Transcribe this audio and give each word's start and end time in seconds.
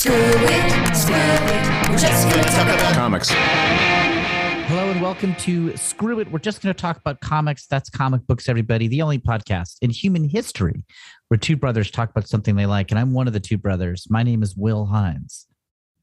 Screw 0.00 0.14
it, 0.14 0.96
screw 0.96 1.14
it. 1.14 1.90
We're 1.90 1.98
just 1.98 2.30
gonna 2.30 2.42
talk 2.44 2.66
about 2.74 2.94
Comics. 2.94 3.28
Hello 3.28 4.90
and 4.90 5.02
welcome 5.02 5.34
to 5.34 5.76
Screw 5.76 6.20
It. 6.20 6.32
We're 6.32 6.38
just 6.38 6.62
going 6.62 6.74
to 6.74 6.80
talk 6.80 6.96
about 6.96 7.20
comics. 7.20 7.66
That's 7.66 7.90
comic 7.90 8.26
books, 8.26 8.48
everybody. 8.48 8.88
The 8.88 9.02
only 9.02 9.18
podcast 9.18 9.76
in 9.82 9.90
human 9.90 10.26
history 10.26 10.86
where 11.28 11.36
two 11.36 11.54
brothers 11.54 11.90
talk 11.90 12.08
about 12.08 12.26
something 12.26 12.56
they 12.56 12.64
like. 12.64 12.90
And 12.90 12.98
I'm 12.98 13.12
one 13.12 13.26
of 13.26 13.34
the 13.34 13.40
two 13.40 13.58
brothers. 13.58 14.06
My 14.08 14.22
name 14.22 14.42
is 14.42 14.56
Will 14.56 14.86
Hines. 14.86 15.46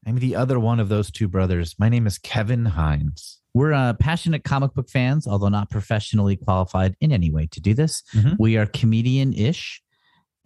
I'm 0.06 0.20
the 0.20 0.36
other 0.36 0.60
one 0.60 0.78
of 0.78 0.88
those 0.88 1.10
two 1.10 1.26
brothers. 1.26 1.74
My 1.76 1.88
name 1.88 2.06
is 2.06 2.18
Kevin 2.18 2.66
Hines. 2.66 3.40
We're 3.52 3.72
uh, 3.72 3.94
passionate 3.94 4.44
comic 4.44 4.74
book 4.74 4.88
fans, 4.88 5.26
although 5.26 5.48
not 5.48 5.70
professionally 5.70 6.36
qualified 6.36 6.94
in 7.00 7.10
any 7.10 7.32
way 7.32 7.48
to 7.50 7.60
do 7.60 7.74
this. 7.74 8.04
Mhm. 8.14 8.36
We 8.38 8.56
are 8.58 8.66
comedian 8.66 9.32
ish 9.32 9.82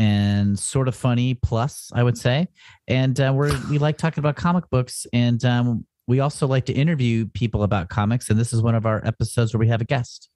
and 0.03 0.59
sort 0.59 0.89
of 0.89 0.97
funny, 0.97 1.35
plus, 1.35 1.93
I 1.95 2.03
would 2.03 2.19
say. 2.19 2.49
And 2.89 3.21
uh, 3.21 3.33
we're, 3.33 3.57
we 3.71 3.79
like 3.79 3.99
talking 3.99 4.19
about 4.19 4.35
comic 4.35 4.69
books. 4.69 5.07
And 5.13 5.45
um, 5.45 5.87
we 6.09 6.19
also 6.19 6.49
like 6.49 6.67
to 6.67 6.73
interview 6.73 7.27
people 7.27 7.63
about 7.63 7.89
comics. 7.89 8.29
And 8.29 8.37
this 8.37 8.53
is 8.53 8.61
one 8.63 8.75
of 8.75 8.85
our 8.85 9.01
episodes 9.07 9.55
where 9.55 9.61
we 9.61 9.69
have 9.69 9.81
a 9.81 9.85
guest. 9.85 10.29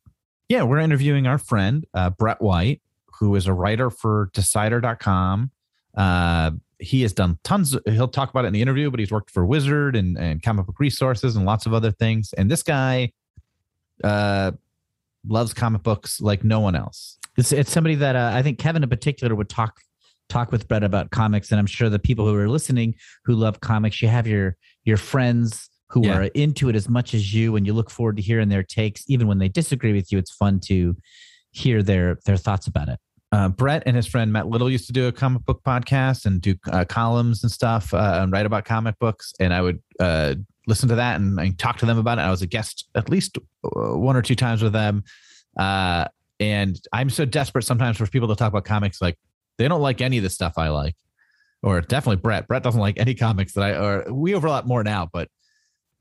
Yeah, 0.48 0.62
we're 0.62 0.78
interviewing 0.78 1.27
our 1.27 1.38
friend, 1.38 1.84
uh, 1.94 2.10
Brett 2.10 2.41
White, 2.41 2.80
who 3.18 3.34
is 3.34 3.48
a 3.48 3.52
writer 3.52 3.91
for 3.91 4.30
Decider.com. 4.34 5.50
Uh, 5.96 6.52
he 6.78 7.02
has 7.02 7.12
done 7.12 7.36
tons, 7.42 7.74
of, 7.74 7.83
he'll 7.86 8.06
talk 8.06 8.30
about 8.30 8.44
it 8.44 8.48
in 8.48 8.52
the 8.52 8.62
interview, 8.62 8.88
but 8.88 9.00
he's 9.00 9.10
worked 9.10 9.33
for 9.33 9.44
Wizard 9.44 9.96
and, 9.96 10.16
and 10.16 10.44
Comic 10.44 10.66
Book 10.66 10.78
Resources 10.78 11.34
and 11.34 11.44
lots 11.44 11.66
of 11.66 11.74
other 11.74 11.91
things. 11.91 12.33
And 12.34 12.48
this 12.48 12.62
guy 12.62 13.10
uh, 14.05 14.52
loves 15.27 15.52
comic 15.52 15.83
books 15.83 16.20
like 16.20 16.44
no 16.44 16.60
one 16.60 16.77
else. 16.77 17.16
It's 17.36 17.52
it's 17.52 17.70
somebody 17.70 17.95
that 17.96 18.16
uh, 18.16 18.30
I 18.34 18.42
think 18.42 18.58
Kevin 18.58 18.82
in 18.82 18.88
particular 18.88 19.34
would 19.34 19.48
talk 19.48 19.80
talk 20.28 20.50
with 20.52 20.66
Brett 20.68 20.82
about 20.82 21.10
comics, 21.10 21.50
and 21.50 21.58
I'm 21.60 21.66
sure 21.66 21.88
the 21.88 21.98
people 21.98 22.27
who 22.27 22.34
are 22.36 22.48
listening 22.48 22.94
who 23.24 23.34
love 23.34 23.60
comics, 23.60 24.00
you 24.02 24.08
have 24.08 24.27
your 24.27 24.56
your 24.84 24.96
friends 24.96 25.68
who 25.91 26.04
Yeah. 26.06 26.16
are 26.18 26.22
into 26.34 26.68
it 26.68 26.74
as 26.74 26.88
much 26.88 27.14
as 27.14 27.33
you, 27.33 27.55
and 27.56 27.64
you 27.66 27.72
look 27.72 27.91
forward 27.91 28.16
to 28.16 28.22
hearing 28.22 28.48
their 28.48 28.62
takes, 28.64 29.05
even 29.08 29.28
when 29.28 29.38
they 29.38 29.48
disagree 29.48 29.92
with 29.92 30.11
you. 30.11 30.19
It's 30.19 30.33
fun 30.33 30.58
to 30.66 30.96
hear 31.52 31.83
their 31.83 32.19
their 32.27 32.36
thoughts 32.36 32.66
about 32.66 32.88
it. 32.88 32.98
uh, 33.33 33.48
Brett 33.48 33.83
and 33.86 33.96
his 33.96 34.06
friend 34.06 34.33
Matt 34.33 34.46
Little 34.48 34.70
used 34.70 34.86
to 34.86 34.92
do 34.92 35.06
a 35.08 35.12
comic 35.12 35.44
book 35.44 35.61
podcast 35.64 36.27
and 36.27 36.41
do 36.41 36.55
uh, 36.72 36.84
columns 36.84 37.42
and 37.42 37.50
stuff 37.52 37.92
uh, 37.92 38.20
and 38.22 38.33
write 38.33 38.46
about 38.46 38.64
comic 38.64 38.98
books. 39.00 39.33
And 39.41 39.52
I 39.52 39.61
would 39.62 39.80
uh, 40.00 40.34
listen 40.68 40.89
to 40.89 40.94
that 40.94 41.20
and, 41.20 41.39
and 41.39 41.58
talk 41.58 41.77
to 41.78 41.86
them 41.86 41.98
about 41.98 42.18
it. 42.18 42.22
I 42.22 42.30
was 42.30 42.41
a 42.42 42.46
guest 42.46 42.89
at 42.94 43.11
least 43.11 43.36
uh, 43.64 43.96
one 43.98 44.16
or 44.16 44.22
two 44.22 44.36
times 44.36 44.62
with 44.62 44.72
them. 44.72 45.02
Uh, 45.58 46.06
and 46.41 46.79
I'm 46.92 47.11
so 47.11 47.25
desperate 47.25 47.65
sometimes 47.65 47.97
for 47.97 48.06
people 48.06 48.29
to 48.29 48.37
talk 48.37 48.48
about 48.48 48.65
comics. 48.65 49.01
Like 49.01 49.19
they 49.59 49.69
don't 49.69 49.81
like 49.81 50.01
any 50.01 50.19
of 50.19 50.23
the 50.23 50.31
stuff 50.31 50.55
I 50.56 50.69
like, 50.69 50.97
or 51.62 51.81
definitely 51.81 52.20
Brett. 52.23 52.47
Brett 52.48 52.62
doesn't 52.62 52.81
like 52.81 52.98
any 52.98 53.15
comics 53.15 53.53
that 53.55 53.62
I, 53.62 53.70
or 53.77 54.12
we 54.12 54.34
overlap 54.34 54.67
more 54.67 54.84
now, 54.84 55.09
but 55.12 55.29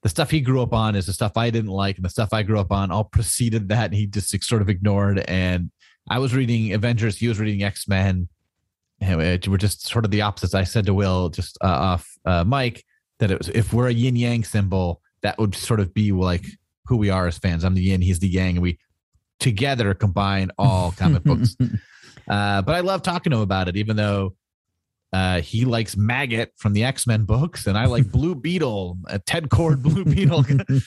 the 0.04 0.10
stuff 0.10 0.30
he 0.30 0.40
grew 0.42 0.62
up 0.62 0.74
on 0.74 0.96
is 0.96 1.08
the 1.08 1.14
stuff 1.14 1.36
I 1.36 1.50
didn't 1.50 1.72
like, 1.72 1.96
and 1.96 2.06
the 2.06 2.10
stuff 2.10 2.30
I 2.32 2.44
grew 2.44 2.60
up 2.60 2.72
on 2.72 2.92
all 2.92 3.06
preceded 3.06 3.70
that. 3.70 3.86
And 3.86 3.94
he 3.96 4.06
just 4.06 4.44
sort 4.44 4.62
of 4.62 4.70
ignored. 4.70 5.20
And 5.20 5.72
I 6.10 6.20
was 6.20 6.36
reading 6.36 6.74
Avengers, 6.74 7.18
he 7.18 7.28
was 7.28 7.40
reading 7.40 7.64
X 7.64 7.88
Men. 7.88 8.28
We're 9.02 9.58
just 9.58 9.88
sort 9.88 10.06
of 10.06 10.12
the 10.12 10.22
opposites. 10.22 10.54
I 10.54 10.64
said 10.64 10.86
to 10.86 10.94
Will 10.94 11.30
just 11.30 11.58
uh, 11.62 11.68
off 11.68 12.08
uh, 12.26 12.44
Mike 12.44 12.84
that 13.20 13.32
it 13.32 13.38
was, 13.38 13.50
if 13.50 13.74
we're 13.74 13.88
a 13.88 13.94
yin 13.94 14.16
yang 14.16 14.44
symbol, 14.44 15.02
that 15.22 15.38
would 15.38 15.56
sort 15.56 15.80
of 15.80 15.94
be 15.94 16.12
like 16.12 16.46
who 16.86 16.98
we 16.98 17.10
are 17.10 17.28
as 17.28 17.38
fans. 17.38 17.64
I'm 17.64 17.74
the 17.74 17.82
yin, 17.82 18.02
he's 18.02 18.20
the 18.20 18.28
yang, 18.28 18.58
and 18.58 18.62
we 18.62 18.78
together 19.46 19.94
combine 19.94 20.50
all 20.58 20.92
comic 20.92 21.24
books. 21.24 21.56
Uh, 22.28 22.60
but 22.64 22.74
I 22.74 22.80
love 22.80 23.04
talking 23.04 23.30
to 23.30 23.36
him 23.38 23.44
about 23.44 23.68
it, 23.68 23.78
even 23.78 23.96
though 23.98 24.34
uh, 25.14 25.42
he 25.42 25.64
likes 25.64 25.94
Maggott 25.94 26.48
from 26.58 26.74
the 26.74 26.84
X 26.84 27.06
Men 27.06 27.24
books, 27.24 27.68
and 27.68 27.78
I 27.78 27.86
like 27.86 28.10
Blue 28.12 28.34
Beetle, 28.34 28.98
a 29.06 29.20
Ted 29.20 29.50
Kord 29.50 29.84
Blue 29.84 30.04
Beetle. 30.16 30.44
and 30.50 30.82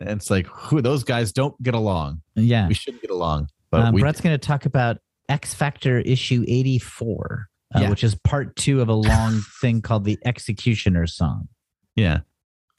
it's 0.00 0.30
like, 0.30 0.46
who 0.46 0.80
those 0.80 1.02
guys 1.02 1.32
don't 1.32 1.60
get 1.64 1.74
along. 1.74 2.22
yeah, 2.36 2.68
We 2.68 2.74
shouldn't 2.74 3.02
get 3.02 3.10
along, 3.10 3.48
but 3.72 3.80
um, 3.80 3.94
Brett's 3.96 4.20
going 4.20 4.38
to 4.38 4.46
talk 4.46 4.66
about 4.66 4.98
X 5.28 5.52
Factor 5.52 5.98
issue 5.98 6.44
84, 6.46 7.48
uh, 7.74 7.80
Yeah. 7.80 7.90
which 7.90 8.04
is 8.04 8.14
part 8.14 8.54
two 8.54 8.80
of 8.80 8.88
a 8.88 8.94
long 8.94 9.40
thing 9.60 9.82
called 9.82 10.04
the 10.04 10.16
X-Cutioner 10.24 11.08
song. 11.08 11.48
yeah. 11.96 12.20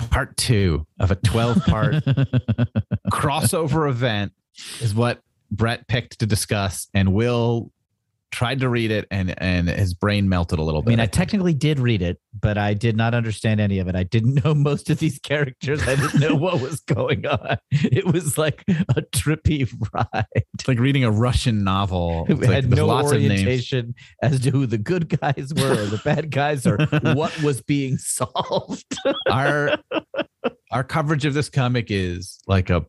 Part 0.10 0.38
two 0.38 0.86
of 1.02 1.12
a 1.12 1.16
12 1.16 1.66
part 1.66 1.96
crossover 3.12 3.90
event 3.90 4.32
is 4.82 4.94
what 4.94 5.22
Brett 5.52 5.88
picked 5.88 6.20
to 6.20 6.26
discuss, 6.26 6.88
and 6.94 7.14
Will 7.14 7.72
tried 8.36 8.60
to 8.60 8.68
read 8.68 8.92
it, 8.92 9.08
and 9.10 9.34
and 9.42 9.70
his 9.70 9.94
brain 9.94 10.28
melted 10.28 10.60
a 10.60 10.62
little 10.62 10.82
bit. 10.82 10.90
I 10.90 10.92
mean, 10.92 11.00
I 11.00 11.06
technically 11.06 11.54
did 11.54 11.80
read 11.80 12.02
it, 12.02 12.20
but 12.38 12.58
I 12.58 12.74
did 12.74 12.98
not 12.98 13.14
understand 13.14 13.62
any 13.62 13.80
of 13.80 13.88
it. 13.88 13.96
I 13.96 14.04
didn't 14.04 14.44
know 14.44 14.54
most 14.70 14.90
of 14.90 15.00
these 15.00 15.20
characters. 15.20 15.82
I 15.88 15.96
didn't 15.96 16.20
know 16.20 16.36
what 16.36 16.60
was 16.60 16.82
going 16.82 17.26
on. 17.26 17.58
It 17.72 18.06
was 18.06 18.38
like 18.38 18.64
a 18.68 19.02
trippy 19.14 19.72
ride. 19.94 20.26
it's 20.34 20.68
like 20.68 20.80
reading 20.80 21.04
a 21.04 21.12
Russian 21.12 21.64
novel. 21.64 22.26
It 22.36 22.40
like 22.40 22.50
had 22.50 22.70
no 22.70 22.88
lots 22.88 23.12
of 23.12 23.20
names. 23.20 23.32
orientation 23.32 23.96
as 24.22 24.42
to 24.42 24.52
who 24.52 24.66
the 24.66 24.78
good 24.78 25.08
guys 25.20 25.54
were 25.56 25.84
or 25.84 25.86
the 25.86 26.02
bad 26.04 26.32
guys 26.32 26.66
or 26.66 26.78
what 27.14 27.42
was 27.42 27.62
being 27.62 27.98
solved. 27.98 28.86
Our 29.30 29.78
our 30.72 30.84
coverage 30.84 31.26
of 31.26 31.34
this 31.34 31.50
comic 31.50 31.88
is 31.90 32.40
like 32.48 32.70
a 32.70 32.86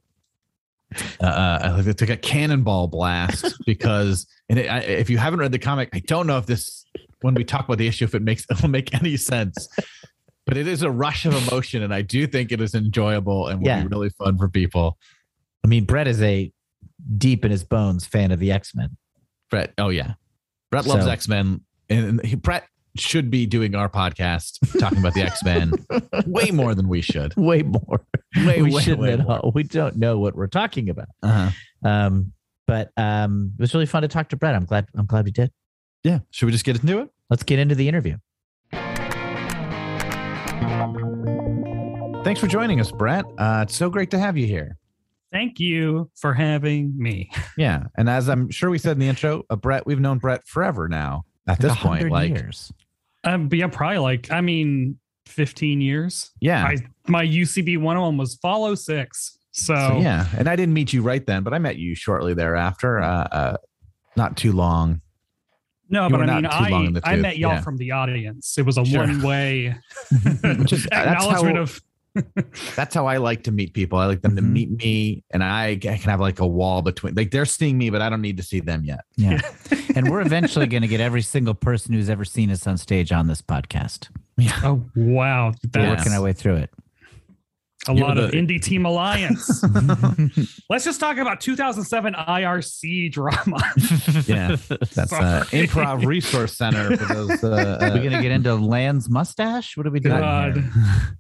uh, 1.21 1.25
uh, 1.27 1.83
it's 1.85 2.01
like 2.01 2.11
a 2.11 2.17
cannonball 2.17 2.89
blast 2.89 3.55
because 3.67 4.27
and 4.49 4.59
it, 4.59 4.69
I, 4.71 4.79
if 4.81 5.11
you 5.11 5.19
haven't 5.19 5.41
read 5.41 5.53
the 5.53 5.59
comic, 5.59 5.89
I 5.93 6.01
don't 6.01 6.27
know 6.27 6.39
if 6.39 6.47
this 6.47 6.85
when 7.23 7.35
we 7.35 7.45
talk 7.45 7.65
about 7.65 7.79
the 7.79 7.87
issue 7.89 8.05
if 8.05 8.15
it 8.15 8.23
makes 8.23 8.45
it 8.51 8.61
will 8.63 8.69
make 8.71 8.95
any 8.95 9.17
sense. 9.17 9.69
But 10.47 10.57
it 10.57 10.69
is 10.69 10.83
a 10.83 10.91
rush 10.91 11.27
of 11.27 11.35
emotion, 11.49 11.83
and 11.83 11.93
I 11.93 12.03
do 12.03 12.27
think 12.29 12.53
it 12.53 12.61
is 12.61 12.75
enjoyable 12.75 13.49
and 13.49 13.61
will 13.61 13.67
Yeah. 13.67 13.83
be 13.83 13.89
really 13.89 14.11
fun 14.11 14.39
for 14.39 14.49
people. 14.49 14.97
I 15.65 15.67
mean, 15.69 15.85
Brett 15.85 16.07
is 16.07 16.23
a 16.23 16.53
deep 17.19 17.45
in 17.45 17.51
his 17.51 17.65
bones 17.65 18.07
fan 18.07 18.31
of 18.31 18.39
the 18.39 18.53
X 18.53 18.73
Men. 18.75 18.97
Brett, 19.51 19.73
oh 19.79 19.89
yeah, 19.89 20.15
Brett 20.71 20.87
loves 20.87 21.05
So- 21.05 21.11
X 21.11 21.27
Men, 21.29 21.63
and 21.91 22.25
he, 22.25 22.37
Brett 22.37 22.65
should 23.01 23.31
be 23.31 23.47
doing 23.47 23.75
our 23.75 23.89
podcast 23.89 24.59
talking 24.81 24.99
about 24.99 25.15
the 25.15 25.23
X 25.23 25.43
Men 25.43 25.73
way 26.27 26.51
more 26.51 26.75
than 26.75 26.89
we 26.89 27.01
should. 27.01 27.35
Way 27.37 27.63
more. 27.63 28.05
Way, 28.45 28.63
we 28.63 28.73
way, 28.75 28.83
shouldn't 28.83 29.03
way 29.03 29.13
at 29.15 29.21
more. 29.21 29.39
all. 29.39 29.53
We 29.53 29.63
don't 29.63 29.97
know 29.97 30.19
what 30.19 30.35
we're 30.35 30.47
talking 30.47 30.89
about. 30.91 31.09
Uh-huh. 31.23 31.51
Um, 31.89 32.33
but 32.67 32.91
um, 32.97 33.53
it 33.59 33.61
was 33.63 33.73
really 33.75 33.87
fun 33.87 34.03
to 34.03 34.09
talk 34.09 34.29
to 34.31 34.37
Brett. 34.37 34.55
I'm 34.55 34.65
glad. 34.65 34.87
I'm 34.97 35.07
glad 35.07 35.25
we 35.25 35.31
did. 35.31 35.51
Yeah, 36.03 36.21
should 36.31 36.47
we 36.47 36.53
just 36.53 36.65
get 36.65 36.81
into 36.81 36.99
it? 37.01 37.09
Let's 37.31 37.43
get 37.43 37.59
into 37.59 37.75
the 37.75 37.89
interview. 37.89 38.17
Thanks 42.25 42.41
for 42.41 42.49
joining 42.49 42.81
us, 42.81 42.91
Brett. 42.91 43.25
Uh, 43.39 43.61
it's 43.63 43.77
so 43.77 43.89
great 43.89 44.11
to 44.11 44.19
have 44.19 44.37
you 44.37 44.47
here. 44.49 44.77
Thank 45.31 45.61
you 45.61 46.11
for 46.17 46.35
having 46.35 46.93
me. 46.97 47.31
Yeah, 47.57 47.85
and 47.97 48.11
as 48.11 48.29
I'm 48.29 48.51
sure 48.51 48.69
we 48.69 48.77
said 48.79 48.93
in 48.93 48.99
the 48.99 49.09
intro, 49.09 49.45
uh, 49.49 49.57
Brett, 49.57 49.87
we've 49.87 50.01
known 50.01 50.19
Brett 50.19 50.47
forever 50.47 50.89
now. 50.89 51.25
At 51.49 51.59
this 51.59 51.71
Like 51.71 51.79
a 51.79 51.83
point, 51.83 51.99
hundred 52.01 52.13
like 52.13 52.29
years. 52.31 52.73
Um, 53.27 53.49
but 53.49 53.59
yeah, 53.59 53.67
probably 53.67 53.99
like 53.99 54.31
I 54.31 54.41
mean, 54.41 54.99
fifteen 55.27 55.81
years. 55.81 56.31
yeah, 56.41 56.65
I 56.65 56.77
my 57.09 57.25
UCB 57.27 57.79
one 57.79 57.97
on 57.97 58.17
was 58.17 58.37
follow 58.37 58.75
six. 58.75 59.37
So, 59.53 59.75
So, 59.75 59.99
yeah, 60.01 60.27
and 60.37 60.49
I 60.49 60.57
didn't 60.57 60.75
meet 60.75 60.93
you 60.93 61.03
right 61.03 61.25
then, 61.27 61.43
but 61.43 61.55
I 61.55 61.59
met 61.59 61.77
you 61.77 61.95
shortly 61.95 62.35
thereafter. 62.35 63.01
Uh, 63.01 63.07
uh, 63.33 63.57
not 64.17 64.37
too 64.37 64.53
long. 64.53 65.01
no, 65.89 66.05
You 66.05 66.11
but 66.11 66.29
I 66.29 66.35
mean, 66.37 66.47
I 66.47 67.01
I 67.05 67.17
met 67.17 67.39
y'all 67.39 67.53
yeah. 67.53 67.61
from 67.63 67.77
the 67.79 67.93
audience. 67.93 68.59
It 68.59 68.67
was 68.67 68.77
a 68.79 68.85
Sure. 68.85 69.01
one 69.07 69.23
way 69.23 69.75
Just- 70.65 70.87
acknowledgement 70.93 71.57
how- 71.57 71.63
of. 71.63 71.81
That's 72.75 72.95
how 72.95 73.07
I 73.07 73.17
like 73.19 73.45
to 73.45 73.53
meet 73.53 73.73
people. 73.75 73.99
I 73.99 74.07
like 74.07 74.23
them 74.23 74.37
to 74.37 74.43
Mhm. 74.43 74.51
meet 74.51 74.71
me, 74.71 75.25
and 75.31 75.43
I, 75.45 75.69
I 75.71 75.77
can 75.77 75.99
have 76.11 76.21
like 76.21 76.41
a 76.41 76.47
wall 76.47 76.83
between. 76.83 77.15
Like 77.15 77.31
they're 77.31 77.45
seeing 77.45 77.77
me, 77.79 77.91
but 77.91 78.03
I 78.03 78.09
don't 78.09 78.23
need 78.23 78.37
to 78.39 78.43
see 78.43 78.61
them 78.61 78.85
yet. 78.85 79.01
Yeah. 79.17 79.41
and 79.95 80.11
we're 80.11 80.21
eventually 80.23 80.67
going 80.67 80.83
to 80.83 80.89
get 80.89 81.01
every 81.01 81.23
single 81.23 81.55
person 81.55 81.93
who's 81.95 82.11
ever 82.11 82.25
seen 82.25 82.51
us 82.51 82.67
on 82.67 82.77
stage 82.79 83.13
on 83.13 83.27
this 83.27 83.43
podcast. 83.43 84.09
Yeah. 84.39 84.53
Oh 84.65 84.85
wow, 84.95 85.53
We're 85.75 85.89
working 85.89 86.13
our 86.13 86.21
way 86.23 86.33
through 86.35 86.57
it. 86.57 86.71
A 87.89 87.95
You 87.95 88.01
lot 88.01 88.19
of 88.19 88.31
the- 88.31 88.37
indie 88.37 88.61
team 88.61 88.85
alliance. 88.87 89.63
Let's 90.71 90.85
just 90.85 90.99
talk 91.01 91.19
about 91.19 91.41
2007 91.41 92.15
IRC 92.15 93.13
drama. 93.13 93.59
Yeah, 94.27 94.57
that's 94.95 95.13
uh, 95.13 95.45
Improv 95.51 96.05
Resource 96.05 96.57
Center 96.57 96.97
for 96.97 97.15
those. 97.15 97.45
Uh, 97.45 97.79
Are 97.81 97.85
we 97.93 97.99
uh, 98.01 98.03
going 98.03 98.11
to 98.11 98.23
get 98.23 98.31
into 98.33 98.55
Land's 98.55 99.09
mustache? 99.09 99.77
What 99.77 99.87
are 99.87 99.91
we 99.91 100.01
doing? 100.01 100.19
God. 100.19 100.55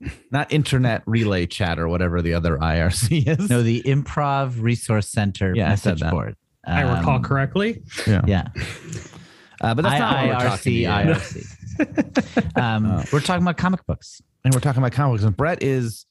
here? 0.00 0.12
not 0.32 0.52
Internet 0.52 1.02
Relay 1.06 1.46
Chat 1.46 1.78
or 1.78 1.88
whatever 1.88 2.20
the 2.22 2.34
other 2.34 2.56
IRC 2.58 3.26
is. 3.40 3.48
No, 3.50 3.62
the 3.62 3.82
Improv 3.82 4.60
Resource 4.60 5.08
Center 5.08 5.54
Yeah, 5.54 5.70
I 5.70 5.74
said 5.76 5.90
message 5.90 6.00
that. 6.02 6.10
board. 6.12 6.36
I 6.66 6.80
recall 6.82 7.16
Um, 7.16 7.22
correctly. 7.22 7.82
Yeah. 8.06 8.48
Uh, 9.60 9.74
but 9.74 9.82
that's 9.82 9.98
not 10.00 10.26
what 10.26 10.26
we're 10.42 10.48
talking 10.48 10.72
IRC, 10.74 10.84
about. 10.84 11.16
IRC. 11.16 12.60
um, 12.60 12.86
Oh. 12.86 13.04
We're 13.12 13.20
talking 13.20 13.42
about 13.42 13.56
comic 13.56 13.86
books. 13.86 14.20
and 14.44 14.52
we're 14.54 14.60
talking 14.60 14.82
about 14.82 14.92
comics. 14.92 15.22
And 15.22 15.36
Brett 15.36 15.62
is 15.62 16.06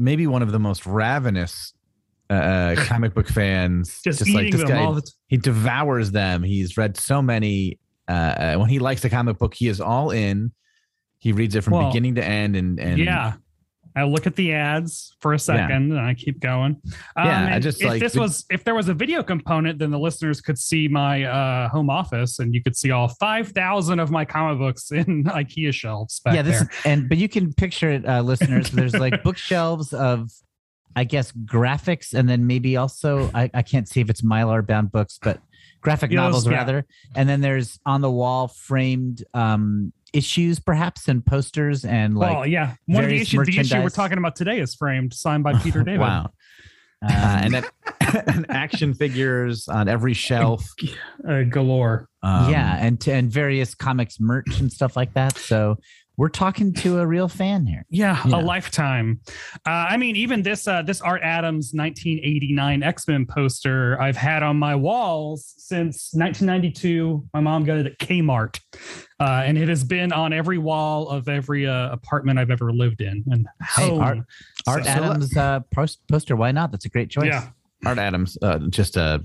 maybe 0.00 0.26
one 0.26 0.42
of 0.42 0.50
the 0.50 0.58
most 0.58 0.86
ravenous 0.86 1.74
uh, 2.30 2.74
comic 2.78 3.14
book 3.14 3.28
fans. 3.28 4.00
Just, 4.02 4.26
eating 4.26 4.56
them 4.56 4.78
all 4.78 4.94
the 4.94 5.08
he 5.28 5.36
devours 5.36 6.10
them. 6.10 6.42
He's 6.42 6.76
read 6.76 6.96
so 6.96 7.22
many. 7.22 7.78
Uh, 8.08 8.12
uh, 8.12 8.56
when 8.56 8.68
he 8.68 8.80
likes 8.80 9.04
a 9.04 9.10
comic 9.10 9.38
book, 9.38 9.54
he 9.54 9.68
is 9.68 9.80
all 9.80 10.10
in. 10.10 10.52
He 11.18 11.32
reads 11.32 11.54
it 11.54 11.62
from 11.62 11.74
Well, 11.74 11.88
beginning 11.88 12.16
to 12.16 12.24
end, 12.24 12.56
and 12.56 12.80
and 12.80 12.98
yeah. 12.98 13.34
I 13.96 14.04
look 14.04 14.26
at 14.26 14.36
the 14.36 14.52
ads 14.52 15.16
for 15.20 15.32
a 15.34 15.38
second 15.38 15.90
and 15.92 15.98
I 16.00 16.14
keep 16.14 16.38
going. 16.40 16.76
Um, 17.16 17.26
Yeah, 17.26 17.54
I 17.54 17.58
just 17.58 17.80
if 17.82 17.88
like- 17.88 18.00
this 18.00 18.14
was 18.14 18.44
if 18.50 18.62
there 18.64 18.74
was 18.74 18.88
a 18.88 18.94
video 18.94 19.22
component, 19.22 19.78
then 19.80 19.90
the 19.90 19.98
listeners 19.98 20.40
could 20.40 20.58
see 20.58 20.86
my 20.88 21.24
uh, 21.24 21.68
home 21.68 21.90
office 21.90 22.38
and 22.38 22.54
you 22.54 22.62
could 22.62 22.76
see 22.76 22.90
all 22.92 23.08
five 23.20 23.48
thousand 23.48 23.98
of 23.98 24.10
my 24.10 24.24
comic 24.24 24.58
books 24.58 24.92
in 25.00 25.24
IKEA 25.24 25.72
shelves 25.74 26.20
back 26.20 26.34
yeah, 26.34 26.42
this 26.42 26.62
is, 26.62 26.68
and 26.84 27.08
but 27.08 27.18
you 27.18 27.28
can 27.28 27.52
picture 27.52 27.90
it, 27.90 28.06
uh, 28.08 28.20
listeners. 28.22 28.70
There's 28.70 28.94
like 28.94 29.22
bookshelves 29.24 29.92
of, 29.92 30.30
I 30.94 31.04
guess, 31.04 31.32
graphics, 31.32 32.14
and 32.14 32.28
then 32.28 32.46
maybe 32.46 32.76
also 32.76 33.30
I, 33.34 33.50
I 33.54 33.62
can't 33.62 33.88
see 33.88 34.00
if 34.00 34.08
it's 34.10 34.22
mylar 34.22 34.64
bound 34.66 34.92
books, 34.92 35.18
but 35.22 35.40
graphic 35.80 36.10
Yeah, 36.10 36.20
those- 36.22 36.26
novels 36.28 36.46
yeah. 36.46 36.52
rather. 36.58 36.86
And 37.16 37.28
then 37.28 37.40
there's 37.40 37.78
on 37.86 38.00
the 38.02 38.10
wall 38.10 38.48
framed 38.48 39.24
um 39.34 39.92
issues, 40.12 40.58
perhaps, 40.58 41.08
and 41.08 41.24
posters 41.24 41.84
and 41.84 42.16
like 42.16 42.36
well, 42.36 42.46
yeah. 42.46 42.74
One 42.86 43.04
of 43.04 43.10
the 43.10 43.16
issues, 43.20 43.46
the 43.46 43.58
issue 43.58 43.82
we're 43.82 43.90
talking 43.90 44.18
about 44.18 44.36
today 44.36 44.60
is 44.60 44.74
framed, 44.74 45.14
signed 45.14 45.44
by 45.44 45.54
Peter 45.54 45.82
David. 45.84 46.00
wow, 46.00 46.30
uh, 47.04 47.08
and 47.42 47.54
then 47.54 47.64
and 48.26 48.46
action 48.50 48.94
figures 48.94 49.68
on 49.68 49.88
every 49.88 50.14
shelf. 50.14 50.64
uh, 51.28 51.42
galore. 51.42 52.08
Um, 52.22 52.50
yeah, 52.50 52.76
and 52.80 53.06
and 53.08 53.30
various 53.30 53.74
comics 53.74 54.20
merch 54.20 54.60
and 54.60 54.72
stuff 54.72 54.96
like 54.96 55.14
that. 55.14 55.36
So 55.36 55.76
we're 56.16 56.28
talking 56.28 56.74
to 56.74 56.98
a 56.98 57.06
real 57.06 57.28
fan 57.28 57.64
here. 57.64 57.86
Yeah, 57.88 58.20
Yeah. 58.26 58.36
a 58.36 58.40
lifetime. 58.42 59.20
Uh, 59.66 59.70
I 59.70 59.96
mean, 59.96 60.16
even 60.16 60.42
this 60.42 60.68
uh, 60.68 60.82
this 60.82 61.00
Art 61.00 61.22
Adams 61.22 61.70
1989 61.72 62.82
X 62.82 63.08
Men 63.08 63.24
poster 63.26 63.98
I've 64.00 64.16
had 64.16 64.42
on 64.42 64.58
my 64.58 64.74
walls 64.74 65.54
since 65.56 66.10
1992. 66.12 67.26
My 67.32 67.40
mom 67.40 67.64
got 67.64 67.78
it 67.78 67.86
at 67.86 67.98
Kmart, 67.98 68.60
uh, 69.18 69.42
and 69.44 69.56
it 69.56 69.68
has 69.68 69.82
been 69.82 70.12
on 70.12 70.32
every 70.32 70.58
wall 70.58 71.08
of 71.08 71.28
every 71.28 71.66
uh, 71.66 71.90
apartment 71.90 72.38
I've 72.38 72.50
ever 72.50 72.72
lived 72.72 73.00
in 73.00 73.24
and 73.30 73.46
Hey. 73.76 73.90
Art- 73.98 74.18
Art 74.66 74.84
So- 74.84 74.90
Adams 74.90 75.36
uh, 75.36 75.60
post- 75.70 76.00
poster. 76.08 76.36
Why 76.36 76.52
not? 76.52 76.70
That's 76.70 76.84
a 76.84 76.90
great 76.90 77.08
choice. 77.08 77.26
Yeah, 77.26 77.48
Art 77.86 77.98
Adams, 77.98 78.36
uh, 78.42 78.58
just 78.68 78.96
a 78.98 79.24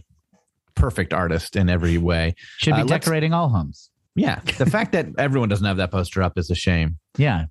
perfect 0.76 1.14
artist 1.14 1.56
in 1.56 1.70
every 1.70 1.98
way. 1.98 2.36
Should 2.58 2.76
be 2.76 2.82
Uh, 2.82 2.86
decorating 2.86 3.34
all 3.34 3.50
homes. 3.50 3.90
Yeah, 4.16 4.40
the 4.58 4.66
fact 4.66 4.92
that 4.94 5.08
everyone 5.18 5.50
doesn't 5.50 5.66
have 5.66 5.78
that 5.78 5.92
poster 5.92 6.22
up 6.24 6.38
is 6.38 6.50
a 6.50 6.56
shame. 6.56 6.98
Yeah. 7.18 7.46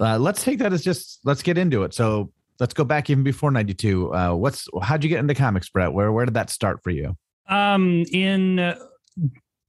Uh, 0.00 0.18
let's 0.18 0.42
take 0.44 0.58
that 0.60 0.72
as 0.72 0.82
just 0.82 1.20
let's 1.24 1.42
get 1.42 1.58
into 1.58 1.82
it. 1.82 1.92
So 1.94 2.32
let's 2.58 2.72
go 2.74 2.84
back 2.84 3.10
even 3.10 3.22
before 3.24 3.50
'92. 3.50 4.14
Uh, 4.14 4.34
what's 4.34 4.66
how'd 4.82 5.02
you 5.04 5.10
get 5.10 5.18
into 5.18 5.34
comics, 5.34 5.68
Brett? 5.68 5.92
Where 5.92 6.10
where 6.12 6.24
did 6.24 6.34
that 6.34 6.50
start 6.50 6.82
for 6.82 6.90
you? 6.90 7.16
um, 7.48 8.04
in. 8.12 8.58
Uh, 8.58 8.76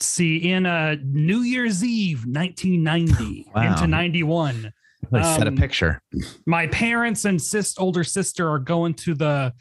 See, 0.03 0.37
in 0.51 0.65
uh, 0.65 0.95
New 1.03 1.41
Year's 1.41 1.83
Eve, 1.83 2.25
1990 2.25 3.45
Wow. 3.55 3.71
into 3.71 3.85
91, 3.85 4.73
Like 5.11 5.23
set 5.23 5.45
a 5.45 5.49
Um, 5.51 5.55
picture. 5.57 6.01
my 6.47 6.65
parents 6.65 7.25
and 7.25 7.39
sis 7.39 7.77
older 7.77 8.03
sister 8.03 8.49
are 8.49 8.57
going 8.57 8.95
to 8.95 9.13
the 9.13 9.53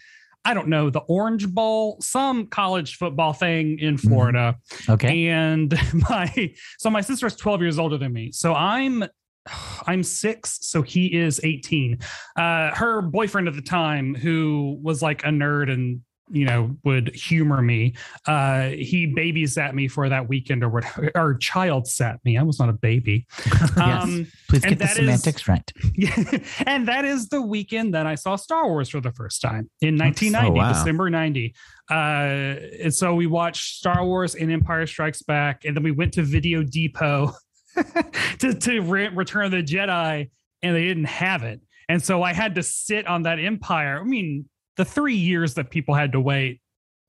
I 0.44 0.54
don't 0.54 0.68
know, 0.68 0.90
the 0.90 1.00
Orange 1.00 1.48
Bowl, 1.48 1.98
some 2.00 2.46
college 2.46 2.96
football 2.96 3.32
thing 3.32 3.78
in 3.78 3.98
Florida. 3.98 4.56
Okay. 4.88 5.28
And 5.28 5.74
my 6.08 6.52
so 6.78 6.90
my 6.90 7.00
sister 7.00 7.26
is 7.26 7.36
12 7.36 7.62
years 7.62 7.78
older 7.78 7.98
than 7.98 8.12
me. 8.12 8.32
So 8.32 8.54
I'm 8.54 9.04
I'm 9.86 10.02
six, 10.02 10.58
so 10.62 10.82
he 10.82 11.06
is 11.06 11.40
18. 11.42 11.98
Uh 12.36 12.74
her 12.74 13.02
boyfriend 13.02 13.48
at 13.48 13.54
the 13.54 13.62
time, 13.62 14.14
who 14.14 14.78
was 14.82 15.02
like 15.02 15.22
a 15.24 15.28
nerd 15.28 15.70
and 15.70 16.00
you 16.30 16.44
know 16.44 16.76
would 16.84 17.14
humor 17.14 17.60
me 17.60 17.94
uh 18.26 18.68
he 18.68 19.12
babysat 19.16 19.74
me 19.74 19.88
for 19.88 20.08
that 20.08 20.28
weekend 20.28 20.62
or 20.62 20.68
whatever 20.68 21.10
or 21.14 21.34
child 21.34 21.86
sat 21.86 22.18
me 22.24 22.38
i 22.38 22.42
was 22.42 22.58
not 22.58 22.68
a 22.68 22.72
baby 22.72 23.26
um 23.76 24.26
Please 24.48 24.62
get 24.62 24.70
the 24.70 24.84
that 24.84 24.90
is- 24.90 24.96
semantics 24.96 25.48
right. 25.48 25.72
yeah. 25.94 26.38
and 26.66 26.88
that 26.88 27.04
is 27.04 27.28
the 27.28 27.40
weekend 27.40 27.94
that 27.94 28.06
I 28.06 28.14
saw 28.14 28.36
Star 28.36 28.68
Wars 28.68 28.88
for 28.88 29.00
the 29.00 29.12
first 29.12 29.40
time 29.40 29.70
in 29.80 29.96
1990, 29.96 30.58
wow. 30.58 30.72
December 30.72 31.10
90. 31.10 31.54
Uh, 31.90 31.94
and 31.94 32.94
so 32.94 33.14
we 33.14 33.26
watched 33.26 33.76
Star 33.76 34.04
Wars 34.04 34.34
and 34.34 34.50
Empire 34.50 34.86
Strikes 34.86 35.22
Back, 35.22 35.64
and 35.64 35.76
then 35.76 35.82
we 35.82 35.90
went 35.90 36.12
to 36.14 36.22
Video 36.22 36.62
Depot 36.62 37.32
to, 38.38 38.54
to 38.54 38.80
re- 38.80 39.08
Return 39.08 39.46
of 39.46 39.50
the 39.52 39.62
Jedi, 39.62 40.30
and 40.62 40.76
they 40.76 40.84
didn't 40.84 41.04
have 41.04 41.42
it. 41.44 41.60
And 41.88 42.02
so 42.02 42.22
I 42.22 42.32
had 42.32 42.54
to 42.56 42.62
sit 42.62 43.06
on 43.06 43.22
that 43.22 43.38
Empire. 43.38 44.00
I 44.00 44.04
mean, 44.04 44.48
the 44.80 44.84
three 44.86 45.14
years 45.14 45.52
that 45.54 45.68
people 45.68 45.94
had 45.94 46.10
to 46.12 46.20
wait 46.20 46.58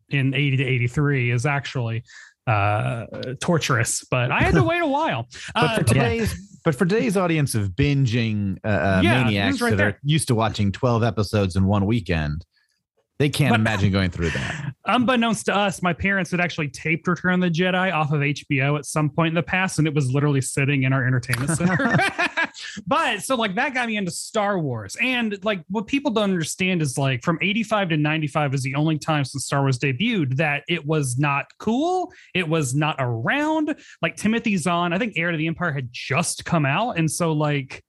in 0.10 0.34
80 0.34 0.58
to 0.58 0.64
83 0.66 1.32
is 1.32 1.46
actually 1.46 2.04
uh 2.48 3.06
torturous 3.40 4.04
but 4.12 4.30
i 4.30 4.42
had 4.42 4.54
to 4.56 4.64
wait 4.72 4.82
a 4.82 4.86
while 4.88 5.26
But 5.54 5.64
uh, 5.64 5.76
for 5.78 5.84
today's 5.86 6.58
but 6.66 6.76
for 6.76 6.86
today's 6.86 7.16
audience 7.16 7.56
of 7.56 7.70
binging 7.70 8.58
uh, 8.66 8.68
uh, 8.68 9.02
Yeah, 9.04 9.24
maniacs 9.24 9.62
right 9.62 9.70
that 9.70 9.78
there. 9.78 9.88
are 9.88 10.00
used 10.04 10.28
to 10.28 10.36
watching 10.36 10.72
12 10.74 11.02
episodes 11.04 11.56
in 11.56 11.64
one 11.66 11.86
weekend, 11.86 12.46
they 13.22 13.30
can't 13.30 13.52
But- 13.54 13.60
imagine 13.60 13.92
going 13.92 14.10
through 14.10 14.32
that. 14.32 14.74
unbeknownst 14.88 15.46
to 15.46 15.56
us, 15.56 15.84
my 15.84 15.94
parents 15.94 16.32
had 16.32 16.42
actually 16.42 16.70
taped 16.70 17.08
Return 17.08 17.36
of 17.36 17.42
the 17.42 17.50
Jedi 17.52 17.94
off 17.94 18.12
of 18.12 18.22
HBO 18.22 18.78
at 18.78 18.86
some 18.86 19.10
point 19.12 19.30
in 19.30 19.36
the 19.36 19.44
past, 19.44 19.78
and 19.78 19.88
it 19.88 19.94
was 19.94 20.12
literally 20.12 20.42
sitting 20.42 20.84
in 20.84 20.92
our 20.92 21.06
entertainment 21.06 21.52
center. 21.58 21.96
but 22.88 23.22
so 23.22 23.36
like 23.36 23.56
that 23.56 23.74
got 23.74 23.88
me 23.88 23.98
into 23.98 24.12
Star 24.12 24.60
Wars. 24.60 24.98
And 25.02 25.38
like 25.46 25.64
what 25.70 25.88
people 25.88 26.12
don't 26.12 26.24
understand 26.26 26.82
is 26.82 26.98
like 26.98 27.24
from 27.24 27.38
85 27.42 27.90
to 27.90 27.98
95 27.98 28.54
is 28.56 28.64
the 28.64 28.76
only 28.76 28.98
time 28.98 29.24
since 29.24 29.46
Star 29.46 29.62
Wars 29.62 29.78
debuted 29.80 30.38
that 30.38 30.64
it 30.68 30.86
was 30.86 31.18
not 31.20 31.46
cool. 31.60 32.12
It 32.34 32.48
was 32.50 32.74
not 32.76 32.96
around. 33.00 33.76
Like 34.02 34.16
Timothy 34.16 34.58
Zahn, 34.58 34.94
I 34.94 34.98
think 34.98 35.14
Heir 35.16 35.32
to 35.32 35.38
the 35.38 35.48
Empire 35.48 35.72
had 35.72 35.90
just 35.92 36.44
come 36.46 36.66
out. 36.66 36.98
And 36.98 37.10
so 37.10 37.34
like 37.34 37.84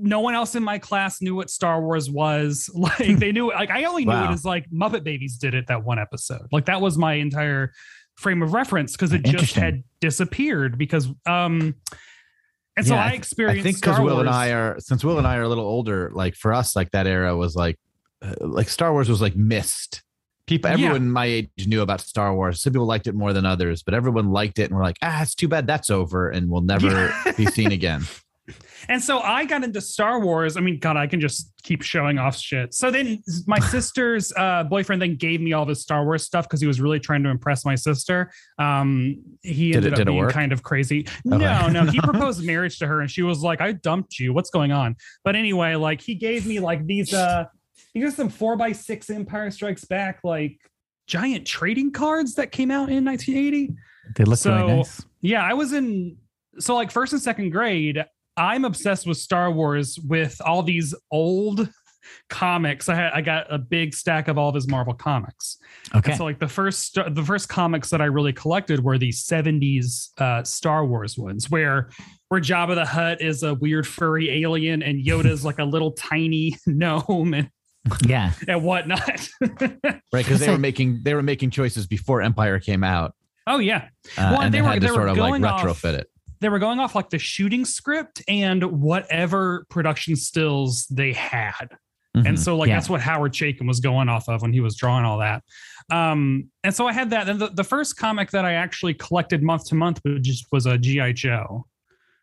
no 0.00 0.20
one 0.20 0.34
else 0.34 0.54
in 0.54 0.62
my 0.62 0.78
class 0.78 1.20
knew 1.20 1.34
what 1.34 1.50
Star 1.50 1.82
Wars 1.82 2.08
was. 2.10 2.70
Like 2.74 3.18
they 3.18 3.32
knew 3.32 3.48
like 3.50 3.70
I 3.70 3.84
only 3.84 4.04
knew 4.04 4.12
Wow. 4.12 4.30
it 4.30 4.32
as 4.34 4.44
like 4.44 4.70
Muppet 4.70 5.02
Babies 5.04 5.36
did 5.36 5.54
it 5.54 5.66
that 5.66 5.84
one 5.84 5.98
episode. 5.98 6.46
Like 6.52 6.66
that 6.66 6.80
was 6.80 6.96
my 6.96 7.14
entire 7.14 7.72
frame 8.16 8.42
of 8.42 8.52
reference 8.52 8.92
because 8.92 9.12
it 9.12 9.24
just 9.24 9.54
had 9.54 9.82
disappeared 10.00 10.78
because 10.78 11.08
um 11.26 11.74
and 12.76 12.86
so 12.86 12.94
Yeah, 12.94 13.04
I 13.06 13.10
experienced 13.10 13.60
I 13.60 13.62
think 13.64 13.76
because 13.80 13.98
Will 14.00 14.20
and 14.20 14.28
I 14.28 14.52
are 14.52 14.76
since 14.78 15.04
Will 15.04 15.18
and 15.18 15.26
I 15.26 15.36
are 15.36 15.42
a 15.42 15.48
little 15.48 15.66
older, 15.66 16.10
like 16.14 16.34
for 16.36 16.52
us, 16.52 16.76
like 16.76 16.90
that 16.92 17.06
era 17.08 17.36
was 17.36 17.56
like 17.56 17.76
uh, 18.22 18.34
like 18.40 18.68
Star 18.68 18.92
Wars 18.92 19.08
was 19.08 19.20
like 19.20 19.34
missed. 19.36 20.02
People, 20.46 20.70
Yeah. 20.70 20.74
everyone 20.86 21.10
my 21.10 21.26
age 21.26 21.50
knew 21.66 21.82
about 21.82 22.00
Star 22.00 22.34
Wars. 22.34 22.62
Some 22.62 22.72
people 22.72 22.86
liked 22.86 23.06
it 23.06 23.14
more 23.14 23.32
than 23.32 23.44
others, 23.44 23.82
but 23.82 23.94
everyone 23.94 24.30
liked 24.30 24.58
it 24.58 24.64
and 24.70 24.74
we're 24.76 24.82
like, 24.84 24.96
ah, 25.02 25.22
it's 25.22 25.34
too 25.34 25.46
bad 25.48 25.66
that's 25.66 25.90
over 25.90 26.30
and 26.30 26.48
will 26.48 26.62
never 26.62 26.88
Yeah. 27.26 27.32
be 27.36 27.46
seen 27.46 27.72
again. 27.72 28.02
And 28.88 29.02
so 29.02 29.20
I 29.20 29.44
got 29.44 29.64
into 29.64 29.80
Star 29.80 30.20
Wars. 30.20 30.56
I 30.56 30.60
mean, 30.60 30.78
God, 30.78 30.96
I 30.96 31.06
can 31.06 31.20
just 31.20 31.52
keep 31.62 31.82
showing 31.82 32.18
off 32.18 32.36
shit. 32.36 32.72
So 32.74 32.90
then 32.90 33.22
my 33.46 33.58
sister's 33.70 34.32
uh, 34.36 34.64
boyfriend 34.64 35.02
then 35.02 35.16
gave 35.16 35.40
me 35.40 35.52
all 35.52 35.66
this 35.66 35.82
Star 35.82 36.04
Wars 36.04 36.24
stuff 36.24 36.46
because 36.46 36.60
he 36.60 36.66
was 36.66 36.80
really 36.80 37.00
trying 37.00 37.22
to 37.24 37.28
impress 37.28 37.64
my 37.64 37.74
sister. 37.74 38.30
Um, 38.58 39.16
he 39.42 39.72
Did 39.72 39.84
it- 39.84 39.92
ended 39.92 40.00
up 40.00 40.06
being 40.06 40.18
work? 40.18 40.32
kind 40.32 40.52
of 40.52 40.62
crazy. 40.62 41.00
Okay. 41.26 41.38
No, 41.38 41.68
no, 41.68 41.84
he 41.86 42.00
proposed 42.02 42.44
marriage 42.44 42.78
to 42.78 42.86
her 42.86 43.00
and 43.00 43.10
she 43.10 43.22
was 43.22 43.40
like, 43.42 43.60
I 43.60 43.72
dumped 43.72 44.18
you. 44.18 44.32
What's 44.32 44.50
going 44.50 44.72
on? 44.72 44.96
But 45.24 45.36
anyway, 45.36 45.74
like 45.74 46.00
he 46.00 46.14
gave 46.14 46.46
me 46.46 46.60
like 46.60 46.86
these, 46.86 47.12
uh, 47.12 47.44
these 47.94 48.04
are 48.04 48.10
some 48.10 48.28
four 48.28 48.56
by 48.56 48.72
six 48.72 49.10
Empire 49.10 49.50
Strikes 49.50 49.84
Back, 49.84 50.20
like 50.24 50.58
giant 51.06 51.46
trading 51.46 51.90
cards 51.90 52.34
that 52.34 52.52
came 52.52 52.70
out 52.70 52.90
in 52.90 53.04
1980 53.04 53.74
They 54.16 54.24
look 54.24 54.38
So- 54.38 54.54
really 54.54 54.76
nice. 54.76 55.04
yeah 55.22 55.42
i 55.42 55.54
was 55.54 55.72
in 55.72 56.18
so 56.58 56.74
like 56.74 56.90
first 56.90 57.14
and 57.14 57.22
second 57.22 57.48
grade 57.50 58.04
i'm 58.38 58.64
obsessed 58.64 59.06
with 59.06 59.16
star 59.18 59.50
wars 59.50 59.98
with 60.06 60.40
all 60.44 60.62
these 60.62 60.94
old 61.10 61.68
comics 62.30 62.88
i 62.88 62.94
had 62.94 63.12
i 63.12 63.20
got 63.20 63.46
a 63.52 63.58
big 63.58 63.94
stack 63.94 64.28
of 64.28 64.38
all 64.38 64.48
of 64.48 64.54
his 64.54 64.66
marvel 64.68 64.94
comics 64.94 65.58
Okay. 65.94 66.12
and 66.12 66.18
so 66.18 66.24
like 66.24 66.38
the 66.38 66.48
first 66.48 66.94
the 66.94 67.22
first 67.22 67.48
comics 67.50 67.90
that 67.90 68.00
i 68.00 68.04
really 68.06 68.32
collected 68.32 68.82
were 68.82 68.96
the 68.98 69.10
70s 69.10 70.10
uh 70.18 70.42
star 70.42 70.86
wars 70.86 71.18
ones 71.18 71.50
where 71.50 71.90
where 72.28 72.40
Jabba 72.42 72.74
the 72.74 72.84
Hutt 72.84 73.22
is 73.22 73.42
a 73.42 73.54
weird 73.54 73.86
furry 73.86 74.42
alien 74.44 74.82
and 74.82 75.02
Yoda's 75.02 75.46
like 75.46 75.58
a 75.58 75.64
little 75.64 75.92
tiny 75.92 76.58
gnome 76.66 77.32
and, 77.32 77.50
yeah. 78.06 78.32
and 78.48 78.62
whatnot. 78.62 79.26
Right. 79.80 80.00
Because 80.12 80.40
they 80.40 80.50
were 80.50 80.58
making 80.58 81.00
they 81.04 81.14
were 81.14 81.22
making 81.22 81.50
choices 81.52 81.86
before 81.86 82.20
Empire 82.20 82.58
came 82.60 82.84
out. 82.84 83.14
oh 83.46 83.60
yeah. 83.60 83.88
Uh, 84.18 84.32
Well, 84.32 84.40
and 84.42 84.52
they 84.52 84.58
they, 84.58 84.62
were- 84.62 84.68
had 84.68 84.82
they 84.82 84.86
to 84.88 84.92
were 84.92 84.96
sort 84.98 85.08
of 85.08 85.16
like 85.16 85.30
going 85.30 85.44
off- 85.46 85.62
retrofit 85.62 85.94
it. 85.94 86.08
They 86.40 86.48
were 86.48 86.58
going 86.58 86.78
off 86.80 86.94
like 86.94 87.10
the 87.10 87.18
shooting 87.18 87.64
script 87.64 88.22
and 88.28 88.62
whatever 88.64 89.66
production 89.70 90.16
stills 90.16 90.86
they 90.86 91.12
had. 91.12 91.68
Mhm. 92.16 92.26
And 92.28 92.40
so 92.40 92.56
like 92.56 92.68
Yeah. 92.68 92.76
that's 92.76 92.88
what 92.88 93.00
Howard 93.00 93.32
Chaykin 93.32 93.66
was 93.66 93.80
going 93.80 94.08
off 94.08 94.28
of 94.28 94.42
when 94.42 94.52
he 94.52 94.60
was 94.60 94.76
drawing 94.76 95.04
all 95.04 95.18
that. 95.18 95.42
Um, 95.90 96.48
and 96.64 96.74
so 96.74 96.86
I 96.86 96.92
had 96.92 97.10
that. 97.10 97.28
And 97.28 97.40
the, 97.40 97.48
the 97.48 97.64
first 97.64 97.96
comic 97.96 98.30
that 98.30 98.44
I 98.44 98.54
actually 98.54 98.94
collected 98.94 99.42
month 99.42 99.66
to 99.68 99.74
month 99.74 100.00
was 100.04 100.20
just 100.22 100.46
was 100.52 100.66
a 100.66 100.78
G.I. 100.78 101.12
Joe 101.12 101.66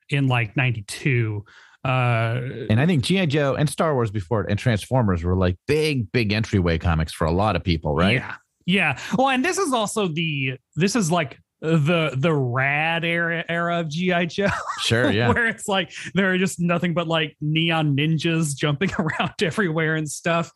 in 0.10 0.28
like 0.28 0.56
92. 0.56 1.44
Uh 1.84 2.42
And 2.70 2.80
I 2.80 2.86
think 2.88 3.04
GI 3.04 3.28
Joe 3.28 3.56
and 3.56 3.70
Star 3.70 3.94
Wars 3.94 4.10
before 4.12 4.42
it 4.44 4.50
and 4.50 4.58
Transformers 4.58 5.24
were 5.24 5.36
like 5.36 5.56
big, 5.68 6.12
big 6.12 6.32
entryway 6.34 6.78
comics 6.80 7.14
for 7.14 7.26
a 7.26 7.32
lot 7.32 7.56
of 7.56 7.64
people, 7.64 7.94
right? 7.96 8.16
Yeah. 8.16 8.36
Yeah. 8.66 8.98
Well, 9.18 9.30
and 9.30 9.46
this 9.46 9.60
is 9.60 9.72
also 9.74 10.08
the 10.08 10.58
this 10.76 10.96
is 10.96 11.12
like 11.12 11.40
the 11.66 12.12
the 12.18 12.34
rad 12.34 13.04
era 13.06 13.44
era 13.50 13.80
of 13.80 13.90
GI 13.90 14.28
Joe, 14.28 14.48
Sure, 14.82 15.12
yeah. 15.12 15.30
where 15.30 15.48
it's 15.48 15.68
like 15.68 15.92
there 16.14 16.32
are 16.32 16.38
just 16.38 16.60
nothing 16.60 16.94
but 16.94 17.08
like 17.08 17.36
neon 17.42 17.96
ninjas 17.96 18.56
jumping 18.56 18.92
around 19.00 19.34
everywhere 19.42 19.96
and 19.96 20.10
stuff. 20.10 20.52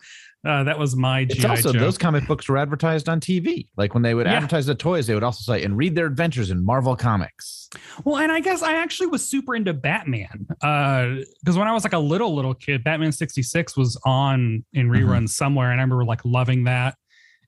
Uh, 0.48 0.64
that 0.64 0.80
was 0.80 0.96
my 0.96 1.22
It's 1.22 1.36
GI 1.36 1.48
also 1.48 1.74
Joe. 1.74 1.80
those 1.80 1.98
comic 1.98 2.26
books 2.26 2.48
were 2.48 2.58
advertised 2.58 3.10
on 3.10 3.20
TV. 3.20 3.68
Like 3.76 3.94
when 3.94 4.04
they 4.04 4.14
would 4.14 4.26
Yeah. 4.26 4.36
advertise 4.36 4.66
the 4.68 4.74
toys, 4.76 5.06
they 5.06 5.14
would 5.14 5.24
also 5.24 5.42
say 5.52 5.64
and 5.66 5.76
read 5.76 5.96
their 5.96 6.06
adventures 6.06 6.50
in 6.50 6.64
Marvel 6.64 6.96
Comics. 6.96 7.68
Well, 8.06 8.18
and 8.18 8.32
I 8.32 8.40
guess 8.40 8.62
I 8.64 8.76
actually 8.76 9.08
was 9.08 9.28
super 9.30 9.54
into 9.54 9.74
Batman. 9.74 10.48
Uh 10.62 11.16
because 11.44 11.58
when 11.58 11.68
I 11.68 11.74
was 11.74 11.84
like 11.84 11.92
a 11.94 12.00
little 12.00 12.34
little 12.36 12.54
kid, 12.54 12.86
Batman 12.86 13.12
66 13.12 13.76
was 13.76 14.00
on 14.06 14.64
in 14.72 14.88
Mm-hmm. 14.90 15.26
somewhere, 15.26 15.72
and 15.72 15.82
I 15.82 15.84
remember 15.84 16.06
like 16.06 16.22
loving 16.24 16.64
that. 16.64 16.96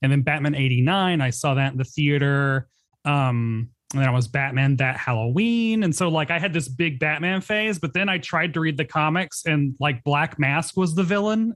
And 0.04 0.12
then 0.12 0.22
Batman 0.24 0.56
89, 0.56 1.22
I 1.22 1.30
saw 1.30 1.54
that 1.54 1.72
in 1.72 1.78
the 1.78 1.84
theater. 1.86 2.68
Um, 3.06 3.70
and 3.94 4.02
then 4.02 4.08
I 4.08 4.12
was 4.12 4.28
Batman 4.28 4.78
that 4.78 4.98
Halloween. 4.98 5.84
And 5.84 5.94
so 5.94 6.08
like 6.08 6.32
I 6.32 6.40
had 6.40 6.54
this 6.54 6.70
big 6.70 7.00
Batman 7.00 7.42
phase, 7.42 7.78
but 7.78 7.94
then 7.94 8.08
I 8.08 8.20
tried 8.20 8.54
to 8.54 8.62
read 8.62 8.78
the 8.78 8.86
comics 8.86 9.46
and 9.46 9.76
like 9.80 10.04
Black 10.04 10.40
Mask 10.40 10.78
was 10.78 10.96
the 10.96 11.04
villain 11.04 11.54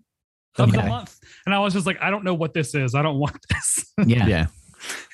of 0.58 0.72
the 0.72 0.84
month. 0.84 1.18
And 1.46 1.56
I 1.56 1.60
was 1.60 1.74
just 1.74 1.86
like, 1.86 2.02
I 2.02 2.10
don't 2.10 2.24
know 2.24 2.34
what 2.34 2.54
this 2.54 2.76
is. 2.76 2.94
I 2.96 3.02
don't 3.02 3.20
want 3.20 3.38
this. 3.50 3.94
Yeah. 4.06 4.28
Yeah. 4.28 4.48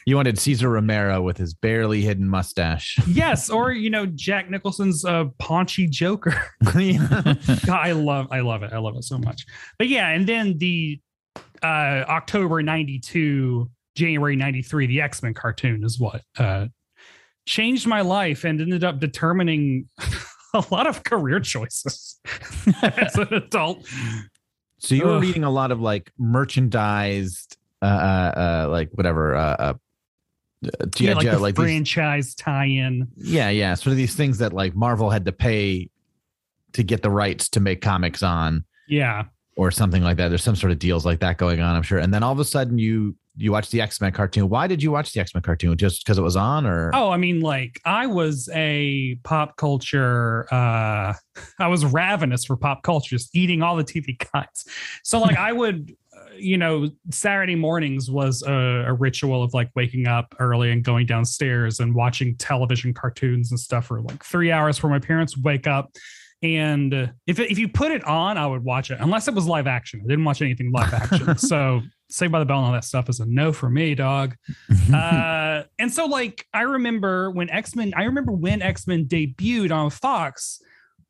You 0.06 0.16
wanted 0.16 0.40
Cesar 0.40 0.70
Romero 0.70 1.22
with 1.22 1.38
his 1.38 1.54
barely 1.54 2.02
hidden 2.02 2.28
mustache. 2.28 2.98
yes, 3.08 3.50
or 3.50 3.72
you 3.72 3.90
know, 3.90 4.06
Jack 4.08 4.50
Nicholson's 4.50 5.06
uh 5.06 5.26
paunchy 5.38 5.88
Joker. 5.88 6.34
God, 6.64 7.38
I 7.70 7.92
love 7.92 8.28
I 8.32 8.40
love 8.40 8.64
it. 8.64 8.74
I 8.74 8.80
love 8.80 8.98
it 8.98 9.04
so 9.04 9.20
much. 9.20 9.46
But 9.78 9.88
yeah, 9.88 10.10
and 10.10 10.28
then 10.28 10.58
the 10.58 11.00
uh 11.62 12.04
October 12.10 12.64
92, 12.64 13.70
January 13.96 14.36
93, 14.36 14.88
the 14.88 15.02
X-Men 15.02 15.34
cartoon 15.34 15.84
is 15.84 16.00
what 16.00 16.22
uh 16.38 16.68
changed 17.46 17.88
my 17.88 18.02
life 18.02 18.44
and 18.44 18.62
ended 18.62 18.84
up 18.84 19.00
determining 19.00 19.88
a 20.54 20.64
lot 20.72 20.88
of 20.88 21.04
career 21.04 21.40
choices 21.40 22.20
as 22.84 23.16
an 23.16 23.34
adult. 23.34 23.86
So 24.80 24.96
you 24.96 25.06
were 25.06 25.16
Ugh. 25.16 25.22
reading 25.22 25.44
a 25.44 25.50
lot 25.50 25.72
of 25.72 25.80
like 25.82 26.12
merchandised, 26.18 27.58
uh, 27.82 27.86
uh, 27.86 28.34
uh 28.66 28.70
like 28.70 28.90
whatever, 28.94 29.36
uh, 29.36 29.56
uh, 29.60 29.74
G.I. 30.90 31.10
Yeah, 31.10 31.16
like 31.16 31.26
Joe, 31.26 31.32
the 31.32 31.40
like 31.40 31.56
these, 31.56 31.64
franchise 31.64 32.36
tie-in. 32.36 33.08
yeah, 33.18 33.50
yeah, 33.50 33.74
sort 33.74 33.92
of 33.92 33.98
these 33.98 34.16
things 34.16 34.38
that 34.38 34.54
like 34.54 34.76
Marvel 34.76 35.10
had 35.10 35.26
to 35.26 35.32
pay 35.32 35.90
to 36.74 36.84
get 36.84 37.02
the 37.02 37.10
rights 37.10 37.50
to 37.50 37.60
make 37.60 37.82
comics 37.82 38.22
on, 38.22 38.64
Yeah. 38.88 39.24
or 39.58 39.72
something 39.72 40.04
like 40.04 40.18
that. 40.18 40.30
There's 40.30 40.44
some 40.44 40.56
sort 40.56 40.72
of 40.72 40.78
deals 40.80 41.06
like 41.06 41.20
that 41.22 41.38
going 41.38 41.62
on, 41.62 41.76
I'm 41.76 41.82
sure. 41.82 41.98
And 41.98 42.14
then 42.14 42.22
all 42.24 42.32
of 42.32 42.40
a 42.40 42.46
sudden, 42.46 42.78
you 42.78 43.16
you 43.38 43.52
watch 43.52 43.70
the 43.70 43.82
X 43.82 44.02
Men 44.02 44.12
cartoon. 44.12 44.50
Why 44.50 44.68
did 44.68 44.84
you 44.84 44.92
watch 44.92 45.14
the 45.14 45.22
X 45.22 45.34
Men 45.34 45.42
cartoon? 45.42 45.78
Just 45.78 46.06
because 46.06 46.18
it 46.18 46.22
was 46.22 46.36
on, 46.36 46.66
or 46.66 46.92
Oh, 46.94 47.10
I 47.10 47.18
mean, 47.18 47.40
like 47.40 47.80
I 47.86 48.08
was 48.08 48.50
a 48.54 49.16
pop 49.24 49.56
culture. 49.58 50.48
uh 50.54 51.14
I 51.60 51.68
was 51.68 51.86
ravenous 51.86 52.46
for 52.46 52.58
pop 52.58 52.84
culture, 52.84 53.16
just 53.16 53.36
eating 53.36 53.62
all 53.64 53.76
the 53.76 53.84
TV 53.84 54.18
guides. 54.34 54.66
So, 55.04 55.20
like, 55.20 55.38
I 55.38 55.54
would, 55.54 55.96
uh, 56.16 56.34
you 56.38 56.58
know, 56.58 56.90
Saturday 57.10 57.56
mornings 57.56 58.12
was 58.12 58.44
a, 58.44 58.52
a 58.88 58.94
ritual 58.94 59.42
of 59.44 59.54
like 59.54 59.70
waking 59.76 60.08
up 60.08 60.36
early 60.40 60.72
and 60.72 60.84
going 60.84 61.06
downstairs 61.06 61.80
and 61.80 61.96
watching 61.96 62.36
television 62.36 62.94
cartoons 62.94 63.50
and 63.52 63.60
stuff 63.60 63.86
for 63.86 64.02
like 64.02 64.24
three 64.26 64.52
hours 64.52 64.76
before 64.76 64.90
my 64.90 65.00
parents 65.00 65.38
wake 65.38 65.68
up. 65.68 65.92
And 66.44 66.94
uh, 66.94 67.08
if 67.28 67.40
if 67.40 67.60
you 67.60 67.68
put 67.70 67.92
it 67.92 68.04
on, 68.04 68.38
I 68.38 68.48
would 68.48 68.64
watch 68.64 68.90
it 68.90 68.98
unless 69.00 69.28
it 69.28 69.34
was 69.36 69.46
live 69.46 69.68
action. 69.68 70.02
I 70.04 70.08
didn't 70.08 70.26
watch 70.26 70.42
anything 70.42 70.72
live 70.72 70.94
action. 70.94 71.38
so 71.38 71.82
Saved 72.10 72.32
by 72.32 72.40
the 72.40 72.46
Bell 72.46 72.58
and 72.58 72.66
all 72.68 72.74
that 72.74 72.84
stuff 72.84 73.08
is 73.10 73.20
a 73.20 73.26
no 73.26 73.54
for 73.54 73.70
me, 73.70 73.96
dog 73.96 74.36
uh, 74.94 75.64
and 75.80 75.92
so 75.92 76.06
like 76.08 76.46
I 76.54 76.62
remember 76.64 77.32
when 77.32 77.50
X 77.50 77.76
Men, 77.76 77.94
I 77.96 78.04
remember 78.04 78.32
when 78.32 78.62
X 78.62 78.88
Men 78.88 79.06
debuted 79.06 79.72
on 79.72 79.90
Fox. 79.92 80.60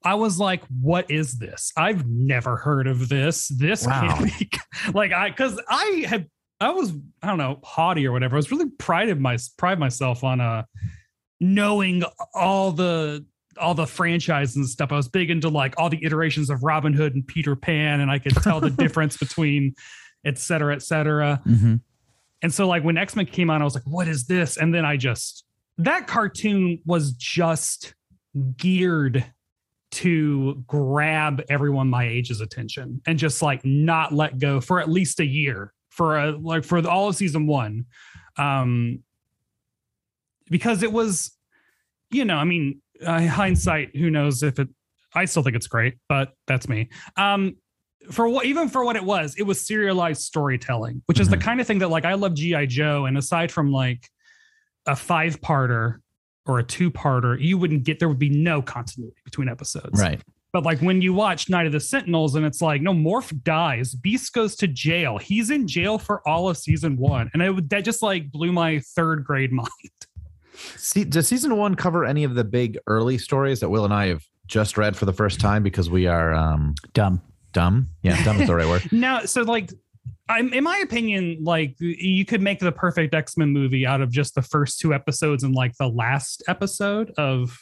I 0.03 0.15
was 0.15 0.39
like, 0.39 0.63
"What 0.81 1.09
is 1.11 1.37
this? 1.37 1.71
I've 1.77 2.07
never 2.07 2.55
heard 2.57 2.87
of 2.87 3.07
this. 3.07 3.47
This 3.49 3.85
Wow. 3.85 4.01
can't 4.17 4.39
be 4.39 4.49
like 4.93 5.11
I 5.11 5.29
because 5.29 5.61
I 5.69 6.05
had 6.07 6.27
I 6.59 6.71
was 6.71 6.91
I 7.21 7.27
don't 7.27 7.37
know 7.37 7.59
haughty 7.63 8.05
or 8.07 8.11
whatever. 8.11 8.35
I 8.35 8.37
was 8.37 8.51
really 8.51 8.69
prided 8.79 9.19
my 9.21 9.37
pride 9.57 9.79
myself 9.79 10.23
on 10.23 10.41
uh 10.41 10.63
knowing 11.39 12.03
all 12.33 12.71
the 12.71 13.25
all 13.61 13.73
the 13.73 13.87
franchises 13.87 14.55
and 14.55 14.67
stuff. 14.67 14.91
I 14.91 14.95
was 14.95 15.07
big 15.07 15.29
into 15.29 15.49
like 15.49 15.75
all 15.77 15.89
the 15.89 16.03
iterations 16.03 16.49
of 16.49 16.63
Robin 16.63 16.93
Hood 16.93 17.15
and 17.15 17.25
Peter 17.25 17.55
Pan, 17.55 18.01
and 18.01 18.11
I 18.11 18.19
could 18.19 18.35
tell 18.35 18.59
the 18.59 18.69
difference 18.83 19.17
between 19.17 19.75
et 20.25 20.37
cetera, 20.37 20.75
et 20.75 20.81
cetera. 20.81 21.41
Mhm. 21.45 21.81
And 22.43 22.53
so 22.53 22.67
like 22.67 22.83
when 22.83 22.97
X-Men 22.97 23.27
came 23.27 23.49
on, 23.49 23.61
I 23.61 23.65
was 23.65 23.75
like, 23.75 23.83
what 23.85 24.07
is 24.07 24.25
this? 24.25 24.57
And 24.57 24.73
then 24.73 24.85
I 24.85 24.97
just 24.97 25.45
that 25.77 26.07
cartoon 26.07 26.79
was 26.85 27.13
just 27.13 27.93
geared 28.57 29.25
to 29.91 30.63
grab 30.67 31.41
everyone 31.49 31.89
my 31.89 32.07
age's 32.07 32.39
attention 32.39 33.01
and 33.05 33.19
just 33.19 33.41
like 33.41 33.63
not 33.65 34.13
let 34.13 34.39
go 34.39 34.61
for 34.61 34.79
at 34.79 34.89
least 34.89 35.19
a 35.19 35.25
year 35.25 35.73
for 35.89 36.17
a 36.17 36.31
like 36.31 36.63
for 36.63 36.81
the, 36.81 36.89
all 36.89 37.09
of 37.09 37.15
season 37.15 37.45
one. 37.47 37.85
Um 38.37 39.03
because 40.49 40.83
it 40.83 40.91
was, 40.91 41.31
you 42.09 42.25
know, 42.25 42.35
I 42.35 42.43
mean, 42.43 42.81
uh, 43.05 43.21
hindsight, 43.21 43.95
who 43.95 44.09
knows 44.09 44.43
if 44.43 44.59
it 44.59 44.69
I 45.13 45.25
still 45.25 45.43
think 45.43 45.55
it's 45.55 45.67
great, 45.67 45.95
but 46.07 46.33
that's 46.47 46.69
me. 46.69 46.89
Um 47.17 47.55
for 48.11 48.27
what 48.27 48.45
even 48.45 48.67
for 48.69 48.83
what 48.83 48.95
it 48.95 49.03
was, 49.03 49.35
it 49.37 49.43
was 49.43 49.65
serialized 49.65 50.21
storytelling, 50.21 51.03
which 51.05 51.19
is 51.19 51.29
the 51.29 51.37
kind 51.37 51.61
of 51.61 51.67
thing 51.67 51.79
that 51.79 51.89
like 51.89 52.05
I 52.05 52.13
love 52.15 52.33
GI 52.33 52.67
Joe, 52.67 53.05
and 53.05 53.17
aside 53.17 53.51
from 53.51 53.71
like 53.71 54.09
a 54.87 54.95
five 54.95 55.39
parter 55.41 55.97
or 56.45 56.59
a 56.59 56.63
two 56.63 56.89
parter, 56.89 57.39
you 57.39 57.57
wouldn't 57.57 57.83
get 57.83 57.99
there 57.99 58.09
would 58.09 58.19
be 58.19 58.29
no 58.29 58.61
continuity 58.61 59.17
between 59.23 59.47
episodes. 59.47 60.01
right? 60.01 60.19
But 60.53 60.63
like 60.63 60.79
when 60.79 61.01
you 61.01 61.13
watch 61.13 61.49
Night 61.49 61.65
of 61.65 61.71
the 61.71 61.79
Sentinels, 61.79 62.35
and 62.35 62.45
it's 62.45 62.61
like 62.61 62.81
no 62.81 62.93
Morph 62.93 63.41
dies, 63.43 63.93
Beast 63.93 64.33
goes 64.33 64.55
to 64.57 64.67
jail. 64.67 65.17
He's 65.17 65.49
in 65.49 65.67
jail 65.67 65.97
for 65.97 66.27
all 66.27 66.49
of 66.49 66.57
season 66.57 66.97
one, 66.97 67.29
and 67.33 67.41
it 67.41 67.51
would 67.51 67.69
that 67.69 67.85
just 67.85 68.01
like 68.01 68.31
blew 68.31 68.51
my 68.51 68.79
third 68.95 69.23
grade 69.23 69.51
mind. 69.51 69.69
See, 70.77 71.03
does 71.03 71.27
season 71.27 71.57
one 71.57 71.75
cover 71.75 72.05
any 72.05 72.23
of 72.23 72.35
the 72.35 72.43
big 72.43 72.77
early 72.87 73.17
stories 73.17 73.59
that 73.59 73.69
Will 73.69 73.85
and 73.85 73.93
I 73.93 74.07
have 74.07 74.23
just 74.47 74.77
read 74.77 74.95
for 74.97 75.05
the 75.05 75.13
first 75.13 75.39
time 75.39 75.63
because 75.63 75.89
we 75.89 76.07
are 76.07 76.33
um, 76.33 76.75
Dumb. 76.93 77.21
dumb? 77.53 77.87
Yeah, 78.01 78.21
dumb 78.23 78.41
is 78.41 78.47
the 78.47 78.55
right 78.55 78.67
word. 78.67 78.87
Now, 78.91 79.21
so 79.25 79.41
like, 79.43 79.71
I'm 80.29 80.53
in 80.53 80.63
my 80.63 80.77
opinion, 80.77 81.39
like 81.43 81.75
you 81.79 82.25
could 82.25 82.41
make 82.41 82.59
the 82.59 82.71
perfect 82.71 83.13
X 83.13 83.37
Men 83.37 83.49
movie 83.49 83.85
out 83.85 84.01
of 84.01 84.11
just 84.11 84.35
the 84.35 84.41
first 84.41 84.79
two 84.79 84.93
episodes 84.93 85.43
and 85.43 85.53
like 85.53 85.75
the 85.77 85.87
last 85.89 86.43
episode 86.47 87.11
of 87.17 87.57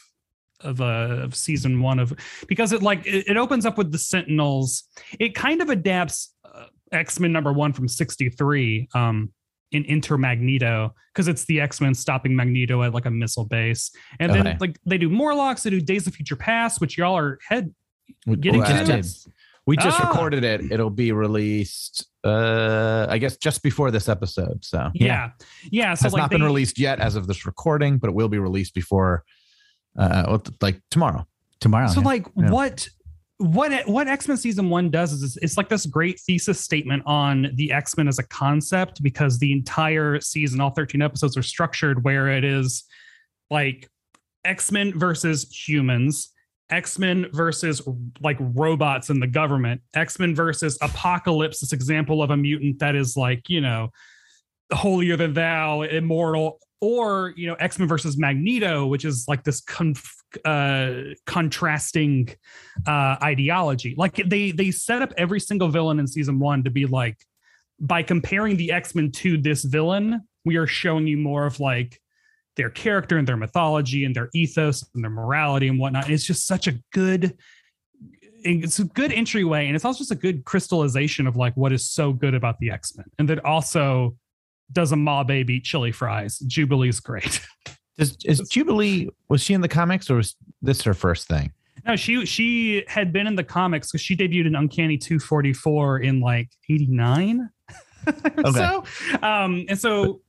of 0.60 0.80
uh 0.80 0.84
of 1.22 1.34
season 1.34 1.80
one 1.80 1.98
of 1.98 2.12
because 2.46 2.72
it 2.72 2.82
like 2.82 3.06
it, 3.06 3.26
it 3.28 3.36
opens 3.36 3.66
up 3.66 3.76
with 3.78 3.90
the 3.90 3.98
Sentinels. 3.98 4.84
It 5.18 5.34
kind 5.34 5.62
of 5.62 5.70
adapts 5.70 6.34
uh, 6.44 6.66
X 6.92 7.18
Men 7.18 7.32
number 7.32 7.52
one 7.52 7.72
from 7.72 7.88
'63 7.88 8.88
um 8.94 9.32
in 9.72 9.84
Enter 9.86 10.18
Magneto 10.18 10.94
because 11.12 11.28
it's 11.28 11.44
the 11.44 11.60
X 11.60 11.80
Men 11.80 11.94
stopping 11.94 12.34
Magneto 12.34 12.82
at 12.82 12.92
like 12.94 13.06
a 13.06 13.10
missile 13.10 13.44
base, 13.44 13.90
and 14.18 14.32
then 14.32 14.56
like 14.60 14.78
they 14.86 14.98
do 14.98 15.08
Morlocks, 15.08 15.62
they 15.62 15.70
do 15.70 15.80
Days 15.80 16.06
of 16.06 16.14
Future 16.14 16.36
Past, 16.36 16.80
which 16.80 16.96
y'all 16.98 17.16
are 17.16 17.38
head 17.48 17.74
We- 18.26 18.36
getting 18.36 18.60
we 18.60 18.66
to. 18.66 18.84
just. 18.84 19.28
We 19.66 19.76
just 19.76 20.00
Ah. 20.00 20.08
recorded 20.08 20.42
it. 20.42 20.72
It'll 20.72 20.90
be 20.90 21.12
released, 21.12 22.06
uh, 22.24 23.06
I 23.08 23.18
guess, 23.18 23.36
just 23.36 23.62
before 23.62 23.90
this 23.92 24.08
episode. 24.08 24.64
So 24.64 24.90
Yeah. 24.94 25.30
Yeah. 25.70 25.94
So 25.94 26.04
has 26.04 26.12
like 26.14 26.22
not 26.22 26.30
been 26.30 26.42
released 26.42 26.78
yet 26.78 26.98
as 26.98 27.14
of 27.14 27.26
this 27.28 27.46
recording, 27.46 27.98
but 27.98 28.08
it 28.08 28.14
will 28.14 28.28
be 28.30 28.38
released 28.38 28.74
before, 28.74 29.22
uh, 29.96 30.38
like 30.60 30.80
tomorrow. 30.90 31.24
Tomorrow. 31.60 31.88
So 31.88 32.00
yeah. 32.00 32.06
like 32.06 32.26
Yeah. 32.36 32.50
what 32.50 32.88
what 33.40 33.88
what 33.88 34.06
X-Men 34.06 34.36
season 34.36 34.68
1 34.68 34.90
does 34.90 35.12
is 35.12 35.38
it's 35.40 35.56
like 35.56 35.70
this 35.70 35.86
great 35.86 36.20
thesis 36.20 36.60
statement 36.60 37.02
on 37.06 37.50
the 37.54 37.72
X-Men 37.72 38.06
as 38.06 38.18
a 38.18 38.22
concept 38.24 39.02
because 39.02 39.38
the 39.38 39.50
entire 39.50 40.20
season 40.20 40.60
all 40.60 40.70
13 40.70 41.00
episodes 41.00 41.38
are 41.38 41.42
structured 41.42 42.04
where 42.04 42.28
it 42.28 42.44
is 42.44 42.84
like 43.48 43.88
X-Men 44.44 44.98
versus 44.98 45.50
humans, 45.50 46.34
X-Men 46.68 47.28
versus 47.32 47.80
like 48.20 48.36
robots 48.40 49.08
and 49.08 49.22
the 49.22 49.26
government, 49.26 49.80
X-Men 49.94 50.34
versus 50.34 50.76
Apocalypse, 50.82 51.60
this 51.60 51.72
example 51.72 52.22
of 52.22 52.28
a 52.28 52.36
mutant 52.36 52.78
that 52.80 52.94
is 52.94 53.16
like, 53.16 53.48
you 53.48 53.62
know, 53.62 53.88
holier 54.70 55.16
than 55.16 55.32
thou, 55.32 55.80
immortal, 55.80 56.60
or 56.80 57.32
you 57.36 57.46
know, 57.46 57.54
X-Men 57.54 57.88
versus 57.88 58.16
Magneto, 58.16 58.86
which 58.86 59.04
is 59.04 59.26
like 59.28 59.44
this 59.44 59.60
conf- 59.60 60.16
uh 60.44 60.92
contrasting 61.26 62.28
uh 62.86 63.16
ideology. 63.22 63.94
Like 63.96 64.16
they 64.26 64.52
they 64.52 64.70
set 64.70 65.02
up 65.02 65.12
every 65.16 65.40
single 65.40 65.68
villain 65.68 65.98
in 65.98 66.06
season 66.06 66.38
one 66.38 66.64
to 66.64 66.70
be 66.70 66.86
like 66.86 67.16
by 67.80 68.02
comparing 68.02 68.56
the 68.56 68.72
X-Men 68.72 69.10
to 69.10 69.38
this 69.38 69.64
villain, 69.64 70.22
we 70.44 70.56
are 70.56 70.66
showing 70.66 71.06
you 71.06 71.16
more 71.16 71.46
of 71.46 71.60
like 71.60 72.00
their 72.56 72.70
character 72.70 73.16
and 73.16 73.26
their 73.26 73.36
mythology 73.36 74.04
and 74.04 74.14
their 74.14 74.28
ethos 74.34 74.84
and 74.94 75.02
their 75.02 75.10
morality 75.10 75.68
and 75.68 75.78
whatnot. 75.78 76.04
And 76.04 76.12
it's 76.12 76.24
just 76.24 76.46
such 76.46 76.66
a 76.66 76.78
good 76.92 77.36
it's 78.42 78.78
a 78.78 78.84
good 78.84 79.12
entryway 79.12 79.66
and 79.66 79.76
it's 79.76 79.84
also 79.84 79.98
just 79.98 80.12
a 80.12 80.14
good 80.14 80.46
crystallization 80.46 81.26
of 81.26 81.36
like 81.36 81.54
what 81.58 81.74
is 81.74 81.90
so 81.90 82.12
good 82.12 82.34
about 82.34 82.58
the 82.58 82.70
X-Men. 82.70 83.06
And 83.18 83.28
that 83.28 83.44
also 83.44 84.16
does 84.72 84.92
a 84.92 84.96
ma 84.96 85.24
baby 85.24 85.60
chili 85.60 85.92
fries. 85.92 86.38
Jubilee's 86.40 87.00
great. 87.00 87.40
Is, 87.98 88.16
is 88.24 88.40
Jubilee 88.50 89.08
was 89.28 89.42
she 89.42 89.54
in 89.54 89.60
the 89.60 89.68
comics 89.68 90.10
or 90.10 90.16
was 90.16 90.36
this 90.62 90.82
her 90.82 90.94
first 90.94 91.28
thing? 91.28 91.52
No, 91.86 91.96
she 91.96 92.26
she 92.26 92.84
had 92.88 93.12
been 93.12 93.26
in 93.26 93.36
the 93.36 93.44
comics 93.44 93.90
because 93.90 94.02
she 94.02 94.16
debuted 94.16 94.46
in 94.46 94.54
Uncanny 94.54 94.98
244 94.98 96.00
in 96.00 96.20
like 96.20 96.50
89. 96.68 97.48
Okay. 98.06 98.52
So, 98.52 98.84
um, 99.22 99.66
and 99.68 99.78
so 99.78 100.22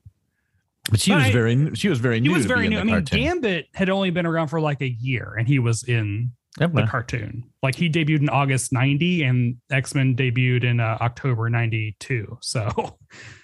But 0.90 1.00
she 1.00 1.12
But 1.12 1.18
was 1.20 1.26
I- 1.28 1.32
very 1.32 1.76
she 1.76 1.88
was 1.88 2.00
very 2.00 2.16
he 2.18 2.28
new. 2.28 2.34
was 2.34 2.46
very 2.46 2.68
new. 2.68 2.80
I 2.80 2.84
mean, 2.84 2.96
cartoon. 2.96 3.20
Gambit 3.20 3.68
had 3.74 3.90
only 3.90 4.10
been 4.10 4.26
around 4.26 4.50
for 4.50 4.60
like 4.60 4.82
a 4.82 4.90
year, 4.90 5.36
and 5.40 5.48
he 5.48 5.58
was 5.60 5.84
in 5.84 6.34
the 6.58 6.86
cartoon. 6.90 7.44
Like 7.64 7.76
he 7.76 7.90
debuted 7.90 8.20
in 8.20 8.30
August 8.30 8.74
90 8.74 9.24
and 9.24 9.56
X-Men 9.72 10.18
debuted 10.18 10.66
in 10.66 10.82
uh, 10.82 10.98
October 11.00 11.50
92. 11.50 12.38
So 12.42 12.98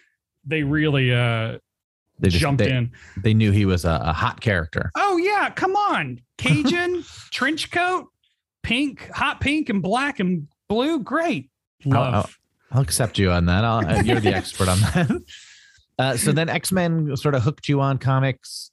they 0.47 0.63
really 0.63 1.13
uh 1.13 1.57
They 2.19 2.29
just 2.29 2.41
jumped 2.41 2.59
they, 2.59 2.71
in. 2.71 2.91
they 3.21 3.33
knew 3.33 3.51
he 3.51 3.65
was 3.65 3.85
a, 3.85 3.99
a 4.03 4.13
hot 4.13 4.41
character. 4.41 4.91
Oh 4.95 5.17
yeah, 5.17 5.49
come 5.51 5.75
on. 5.75 6.21
Cajun 6.37 7.03
trench 7.31 7.71
coat, 7.71 8.07
pink, 8.63 9.09
hot 9.13 9.39
pink 9.41 9.69
and 9.69 9.81
black 9.81 10.19
and 10.19 10.47
blue. 10.67 10.99
Great. 10.99 11.49
Love. 11.85 12.13
I'll- 12.13 12.29
I'll 12.69 12.81
accept 12.81 13.17
you 13.17 13.31
on 13.31 13.45
that. 13.45 13.63
I'll, 13.63 14.03
you're 14.05 14.19
the 14.19 14.33
expert 14.35 14.67
on 14.67 14.77
that. 14.81 15.21
Uh, 15.97 16.17
so 16.17 16.33
then 16.33 16.49
X 16.49 16.73
Men 16.73 17.15
sort 17.15 17.33
of 17.33 17.41
hooked 17.41 17.69
you 17.69 17.79
on 17.79 17.97
comics, 17.97 18.71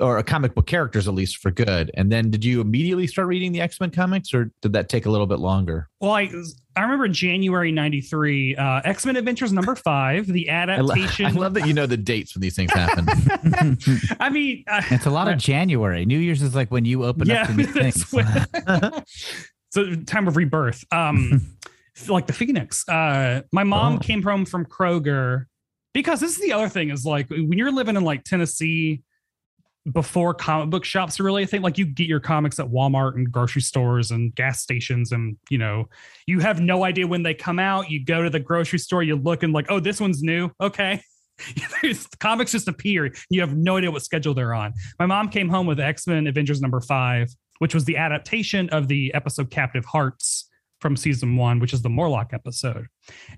or 0.00 0.18
a 0.18 0.22
comic 0.22 0.54
book 0.54 0.66
characters 0.66 1.06
at 1.08 1.14
least 1.14 1.38
for 1.38 1.50
good. 1.50 1.90
And 1.94 2.10
then 2.12 2.30
did 2.30 2.44
you 2.44 2.60
immediately 2.60 3.06
start 3.06 3.28
reading 3.28 3.52
the 3.52 3.60
X 3.60 3.80
Men 3.80 3.90
comics, 3.90 4.32
or 4.34 4.50
did 4.62 4.72
that 4.74 4.88
take 4.88 5.06
a 5.06 5.10
little 5.10 5.26
bit 5.26 5.38
longer? 5.38 5.88
Well, 6.00 6.12
I 6.12 6.30
I 6.76 6.82
remember 6.82 7.08
January 7.08 7.72
93, 7.72 8.56
uh 8.56 8.80
X-Men 8.84 9.16
Adventures 9.16 9.52
number 9.52 9.74
5, 9.74 10.26
the 10.26 10.50
I, 10.50 10.76
lo- 10.80 10.92
adaptation. 10.92 11.26
I 11.26 11.30
love 11.30 11.54
that 11.54 11.66
you 11.66 11.72
know 11.74 11.86
the 11.86 11.96
dates 11.96 12.34
when 12.34 12.42
these 12.42 12.54
things 12.56 12.72
happen. 12.72 13.06
I 14.20 14.28
mean, 14.30 14.64
uh, 14.68 14.82
it's 14.90 15.06
a 15.06 15.10
lot 15.10 15.28
of 15.28 15.38
January. 15.38 16.04
New 16.04 16.18
Year's 16.18 16.42
is 16.42 16.54
like 16.54 16.70
when 16.70 16.84
you 16.84 17.04
open 17.04 17.28
yeah, 17.28 17.42
up 17.42 17.48
to 17.48 17.54
new 17.54 17.66
that's 17.72 18.04
things. 18.04 18.12
when- 18.12 19.02
so 19.70 19.94
time 20.06 20.28
of 20.28 20.36
rebirth. 20.36 20.84
Um, 20.92 21.56
like 22.08 22.26
the 22.26 22.32
Phoenix. 22.32 22.86
Uh, 22.88 23.42
my 23.52 23.64
mom 23.64 23.94
Oh. 23.94 23.98
came 23.98 24.22
home 24.22 24.44
from 24.44 24.66
Kroger 24.66 25.46
because 25.94 26.20
this 26.20 26.32
is 26.36 26.42
the 26.42 26.52
other 26.52 26.68
thing 26.68 26.90
is 26.90 27.04
like 27.06 27.30
when 27.30 27.52
you're 27.54 27.72
living 27.72 27.96
in 27.96 28.04
like 28.04 28.22
Tennessee 28.24 29.02
before 29.92 30.34
comic 30.34 30.70
book 30.70 30.84
shops 30.84 31.20
are 31.20 31.24
really 31.24 31.44
a 31.44 31.46
thing, 31.46 31.62
like 31.62 31.78
you 31.78 31.86
get 31.86 32.08
your 32.08 32.20
comics 32.20 32.58
at 32.58 32.66
Walmart 32.66 33.14
and 33.14 33.30
grocery 33.30 33.62
stores 33.62 34.10
and 34.10 34.34
gas 34.34 34.62
stations, 34.62 35.12
and 35.12 35.36
you 35.50 35.58
know, 35.58 35.88
you 36.26 36.40
have 36.40 36.60
no 36.60 36.84
idea 36.84 37.06
when 37.06 37.22
they 37.22 37.34
come 37.34 37.58
out. 37.58 37.90
You 37.90 38.04
go 38.04 38.22
to 38.22 38.30
the 38.30 38.40
grocery 38.40 38.78
store, 38.78 39.02
you 39.02 39.16
look 39.16 39.42
and 39.42 39.52
like, 39.52 39.66
oh, 39.68 39.80
this 39.80 40.00
one's 40.00 40.22
new. 40.22 40.50
Okay. 40.60 41.00
Comics 42.18 42.52
just 42.52 42.68
appear. 42.68 43.12
You 43.30 43.40
have 43.40 43.56
no 43.56 43.76
idea 43.76 43.90
what 43.90 44.02
schedule 44.02 44.34
they're 44.34 44.54
on. 44.54 44.72
My 44.98 45.06
mom 45.06 45.28
came 45.28 45.48
home 45.48 45.66
with 45.66 45.78
X 45.78 46.06
Men 46.06 46.26
Adventures 46.26 46.60
number 46.60 46.80
five, 46.80 47.28
which 47.58 47.74
was 47.74 47.84
the 47.84 47.96
adaptation 47.96 48.68
of 48.70 48.88
the 48.88 49.12
episode 49.14 49.50
Captive 49.50 49.84
Hearts 49.84 50.48
from 50.80 50.96
season 50.96 51.36
one, 51.36 51.58
which 51.58 51.72
is 51.72 51.82
the 51.82 51.88
Morlock 51.88 52.32
episode. 52.32 52.86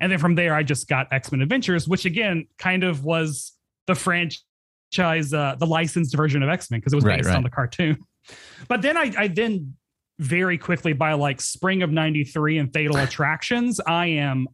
And 0.01 0.11
then 0.11 0.19
from 0.19 0.35
there, 0.35 0.55
I 0.55 0.63
just 0.63 0.89
got 0.89 1.13
X 1.13 1.31
Men 1.33 1.43
Adventures, 1.43 1.87
which 1.89 2.05
again 2.05 2.47
kind 2.59 2.85
of 2.85 3.05
was 3.05 3.53
the 3.87 3.95
franchise, 3.95 4.43
uh, 4.99 5.57
the 5.59 5.67
licensed 5.67 6.17
version 6.17 6.43
of 6.43 6.49
X 6.49 6.71
Men 6.71 6.81
because 6.81 6.93
it 6.93 6.97
was 6.97 7.05
Right, 7.05 7.19
based 7.19 7.29
right. 7.29 7.37
on 7.37 7.43
the 7.43 7.51
cartoon. 7.51 7.99
But 8.69 8.83
then 8.83 8.99
I, 8.99 9.11
I 9.17 9.29
then 9.29 9.75
very 10.19 10.59
quickly 10.59 10.93
by 10.93 11.15
like 11.15 11.41
spring 11.41 11.83
of 11.83 11.91
93 11.91 12.59
and 12.59 12.71
Fatal 12.71 12.97
Attractions, 13.07 13.81
I 13.81 14.07
am 14.07 14.49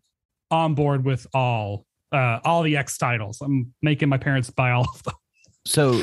on 0.50 0.74
board 0.74 1.04
with 1.04 1.26
all 1.34 1.84
uh 2.12 2.38
all 2.44 2.62
the 2.62 2.76
X 2.76 2.96
titles. 2.98 3.40
I'm 3.40 3.74
making 3.82 4.08
my 4.08 4.18
parents 4.18 4.48
buy 4.50 4.70
all 4.70 4.86
of 4.94 5.02
them. 5.02 5.14
so, 5.66 6.02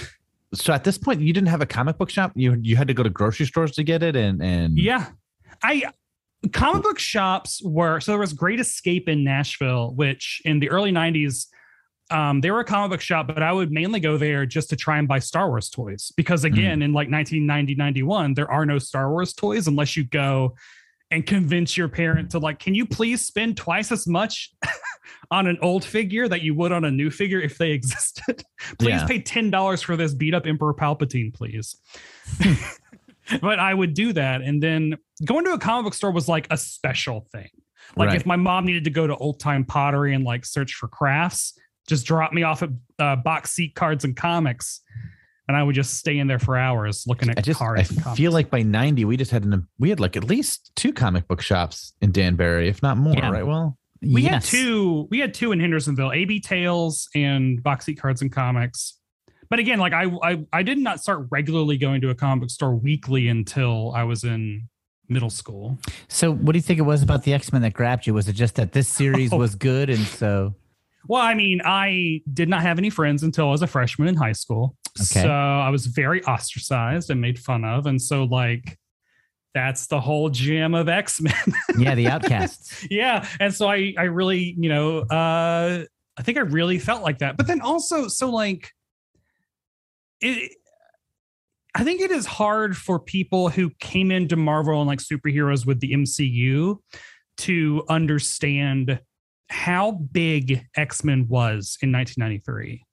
so 0.53 0.73
at 0.73 0.83
this 0.83 0.97
point, 0.97 1.21
you 1.21 1.31
didn't 1.31 1.47
have 1.47 1.61
a 1.61 1.65
comic 1.65 1.97
book 1.97 2.09
shop. 2.09 2.33
You 2.35 2.57
you 2.61 2.75
had 2.75 2.89
to 2.89 2.93
go 2.93 3.03
to 3.03 3.09
grocery 3.09 3.45
stores 3.45 3.71
to 3.73 3.83
get 3.83 4.03
it, 4.03 4.17
and 4.17 4.41
and 4.43 4.77
Yeah. 4.77 5.05
I 5.63 5.83
comic 6.51 6.83
book 6.83 6.99
shops 6.99 7.61
were 7.63 8.01
so 8.01 8.11
there 8.11 8.19
was 8.19 8.33
Great 8.33 8.59
Escape 8.59 9.07
in 9.07 9.23
Nashville, 9.23 9.93
which 9.95 10.41
in 10.43 10.59
the 10.59 10.69
early 10.69 10.91
90s 10.91 11.45
um, 12.11 12.41
they 12.41 12.51
were 12.51 12.59
a 12.59 12.65
comic 12.65 12.91
book 12.91 13.01
shop, 13.01 13.27
but 13.27 13.41
I 13.41 13.51
would 13.51 13.71
mainly 13.71 13.99
go 13.99 14.17
there 14.17 14.45
just 14.45 14.69
to 14.69 14.75
try 14.75 14.97
and 14.99 15.07
buy 15.07 15.19
Star 15.19 15.47
Wars 15.49 15.69
toys. 15.69 16.11
Because 16.17 16.43
again, 16.43 16.81
in 16.81 16.91
like 16.93 17.09
1990, 17.09 17.75
91, 17.75 18.33
there 18.33 18.49
are 18.51 18.65
no 18.65 18.77
Star 18.77 19.09
Wars 19.11 19.33
toys 19.33 19.67
unless 19.67 19.95
you 19.97 20.03
go 20.03 20.55
and 21.09 21.25
convince 21.25 21.75
your 21.75 21.89
parent 21.89 22.29
to 22.31 22.39
like, 22.39 22.57
can 22.59 22.73
you 22.73 22.85
please 22.85 23.25
spend 23.25 23.57
twice 23.57 23.91
as 23.91 24.07
much 24.07 24.53
on 25.31 25.45
an 25.47 25.57
old 25.61 25.83
figure 25.83 26.27
that 26.27 26.41
you 26.41 26.53
would 26.55 26.71
on 26.71 26.85
a 26.85 26.91
new 26.91 27.09
figure 27.11 27.39
if 27.41 27.57
they 27.57 27.71
existed? 27.79 28.43
please 28.79 28.89
Yeah. 29.01 29.05
pay 29.07 29.19
$10 29.21 29.83
for 29.83 29.95
this 29.97 30.13
beat 30.13 30.33
up 30.33 30.45
Emperor 30.45 30.73
Palpatine, 30.73 31.33
please. 31.33 31.75
but 33.41 33.59
I 33.59 33.73
would 33.73 33.93
do 33.93 34.13
that. 34.13 34.41
And 34.41 34.61
then 34.61 34.97
going 35.25 35.45
to 35.45 35.51
a 35.53 35.59
comic 35.59 35.85
book 35.85 35.93
store 35.93 36.11
was 36.11 36.27
like 36.27 36.47
a 36.49 36.57
special 36.57 37.27
thing. 37.31 37.49
Like 37.95 38.07
Right. 38.07 38.15
if 38.15 38.25
my 38.25 38.35
mom 38.37 38.65
needed 38.65 38.85
to 38.85 38.89
go 38.89 39.05
to 39.07 39.15
old 39.17 39.39
time 39.39 39.65
pottery 39.65 40.13
and 40.13 40.23
like 40.23 40.45
search 40.45 40.73
for 40.73 40.87
crafts, 40.87 41.57
just 41.87 42.05
drop 42.05 42.33
me 42.33 42.43
off 42.43 42.63
at 42.63 42.69
uh, 42.99 43.15
box 43.17 43.51
seat 43.51 43.75
cards 43.75 44.03
and 44.03 44.15
comics. 44.15 44.81
And 45.47 45.57
I 45.57 45.63
would 45.63 45.75
just 45.75 45.95
stay 45.97 46.17
in 46.17 46.27
there 46.27 46.39
for 46.39 46.55
hours 46.55 47.03
looking 47.07 47.29
at 47.29 47.37
I 47.37 47.41
just 47.41 47.59
I 47.61 47.65
cards. 47.65 47.89
and 47.89 48.01
comics. 48.01 48.17
feel 48.17 48.31
like 48.31 48.49
by 48.49 48.61
'90 48.61 49.03
we 49.05 49.17
just 49.17 49.31
had 49.31 49.43
an 49.43 49.67
we 49.79 49.89
had 49.89 49.99
like 49.99 50.15
at 50.15 50.23
least 50.23 50.71
two 50.75 50.93
comic 50.93 51.27
book 51.27 51.41
shops 51.41 51.93
in 52.01 52.11
Danbury, 52.11 52.69
if 52.69 52.81
not 52.81 52.95
more. 52.97 53.15
Yeah. 53.15 53.29
Right? 53.31 53.45
Well, 53.45 53.77
we 54.01 54.23
had 54.23 54.43
two. 54.43 55.07
We 55.11 55.19
had 55.19 55.33
two 55.33 55.51
in 55.51 55.59
Hendersonville: 55.59 56.11
AB 56.13 56.39
Tales 56.39 57.09
and 57.15 57.61
box 57.61 57.85
seat 57.85 57.99
cards 57.99 58.21
and 58.21 58.31
comics. 58.31 58.97
But 59.49 59.59
again, 59.59 59.79
like 59.79 59.91
I, 59.91 60.05
I, 60.23 60.45
I 60.53 60.63
did 60.63 60.77
not 60.77 61.01
start 61.01 61.27
regularly 61.29 61.77
going 61.77 61.99
to 62.01 62.09
a 62.11 62.15
comic 62.15 62.41
book 62.43 62.49
store 62.49 62.73
weekly 62.73 63.27
until 63.27 63.91
I 63.93 64.03
was 64.03 64.23
in 64.23 64.69
middle 65.09 65.29
school. 65.29 65.77
So, 66.07 66.31
what 66.31 66.53
do 66.53 66.57
you 66.57 66.63
think 66.63 66.79
it 66.79 66.83
was 66.83 67.03
about 67.03 67.23
the 67.23 67.33
X 67.33 67.51
Men 67.51 67.61
that 67.63 67.73
grabbed 67.73 68.07
you? 68.07 68.13
Was 68.13 68.29
it 68.29 68.33
just 68.33 68.55
that 68.55 68.71
this 68.71 68.87
series 68.87 69.33
Oh. 69.33 69.37
was 69.37 69.55
good, 69.55 69.89
and 69.89 69.99
so 69.99 70.55
Well, 71.07 71.21
I 71.21 71.33
mean, 71.33 71.61
I 71.63 72.21
did 72.31 72.49
not 72.49 72.61
have 72.61 72.77
any 72.77 72.89
friends 72.89 73.23
until 73.23 73.47
I 73.47 73.51
was 73.51 73.61
a 73.61 73.67
freshman 73.67 74.07
in 74.07 74.15
high 74.15 74.31
school. 74.33 74.75
Okay. 74.99 75.21
So 75.21 75.29
I 75.29 75.69
was 75.69 75.87
very 75.87 76.23
ostracized 76.25 77.09
and 77.09 77.21
made 77.21 77.39
fun 77.39 77.65
of. 77.65 77.85
And 77.85 78.01
so, 78.01 78.23
like, 78.25 78.77
that's 79.53 79.87
the 79.87 79.99
whole 79.99 80.29
jam 80.29 80.73
of 80.73 80.87
X 80.87 81.21
Men. 81.21 81.33
yeah, 81.77 81.95
the 81.95 82.07
Outcasts. 82.07 82.87
yeah. 82.89 83.27
And 83.39 83.53
so 83.53 83.67
I, 83.67 83.93
I 83.97 84.03
really, 84.03 84.55
you 84.57 84.69
know, 84.69 84.99
uh, 84.99 85.85
I 86.17 86.23
think 86.23 86.37
I 86.37 86.41
really 86.41 86.79
felt 86.79 87.03
like 87.03 87.19
that. 87.19 87.37
But 87.37 87.47
then 87.47 87.61
also, 87.61 88.07
so 88.07 88.29
like, 88.29 88.71
it, 90.21 90.51
I 91.73 91.83
think 91.83 92.01
it 92.01 92.11
is 92.11 92.25
hard 92.25 92.75
for 92.77 92.99
people 92.99 93.49
who 93.49 93.71
came 93.79 94.11
into 94.11 94.35
Marvel 94.35 94.79
and 94.81 94.87
like 94.87 94.99
superheroes 94.99 95.65
with 95.65 95.79
the 95.79 95.93
MCU 95.93 96.77
to 97.37 97.83
understand 97.89 98.99
how 99.51 99.91
big 99.91 100.65
X-Men 100.75 101.27
was 101.27 101.77
in 101.81 101.91
1993. 101.91 102.85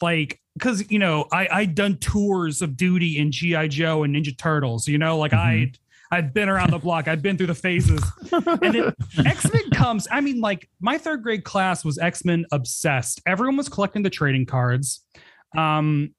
Like, 0.00 0.40
because 0.54 0.90
you 0.90 0.98
know, 0.98 1.26
I 1.32 1.48
I'd 1.50 1.74
done 1.74 1.96
tours 1.96 2.62
of 2.62 2.76
duty 2.76 3.18
in 3.18 3.32
G.I. 3.32 3.68
Joe 3.68 4.04
and 4.04 4.14
Ninja 4.14 4.36
Turtles, 4.36 4.86
you 4.86 4.98
know, 4.98 5.18
like 5.18 5.32
I 5.32 5.72
I've 6.10 6.32
been 6.32 6.48
around 6.48 6.70
the 6.70 6.78
block, 6.78 7.08
I've 7.08 7.22
been 7.22 7.36
through 7.36 7.48
the 7.48 7.54
phases. 7.54 8.02
And 8.30 8.74
then 8.74 8.92
X-Men 9.26 9.70
comes. 9.70 10.06
I 10.10 10.20
mean, 10.20 10.40
like 10.40 10.68
my 10.80 10.98
third 10.98 11.22
grade 11.22 11.42
class 11.42 11.84
was 11.84 11.98
X-Men 11.98 12.46
obsessed. 12.52 13.20
Everyone 13.26 13.56
was 13.56 13.68
collecting 13.68 14.02
the 14.02 14.10
trading 14.10 14.46
cards. 14.46 15.04
Um, 15.56 16.14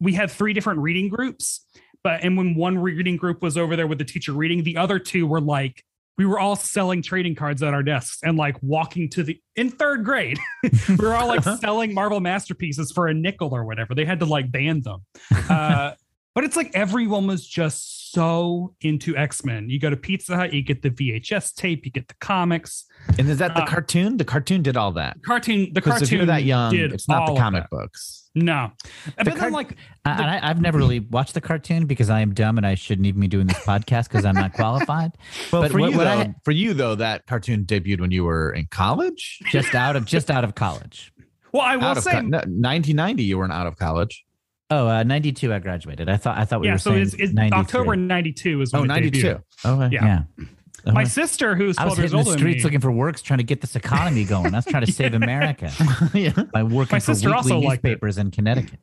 we 0.00 0.14
had 0.14 0.30
three 0.30 0.52
different 0.52 0.80
reading 0.80 1.08
groups, 1.08 1.64
but 2.02 2.24
and 2.24 2.36
when 2.36 2.56
one 2.56 2.78
reading 2.78 3.16
group 3.16 3.42
was 3.42 3.56
over 3.56 3.76
there 3.76 3.86
with 3.86 3.98
the 3.98 4.04
teacher 4.04 4.32
reading, 4.32 4.64
the 4.64 4.76
other 4.76 4.98
two 4.98 5.26
were 5.26 5.40
like 5.40 5.84
we 6.18 6.26
were 6.26 6.38
all 6.38 6.56
selling 6.56 7.02
trading 7.02 7.34
cards 7.34 7.62
at 7.62 7.72
our 7.72 7.82
desks 7.82 8.18
and 8.22 8.36
like 8.36 8.56
walking 8.62 9.08
to 9.10 9.22
the 9.22 9.40
in 9.56 9.70
third 9.70 10.04
grade. 10.04 10.38
we 10.88 10.96
were 10.96 11.14
all 11.14 11.28
like 11.28 11.42
selling 11.42 11.94
Marvel 11.94 12.20
masterpieces 12.20 12.92
for 12.92 13.08
a 13.08 13.14
nickel 13.14 13.54
or 13.54 13.64
whatever. 13.64 13.94
They 13.94 14.04
had 14.04 14.20
to 14.20 14.26
like 14.26 14.50
ban 14.50 14.82
them. 14.82 15.04
Uh, 15.50 15.94
but 16.34 16.44
it's 16.44 16.54
like 16.54 16.70
everyone 16.74 17.26
was 17.26 17.44
just 17.44 17.99
so 18.14 18.74
into 18.80 19.16
X-Men. 19.16 19.70
You 19.70 19.78
go 19.78 19.90
to 19.90 19.96
Pizza 19.96 20.36
Hut, 20.36 20.52
you 20.52 20.62
get 20.62 20.82
the 20.82 20.90
VHS 20.90 21.54
tape, 21.54 21.84
you 21.84 21.92
get 21.92 22.08
the 22.08 22.14
comics. 22.20 22.84
and 23.18 23.28
is 23.28 23.38
that 23.38 23.54
the 23.54 23.62
Uh, 23.62 23.66
cartoon? 23.66 24.16
The 24.16 24.24
cartoon 24.24 24.62
did 24.62 24.76
all 24.76 24.92
that. 24.92 25.16
Cartoon, 25.24 25.60
the 25.66 25.70
Because 25.70 25.92
cartoon 25.92 26.06
if 26.06 26.12
you're 26.12 26.26
that 26.26 26.44
young, 26.44 26.74
it's 26.74 27.08
not 27.08 27.26
the 27.26 27.34
comic 27.36 27.68
books. 27.70 28.28
No, 28.34 28.70
but 29.16 29.34
then 29.34 29.52
like 29.52 29.70
and 30.04 30.22
I, 30.30 30.38
I've 30.50 30.60
never 30.60 30.78
really 30.78 31.00
watched 31.00 31.34
the 31.34 31.40
cartoon 31.40 31.86
because 31.86 32.10
I 32.10 32.20
am 32.20 32.32
dumb 32.32 32.58
and 32.58 32.66
I 32.66 32.76
shouldn't 32.76 33.06
even 33.06 33.20
be 33.20 33.26
doing 33.28 33.48
this 33.48 33.58
podcast 33.58 34.04
because 34.04 34.24
I'm 34.24 34.36
not 34.36 34.52
qualified. 34.52 35.12
Well, 35.52 35.62
But 35.62 35.72
for 35.72 35.80
what- 35.80 35.90
you 35.90 35.96
what 35.98 36.04
though, 36.04 36.10
I- 36.10 36.34
for 36.44 36.52
you 36.52 36.72
though, 36.74 36.94
that 36.94 37.26
cartoon 37.26 37.64
debuted 37.64 38.00
when 38.00 38.10
you 38.12 38.22
were 38.24 38.52
in 38.52 38.66
college. 38.70 39.40
Just 39.50 39.74
out 39.74 39.96
of 39.96 40.04
just 40.04 40.30
out 40.30 40.44
of 40.44 40.54
college. 40.54 41.12
well, 41.52 41.62
I 41.62 41.76
will 41.76 41.84
Out 41.86 41.96
of 41.96 42.04
say 42.04 42.12
co- 42.12 42.20
no, 42.20 42.38
1990, 42.38 43.24
you 43.24 43.36
weren't 43.38 43.52
out 43.52 43.66
of 43.66 43.76
college. 43.76 44.24
Oh, 44.70 44.86
uh, 44.86 45.02
92 45.02 45.52
I 45.52 45.58
graduated. 45.58 46.08
I 46.08 46.16
thought 46.16 46.38
I 46.38 46.44
thought 46.44 46.60
we 46.60 46.68
yeah. 46.68 46.74
were 46.74 46.78
So 46.78 46.90
saying 46.90 47.02
it's, 47.02 47.14
it's 47.14 47.32
93. 47.32 47.58
October 47.60 47.96
'92 47.96 48.60
is 48.62 48.72
when 48.72 48.80
Oh, 48.82 48.84
it 48.84 48.88
92. 48.88 49.18
debuted. 49.26 49.42
Okay. 49.64 49.94
Yeah. 49.94 50.04
Yeah. 50.38 50.44
My 50.92 51.02
Uh-huh. 51.02 51.08
sister, 51.10 51.56
who's 51.56 51.76
I 51.76 51.84
was 51.84 51.94
12 51.94 51.98
years 51.98 52.10
hitting 52.10 52.10
the 52.10 52.16
older 52.18 52.30
than 52.30 52.38
streets 52.38 52.58
me, 52.58 52.62
looking 52.64 52.80
for 52.80 52.90
works, 52.92 53.20
trying 53.20 53.38
to 53.38 53.44
get 53.44 53.60
this 53.60 53.76
economy 53.76 54.24
going. 54.24 54.54
I 54.54 54.58
was 54.58 54.64
trying 54.64 54.86
to 54.86 54.92
save 55.00 55.12
America 55.14 55.70
yeah. 56.14 56.32
by 56.52 56.62
working 56.62 56.94
My 56.94 57.00
for 57.00 57.14
sister 57.14 57.28
weekly 57.28 57.36
also 57.36 57.60
newspapers 57.60 58.16
in 58.16 58.30
Connecticut. 58.30 58.78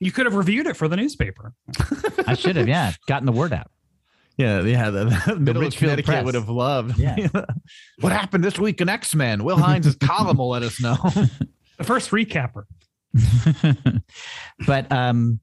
You 0.00 0.12
could 0.12 0.26
have 0.26 0.34
reviewed 0.36 0.66
it 0.66 0.76
for 0.76 0.86
the 0.88 0.96
newspaper. 0.96 1.52
I 2.26 2.34
should 2.34 2.54
have, 2.56 2.68
yeah, 2.68 2.92
gotten 3.08 3.26
the 3.26 3.32
word 3.32 3.52
out. 3.52 3.70
Yeah, 4.36 4.62
yeah. 4.62 4.90
The, 4.90 5.04
the 5.34 5.36
middle 5.40 5.66
of 5.66 5.74
Connecticut 5.74 6.06
Press. 6.06 6.24
would 6.24 6.34
have 6.36 6.48
loved. 6.48 6.96
Yeah. 6.98 7.16
what 8.00 8.12
happened 8.12 8.44
this 8.44 8.58
week 8.58 8.80
in 8.80 8.88
X 8.88 9.14
Men? 9.16 9.42
Will 9.44 9.56
Hines' 9.58 9.96
column 9.96 10.36
will 10.38 10.50
let 10.50 10.62
us 10.62 10.80
know. 10.80 10.94
The 11.78 11.84
first 11.84 12.12
recapper. 12.12 12.62
but 14.66 14.90
um 14.92 15.40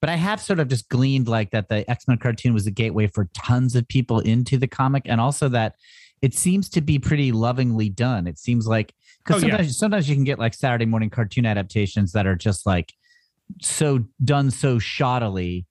but 0.00 0.10
I 0.10 0.16
have 0.16 0.40
sort 0.40 0.60
of 0.60 0.68
just 0.68 0.88
gleaned 0.88 1.26
like 1.26 1.50
that 1.52 1.68
the 1.68 1.88
X-Men 1.90 2.18
cartoon 2.18 2.54
was 2.54 2.66
a 2.66 2.70
gateway 2.70 3.06
for 3.06 3.28
tons 3.34 3.74
of 3.74 3.88
people 3.88 4.20
into 4.20 4.58
the 4.58 4.66
comic 4.68 5.02
and 5.06 5.20
also 5.20 5.48
that 5.48 5.74
it 6.22 6.34
seems 6.34 6.68
to 6.70 6.80
be 6.80 6.98
pretty 6.98 7.32
lovingly 7.32 7.88
done. 7.88 8.26
It 8.26 8.38
seems 8.38 8.66
like 8.66 8.94
because 9.24 9.42
Oh, 9.42 9.46
yeah. 9.46 9.52
sometimes 9.52 9.78
sometimes 9.78 10.08
you 10.08 10.14
can 10.14 10.24
get 10.24 10.38
like 10.38 10.54
Saturday 10.54 10.86
morning 10.86 11.10
cartoon 11.10 11.46
adaptations 11.46 12.12
that 12.12 12.26
are 12.26 12.36
just 12.36 12.66
like 12.66 12.92
so 13.62 14.04
done 14.24 14.50
so 14.50 14.76
shoddily 14.78 15.64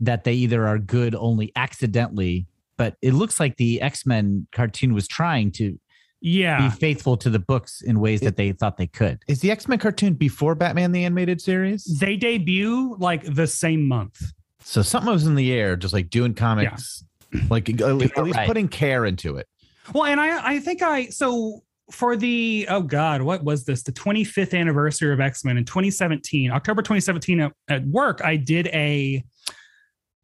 that 0.00 0.24
they 0.24 0.34
either 0.34 0.66
are 0.66 0.78
good 0.78 1.14
only 1.14 1.52
accidentally, 1.56 2.46
but 2.76 2.96
it 3.02 3.14
looks 3.14 3.38
like 3.40 3.56
the 3.56 3.80
X-Men 3.80 4.46
cartoon 4.52 4.92
was 4.94 5.06
trying 5.08 5.50
to 5.52 5.78
Yeah. 6.26 6.70
be 6.70 6.74
faithful 6.76 7.18
to 7.18 7.28
the 7.28 7.38
books 7.38 7.82
in 7.82 8.00
ways 8.00 8.20
that 8.22 8.36
they 8.36 8.52
thought 8.52 8.78
they 8.78 8.86
could. 8.86 9.18
Is 9.28 9.40
the 9.40 9.50
X 9.50 9.68
Men 9.68 9.78
cartoon 9.78 10.14
before 10.14 10.54
Batman 10.54 10.90
the 10.90 11.04
animated 11.04 11.38
series? 11.40 11.84
They 11.84 12.16
debut 12.16 12.96
like 12.98 13.34
the 13.34 13.46
same 13.46 13.86
month. 13.86 14.22
So 14.60 14.80
something 14.80 15.12
was 15.12 15.26
in 15.26 15.34
the 15.34 15.52
air, 15.52 15.76
just 15.76 15.92
like 15.92 16.08
doing 16.08 16.32
comics, 16.32 17.04
like 17.50 17.68
at 17.68 17.94
least 17.94 18.16
Right. 18.16 18.46
putting 18.46 18.68
care 18.68 19.04
into 19.04 19.36
it. 19.36 19.46
Well, 19.92 20.04
and 20.06 20.18
I 20.18 20.54
I 20.54 20.58
think 20.60 20.80
I 20.80 21.06
so 21.08 21.62
for 21.90 22.16
the 22.16 22.66
oh 22.70 22.80
god, 22.80 23.20
what 23.20 23.44
was 23.44 23.66
this? 23.66 23.82
The 23.82 23.92
25th 23.92 24.58
anniversary 24.58 25.12
of 25.12 25.20
X-Men 25.20 25.58
in 25.58 25.66
2017, 25.66 26.50
October 26.50 26.80
2017 26.80 27.40
at, 27.40 27.52
at 27.68 27.84
work, 27.86 28.22
I 28.24 28.36
did 28.36 28.68
a 28.68 29.22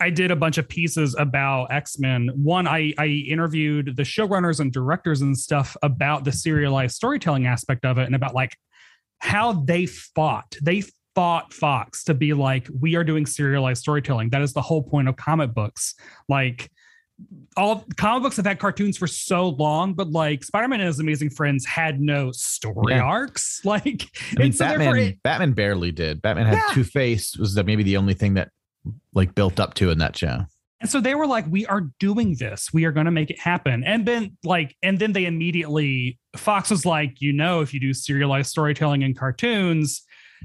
I 0.00 0.10
did 0.10 0.30
a 0.30 0.36
bunch 0.36 0.58
of 0.58 0.68
pieces 0.68 1.14
about 1.18 1.66
X-Men. 1.72 2.30
One, 2.34 2.66
I 2.66 2.94
I 2.98 3.06
interviewed 3.06 3.94
the 3.96 4.02
showrunners 4.02 4.60
and 4.60 4.72
directors 4.72 5.20
and 5.20 5.36
stuff 5.36 5.76
about 5.82 6.24
the 6.24 6.32
serialized 6.32 6.94
storytelling 6.96 7.46
aspect 7.46 7.84
of 7.84 7.98
it 7.98 8.06
and 8.06 8.14
about 8.14 8.34
like 8.34 8.56
how 9.18 9.52
they 9.52 9.86
fought. 9.86 10.56
They 10.62 10.82
fought 11.14 11.52
Fox 11.52 12.04
to 12.04 12.14
be 12.14 12.32
like, 12.32 12.68
we 12.80 12.94
are 12.96 13.04
doing 13.04 13.26
serialized 13.26 13.82
storytelling. 13.82 14.30
That 14.30 14.42
is 14.42 14.52
the 14.52 14.62
whole 14.62 14.82
point 14.82 15.08
of 15.08 15.16
comic 15.16 15.52
books. 15.52 15.94
Like 16.28 16.70
all 17.56 17.84
comic 17.98 18.22
books 18.22 18.36
have 18.36 18.46
had 18.46 18.58
cartoons 18.58 18.96
for 18.96 19.06
so 19.06 19.50
long, 19.50 19.92
but 19.92 20.10
like 20.10 20.42
Spider-Man 20.42 20.80
and 20.80 20.86
his 20.86 21.00
amazing 21.00 21.28
friends 21.28 21.66
had 21.66 22.00
no 22.00 22.32
story 22.32 22.94
Yeah. 22.94 23.02
arcs. 23.02 23.60
Like, 23.64 24.04
I 24.38 24.42
mean, 24.42 24.52
Batman. 24.52 24.96
it- 24.96 25.22
Batman 25.22 25.52
barely 25.52 25.92
did. 25.92 26.22
Batman 26.22 26.46
had 26.46 26.54
Yeah. 26.68 26.74
Two 26.74 26.84
Face 26.84 27.36
was 27.36 27.54
the, 27.54 27.62
maybe 27.62 27.82
the 27.82 27.98
only 27.98 28.14
thing 28.14 28.34
that 28.34 28.48
like 29.14 29.34
built 29.34 29.60
up 29.60 29.74
to 29.74 29.90
in 29.90 29.98
that 29.98 30.16
show. 30.16 30.46
And 30.80 30.88
so 30.88 31.00
they 31.00 31.14
were 31.14 31.26
like, 31.26 31.44
we 31.50 31.66
are 31.66 31.90
doing 31.98 32.36
this. 32.36 32.72
We 32.72 32.86
are 32.86 32.92
going 32.92 33.04
to 33.04 33.10
make 33.10 33.30
it 33.30 33.38
happen. 33.38 33.84
And 33.84 34.06
then, 34.06 34.36
like, 34.44 34.74
and 34.82 34.98
then 34.98 35.12
they 35.12 35.26
immediately, 35.26 36.18
Fox 36.36 36.70
was 36.70 36.86
like, 36.86 37.20
you 37.20 37.34
know, 37.34 37.60
if 37.60 37.74
you 37.74 37.80
do 37.80 37.92
serialized 37.92 38.48
storytelling 38.50 39.02
in 39.02 39.14
cartoons, 39.14 40.02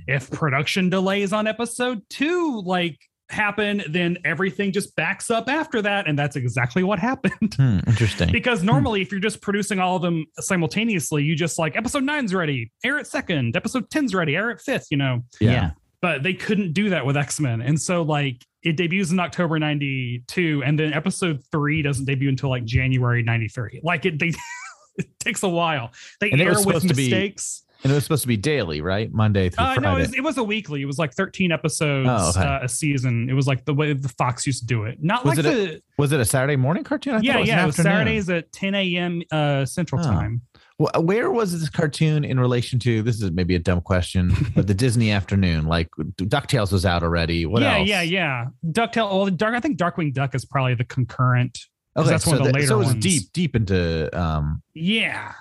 if 0.07 0.29
production 0.29 0.89
delays 0.89 1.31
on 1.31 1.47
episode 1.47 2.01
two, 2.09 2.61
like, 2.65 2.97
happen, 3.29 3.81
then 3.89 4.17
everything 4.23 4.71
just 4.71 4.95
backs 4.95 5.31
up 5.31 5.49
after 5.49 5.81
that. 5.81 6.07
And 6.07 6.19
that's 6.19 6.35
exactly 6.35 6.83
what 6.83 6.99
happened. 6.99 7.55
Hmm, 7.55 7.79
interesting. 7.87 8.31
because 8.31 8.61
normally, 8.61 9.01
if 9.01 9.11
you're 9.11 9.21
just 9.21 9.41
producing 9.41 9.79
all 9.79 9.95
of 9.95 10.01
them 10.01 10.25
simultaneously, 10.39 11.23
you 11.23 11.35
just 11.35 11.57
like 11.57 11.75
episode 11.75 12.03
nine's 12.03 12.33
ready, 12.33 12.71
air 12.83 12.97
it 12.99 13.07
second, 13.07 13.55
episode 13.55 13.89
10's 13.89 14.13
ready, 14.13 14.35
air 14.35 14.49
it 14.49 14.59
fifth, 14.59 14.87
you 14.91 14.97
know 14.97 15.21
yeah. 15.39 15.71
But 16.01 16.23
they 16.23 16.33
couldn't 16.33 16.73
do 16.73 16.89
that 16.89 17.05
with 17.05 17.17
X-Men. 17.17 17.61
And 17.61 17.79
so 17.79 18.01
like 18.03 18.45
it 18.63 18.77
debuts 18.77 19.11
in 19.11 19.19
October 19.19 19.59
92 19.59 20.63
and 20.65 20.79
then 20.79 20.93
episode 20.93 21.43
3 21.51 21.81
doesn't 21.81 22.05
debut 22.05 22.29
until 22.29 22.49
like 22.49 22.65
January 22.65 23.23
93. 23.23 23.81
Like 23.83 24.05
it 24.05 24.19
they 24.19 24.31
it 24.97 25.07
takes 25.19 25.43
a 25.43 25.49
while. 25.49 25.91
They 26.19 26.31
And 26.31 26.41
it 26.41 26.45
air 26.45 26.49
was 26.51 26.65
with 26.65 26.75
supposed 26.75 26.87
to 26.89 26.93
be 26.95 27.09
mistakes. 27.09 27.61
And 27.83 27.91
it 27.91 27.95
was 27.95 28.03
supposed 28.03 28.23
to 28.23 28.27
be 28.27 28.37
daily, 28.37 28.81
right? 28.81 29.11
Monday 29.13 29.49
through 29.49 29.63
Uh, 29.63 29.73
Friday. 29.75 29.81
no, 29.91 29.97
it 29.97 29.99
was, 29.99 30.13
it 30.15 30.23
was 30.23 30.37
a 30.39 30.43
weekly. 30.43 30.81
It 30.81 30.85
was 30.85 30.97
like 30.97 31.13
13 31.13 31.51
episodes 31.51 32.09
Oh, 32.09 32.29
okay. 32.29 32.41
uh, 32.41 32.63
a 32.63 32.69
season. 32.69 33.29
It 33.29 33.33
was 33.33 33.45
like 33.45 33.63
the 33.65 33.75
way 33.75 33.93
the 33.93 34.09
Fox 34.09 34.47
used 34.47 34.61
to 34.61 34.65
do 34.65 34.85
it. 34.85 34.97
Not 35.03 35.23
Was 35.23 35.37
like 35.37 35.45
it 35.45 35.49
the 35.73 35.81
was 35.97 36.11
it 36.11 36.19
a 36.19 36.25
Saturday 36.25 36.55
morning 36.55 36.83
cartoon? 36.83 37.13
I 37.15 37.19
yeah, 37.19 37.37
it 37.37 37.39
was 37.41 37.47
yeah. 37.49 37.63
It 37.63 37.65
was 37.67 37.77
afternoon. 37.79 37.97
Saturdays 37.99 38.29
at 38.31 38.51
10 38.53 38.73
a.m. 38.75 39.21
Uh, 39.31 39.65
Central 39.65 40.01
Oh. 40.01 40.03
Time. 40.03 40.41
Wh- 40.77 40.99
Where 40.99 41.31
was 41.31 41.57
this 41.59 41.69
cartoon 41.69 42.23
in 42.25 42.39
relation 42.39 42.79
to? 42.79 43.01
This 43.01 43.21
is 43.21 43.31
maybe 43.31 43.55
a 43.55 43.59
dumb 43.59 43.81
question, 43.81 44.31
but 44.55 44.67
the 44.67 44.73
Disney 44.73 45.11
afternoon, 45.11 45.65
like 45.65 45.89
Ducktales 46.17 46.71
was 46.71 46.85
out 46.85 47.03
already. 47.03 47.45
What 47.45 47.61
yeah, 47.61 47.77
else? 47.77 47.87
yeah, 47.87 48.01
yeah. 48.01 48.45
Yeah. 48.65 48.71
Ducktail. 48.71 49.09
Well, 49.11 49.27
Dark. 49.27 49.55
I 49.55 49.59
think 49.59 49.77
Darkwing 49.77 50.13
Duck 50.13 50.35
is 50.35 50.43
probably 50.45 50.75
the 50.75 50.83
concurrent. 50.83 51.59
Okay, 51.97 52.09
that's 52.09 52.27
one 52.27 52.35
of 52.37 52.39
the 52.43 52.49
that- 52.49 52.55
later 52.55 52.67
so 52.67 52.75
it 52.75 52.79
was 52.79 52.87
ones. 52.87 53.03
deep, 53.03 53.31
deep 53.31 53.55
into 53.55 54.09
um, 54.19 54.61
Yeah. 54.73 55.31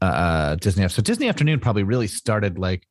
uh, 0.00 0.04
uh, 0.04 0.54
Disney. 0.56 0.88
So 0.88 1.00
Disney 1.00 1.28
afternoon 1.28 1.60
probably 1.60 1.84
really 1.84 2.08
started 2.08 2.58
like 2.58 2.86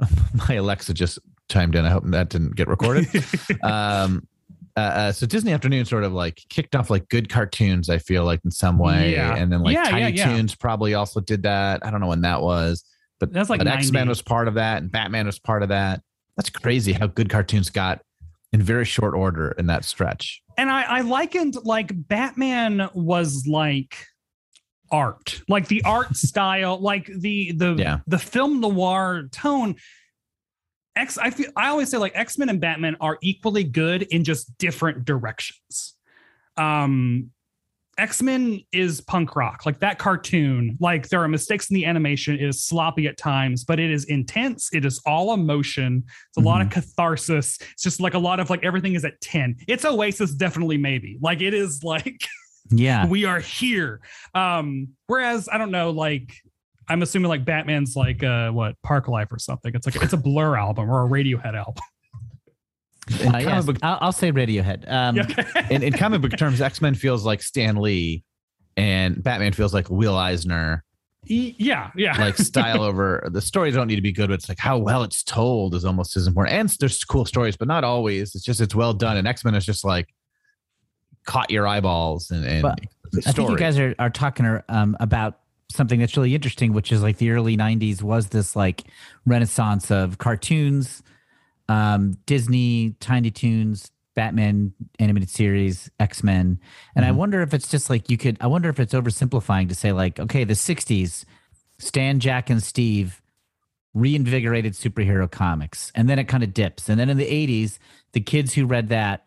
my 0.48 0.54
Alexa 0.56 0.92
just 0.94 1.20
chimed 1.48 1.76
in. 1.76 1.84
I 1.84 1.90
hope 1.90 2.02
that 2.06 2.30
didn't 2.30 2.56
get 2.56 2.66
recorded. 2.66 3.06
um, 3.62 4.26
uh, 4.76 4.80
uh, 4.80 5.12
so 5.12 5.26
Disney 5.26 5.52
afternoon 5.52 5.84
sort 5.84 6.04
of 6.04 6.12
like 6.12 6.42
kicked 6.48 6.74
off 6.74 6.88
like 6.90 7.08
good 7.08 7.28
cartoons. 7.28 7.90
I 7.90 7.98
feel 7.98 8.24
like 8.24 8.40
in 8.44 8.50
some 8.50 8.78
way, 8.78 9.12
Yeah. 9.12 9.34
and 9.36 9.52
then 9.52 9.62
like 9.62 9.74
Yeah, 9.74 9.84
Tiny 9.84 10.16
yeah. 10.16 10.24
Toons 10.36 10.54
probably 10.54 10.94
also 10.94 11.20
did 11.20 11.42
that. 11.42 11.84
I 11.84 11.90
don't 11.90 12.00
know 12.00 12.06
when 12.08 12.22
that 12.22 12.40
was, 12.42 12.84
but 13.20 13.32
That's 13.32 13.50
like 13.50 13.58
but 13.58 13.66
X 13.68 13.90
Men 13.90 14.08
was 14.08 14.22
part 14.22 14.48
of 14.48 14.54
that, 14.54 14.82
and 14.82 14.90
Batman 14.90 15.26
was 15.26 15.38
part 15.38 15.62
of 15.62 15.68
that. 15.68 16.00
That's 16.36 16.48
crazy 16.50 16.92
how 16.92 17.06
good 17.08 17.28
cartoons 17.28 17.68
got 17.70 18.00
in 18.54 18.62
very 18.62 18.84
short 18.86 19.14
order 19.14 19.52
in 19.58 19.66
that 19.66 19.84
stretch. 19.84 20.42
and 20.58 20.70
I, 20.70 20.82
I 20.82 21.00
likened 21.02 21.56
like 21.64 21.90
Batman 22.08 22.88
was 22.94 23.46
like 23.46 23.94
art, 24.90 25.40
like 25.48 25.68
the 25.68 25.82
art 25.84 26.16
style, 26.16 26.78
like 26.80 27.06
the 27.06 27.52
the 27.52 28.00
the 28.06 28.18
film 28.18 28.60
noir 28.60 29.28
tone. 29.32 29.76
X, 30.96 31.18
I 31.18 31.30
feel 31.30 31.50
I 31.56 31.68
always 31.68 31.90
say 31.90 31.98
like 31.98 32.12
X 32.14 32.38
Men 32.38 32.48
and 32.48 32.60
Batman 32.60 32.96
are 33.00 33.18
equally 33.22 33.64
good 33.64 34.02
in 34.02 34.24
just 34.24 34.56
different 34.58 35.04
directions. 35.04 35.94
Um, 36.56 37.30
X 37.98 38.22
Men 38.22 38.60
is 38.72 39.00
punk 39.02 39.36
rock, 39.36 39.66
like 39.66 39.80
that 39.80 39.98
cartoon. 39.98 40.76
Like 40.80 41.08
there 41.08 41.22
are 41.22 41.28
mistakes 41.28 41.70
in 41.70 41.74
the 41.74 41.84
animation, 41.84 42.34
it 42.34 42.42
is 42.42 42.62
sloppy 42.64 43.06
at 43.06 43.18
times, 43.18 43.64
but 43.64 43.78
it 43.78 43.90
is 43.90 44.04
intense. 44.04 44.70
It 44.72 44.84
is 44.84 45.00
all 45.04 45.34
emotion. 45.34 46.04
It's 46.06 46.38
a 46.38 46.40
lot 46.40 46.62
of 46.62 46.70
catharsis. 46.70 47.58
It's 47.72 47.82
just 47.82 48.00
like 48.00 48.14
a 48.14 48.18
lot 48.18 48.40
of 48.40 48.48
like 48.48 48.64
everything 48.64 48.94
is 48.94 49.04
at 49.04 49.20
10. 49.20 49.56
It's 49.68 49.84
Oasis, 49.84 50.32
definitely, 50.32 50.78
maybe. 50.78 51.18
Like 51.20 51.42
it 51.42 51.52
is 51.52 51.82
like 51.84 52.26
Yeah. 52.70 53.06
we 53.08 53.24
are 53.26 53.40
here. 53.40 54.00
Um, 54.34 54.88
whereas 55.06 55.48
I 55.52 55.58
don't 55.58 55.70
know, 55.70 55.90
like 55.90 56.34
I'm 56.88 57.02
assuming 57.02 57.28
like 57.28 57.44
Batman's 57.44 57.96
like 57.96 58.22
uh 58.22 58.50
what 58.50 58.76
Parklife 58.84 59.32
or 59.32 59.38
something. 59.38 59.74
It's 59.74 59.86
like 59.86 59.96
it's 60.02 60.12
a 60.12 60.18
blur 60.18 60.56
album 60.56 60.90
or 60.90 61.06
a 61.06 61.08
Radiohead 61.08 61.54
album. 61.54 61.82
Uh, 63.10 63.38
yes, 63.38 63.66
book- 63.66 63.78
I'll, 63.82 63.98
I'll 64.00 64.12
say 64.12 64.30
Radiohead. 64.30 64.90
Um, 64.90 65.18
in, 65.70 65.82
in 65.82 65.92
comic 65.92 66.20
book 66.20 66.36
terms, 66.36 66.60
X 66.60 66.80
Men 66.80 66.94
feels 66.94 67.24
like 67.24 67.42
Stan 67.42 67.76
Lee, 67.76 68.22
and 68.76 69.22
Batman 69.22 69.52
feels 69.52 69.74
like 69.74 69.90
Will 69.90 70.16
Eisner. 70.16 70.84
Y- 71.28 71.54
yeah, 71.58 71.90
yeah. 71.96 72.16
Like 72.18 72.36
style 72.38 72.82
over 72.82 73.28
the 73.30 73.40
stories 73.40 73.74
don't 73.74 73.88
need 73.88 73.96
to 73.96 74.02
be 74.02 74.12
good, 74.12 74.28
but 74.28 74.34
it's 74.34 74.48
like 74.48 74.58
how 74.58 74.78
well 74.78 75.02
it's 75.02 75.22
told 75.22 75.74
is 75.74 75.84
almost 75.84 76.16
as 76.16 76.26
important. 76.26 76.56
And 76.56 76.68
there's 76.80 77.02
cool 77.04 77.24
stories, 77.24 77.56
but 77.56 77.68
not 77.68 77.84
always. 77.84 78.34
It's 78.34 78.44
just 78.44 78.60
it's 78.60 78.74
well 78.74 78.92
done. 78.92 79.16
And 79.16 79.26
X 79.26 79.44
Men 79.44 79.54
is 79.54 79.66
just 79.66 79.84
like 79.84 80.08
caught 81.24 81.50
your 81.50 81.66
eyeballs 81.66 82.30
and, 82.30 82.44
and 82.44 82.62
But 82.62 82.80
I 83.26 83.32
think 83.32 83.50
you 83.50 83.56
guys 83.56 83.78
are, 83.78 83.94
are 83.98 84.10
talking 84.10 84.60
um, 84.68 84.96
about 85.00 85.40
something 85.74 86.00
that's 86.00 86.16
really 86.16 86.34
interesting, 86.34 86.72
which 86.72 86.92
is 86.92 87.02
like 87.02 87.18
the 87.18 87.30
early 87.30 87.56
90s 87.56 88.02
was 88.02 88.28
this 88.28 88.54
like 88.56 88.84
renaissance 89.26 89.90
of 89.90 90.18
cartoons, 90.18 91.02
um, 91.68 92.16
Disney, 92.26 92.94
Tiny 93.00 93.30
Toons, 93.30 93.90
Batman 94.14 94.72
animated 94.98 95.30
series, 95.30 95.90
X 95.98 96.22
Men. 96.22 96.60
And 96.94 97.04
I 97.04 97.10
Mhm. 97.10 97.16
wonder 97.16 97.40
if 97.40 97.54
it's 97.54 97.68
just 97.70 97.88
like 97.88 98.10
you 98.10 98.18
could, 98.18 98.36
I 98.40 98.46
wonder 98.46 98.68
if 98.68 98.78
it's 98.78 98.92
oversimplifying 98.92 99.68
to 99.68 99.74
say, 99.74 99.92
like, 99.92 100.20
okay, 100.20 100.44
the 100.44 100.54
60s, 100.54 101.24
Stan, 101.78 102.20
Jack, 102.20 102.50
and 102.50 102.62
Steve 102.62 103.22
reinvigorated 103.94 104.72
superhero 104.74 105.30
comics. 105.30 105.92
And 105.94 106.08
then 106.08 106.18
it 106.18 106.24
kind 106.24 106.42
of 106.42 106.54
dips. 106.54 106.88
And 106.88 106.98
then 106.98 107.10
in 107.10 107.16
the 107.16 107.26
80s, 107.26 107.78
the 108.12 108.20
kids 108.20 108.54
who 108.54 108.66
read 108.66 108.88
that 108.88 109.26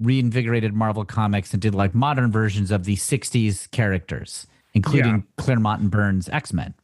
reinvigorated 0.00 0.72
Marvel 0.74 1.04
Comics 1.04 1.52
and 1.52 1.60
did 1.60 1.74
like 1.74 1.94
modern 1.94 2.30
versions 2.30 2.70
of 2.70 2.84
the 2.84 2.96
60s 2.96 3.66
characters, 3.70 4.46
including 4.78 5.14
Yeah. 5.16 5.20
Claremont 5.44 5.82
and 5.82 5.90
Burns' 5.90 6.28
X 6.28 6.52
Men. 6.52 6.74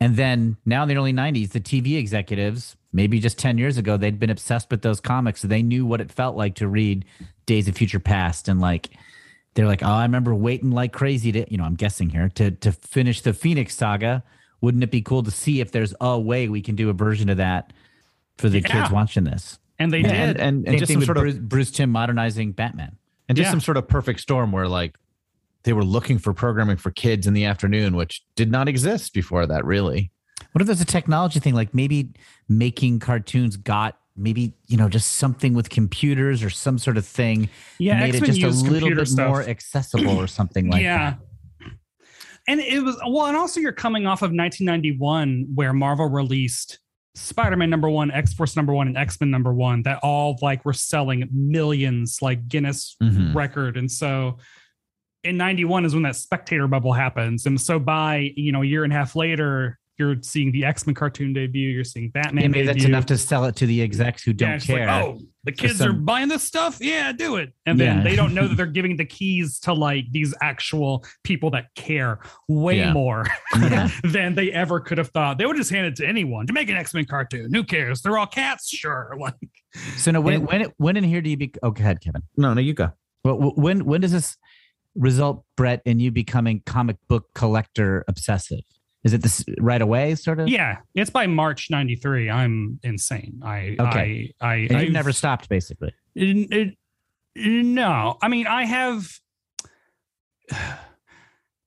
And 0.00 0.16
then 0.16 0.56
now 0.64 0.82
in 0.82 0.88
the 0.88 0.96
early 0.96 1.12
90s, 1.12 1.50
the 1.50 1.60
TV 1.60 1.96
executives, 1.98 2.76
maybe 2.92 3.18
just 3.18 3.36
10 3.38 3.58
years 3.58 3.76
ago, 3.78 3.96
they'd 3.96 4.18
been 4.20 4.30
obsessed 4.30 4.70
with 4.70 4.82
those 4.82 5.00
comics. 5.00 5.40
So 5.40 5.48
they 5.48 5.62
knew 5.62 5.84
what 5.84 6.00
it 6.00 6.12
felt 6.12 6.36
like 6.36 6.54
to 6.56 6.68
read 6.68 7.04
Days 7.46 7.66
of 7.66 7.76
Future 7.76 7.98
Past. 7.98 8.46
And 8.48 8.60
like, 8.60 8.90
they're 9.54 9.66
like, 9.66 9.82
oh, 9.82 9.86
I 9.88 10.02
remember 10.02 10.34
waiting 10.34 10.70
like 10.70 10.92
crazy 10.92 11.32
to, 11.32 11.50
you 11.50 11.58
know, 11.58 11.64
I'm 11.64 11.74
guessing 11.74 12.10
here, 12.10 12.28
to, 12.36 12.52
to 12.52 12.70
finish 12.70 13.22
the 13.22 13.32
Phoenix 13.32 13.74
saga. 13.74 14.22
Wouldn't 14.60 14.84
it 14.84 14.90
be 14.92 15.02
cool 15.02 15.24
to 15.24 15.30
see 15.32 15.60
if 15.60 15.72
there's 15.72 15.94
a 16.00 16.18
way 16.18 16.48
we 16.48 16.62
can 16.62 16.76
do 16.76 16.90
a 16.90 16.92
version 16.92 17.28
of 17.28 17.38
that 17.38 17.72
for 18.36 18.48
the 18.48 18.60
Yeah. 18.60 18.68
kids 18.82 18.90
watching 18.92 19.24
this? 19.24 19.58
and 19.80 19.92
they 19.92 19.98
Yeah, 20.00 20.26
did. 20.26 20.36
and 20.36 20.40
and, 20.40 20.68
and 20.68 20.78
just 20.78 20.90
some 20.92 20.98
with 20.98 21.06
sort 21.06 21.18
of 21.18 21.22
Bruce, 21.22 21.38
Bruce 21.38 21.70
Timm 21.70 21.90
modernizing 21.90 22.50
Batman. 22.52 22.96
and 23.28 23.36
just 23.36 23.46
Yeah. 23.46 23.50
some 23.52 23.60
sort 23.60 23.76
of 23.76 23.86
perfect 23.88 24.18
storm 24.20 24.50
where 24.52 24.66
like 24.66 24.96
they 25.68 25.74
were 25.74 25.84
looking 25.84 26.16
for 26.16 26.32
programming 26.32 26.78
for 26.78 26.90
kids 26.90 27.26
in 27.26 27.34
the 27.34 27.44
afternoon, 27.44 27.94
which 27.94 28.24
did 28.36 28.50
not 28.50 28.68
exist 28.68 29.12
before 29.12 29.46
that, 29.46 29.66
really. 29.66 30.10
What 30.52 30.62
if 30.62 30.66
there's 30.66 30.80
a 30.80 30.86
technology 30.86 31.40
thing 31.40 31.54
like 31.54 31.74
maybe 31.74 32.14
making 32.48 33.00
cartoons 33.00 33.58
got 33.58 33.98
maybe 34.16 34.54
you 34.66 34.78
know 34.78 34.88
just 34.88 35.16
something 35.16 35.52
with 35.52 35.68
computers 35.68 36.42
or 36.42 36.48
some 36.48 36.78
sort 36.78 36.96
of 36.96 37.04
thing 37.04 37.50
yeah, 37.78 38.00
made 38.00 38.14
X 38.14 38.30
it 38.30 38.32
just 38.32 38.66
a 38.66 38.70
little 38.70 38.88
bit 38.94 39.08
stuff. 39.08 39.28
more 39.28 39.42
accessible 39.42 40.16
or 40.16 40.26
something 40.26 40.70
like 40.70 40.80
yeah. 40.82 41.16
that. 41.60 41.70
And 42.48 42.60
it 42.60 42.82
was 42.82 42.96
well, 43.06 43.26
and 43.26 43.36
also 43.36 43.60
you're 43.60 43.72
coming 43.72 44.06
off 44.06 44.22
of 44.22 44.30
1991, 44.30 45.48
where 45.54 45.74
Marvel 45.74 46.08
released 46.08 46.78
Spider-Man 47.14 47.68
number 47.68 47.90
one, 47.90 48.10
X-Force 48.10 48.56
number 48.56 48.72
one, 48.72 48.86
and 48.88 48.96
X-Men 48.96 49.30
number 49.30 49.52
one 49.52 49.82
that 49.82 49.98
all 50.02 50.38
like 50.40 50.64
were 50.64 50.72
selling 50.72 51.28
millions, 51.30 52.22
like 52.22 52.48
Guinness 52.48 52.96
Mhm. 53.02 53.34
record. 53.34 53.76
And 53.76 53.92
so 53.92 54.38
in 55.24 55.36
91 55.36 55.84
is 55.84 55.94
when 55.94 56.02
that 56.04 56.16
speculator 56.16 56.68
bubble 56.68 56.92
happens. 56.92 57.46
And 57.46 57.60
so 57.60 57.78
by 57.78 58.32
you 58.36 58.52
know 58.52 58.62
a 58.62 58.66
year 58.66 58.84
and 58.84 58.92
a 58.92 58.96
half 58.96 59.16
later, 59.16 59.78
you're 59.98 60.14
seeing 60.22 60.52
the 60.52 60.64
X-Men 60.64 60.94
cartoon 60.94 61.32
debut, 61.32 61.68
you're 61.70 61.82
seeing 61.82 62.08
Batman. 62.10 62.42
Yeah, 62.44 62.48
maybe 62.50 62.66
that's 62.68 62.84
enough 62.84 63.06
to 63.06 63.18
sell 63.18 63.46
it 63.46 63.56
to 63.56 63.66
the 63.66 63.82
execs 63.82 64.22
who 64.22 64.32
don't 64.32 64.52
it's 64.52 64.68
like, 64.68 64.78
care. 64.78 64.88
oh, 64.90 65.18
the 65.42 65.50
kids 65.50 65.78
some- 65.78 65.90
are 65.90 65.92
buying 65.92 66.28
this 66.28 66.44
stuff. 66.44 66.78
Yeah, 66.80 67.10
do 67.10 67.34
it. 67.34 67.52
And 67.66 67.80
then 67.80 67.96
Yeah. 67.98 68.02
they 68.04 68.14
don't 68.14 68.32
know 68.32 68.46
that 68.46 68.54
they're 68.56 68.66
giving 68.66 68.96
the 68.96 69.04
keys 69.04 69.58
to 69.60 69.72
like 69.72 70.04
these 70.12 70.32
actual 70.40 71.04
people 71.24 71.50
that 71.50 71.74
care 71.74 72.20
way 72.46 72.78
Yeah. 72.78 72.92
more 72.92 73.26
Yeah. 73.60 73.90
than 74.04 74.36
they 74.36 74.52
ever 74.52 74.78
could 74.78 74.98
have 74.98 75.08
thought. 75.08 75.36
They 75.36 75.46
would 75.46 75.56
just 75.56 75.70
hand 75.70 75.86
it 75.88 75.96
to 75.96 76.06
anyone 76.06 76.46
to 76.46 76.52
make 76.52 76.68
an 76.70 76.76
X 76.76 76.94
Men 76.94 77.04
cartoon. 77.04 77.52
Who 77.52 77.64
cares? 77.64 78.00
They're 78.00 78.18
all 78.18 78.26
cats. 78.28 78.68
Sure. 78.70 79.16
Like, 79.18 79.34
So 79.96 80.12
now, 80.12 80.20
when 80.20 80.34
And- 80.34 80.46
when 80.46 80.66
when 80.76 80.96
in 80.96 81.02
here 81.02 81.20
do 81.20 81.28
you 81.28 81.36
be? 81.36 81.52
Oh, 81.60 81.72
go 81.72 81.80
ahead, 81.82 82.00
Kevin. 82.00 82.22
No, 82.36 82.54
no, 82.54 82.60
you 82.60 82.72
go. 82.72 82.92
Well, 83.24 83.52
when 83.56 83.84
when 83.84 84.00
does 84.00 84.12
this 84.12 84.36
result, 84.98 85.44
Brett, 85.56 85.80
in 85.86 86.00
you 86.00 86.10
becoming 86.10 86.62
comic 86.66 86.96
book 87.08 87.26
collector 87.34 88.04
obsessive? 88.08 88.60
Is 89.04 89.12
it 89.14 89.22
this 89.22 89.44
right 89.60 89.80
away, 89.80 90.16
sort 90.16 90.40
of? 90.40 90.48
yeah, 90.48 90.78
it's 90.94 91.08
by 91.10 91.26
March 91.28 91.68
93. 91.70 92.28
I'm 92.28 92.80
insane. 92.82 93.40
I, 93.44 93.76
Okay. 93.78 94.34
I, 94.40 94.46
I, 94.46 94.54
And 94.54 94.70
you've 94.70 94.80
I've- 94.80 94.90
never 94.90 95.12
stopped, 95.12 95.48
basically. 95.48 95.94
It, 96.14 96.52
it- 96.52 96.74
no, 97.36 98.16
I 98.20 98.26
mean, 98.28 98.48
I 98.48 98.64
have 98.64 99.08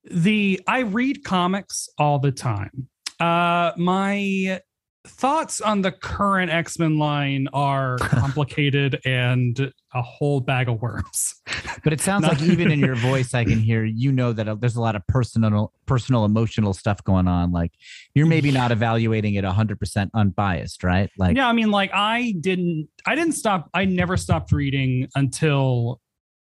the 0.03 0.59
I 0.67 0.79
read 0.81 1.23
comics 1.23 1.87
all 1.97 2.19
the 2.19 2.31
time. 2.31 2.87
Uh, 3.19 3.71
my 3.77 4.59
thoughts 5.05 5.61
on 5.61 5.81
the 5.81 5.91
current 5.91 6.51
X 6.51 6.77
Men 6.77 6.97
line 6.99 7.47
are 7.53 7.97
complicated 7.99 8.99
and 9.05 9.73
a 9.93 10.01
whole 10.01 10.39
bag 10.39 10.69
of 10.69 10.81
worms. 10.81 11.35
But 11.83 11.91
it 11.93 12.01
sounds 12.01 12.21
No. 12.23 12.29
like 12.29 12.41
even 12.43 12.71
in 12.71 12.79
your 12.79 12.95
voice, 13.11 13.33
I 13.33 13.43
can 13.43 13.59
hear 13.59 13.83
you 13.83 14.11
know 14.11 14.31
that 14.33 14.47
uh, 14.47 14.55
there's 14.55 14.75
a 14.75 14.81
lot 14.81 14.95
of 14.95 15.05
personal, 15.07 15.73
personal, 15.85 16.23
emotional 16.25 16.73
stuff 16.73 17.03
going 17.03 17.27
on. 17.27 17.51
Like 17.51 17.71
you're 18.13 18.27
maybe 18.27 18.51
not 18.51 18.71
evaluating 18.71 19.33
it 19.35 19.43
100% 19.43 20.09
unbiased, 20.13 20.83
right? 20.83 21.09
Like, 21.17 21.35
yeah, 21.35 21.47
I 21.47 21.53
mean, 21.53 21.71
like 21.71 21.91
I 21.93 22.35
didn't, 22.39 22.87
I 23.05 23.15
didn't 23.15 23.33
stop. 23.33 23.69
I 23.73 23.85
never 23.85 24.17
stopped 24.17 24.51
reading 24.51 25.07
until 25.15 25.99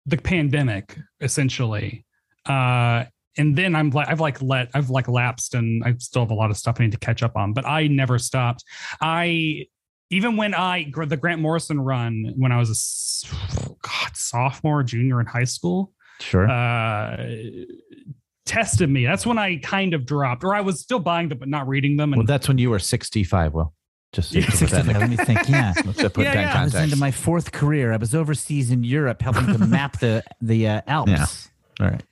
the 0.07 0.17
pandemic, 0.17 0.97
essentially. 1.21 2.07
Uh, 2.47 3.05
and 3.37 3.57
then 3.57 3.77
I'm 3.77 3.91
like, 3.91 4.09
I've 4.09 4.21
like 4.21 4.41
let, 4.43 4.69
I've 4.75 4.91
like 4.91 5.09
lapsed, 5.09 5.55
and 5.55 5.83
I 5.85 5.95
still 5.99 6.23
have 6.23 6.31
a 6.31 6.35
lot 6.35 6.51
of 6.51 6.57
stuff 6.57 6.77
I 6.81 6.85
need 6.85 6.93
to 6.93 6.99
catch 6.99 7.23
up 7.23 7.37
on. 7.37 7.53
But 7.53 7.67
I 7.67 7.87
never 7.87 8.19
stopped. 8.19 8.65
I 9.01 9.67
even 10.11 10.37
when 10.37 10.55
I 10.55 10.91
the 10.95 11.17
Grant 11.17 11.41
Morrison 11.41 11.81
run 11.81 12.33
when 12.37 12.53
I 12.53 12.59
was 12.59 12.71
a 12.71 13.77
God 13.83 14.17
sophomore, 14.17 14.83
junior 14.83 15.21
in 15.21 15.27
high 15.27 15.45
school, 15.45 15.93
sure. 16.21 16.49
uh, 16.49 17.17
tested 18.47 18.89
me. 18.89 19.05
That's 19.05 19.27
when 19.27 19.39
I 19.39 19.57
kind 19.59 19.95
of 19.95 20.07
dropped, 20.07 20.45
or 20.45 20.55
I 20.55 20.63
was 20.63 20.81
still 20.81 20.99
buying 20.99 21.29
them 21.29 21.39
but 21.39 21.49
not 21.49 21.69
reading 21.69 21.97
them. 21.97 22.13
And 22.13 22.21
Well, 22.21 22.27
that's 22.27 22.49
when 22.49 22.59
you 22.59 22.71
were 22.71 22.79
65. 22.79 23.53
Well, 23.53 23.75
just 24.13 24.33
to 24.33 24.41
Yeah, 24.41 24.47
that 24.49 24.87
Let 24.87 25.11
me 25.11 25.17
think. 25.17 25.49
Yeah. 25.49 25.75
Let's 25.85 26.03
put 26.03 26.19
Yeah, 26.19 26.35
that 26.35 26.37
in 26.37 26.43
yeah. 26.43 26.61
I 26.61 26.65
was 26.65 26.73
context. 26.73 26.85
into 26.85 26.97
my 26.97 27.11
fourth 27.11 27.53
career. 27.53 27.93
I 27.93 27.97
was 27.99 28.15
overseas 28.15 28.71
in 28.71 28.85
Europe 28.85 29.21
helping 29.21 29.47
to 29.47 29.59
map 29.59 30.01
the 30.01 30.25
the 30.41 30.67
uh, 30.69 30.81
Alps. 30.87 31.11
Yeah. 31.11 31.27
All 31.85 31.91
right. 31.93 32.03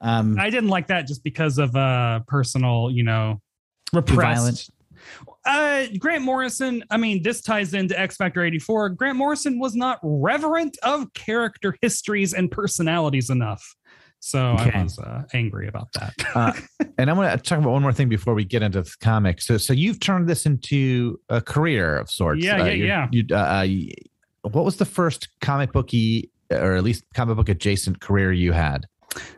Um, 0.00 0.38
I 0.38 0.50
didn't 0.50 0.68
like 0.70 0.86
that 0.88 1.06
just 1.06 1.24
because 1.24 1.58
of 1.58 1.74
uh 1.74 2.20
personal, 2.26 2.90
you 2.90 3.02
know, 3.02 3.40
repressed. 3.92 4.70
Uh, 5.44 5.86
Grant 5.98 6.24
Morrison. 6.24 6.84
I 6.90 6.96
mean, 6.96 7.22
this 7.22 7.40
ties 7.40 7.72
into 7.72 7.98
X 7.98 8.16
Factor 8.16 8.44
'84. 8.44 8.90
Grant 8.90 9.16
Morrison 9.16 9.58
was 9.58 9.74
not 9.74 9.98
reverent 10.02 10.76
of 10.82 11.12
character 11.14 11.76
histories 11.80 12.34
and 12.34 12.50
personalities 12.50 13.30
enough, 13.30 13.64
so 14.20 14.56
Okay. 14.60 14.72
I 14.72 14.82
was 14.82 14.98
uh, 14.98 15.22
angry 15.32 15.68
about 15.68 15.92
that. 15.94 16.14
Uh, 16.34 16.52
and 16.98 17.08
I 17.08 17.12
want 17.12 17.32
to 17.32 17.48
talk 17.48 17.58
about 17.58 17.70
one 17.70 17.82
more 17.82 17.92
thing 17.92 18.08
before 18.08 18.34
we 18.34 18.44
get 18.44 18.62
into 18.62 18.82
the 18.82 18.94
comics. 19.00 19.46
So, 19.46 19.56
so 19.56 19.72
you've 19.72 20.00
turned 20.00 20.28
this 20.28 20.44
into 20.46 21.20
a 21.28 21.40
career 21.40 21.96
of 21.96 22.10
sorts. 22.10 22.44
Yeah, 22.44 22.60
Uh, 22.60 22.64
yeah, 22.66 22.72
yeah. 22.72 23.08
You, 23.10 23.24
uh, 23.30 23.34
uh, 23.34 24.48
what 24.50 24.64
was 24.64 24.76
the 24.76 24.84
first 24.84 25.28
comic 25.40 25.72
booky, 25.72 26.30
or 26.50 26.74
at 26.74 26.82
least 26.82 27.04
comic 27.14 27.36
book 27.36 27.48
adjacent 27.48 28.00
career 28.00 28.32
you 28.32 28.52
had? 28.52 28.86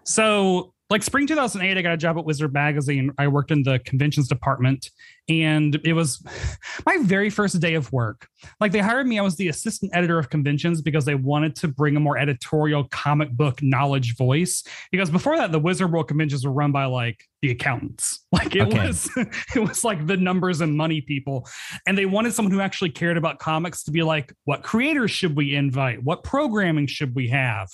So, 0.04 0.74
like 0.88 1.02
spring 1.02 1.26
2008, 1.26 1.78
I 1.78 1.82
got 1.82 1.92
a 1.92 1.96
job 1.96 2.18
at 2.18 2.24
Wizard 2.24 2.52
Magazine. 2.52 3.12
I 3.16 3.28
worked 3.28 3.50
in 3.50 3.62
the 3.62 3.78
conventions 3.80 4.28
department, 4.28 4.90
and 5.30 5.80
it 5.84 5.92
was 5.92 6.22
my 6.86 6.98
very 7.02 7.30
first 7.30 7.60
day 7.60 7.74
of 7.74 7.90
work. 7.92 8.26
Like 8.60 8.72
they 8.72 8.80
hired 8.80 9.06
me, 9.06 9.18
I 9.18 9.22
was 9.22 9.36
the 9.36 9.48
assistant 9.48 9.92
editor 9.94 10.18
of 10.18 10.28
conventions 10.28 10.82
because 10.82 11.04
they 11.04 11.14
wanted 11.14 11.54
to 11.56 11.68
bring 11.68 11.96
a 11.96 12.00
more 12.00 12.18
editorial 12.18 12.84
comic 12.90 13.30
book 13.30 13.62
knowledge 13.62 14.16
voice. 14.16 14.64
Because 14.90 15.08
before 15.10 15.36
that, 15.36 15.52
the 15.52 15.58
Wizard 15.60 15.92
World 15.92 16.08
conventions 16.08 16.44
were 16.44 16.52
run 16.52 16.72
by 16.72 16.86
like 16.86 17.24
the 17.42 17.50
accountants. 17.50 18.18
Like 18.32 18.54
it 18.56 18.62
Okay. 18.62 18.86
was, 18.86 19.10
it 19.54 19.58
was 19.60 19.84
like 19.84 20.06
the 20.06 20.16
numbers 20.16 20.60
and 20.60 20.76
money 20.76 21.00
people, 21.00 21.46
and 21.86 21.98
they 21.98 22.06
wanted 22.06 22.32
someone 22.32 22.52
who 22.52 22.60
actually 22.60 22.90
cared 22.90 23.16
about 23.16 23.38
comics 23.38 23.82
to 23.84 23.90
be 23.90 24.02
like, 24.02 24.32
what 24.44 24.62
creators 24.62 25.10
should 25.10 25.36
we 25.36 25.54
invite? 25.54 26.02
What 26.02 26.24
programming 26.24 26.86
should 26.86 27.14
we 27.14 27.28
have? 27.28 27.68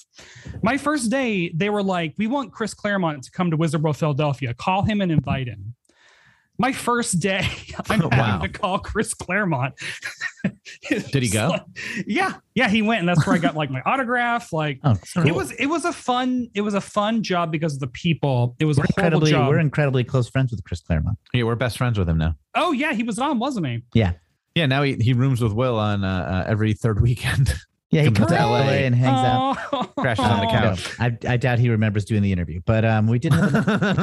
My 0.62 0.76
first 0.76 1.10
day, 1.10 1.50
they 1.54 1.70
were 1.70 1.82
like, 1.82 2.14
"We 2.18 2.26
want 2.26 2.52
Chris 2.52 2.74
Claremont 2.74 3.22
to 3.24 3.30
come 3.30 3.50
to 3.50 3.56
Wizard 3.56 3.82
World 3.82 3.96
Philadelphia. 3.96 4.54
Call 4.54 4.82
him 4.82 5.00
and 5.00 5.12
invite 5.12 5.46
him." 5.46 5.74
My 6.58 6.72
first 6.72 7.20
day, 7.20 7.46
I'm 7.90 8.00
Wow. 8.00 8.08
having 8.12 8.52
to 8.52 8.58
call 8.58 8.78
Chris 8.78 9.12
Claremont. 9.14 9.74
Did 10.88 11.22
he 11.22 11.28
go? 11.28 11.56
yeah, 12.06 12.34
yeah, 12.54 12.68
he 12.68 12.82
went, 12.82 13.00
and 13.00 13.08
that's 13.08 13.26
where 13.26 13.34
I 13.34 13.38
got 13.38 13.54
like 13.56 13.70
my 13.70 13.82
autograph. 13.84 14.52
Like 14.52 14.80
oh, 14.84 14.96
it 15.24 15.34
was, 15.34 15.50
it 15.52 15.66
was 15.66 15.84
a 15.84 15.92
fun, 15.92 16.48
it 16.54 16.60
was 16.62 16.74
a 16.74 16.80
fun 16.80 17.22
job 17.22 17.50
because 17.52 17.74
of 17.74 17.80
the 17.80 17.88
people. 17.88 18.56
It 18.58 18.64
was 18.64 18.78
we're 18.78 18.84
a 18.84 18.86
horrible 18.96 19.18
incredibly 19.26 19.30
job. 19.30 19.48
we're 19.48 19.58
incredibly 19.58 20.04
close 20.04 20.28
friends 20.28 20.50
with 20.50 20.62
Chris 20.64 20.80
Claremont. 20.80 21.18
Yeah, 21.32 21.44
we're 21.44 21.56
best 21.56 21.76
friends 21.78 21.98
with 21.98 22.08
him 22.08 22.18
now. 22.18 22.36
oh 22.54 22.72
yeah, 22.72 22.92
he 22.94 23.02
was 23.02 23.18
on, 23.18 23.38
wasn't 23.38 23.66
he? 23.66 23.82
Yeah, 23.94 24.12
yeah, 24.54 24.66
now 24.66 24.82
he, 24.82 24.94
he 24.94 25.12
rooms 25.12 25.42
with 25.42 25.52
Will 25.52 25.78
on 25.78 26.04
uh, 26.04 26.44
uh, 26.46 26.50
every 26.50 26.72
third 26.72 27.00
weekend. 27.02 27.52
Yeah, 27.92 28.02
he 28.02 28.06
Comes 28.08 28.18
comes 28.18 28.30
to 28.32 28.36
to 28.38 28.44
LA 28.46 28.58
LA. 28.58 28.66
and 28.66 28.94
hangs 28.96 29.18
out. 29.20 29.56
Oh. 29.72 29.92
Crashes 29.98 30.24
on 30.24 30.40
the 30.40 30.46
No, 30.46 30.50
couch. 30.50 30.90
I, 30.98 31.18
I 31.32 31.36
doubt 31.36 31.60
he 31.60 31.68
remembers 31.70 32.04
doing 32.04 32.20
the 32.20 32.32
interview, 32.32 32.60
but 32.66 32.84
um, 32.84 33.06
we 33.06 33.20
did 33.20 33.32
have, 33.32 33.54
a, 33.54 33.60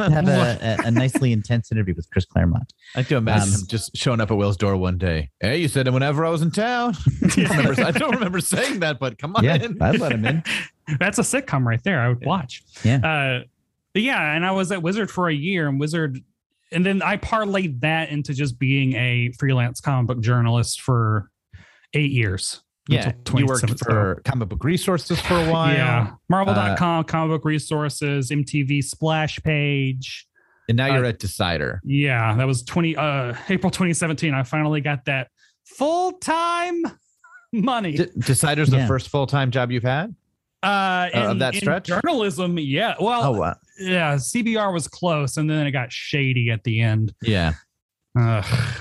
have 0.10 0.28
a, 0.28 0.78
a, 0.84 0.88
a 0.88 0.92
nicely 0.92 1.34
intense 1.34 1.70
interview 1.70 1.94
with 1.94 2.10
Chris 2.10 2.24
Claremont. 2.24 2.72
I 2.96 3.02
do 3.02 3.18
imagine 3.18 3.54
Um, 3.54 3.60
him 3.60 3.68
just 3.68 3.96
showing 3.98 4.22
up 4.22 4.32
at 4.32 4.38
Will's 4.38 4.56
door 4.56 4.78
one 4.78 4.98
day. 4.98 5.32
Hey, 5.42 5.58
you 5.58 5.68
said 5.68 5.86
it 5.88 5.92
whenever 5.92 6.26
I 6.26 6.30
was 6.30 6.42
in 6.42 6.52
town. 6.52 6.96
I, 7.24 7.28
don't 7.36 7.50
remember, 7.50 7.84
I 7.84 7.92
don't 7.92 8.14
remember 8.16 8.40
saying 8.40 8.80
that, 8.80 9.00
but 9.00 9.18
come 9.18 9.36
on 9.36 9.44
Yeah, 9.44 9.56
in. 9.56 9.82
I'd 9.82 10.00
let 10.00 10.14
him 10.14 10.24
in. 10.26 10.44
That's 11.00 11.20
a 11.20 11.24
sitcom 11.24 11.66
right 11.66 11.84
there. 11.84 12.00
I 12.00 12.08
would 12.08 12.26
watch. 12.26 12.64
Yeah. 12.86 12.98
Uh, 12.98 13.44
but 13.94 14.02
yeah, 14.02 14.34
and 14.34 14.46
I 14.46 14.52
was 14.52 14.72
at 14.72 14.82
Wizard 14.82 15.12
for 15.12 15.28
a 15.28 15.34
year, 15.34 15.68
and 15.68 15.78
Wizard, 15.78 16.20
and 16.72 16.86
then 16.86 17.02
I 17.02 17.18
parlayed 17.18 17.82
that 17.82 18.10
into 18.10 18.34
just 18.34 18.58
being 18.58 18.94
a 18.94 19.32
freelance 19.38 19.82
comic 19.82 20.08
book 20.08 20.22
journalist 20.22 20.80
for 20.82 21.30
eight 21.94 22.12
years. 22.12 22.62
Yeah, 22.90 23.14
you 23.36 23.46
worked 23.46 23.80
for 23.84 24.22
comic 24.26 24.50
book 24.50 24.64
resources 24.64 25.20
for 25.22 25.36
a 25.36 25.46
while. 25.52 25.74
yeah, 25.74 26.08
Uh, 26.12 26.16
Marvel.com, 26.30 27.06
comic 27.06 27.30
book 27.38 27.46
resources, 27.46 28.30
MTV 28.30 28.84
splash 28.84 29.40
page. 29.42 30.28
And 30.68 30.78
now 30.78 30.88
you're 30.94 31.06
Uh, 31.06 31.10
at 31.10 31.20
Decider. 31.20 31.80
Yeah, 31.86 32.36
that 32.36 32.46
was 32.48 32.64
20 32.64 32.96
uh 32.98 33.34
April 33.50 33.70
2017. 33.72 34.34
I 34.34 34.44
finally 34.44 34.82
got 34.82 35.06
that 35.06 35.30
full-time 35.66 36.84
money. 37.54 37.94
D- 37.98 38.08
Decider's 38.20 38.70
the 38.70 38.86
first 38.88 39.10
full 39.10 39.28
time 39.28 39.52
job 39.52 39.72
you've 39.72 39.84
had? 39.84 40.16
Uh, 40.62 41.10
of 41.14 41.32
in- 41.32 41.38
that 41.40 41.54
in 41.56 41.60
stretch? 41.62 41.88
journalism, 41.88 42.58
yeah. 42.58 42.96
Well, 43.00 43.24
Oh, 43.24 43.32
wow. 43.40 43.56
yeah, 43.80 44.16
CBR 44.16 44.74
was 44.74 44.88
close, 44.88 45.36
and 45.38 45.50
then 45.50 45.68
it 45.68 45.72
got 45.72 45.92
shady 45.92 46.50
at 46.52 46.64
the 46.64 46.80
end. 46.82 47.14
Yeah. 47.22 47.54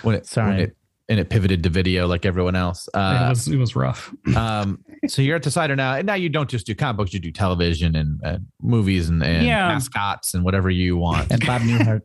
When 0.03 0.15
it, 0.15 0.27
Sorry. 0.27 0.51
when 0.51 0.61
it, 0.61 0.77
and 1.13 1.21
it 1.21 1.29
pivoted 1.29 1.63
to 1.63 1.69
video 1.69 2.07
like 2.07 2.25
everyone 2.25 2.57
else. 2.57 2.89
it 2.89 2.97
Uh, 2.97 3.27
was 3.29 3.47
it 3.47 3.59
was 3.59 3.77
rough. 3.77 4.11
um, 4.37 4.83
so 5.07 5.21
you're 5.21 5.37
at 5.37 5.43
Decider 5.43 5.77
now. 5.77 5.95
And 5.95 6.07
now 6.07 6.15
you 6.15 6.31
don't 6.31 6.49
just 6.49 6.65
do 6.67 6.75
comic 6.75 6.97
books, 6.97 7.13
you 7.13 7.21
do 7.21 7.31
television 7.31 7.95
and 7.95 8.21
uh, 8.25 8.39
movies 8.63 9.11
and, 9.11 9.23
and 9.23 9.47
Yeah. 9.47 9.69
mascots 9.69 10.33
and 10.33 10.43
whatever 10.43 10.71
you 10.71 10.97
want. 10.97 11.31
And 11.31 11.45
Bob 11.47 11.61
Newhart. 11.63 12.01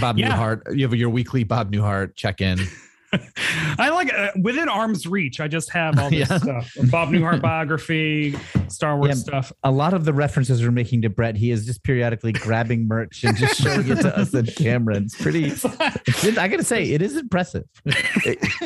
Bob 0.00 0.18
Yeah. 0.18 0.36
Newhart, 0.36 0.76
you 0.76 0.84
have 0.84 0.94
your 0.94 1.10
weekly 1.10 1.44
Bob 1.44 1.70
Newhart 1.72 2.16
check 2.16 2.40
in. 2.40 2.58
I 3.78 3.90
like 3.90 4.12
uh, 4.12 4.30
within 4.40 4.68
arm's 4.68 5.06
reach. 5.06 5.40
I 5.40 5.48
just 5.48 5.70
have 5.70 5.98
all 5.98 6.10
this 6.10 6.30
Yeah. 6.30 6.38
stuff: 6.38 6.72
Bob 6.90 7.10
Newhart 7.10 7.40
biography, 7.42 8.36
Star 8.68 8.96
Wars 8.96 9.08
Yeah. 9.08 9.14
stuff. 9.14 9.52
A 9.64 9.70
lot 9.70 9.94
of 9.94 10.04
the 10.04 10.12
references 10.12 10.62
we're 10.62 10.70
making 10.70 11.02
to 11.02 11.10
Brett, 11.10 11.36
he 11.36 11.50
is 11.50 11.66
just 11.66 11.82
periodically 11.82 12.32
grabbing 12.32 12.86
merch 12.88 13.24
and 13.24 13.36
just 13.36 13.60
showing 13.60 13.88
it 13.88 14.00
to 14.00 14.16
us 14.16 14.34
on 14.34 14.46
camera. 14.46 14.96
It's 14.96 15.20
pretty. 15.20 15.52
It's, 16.06 16.38
I 16.38 16.48
gotta 16.48 16.64
say, 16.64 16.84
it 16.90 17.02
is 17.02 17.16
impressive. 17.16 17.64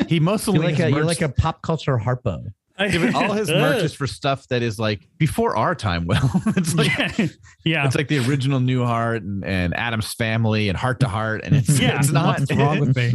He 0.07 0.19
mostly 0.19 0.55
You're 0.55 0.63
like 0.63 0.75
has 0.75 0.91
a 0.91 0.95
you're 0.95 1.05
like 1.05 1.21
a 1.21 1.29
pop 1.29 1.61
culture 1.61 1.97
harpo. 1.97 2.43
Yeah, 2.79 3.11
but 3.11 3.15
all 3.15 3.33
his 3.33 3.49
merch 3.49 3.83
is 3.83 3.93
for 3.93 4.05
stuff 4.05 4.47
that 4.49 4.61
is 4.61 4.77
like 4.77 5.07
before 5.17 5.55
our 5.55 5.73
time. 5.73 6.05
Well, 6.05 6.29
it's 6.55 6.75
like 6.75 6.87
yeah, 7.17 7.27
yeah. 7.65 7.85
it's 7.87 7.95
like 7.95 8.07
the 8.07 8.19
original 8.27 8.59
Newhart 8.59 9.17
and, 9.17 9.43
and 9.43 9.75
Addams 9.75 10.13
Family 10.13 10.69
and 10.69 10.77
Hart 10.77 10.99
to 10.99 11.07
Hart, 11.07 11.41
and 11.43 11.55
it's 11.55 11.79
yeah. 11.79 11.97
it's 11.97 12.11
not 12.11 12.39
What's 12.39 12.53
wrong 12.53 12.79
with 12.79 12.95
me? 12.95 13.13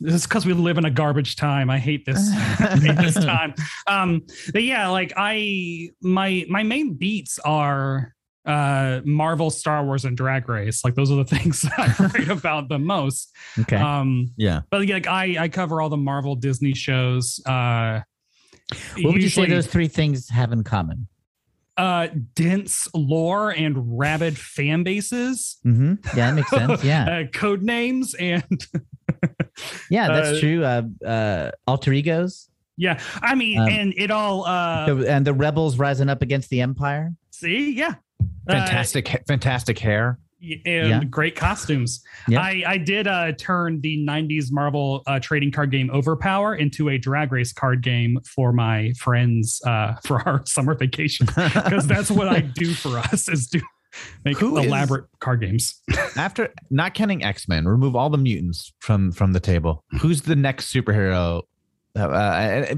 This 0.00 0.14
is 0.14 0.26
because 0.26 0.44
we 0.44 0.52
live 0.52 0.78
in 0.78 0.84
a 0.84 0.90
garbage 0.90 1.36
time. 1.36 1.70
I 1.70 1.78
hate 1.78 2.04
this. 2.04 2.18
I 2.34 2.78
hate 2.78 2.96
this 2.96 3.14
time. 3.14 3.54
Um, 3.86 4.22
but 4.52 4.62
yeah, 4.62 4.88
like 4.88 5.12
I 5.16 5.88
my 6.02 6.44
my 6.48 6.62
main 6.62 6.94
beats 6.94 7.38
are 7.40 8.12
uh 8.44 9.00
Marvel, 9.04 9.50
Star 9.50 9.84
Wars, 9.84 10.04
and 10.04 10.16
Drag 10.16 10.48
Race. 10.48 10.84
Like 10.84 10.94
those 10.94 11.10
are 11.10 11.16
the 11.16 11.24
things 11.36 11.62
that 11.62 11.78
I 11.78 12.02
write 12.04 12.28
about 12.28 12.68
the 12.68 12.78
most. 12.78 13.34
Okay. 13.58 13.76
Um, 13.76 14.32
Yeah, 14.36 14.60
but 14.70 14.86
like 14.86 15.06
I 15.06 15.36
I 15.44 15.48
cover 15.48 15.80
all 15.80 15.88
the 15.88 15.96
Marvel 15.96 16.34
Disney 16.36 16.74
shows. 16.74 17.40
Uh, 17.46 18.00
what 19.00 19.14
would 19.14 19.22
you 19.22 19.28
say 19.28 19.46
those 19.46 19.66
three 19.66 19.88
things 19.88 20.28
have 20.28 20.52
in 20.52 20.62
common? 20.64 21.08
uh 21.78 22.08
dense 22.34 22.88
lore 22.94 23.50
and 23.50 23.98
rabid 23.98 24.38
fan 24.38 24.82
bases? 24.82 25.58
Mm-hmm. 25.66 25.94
Yeah, 26.16 26.30
that 26.30 26.34
makes 26.34 26.48
sense. 26.50 26.82
Yeah, 26.84 27.04
Uh, 27.04 27.24
code 27.26 27.62
names 27.62 28.14
and 28.14 28.66
yeah, 29.90 30.08
that's 30.08 30.36
uh, 30.36 30.40
true. 30.40 30.64
Uh, 30.64 30.82
uh, 31.06 31.50
alter 31.66 31.92
egos 31.92 32.48
yeah, 32.78 33.00
I 33.22 33.34
mean, 33.34 33.58
Um, 33.58 33.68
and 33.68 33.94
it 33.96 34.10
all 34.10 34.44
uh 34.44 34.86
The- 34.94 35.10
and 35.10 35.26
the 35.26 35.32
rebels 35.32 35.78
rising 35.78 36.08
up 36.10 36.22
against 36.22 36.50
the 36.50 36.60
empire. 36.60 37.14
see, 37.30 37.72
yeah. 37.72 37.94
Uh, 38.48 38.52
fantastic, 38.52 39.08
fantastic 39.26 39.78
hair. 39.78 40.18
and 40.42 40.88
Yeah. 40.88 41.04
great 41.04 41.34
costumes. 41.34 42.04
Yeah. 42.28 42.40
I, 42.40 42.62
I 42.66 42.76
did 42.78 43.06
uh, 43.08 43.32
turn 43.32 43.80
the 43.80 44.06
90s 44.06 44.52
Marvel 44.52 45.02
uh, 45.06 45.18
trading 45.18 45.50
card 45.50 45.70
game 45.70 45.90
Overpower 45.90 46.56
into 46.56 46.90
a 46.90 46.98
drag 46.98 47.32
race 47.32 47.52
card 47.52 47.82
game 47.82 48.20
for 48.26 48.52
my 48.52 48.92
friends 48.98 49.60
uh, 49.66 49.94
for 50.04 50.20
our 50.28 50.44
summer 50.44 50.74
vacation 50.74 51.26
because 51.26 51.86
that's 51.86 52.10
what 52.10 52.28
I 52.28 52.40
do 52.40 52.74
for 52.74 52.98
us 52.98 53.28
is 53.28 53.46
do 53.46 53.60
make 54.24 54.38
Who 54.38 54.56
is- 54.58 54.66
elaborate 54.66 55.04
card 55.20 55.40
games. 55.40 55.80
After 56.16 56.52
not 56.70 56.94
counting 56.94 57.24
X 57.24 57.48
Men, 57.48 57.66
remove 57.66 57.94
all 57.96 58.10
the 58.10 58.18
mutants 58.18 58.72
from 58.80 59.12
from 59.12 59.32
the 59.32 59.40
table. 59.40 59.84
Who's 60.00 60.22
the 60.22 60.36
next 60.36 60.72
superhero? 60.72 61.42
Uh, 61.94 62.00
uh, 62.00 62.74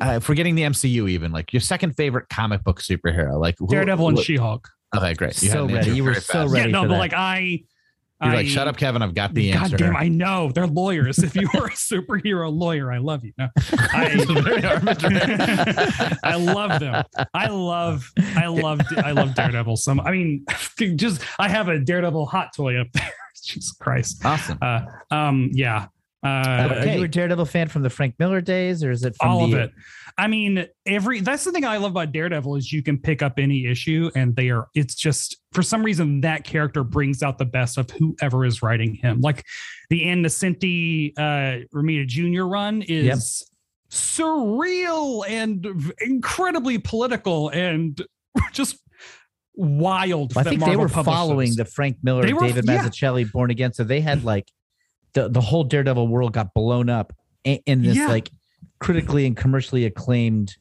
uh, 0.00 0.20
forgetting 0.20 0.54
the 0.54 0.62
MCU, 0.62 1.10
even 1.10 1.32
like 1.32 1.52
your 1.52 1.60
second 1.60 1.94
favorite 1.96 2.28
comic 2.30 2.64
book 2.64 2.80
superhero, 2.80 3.38
like 3.38 3.56
who- 3.58 3.66
Daredevil 3.66 4.08
and 4.08 4.18
She-Hulk. 4.18 4.68
Okay, 4.96 5.14
great. 5.14 5.34
So 5.34 5.68
ready. 5.68 5.92
You 5.92 6.04
were 6.04 6.14
so 6.14 6.20
fast. 6.32 6.52
ready. 6.52 6.70
yeah, 6.70 6.72
no, 6.72 6.82
for 6.82 6.88
but 6.88 6.94
that. 6.94 6.98
like 7.00 7.12
I 7.14 7.60
You're 8.22 8.32
I, 8.32 8.36
like, 8.36 8.46
shut 8.48 8.68
up, 8.68 8.76
Kevin. 8.76 9.00
I've 9.00 9.14
got 9.14 9.32
the 9.32 9.50
God 9.50 9.62
answer. 9.62 9.76
damn, 9.78 9.96
I 9.96 10.08
know 10.08 10.52
they're 10.52 10.66
lawyers. 10.66 11.20
If 11.20 11.34
you 11.34 11.48
were 11.54 11.66
a 11.66 11.70
superhero 11.70 12.52
lawyer, 12.52 12.92
I 12.92 12.98
love 12.98 13.24
you. 13.24 13.32
No, 13.38 13.48
I, 13.72 14.24
I 16.22 16.36
love 16.36 16.80
them. 16.80 17.02
I 17.32 17.46
love, 17.48 18.12
I 18.36 18.46
love, 18.46 18.82
I 18.98 19.12
love 19.12 19.34
Daredevil. 19.34 19.76
Some, 19.76 20.00
I 20.00 20.10
mean, 20.10 20.44
just 20.96 21.22
I 21.38 21.48
have 21.48 21.68
a 21.68 21.78
Daredevil 21.78 22.26
hot 22.26 22.50
toy 22.54 22.78
up 22.78 22.92
there. 22.92 23.12
Jesus 23.42 23.72
Christ. 23.72 24.22
awesome. 24.24 24.58
Uh, 24.60 24.82
um, 25.10 25.48
yeah. 25.54 25.86
Uh, 26.22 26.76
Are 26.80 26.86
you 26.86 27.02
a 27.04 27.08
Daredevil 27.08 27.46
fan 27.46 27.68
from 27.68 27.82
the 27.82 27.88
Frank 27.88 28.14
Miller 28.18 28.42
days, 28.42 28.84
or 28.84 28.90
is 28.90 29.04
it 29.04 29.16
from 29.18 29.30
all 29.30 29.46
the, 29.48 29.54
of 29.54 29.60
it. 29.60 29.72
I 30.18 30.26
mean, 30.26 30.66
every 30.86 31.20
that's 31.20 31.44
the 31.44 31.52
thing 31.52 31.64
I 31.64 31.78
love 31.78 31.92
about 31.92 32.12
Daredevil 32.12 32.56
is 32.56 32.70
you 32.70 32.82
can 32.82 32.98
pick 32.98 33.22
up 33.22 33.38
any 33.38 33.64
issue 33.64 34.10
and 34.14 34.36
they 34.36 34.50
are 34.50 34.68
it's 34.74 34.94
just 34.94 35.38
for 35.52 35.62
some 35.62 35.82
reason 35.82 36.20
that 36.20 36.44
character 36.44 36.84
brings 36.84 37.22
out 37.22 37.38
the 37.38 37.46
best 37.46 37.78
of 37.78 37.88
whoever 37.90 38.44
is 38.44 38.60
writing 38.60 38.96
him. 38.96 39.22
Like 39.22 39.44
the 39.88 40.10
Ann 40.10 40.22
Nocenti 40.22 41.12
uh 41.16 41.64
Romita 41.74 42.06
Jr. 42.06 42.42
run 42.44 42.82
is 42.82 43.48
surreal 43.90 45.24
and 45.28 45.66
incredibly 46.00 46.78
political 46.78 47.48
and 47.48 48.00
just 48.52 48.76
wild. 49.54 50.34
Well, 50.34 50.40
I 50.40 50.42
that 50.44 50.50
think 50.50 50.64
they 50.64 50.76
were 50.76 50.88
publishes. 50.88 51.18
following 51.18 51.56
the 51.56 51.64
Frank 51.64 51.98
Miller, 52.02 52.22
They 52.22 52.32
were- 52.32 52.40
David 52.42 52.64
yeah. 52.66 52.84
Mazzucchelli, 52.84 53.30
Born 53.32 53.50
Again, 53.50 53.72
so 53.72 53.84
they 53.84 54.00
had 54.00 54.24
like 54.24 54.50
the 55.14 55.28
the 55.28 55.40
whole 55.40 55.64
Daredevil 55.64 56.08
world 56.08 56.32
got 56.32 56.54
blown 56.54 56.88
up 56.90 57.12
in, 57.44 57.58
in 57.66 57.82
this 57.82 57.96
Yeah. 57.96 58.08
like 58.08 58.30
critically 58.78 59.26
and 59.26 59.36
commercially 59.36 59.84
acclaimed 59.84 60.56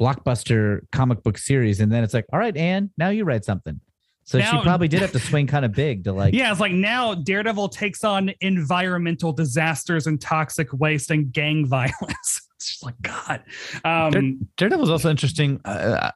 blockbuster 0.00 0.80
comic 0.90 1.22
book 1.22 1.38
series, 1.38 1.80
and 1.80 1.92
then 1.92 2.02
it's 2.02 2.14
like, 2.14 2.26
all 2.32 2.38
right, 2.38 2.56
Anne, 2.56 2.90
now 2.98 3.10
you 3.10 3.24
write 3.24 3.44
something. 3.44 3.80
So 4.24 4.40
she 4.40 4.58
probably 4.62 4.88
did 4.88 5.00
have 5.00 5.12
to 5.12 5.18
swing 5.18 5.46
kind 5.46 5.64
of 5.64 5.72
big 5.72 6.04
to 6.04 6.12
like, 6.12 6.34
yeah, 6.34 6.50
it's 6.50 6.60
like 6.60 6.72
now 6.72 7.14
Daredevil 7.14 7.68
takes 7.70 8.04
on 8.04 8.32
environmental 8.40 9.32
disasters 9.32 10.06
and 10.06 10.20
toxic 10.20 10.72
waste 10.72 11.10
and 11.10 11.32
gang 11.32 11.66
violence. 11.68 12.40
it's 12.56 12.66
just 12.68 12.84
like 12.84 12.94
God. 13.02 13.42
Um, 13.84 14.48
Daredevil's 14.56 14.90
also 14.90 15.10
interesting. 15.10 15.60
Uh, 15.64 16.10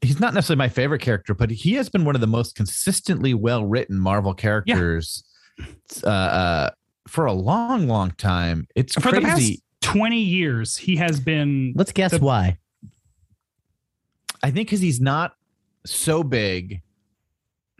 he's 0.00 0.18
not 0.20 0.34
necessarily 0.34 0.58
my 0.58 0.68
favorite 0.68 1.00
character, 1.00 1.34
but 1.34 1.50
he 1.50 1.74
has 1.74 1.88
been 1.88 2.04
one 2.04 2.14
of 2.14 2.20
the 2.20 2.26
most 2.26 2.54
consistently 2.56 3.34
well 3.34 3.64
written 3.64 3.98
Marvel 3.98 4.34
characters 4.34 5.24
uh, 6.04 6.08
uh, 6.08 6.70
for 7.08 7.26
a 7.26 7.32
long, 7.32 7.88
long 7.88 8.12
time. 8.12 8.66
It's 8.74 8.94
for 8.94 9.12
the 9.12 9.20
past 9.20 9.52
20 9.82 10.18
years, 10.18 10.76
he 10.76 10.96
has 10.96 11.20
been. 11.20 11.72
let's 11.76 11.92
guess 11.92 12.12
The- 12.12 12.18
why. 12.20 12.58
I 14.42 14.50
think 14.50 14.68
because 14.68 14.80
he's 14.80 15.00
not 15.00 15.34
so 15.86 16.22
big 16.22 16.82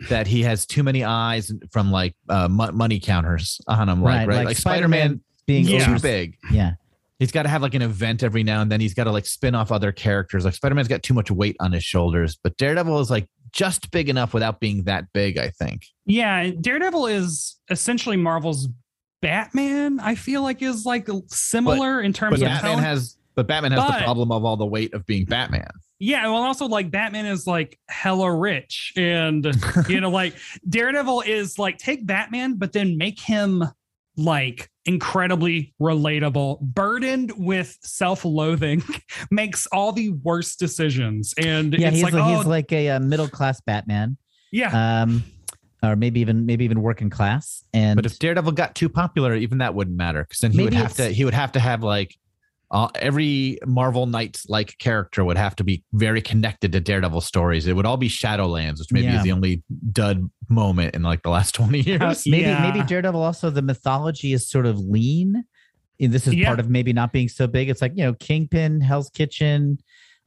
that 0.09 0.27
he 0.27 0.43
has 0.43 0.67
too 0.67 0.83
many 0.83 1.05
eyes 1.05 1.53
from 1.71 1.91
like 1.91 2.15
uh, 2.29 2.49
money 2.49 3.01
counters 3.01 3.61
on 3.69 3.89
him. 3.89 4.03
Like, 4.03 4.29
right, 4.29 4.45
like, 4.45 4.57
Spider 4.57 4.89
Man 4.89 5.21
being 5.47 5.65
Yeah. 5.65 5.85
too 5.87 6.01
big. 6.01 6.37
yeah. 6.51 6.73
He's 7.19 7.31
got 7.31 7.45
to 7.45 7.49
have 7.49 7.63
like 7.63 7.75
an 7.75 7.83
event 7.83 8.25
every 8.25 8.43
now 8.43 8.63
and 8.63 8.73
then. 8.73 8.81
He's 8.81 8.95
got 8.95 9.05
to 9.05 9.13
like 9.13 9.27
spin 9.27 9.55
off 9.55 9.71
other 9.71 9.93
characters. 9.93 10.45
Like 10.45 10.55
Spider 10.55 10.75
Man's 10.75 10.89
got 10.89 11.05
too 11.05 11.15
much 11.15 11.31
weight 11.31 11.55
on 11.61 11.71
his 11.71 11.85
shoulders, 11.85 12.37
but 12.43 12.57
Daredevil 12.57 12.99
is 12.99 13.11
like 13.11 13.29
just 13.53 13.93
big 13.93 14.09
enough 14.09 14.35
without 14.35 14.59
being 14.59 14.83
that 14.85 15.13
big. 15.13 15.39
I 15.39 15.51
think. 15.51 15.87
Yeah, 16.05 16.51
Daredevil 16.61 17.07
is 17.07 17.61
essentially 17.71 18.17
Marvel's 18.17 18.69
Batman. 19.23 19.99
I 20.01 20.15
feel 20.15 20.43
like 20.43 20.61
is 20.61 20.85
like 20.85 21.09
similar 21.29 22.03
in 22.03 22.13
terms 22.13 22.41
But 22.41 22.43
of 22.47 22.49
Batman 22.57 22.75
tone. 22.75 22.83
has, 22.85 23.17
but 23.35 23.47
Batman 23.47 23.73
has 23.73 23.81
But- 23.81 23.99
the 23.99 24.05
problem 24.05 24.31
of 24.31 24.45
all 24.45 24.59
the 24.59 24.67
weight 24.67 24.93
of 24.93 25.07
being 25.07 25.25
Batman. 25.25 25.71
Yeah, 25.99 26.25
well, 26.27 26.43
also 26.43 26.67
like 26.67 26.91
Batman 26.91 27.27
is 27.27 27.47
like 27.47 27.79
hella 27.89 28.31
rich, 28.35 28.93
and 28.97 29.47
you 29.89 30.01
know, 30.01 30.11
like 30.11 30.35
Daredevil 30.69 31.23
is 31.23 31.59
like 31.61 31.79
take 31.79 32.05
Batman, 32.05 32.57
but 32.57 32.73
then 32.73 32.99
make 32.99 33.21
him 33.21 33.63
like 34.17 34.69
incredibly 34.85 35.73
relatable, 35.81 36.59
burdened 36.61 37.33
with 37.37 37.79
self-loathing, 37.83 38.83
makes 39.31 39.67
all 39.69 39.93
the 39.93 40.11
worst 40.11 40.59
decisions, 40.59 41.33
and 41.39 41.73
Yeah, 41.73 41.87
it's 41.89 41.97
he's 41.99 42.03
like, 42.05 42.13
like, 42.15 42.25
oh, 42.25 42.37
he's 42.39 42.47
like 42.47 42.73
a, 42.73 42.89
uh 42.91 42.99
middle 43.01 43.29
class 43.29 43.61
Batman, 43.61 44.17
yeah, 44.51 45.03
um, 45.03 45.23
or 45.83 45.97
maybe 45.97 46.21
even 46.21 46.47
maybe 46.47 46.65
even 46.65 46.81
working 46.83 47.11
class. 47.11 47.65
And 47.73 47.97
But 47.97 48.07
if 48.07 48.19
Daredevil 48.19 48.53
got 48.53 48.75
too 48.75 48.89
popular, 48.89 49.35
even 49.35 49.59
that 49.59 49.75
wouldn't 49.75 49.97
matter 49.97 50.25
because 50.25 50.39
then 50.41 50.53
he 50.53 50.63
would 50.63 50.75
have 50.75 50.95
to. 50.95 51.09
He 51.09 51.25
would 51.25 51.35
have 51.35 51.53
to 51.53 51.61
have 51.61 51.83
like. 51.83 52.15
Uh, 52.75 52.89
every 52.95 53.59
Marvel 53.67 54.07
Knights 54.07 54.47
like 54.49 54.79
character 54.79 55.23
would 55.27 55.37
have 55.37 55.55
to 55.57 55.63
be 55.63 55.85
very 55.93 56.23
connected 56.23 56.73
to 56.73 56.81
Daredevil 56.81 57.21
stories. 57.21 57.67
It 57.67 57.77
would 57.77 57.85
all 57.85 57.99
be 57.99 58.09
Shadowlands, 58.09 58.79
which 58.79 58.91
maybe 58.91 59.09
Yeah. 59.09 59.19
is 59.19 59.25
the 59.25 59.33
only 59.33 59.63
dud 59.93 60.31
moment 60.49 60.95
in 60.95 61.03
like 61.03 61.23
the 61.23 61.29
last 61.29 61.55
20 61.57 61.81
years. 61.81 62.01
Uh, 62.01 62.15
maybe 62.27 62.49
Yeah. 62.49 62.63
maybe 62.63 62.83
Daredevil 62.83 63.23
also 63.23 63.51
the 63.51 63.61
mythology 63.61 64.33
is 64.33 64.49
sort 64.49 64.65
of 64.65 64.79
lean. 64.79 65.45
And 66.01 66.13
this 66.15 66.27
is 66.27 66.35
Yeah. 66.35 66.47
part 66.47 66.61
of 66.61 66.71
maybe 66.71 66.95
not 66.95 67.13
being 67.13 67.29
so 67.29 67.47
big. 67.47 67.69
It's 67.69 67.83
like 67.83 67.93
you 67.95 68.05
know 68.05 68.15
Kingpin, 68.15 68.81
Hell's 68.81 69.11
Kitchen, 69.11 69.77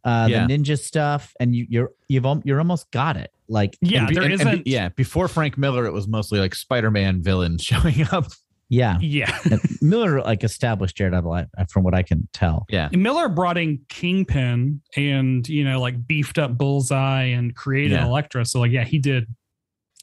uh, 0.03 0.27
Yeah. 0.29 0.45
the 0.45 0.55
ninja 0.55 0.77
stuff, 0.77 1.33
and 1.39 1.55
you, 1.55 1.65
you're 1.67 1.89
you've 2.09 2.27
you're 2.43 2.59
almost 2.59 2.91
got 2.91 3.17
it. 3.17 3.31
Like 3.47 3.77
yeah, 3.81 3.99
And 3.99 4.07
be- 4.09 4.13
there 4.15 4.23
and- 4.23 4.33
and 4.33 4.41
be- 4.41 4.47
isn't, 4.49 4.67
yeah, 4.67 4.89
before 4.89 5.27
Frank 5.27 5.57
Miller, 5.57 5.85
it 5.85 5.91
was 5.91 6.07
mostly 6.07 6.39
like 6.39 6.55
Spider-Man 6.55 7.21
villains 7.21 7.61
showing 7.63 8.07
up. 8.11 8.25
yeah, 8.69 8.97
yeah. 9.01 9.37
Miller 9.81 10.21
like 10.21 10.43
established 10.43 10.97
Daredevil 10.97 11.31
I- 11.31 11.45
I- 11.57 11.65
from 11.65 11.83
what 11.83 11.93
I 11.93 12.01
can 12.01 12.27
tell. 12.33 12.65
Yeah, 12.69 12.89
Miller 12.91 13.29
brought 13.29 13.57
in 13.57 13.79
Kingpin 13.89 14.81
and 14.95 15.47
you 15.47 15.63
know 15.63 15.79
like 15.79 16.07
beefed 16.07 16.37
up 16.39 16.57
Bullseye 16.57 17.23
and 17.25 17.55
created 17.55 17.91
Yeah. 17.91 18.05
Elektra. 18.07 18.45
So 18.45 18.59
like 18.61 18.71
yeah, 18.71 18.83
he 18.83 18.97
did. 18.99 19.25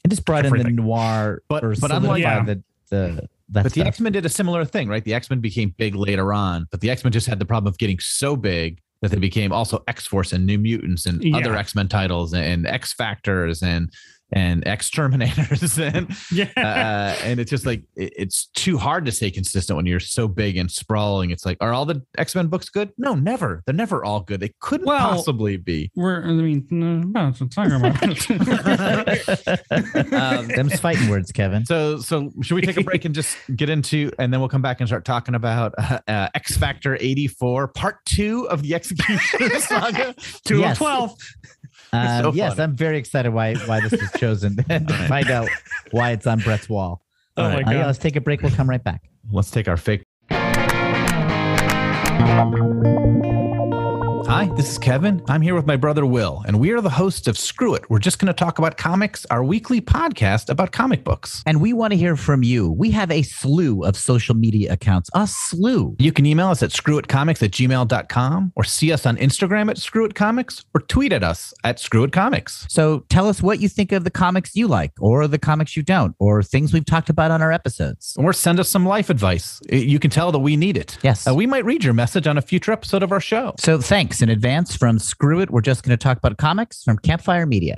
It 0.05 0.09
just 0.09 0.25
brought 0.25 0.45
in 0.45 0.53
the 0.57 0.63
noir, 0.69 1.41
But- 1.47 1.63
or 1.63 1.69
but 1.69 1.89
solidified 1.89 2.21
unlike- 2.23 2.45
the 2.45 2.63
the 2.89 3.27
that 3.49 3.63
but 3.63 3.73
the. 3.73 3.81
X 3.81 3.99
Men 3.99 4.11
did 4.13 4.25
a 4.25 4.29
similar 4.29 4.63
thing, 4.65 4.87
right? 4.87 5.03
The 5.03 5.13
X 5.13 5.29
Men 5.29 5.39
became 5.41 5.73
big 5.77 5.95
later 5.95 6.33
on, 6.33 6.67
but 6.71 6.79
the 6.81 6.89
X 6.89 7.03
Men 7.03 7.11
just 7.11 7.27
had 7.27 7.39
the 7.39 7.45
problem 7.45 7.69
of 7.71 7.77
getting 7.77 7.99
so 7.99 8.35
big 8.35 8.79
that 9.03 9.11
they 9.11 9.19
became 9.19 9.51
also 9.51 9.83
X 9.89 10.07
Force 10.07 10.31
and 10.31 10.45
New 10.45 10.57
Mutants 10.57 11.05
and 11.05 11.21
Yeah. 11.21 11.35
other 11.37 11.55
X 11.57 11.75
Men 11.75 11.89
titles 11.89 12.33
and 12.33 12.65
X 12.65 12.93
Factors 12.93 13.61
and 13.61 13.91
and 14.33 14.63
exterminators 14.67 15.79
and 15.79 16.13
Yeah. 16.31 16.49
uh, 16.57 17.15
and 17.23 17.39
it's 17.39 17.49
just 17.49 17.65
like 17.65 17.83
it- 17.95 18.13
it's 18.17 18.47
too 18.47 18.77
hard 18.77 19.05
to 19.05 19.11
stay 19.11 19.31
consistent 19.31 19.77
when 19.77 19.85
you're 19.85 19.99
so 19.99 20.27
big 20.27 20.57
and 20.57 20.69
sprawling. 20.69 21.31
It's 21.31 21.45
like, 21.45 21.57
are 21.61 21.73
all 21.73 21.85
the 21.85 22.01
X 22.17 22.35
Men 22.35 22.47
books 22.47 22.69
good? 22.69 22.91
No, 22.97 23.15
never. 23.15 23.61
They're 23.65 23.75
never 23.75 24.03
all 24.03 24.21
good. 24.21 24.39
They 24.39 24.53
couldn't 24.59 24.87
Well- 24.87 24.99
possibly 25.11 25.57
be. 25.57 25.91
We're, 25.95 26.23
I 26.23 26.31
mean, 26.33 26.67
no, 26.69 26.97
no, 26.99 27.27
it's 27.29 27.39
talking 27.55 27.73
about. 27.73 27.93
Um, 30.13 30.47
Them's 30.47 30.79
fighting 30.79 31.09
words, 31.09 31.31
Kevin. 31.31 31.65
So, 31.65 31.97
so 31.99 32.31
should 32.41 32.55
we 32.55 32.61
take 32.61 32.77
a 32.77 32.83
break 32.83 33.05
and 33.05 33.13
just 33.15 33.37
get 33.55 33.69
into, 33.69 34.11
and 34.19 34.31
then 34.33 34.39
we'll 34.39 34.49
come 34.49 34.61
back 34.61 34.79
and 34.79 34.87
start 34.87 35.05
talking 35.05 35.35
about 35.35 35.73
uh, 35.77 35.99
uh, 36.07 36.29
X 36.35 36.57
Factor 36.57 36.97
'84, 36.99 37.69
Part 37.69 38.03
Two 38.05 38.47
of 38.49 38.61
the 38.61 38.73
X-Cutioner 38.75 39.57
Saga. 39.59 40.15
Two 40.45 40.59
Yes. 40.59 40.73
of 40.73 40.77
12. 40.77 41.17
Uh, 42.03 42.23
so 42.23 42.33
yes. 42.33 42.57
I'm 42.57 42.75
very 42.75 42.97
excited 42.97 43.31
why 43.31 43.53
why 43.67 43.79
this 43.79 43.91
was 43.91 44.11
chosen 44.17 44.57
and 44.69 44.87
to 44.87 44.93
All 44.93 44.99
right. 44.99 45.09
find 45.09 45.29
out 45.29 45.47
why 45.91 46.11
it's 46.11 46.25
on 46.25 46.39
Brett's 46.39 46.67
wall. 46.67 47.03
Oh 47.37 47.43
my 47.49 47.61
Uh, 47.61 47.71
yeah, 47.71 47.85
let's 47.85 47.99
take 47.99 48.15
a 48.15 48.21
break. 48.21 48.41
We'll 48.41 48.51
come 48.51 48.67
right 48.69 48.83
back. 48.83 49.09
Let's 49.31 49.51
take 49.51 49.67
our 49.67 49.77
fake. 49.77 50.03
Hi, 54.33 54.47
this 54.55 54.67
is 54.67 54.79
Kevin. 54.79 55.21
I'm 55.29 55.43
here 55.43 55.53
with 55.53 55.67
my 55.67 55.75
brother 55.75 56.07
Will, 56.07 56.43
and 56.47 56.59
we 56.59 56.71
are 56.71 56.81
the 56.81 56.89
hosts 56.89 57.27
of 57.27 57.37
Screw 57.37 57.75
It. 57.75 57.87
We're 57.87 57.99
just 57.99 58.17
going 58.17 58.25
to 58.25 58.33
talk 58.33 58.57
about 58.57 58.77
comics, 58.77 59.27
our 59.29 59.43
weekly 59.43 59.79
podcast 59.79 60.49
about 60.49 60.71
comic 60.71 61.03
books. 61.03 61.43
And 61.45 61.61
we 61.61 61.71
want 61.71 61.93
to 61.93 61.97
hear 61.97 62.15
from 62.15 62.41
you. 62.41 62.71
We 62.71 62.89
have 62.89 63.11
a 63.11 63.21
slew 63.21 63.83
of 63.83 63.95
social 63.95 64.33
media 64.33 64.73
accounts, 64.73 65.11
a 65.13 65.27
slew. 65.27 65.95
You 65.99 66.11
can 66.11 66.25
email 66.25 66.47
us 66.47 66.63
at 66.63 66.71
screwitcomics 66.71 67.43
at 67.43 67.51
gmail.com 67.51 68.53
or 68.55 68.63
see 68.63 68.91
us 68.91 69.05
on 69.05 69.17
Instagram 69.17 69.69
at 69.69 69.77
screwitcomics 69.77 70.65
or 70.73 70.81
tweet 70.81 71.13
at 71.13 71.23
us 71.23 71.53
at 71.63 71.77
screwitcomics. 71.77 72.65
So 72.71 73.05
tell 73.09 73.29
us 73.29 73.39
what 73.39 73.59
you 73.59 73.69
think 73.69 73.91
of 73.91 74.03
the 74.03 74.09
comics 74.09 74.55
you 74.55 74.67
like, 74.67 74.93
or 74.99 75.27
the 75.27 75.37
comics 75.37 75.77
you 75.77 75.83
don't, 75.83 76.15
or 76.17 76.41
things 76.41 76.73
we've 76.73 76.83
talked 76.83 77.11
about 77.11 77.29
on 77.29 77.43
our 77.43 77.51
episodes. 77.51 78.15
Or 78.17 78.33
send 78.33 78.59
us 78.59 78.67
some 78.67 78.83
life 78.83 79.11
advice. 79.11 79.61
You 79.69 79.99
can 79.99 80.09
tell 80.09 80.31
that 80.31 80.39
we 80.39 80.55
need 80.55 80.75
it. 80.75 80.97
Yes. 81.03 81.27
Uh, 81.27 81.35
we 81.35 81.45
might 81.45 81.65
read 81.65 81.83
your 81.83 81.93
message 81.93 82.25
on 82.25 82.39
a 82.39 82.41
future 82.41 82.71
episode 82.71 83.03
of 83.03 83.11
our 83.11 83.21
show. 83.21 83.53
So 83.59 83.79
thanks 83.79 84.22
in 84.23 84.29
advance 84.29 84.75
from 84.75 84.97
Screw 84.97 85.41
It. 85.41 85.51
We're 85.51 85.61
just 85.61 85.83
going 85.83 85.95
to 85.95 86.01
talk 86.01 86.17
about 86.17 86.37
comics 86.37 86.81
from 86.81 86.97
Campfire 86.97 87.45
Media. 87.45 87.77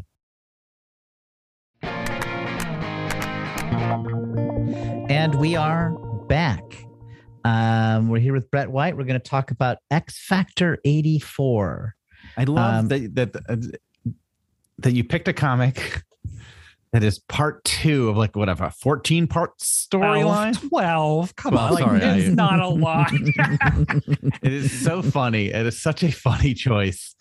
And 5.09 5.35
we 5.35 5.55
are 5.55 5.91
back. 6.27 6.61
Um, 7.43 8.09
we're 8.09 8.19
here 8.19 8.33
with 8.33 8.49
Brett 8.51 8.69
White. 8.71 8.95
We're 8.95 9.03
going 9.03 9.19
to 9.19 9.29
talk 9.29 9.51
about 9.51 9.77
X 9.91 10.19
Factor 10.19 10.77
84. 10.85 11.95
I 12.37 12.43
love 12.45 12.75
Um, 12.75 12.87
that 12.89 13.15
that 13.15 13.79
that 14.79 14.93
you 14.93 15.03
picked 15.03 15.27
a 15.27 15.33
comic 15.33 16.03
that 16.95 17.03
is 17.03 17.19
part 17.19 17.61
two 17.65 18.07
of 18.09 18.15
like 18.15 18.35
whatever, 18.37 18.63
a 18.63 18.71
14 18.71 19.27
part 19.27 19.57
storyline. 19.59 20.57
12. 20.57 20.69
12. 20.69 21.35
Come 21.35 21.53
Well, 21.53 21.63
on. 21.65 21.73
Like, 21.73 21.83
sorry, 21.83 22.01
I- 22.03 22.15
it's 22.17 22.29
not 22.35 22.59
a 22.61 22.67
lot. 22.69 23.11
it 23.11 24.53
is 24.53 24.71
so 24.71 25.01
funny. 25.01 25.47
It 25.47 25.65
is 25.65 25.81
such 25.81 26.03
a 26.03 26.11
funny 26.11 26.53
choice. 26.53 27.13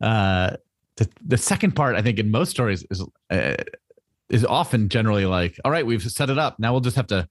Uh, 0.00 0.56
the, 0.96 1.08
the 1.24 1.36
second 1.36 1.72
part, 1.76 1.94
I 1.94 2.02
think, 2.02 2.18
in 2.18 2.30
most 2.30 2.50
stories 2.50 2.84
is 2.90 3.04
uh, 3.30 3.54
is 4.30 4.44
often 4.44 4.88
generally 4.88 5.26
like, 5.26 5.58
all 5.64 5.70
right, 5.70 5.84
we've 5.86 6.02
set 6.02 6.30
it 6.30 6.38
up. 6.38 6.58
Now 6.58 6.72
we'll 6.72 6.80
just 6.80 6.96
have 6.96 7.06
to 7.08 7.28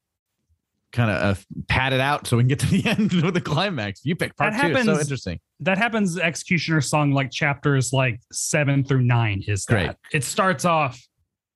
kind 0.94 1.12
of 1.12 1.38
uh, 1.40 1.42
pad 1.68 1.94
it 1.94 2.00
out 2.00 2.28
so 2.28 2.38
we 2.38 2.44
can 2.44 2.48
get 2.48 2.60
to 2.60 2.68
the 2.68 2.86
end 2.90 3.12
with 3.12 3.34
the 3.34 3.42
climax. 3.42 4.02
You 4.06 4.16
pick 4.16 4.36
part 4.38 4.54
That 4.54 4.62
two. 4.68 4.74
So 4.74 4.80
happens- 4.80 5.02
interesting. 5.02 5.40
that 5.62 5.78
happens 5.78 6.18
X-Cutioner 6.18 6.84
song 6.84 7.12
like 7.12 7.32
chapters 7.32 7.92
like 7.92 8.22
seven 8.32 8.84
through 8.84 9.02
nine 9.02 9.44
is 9.48 9.66
that 9.66 9.74
Great. 9.86 9.96
it 10.14 10.24
starts 10.24 10.64
off 10.64 11.02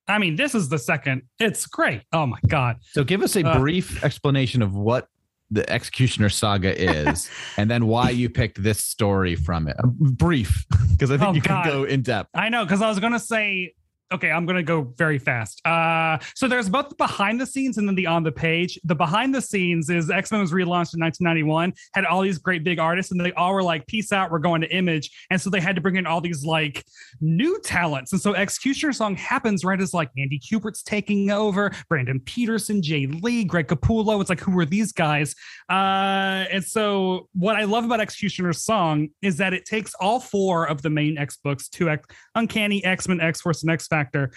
i 0.08 0.18
mean 0.18 0.36
this 0.36 0.54
is 0.54 0.68
the 0.68 0.78
second 0.78 1.22
it's 1.38 1.66
great 1.66 2.02
oh 2.12 2.26
my 2.26 2.38
god 2.48 2.76
So 2.92 3.04
give 3.04 3.22
us 3.22 3.36
a 3.36 3.46
Uh, 3.46 3.58
brief 3.58 4.02
explanation 4.04 4.62
of 4.62 4.74
what 4.74 5.08
the 5.50 5.70
X-Cutioner 5.70 6.30
Saga 6.32 6.72
is, 7.10 7.28
and 7.58 7.70
then 7.70 7.86
why 7.86 8.08
you 8.08 8.30
picked 8.30 8.62
this 8.62 8.82
story 8.86 9.34
from 9.36 9.68
it. 9.68 9.76
A 9.80 9.86
brief, 9.86 10.64
because 10.92 11.10
I 11.10 11.18
think 11.18 11.28
Oh, 11.28 11.34
you 11.34 11.42
God. 11.42 11.64
can 11.64 11.72
go 11.72 11.84
in 11.84 12.00
depth. 12.00 12.30
i 12.34 12.48
know 12.48 12.64
because 12.64 12.80
i 12.80 12.88
was 12.88 12.98
gonna 12.98 13.18
say 13.20 13.74
okay 14.12 14.30
i'm 14.30 14.46
gonna 14.46 14.62
go 14.62 14.82
very 14.96 15.18
fast. 15.18 15.64
Uh 15.66 16.18
so 16.34 16.48
there's 16.48 16.68
both 16.68 16.88
the 16.88 16.94
behind 16.94 17.40
the 17.40 17.46
scenes 17.46 17.78
and 17.78 17.88
then 17.88 17.94
the 17.94 18.06
on 18.06 18.22
the 18.22 18.32
page. 18.32 18.78
The 18.84 18.94
behind 18.94 19.34
the 19.34 19.42
scenes 19.42 19.90
is 19.90 20.10
x-men 20.10 20.40
was 20.40 20.52
relaunched 20.52 20.94
in 20.94 21.00
1991 21.00 21.72
had 21.94 22.04
all 22.04 22.22
these 22.22 22.38
great 22.38 22.64
big 22.64 22.78
artists 22.78 23.12
and 23.12 23.20
they 23.20 23.32
all 23.32 23.54
were 23.54 23.62
like 23.62 23.86
peace 23.86 24.12
out 24.12 24.30
we're 24.30 24.38
going 24.38 24.60
to 24.60 24.74
image. 24.74 25.10
And 25.30 25.40
so 25.40 25.50
they 25.50 25.60
had 25.60 25.74
to 25.76 25.82
bring 25.82 25.96
in 25.96 26.06
all 26.06 26.20
these 26.20 26.44
like 26.44 26.84
new 27.20 27.58
talents. 27.60 28.12
And 28.12 28.20
so 28.20 28.32
X-Cutioner 28.32 28.94
song 28.94 29.16
happens 29.16 29.64
right 29.64 29.80
as 29.80 29.94
like 29.94 30.10
andy 30.16 30.38
kubert's 30.38 30.82
taking 30.82 31.30
over 31.30 31.72
brandon 31.88 32.20
peterson 32.20 32.80
jae 32.82 33.22
lee 33.22 33.44
greg 33.44 33.68
capullo. 33.68 34.20
It's 34.20 34.30
like 34.30 34.40
who 34.40 34.58
are 34.58 34.66
these 34.66 34.92
guys? 34.92 35.34
Uh 35.68 36.44
and 36.52 36.64
so 36.64 37.28
what 37.34 37.56
i 37.56 37.64
love 37.64 37.84
about 37.84 38.00
X-Cutioner 38.00 38.54
song 38.54 39.08
is 39.22 39.36
that 39.36 39.54
it 39.54 39.64
takes 39.64 39.94
all 39.94 40.20
four 40.20 40.66
of 40.66 40.82
the 40.82 40.90
main 40.90 41.18
x 41.18 41.36
books 41.36 41.68
two 41.68 41.88
x 41.88 42.06
uncanny 42.34 42.84
x-men 42.84 43.20
x-force 43.20 43.62
and 43.62 43.70
x-factor 44.02 44.32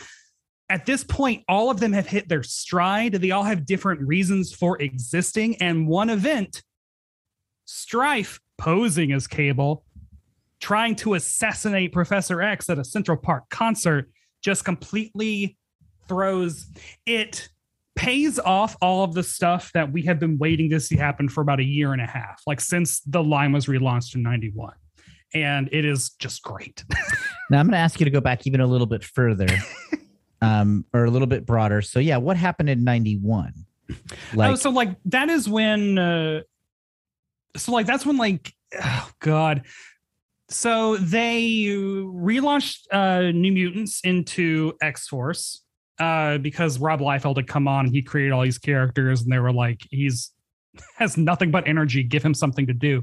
at 0.70 0.86
this 0.86 1.04
point, 1.04 1.44
all 1.48 1.70
of 1.70 1.80
them 1.80 1.94
have 1.94 2.08
hit 2.08 2.28
their 2.28 2.44
stride. 2.44 3.14
They 3.14 3.32
all 3.32 3.44
have 3.44 3.66
different 3.66 4.02
reasons 4.02 4.54
for 4.54 4.82
existing. 4.82 5.62
And 5.62 5.88
one 5.88 6.10
event, 6.10 6.64
Strife 7.66 8.40
posing 8.58 9.12
as 9.12 9.28
Cable, 9.28 9.86
trying 10.60 10.96
to 10.98 11.14
assassinate 11.14 11.92
Professor 11.94 12.42
X 12.42 12.70
at 12.70 12.80
a 12.80 12.84
Central 12.84 13.18
Park 13.18 13.44
concert, 13.50 14.10
just 14.44 14.66
completely 14.66 15.58
throws 16.08 16.68
it 17.06 17.50
pays 17.96 18.40
off 18.40 18.76
all 18.82 19.04
of 19.04 19.14
the 19.14 19.24
stuff 19.24 19.72
that 19.74 19.92
we 19.92 20.04
have 20.04 20.20
been 20.20 20.38
waiting 20.38 20.70
to 20.70 20.80
see 20.80 20.98
happen 20.98 21.30
for 21.30 21.42
about 21.42 21.60
a 21.60 21.64
year 21.64 21.94
and 21.94 22.02
a 22.02 22.06
half, 22.06 22.42
like 22.46 22.60
since 22.60 23.00
the 23.02 23.24
line 23.24 23.52
was 23.52 23.68
relaunched 23.68 24.16
in 24.16 24.22
91. 24.22 24.74
And 25.36 25.70
it 25.72 25.86
is 25.86 26.12
just 26.12 26.42
great. 26.44 26.84
Now 27.50 27.60
I'm 27.60 27.68
going 27.68 27.74
to 27.74 27.78
ask 27.78 28.00
you 28.00 28.06
to 28.06 28.10
go 28.12 28.22
back 28.22 28.48
even 28.48 28.60
a 28.60 28.66
little 28.66 28.88
bit 28.88 29.04
further, 29.04 29.48
um, 30.42 30.84
or 30.94 31.06
a 31.06 31.12
little 31.12 31.28
bit 31.28 31.46
broader. 31.46 31.82
So 31.82 32.00
yeah, 32.00 32.18
what 32.18 32.38
happened 32.38 32.70
in 32.70 32.84
'91? 32.84 33.54
Like, 34.34 34.52
oh, 34.52 34.56
so 34.56 34.72
like 34.72 34.96
that 35.06 35.30
is 35.30 35.48
when 35.48 35.98
uh 36.00 36.42
so 37.56 37.72
like 37.72 37.86
that's 37.86 38.06
when 38.06 38.18
like 38.18 38.54
oh 38.82 39.12
god. 39.20 39.64
So 40.50 40.98
they 40.98 41.66
relaunched 41.68 42.88
uh 42.92 43.32
New 43.32 43.52
Mutants 43.52 44.02
into 44.04 44.74
X-Force 44.82 45.64
uh 46.00 46.40
because 46.40 46.80
Rob 46.80 47.00
Liefeld 47.00 47.38
had 47.38 47.48
come 47.48 47.68
on 47.68 47.86
and 47.86 47.94
he 47.94 48.02
created 48.02 48.32
all 48.32 48.42
these 48.42 48.58
characters 48.58 49.22
and 49.22 49.32
they 49.32 49.40
were 49.40 49.54
like 49.54 49.82
he's 49.92 50.32
has 50.96 51.16
nothing 51.16 51.52
but 51.52 51.68
energy 51.68 52.04
give 52.04 52.24
him 52.24 52.34
something 52.34 52.68
to 52.68 52.74
do 52.74 53.02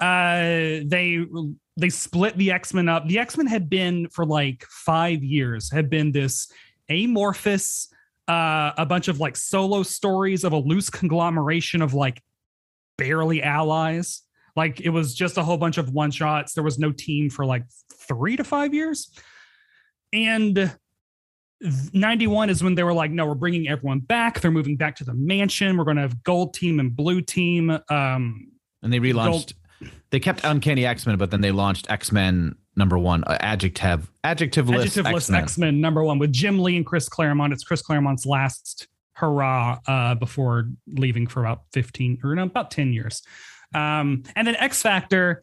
uh 0.00 0.80
they 0.84 1.24
they 1.76 1.88
split 1.88 2.36
the 2.36 2.50
x-men 2.50 2.88
up 2.88 3.06
the 3.06 3.18
x-men 3.18 3.46
had 3.46 3.70
been 3.70 4.08
for 4.08 4.24
like 4.24 4.64
five 4.68 5.22
years 5.22 5.70
had 5.70 5.88
been 5.88 6.12
this 6.12 6.50
amorphous 6.90 7.88
uh 8.28 8.72
a 8.76 8.86
bunch 8.86 9.08
of 9.08 9.20
like 9.20 9.36
solo 9.36 9.82
stories 9.82 10.44
of 10.44 10.52
a 10.52 10.58
loose 10.58 10.90
conglomeration 10.90 11.82
of 11.82 11.94
like 11.94 12.22
barely 12.98 13.42
allies 13.42 14.22
like 14.54 14.80
it 14.80 14.90
was 14.90 15.14
just 15.14 15.38
a 15.38 15.42
whole 15.42 15.56
bunch 15.56 15.78
of 15.78 15.90
one 15.92 16.10
shots 16.10 16.52
there 16.52 16.64
was 16.64 16.78
no 16.78 16.92
team 16.92 17.30
for 17.30 17.46
like 17.46 17.64
three 18.06 18.36
to 18.36 18.44
five 18.44 18.74
years 18.74 19.10
and 20.12 20.72
91 21.92 22.50
is 22.50 22.62
when 22.62 22.74
they 22.74 22.82
were 22.82 22.92
like, 22.92 23.10
no, 23.10 23.26
we're 23.26 23.34
bringing 23.34 23.68
everyone 23.68 24.00
back. 24.00 24.40
They're 24.40 24.50
moving 24.50 24.76
back 24.76 24.96
to 24.96 25.04
the 25.04 25.14
mansion. 25.14 25.76
We're 25.76 25.84
going 25.84 25.96
to 25.96 26.02
have 26.02 26.22
gold 26.22 26.54
team 26.54 26.80
and 26.80 26.94
blue 26.94 27.20
team. 27.20 27.70
Um, 27.88 28.52
And 28.82 28.92
they 28.92 28.98
relaunched. 28.98 29.54
They 30.10 30.20
kept 30.20 30.40
Uncanny 30.44 30.86
X 30.86 31.06
Men, 31.06 31.16
but 31.16 31.30
then 31.30 31.40
they 31.40 31.52
launched 31.52 31.90
X 31.90 32.12
Men 32.12 32.56
number 32.76 32.98
one, 32.98 33.24
uh, 33.24 33.36
adjective, 33.40 34.10
adjective 34.24 34.68
list 34.68 34.96
adjective 34.96 35.06
X 35.06 35.30
Men. 35.30 35.42
X 35.42 35.58
Men 35.58 35.80
number 35.80 36.02
one 36.02 36.18
with 36.18 36.32
Jim 36.32 36.58
Lee 36.58 36.76
and 36.76 36.86
Chris 36.86 37.08
Claremont. 37.08 37.52
It's 37.52 37.64
Chris 37.64 37.82
Claremont's 37.82 38.26
last 38.26 38.88
hurrah 39.14 39.78
uh, 39.86 40.14
before 40.14 40.70
leaving 40.86 41.26
for 41.26 41.40
about 41.40 41.62
15 41.72 42.20
or 42.24 42.34
no, 42.34 42.44
about 42.44 42.70
10 42.70 42.92
years. 42.92 43.22
Um, 43.74 44.22
and 44.36 44.46
then 44.46 44.56
X 44.56 44.82
Factor. 44.82 45.42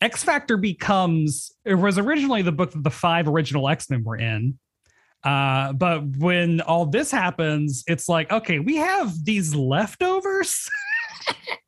X 0.00 0.22
Factor 0.22 0.56
becomes 0.56 1.52
it 1.64 1.74
was 1.74 1.98
originally 1.98 2.42
the 2.42 2.52
book 2.52 2.72
that 2.72 2.84
the 2.84 2.90
five 2.90 3.28
original 3.28 3.68
X 3.68 3.88
Men 3.90 4.04
were 4.04 4.16
in. 4.16 4.58
Uh, 5.22 5.72
but 5.72 6.04
when 6.18 6.60
all 6.60 6.84
this 6.84 7.10
happens, 7.10 7.82
it's 7.86 8.08
like, 8.08 8.30
okay, 8.30 8.58
we 8.58 8.76
have 8.76 9.24
these 9.24 9.54
leftovers. 9.54 10.68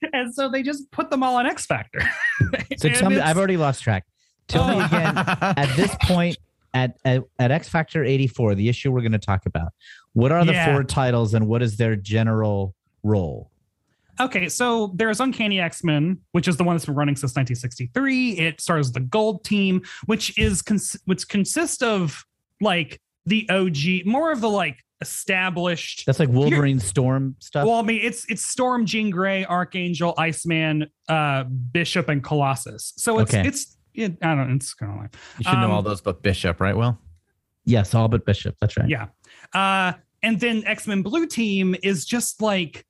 and 0.12 0.34
so 0.34 0.48
they 0.48 0.62
just 0.62 0.90
put 0.90 1.10
them 1.10 1.22
all 1.22 1.36
on 1.36 1.46
X 1.46 1.66
Factor. 1.66 2.00
so 2.78 2.88
tell 2.88 3.10
me, 3.10 3.18
I've 3.20 3.38
already 3.38 3.56
lost 3.56 3.82
track. 3.82 4.04
Tell 4.48 4.66
me 4.68 4.84
again. 4.84 5.16
At 5.18 5.74
this 5.76 5.94
point, 6.02 6.36
at, 6.74 6.96
at 7.04 7.22
at 7.38 7.50
X 7.50 7.68
Factor 7.68 8.04
84, 8.04 8.54
the 8.54 8.68
issue 8.68 8.92
we're 8.92 9.00
going 9.00 9.12
to 9.12 9.18
talk 9.18 9.46
about, 9.46 9.72
what 10.12 10.32
are 10.32 10.44
the 10.44 10.52
Yeah. 10.52 10.72
four 10.72 10.84
titles 10.84 11.34
and 11.34 11.46
what 11.46 11.62
is 11.62 11.76
their 11.76 11.96
general 11.96 12.74
role? 13.02 13.50
Okay, 14.20 14.48
so 14.48 14.92
there's 14.94 15.18
Uncanny 15.20 15.60
X 15.60 15.82
Men, 15.82 16.18
which 16.32 16.46
is 16.46 16.56
the 16.56 16.64
one 16.64 16.76
that's 16.76 16.84
been 16.84 16.94
running 16.94 17.16
since 17.16 17.30
1963. 17.32 18.32
It 18.38 18.60
stars 18.60 18.92
the 18.92 19.00
Gold 19.00 19.44
Team, 19.44 19.82
which 20.06 20.36
is 20.38 20.62
cons- 20.62 20.96
which 21.06 21.26
consists 21.28 21.82
of 21.82 22.24
like 22.60 23.00
the 23.26 23.48
OG, 23.48 24.06
more 24.06 24.30
of 24.30 24.40
the 24.40 24.50
like 24.50 24.84
established. 25.00 26.04
That's 26.06 26.18
like 26.18 26.28
Wolverine 26.28 26.78
Storm 26.80 27.36
stuff. 27.38 27.66
Well, 27.66 27.76
I 27.76 27.82
mean, 27.82 28.00
it's 28.02 28.24
it's 28.30 28.44
Storm, 28.44 28.86
Jean 28.86 29.10
Grey, 29.10 29.44
Archangel, 29.44 30.14
Iceman, 30.18 30.86
uh, 31.08 31.44
Bishop, 31.44 32.08
and 32.08 32.22
Colossus. 32.22 32.92
So 32.96 33.18
it's 33.18 33.32
Okay. 33.34 33.46
it's 33.48 33.76
it, 33.94 34.16
I 34.22 34.34
don't. 34.34 34.52
It's 34.56 34.72
kind 34.74 34.92
of 34.92 34.98
like 34.98 35.16
You 35.38 35.44
should 35.44 35.52
know 35.58 35.64
Um, 35.66 35.70
all 35.72 35.82
those 35.82 36.00
but 36.00 36.22
Bishop, 36.22 36.60
right? 36.60 36.76
Well, 36.76 36.98
yes, 37.64 37.94
all 37.94 38.08
but 38.08 38.24
Bishop. 38.24 38.56
That's 38.60 38.76
right. 38.76 38.88
Yeah. 38.88 39.06
Uh, 39.52 39.92
and 40.22 40.38
then 40.38 40.62
X 40.66 40.86
Men 40.86 41.02
Blue 41.02 41.26
Team 41.26 41.74
is 41.82 42.04
just 42.04 42.40
like 42.42 42.84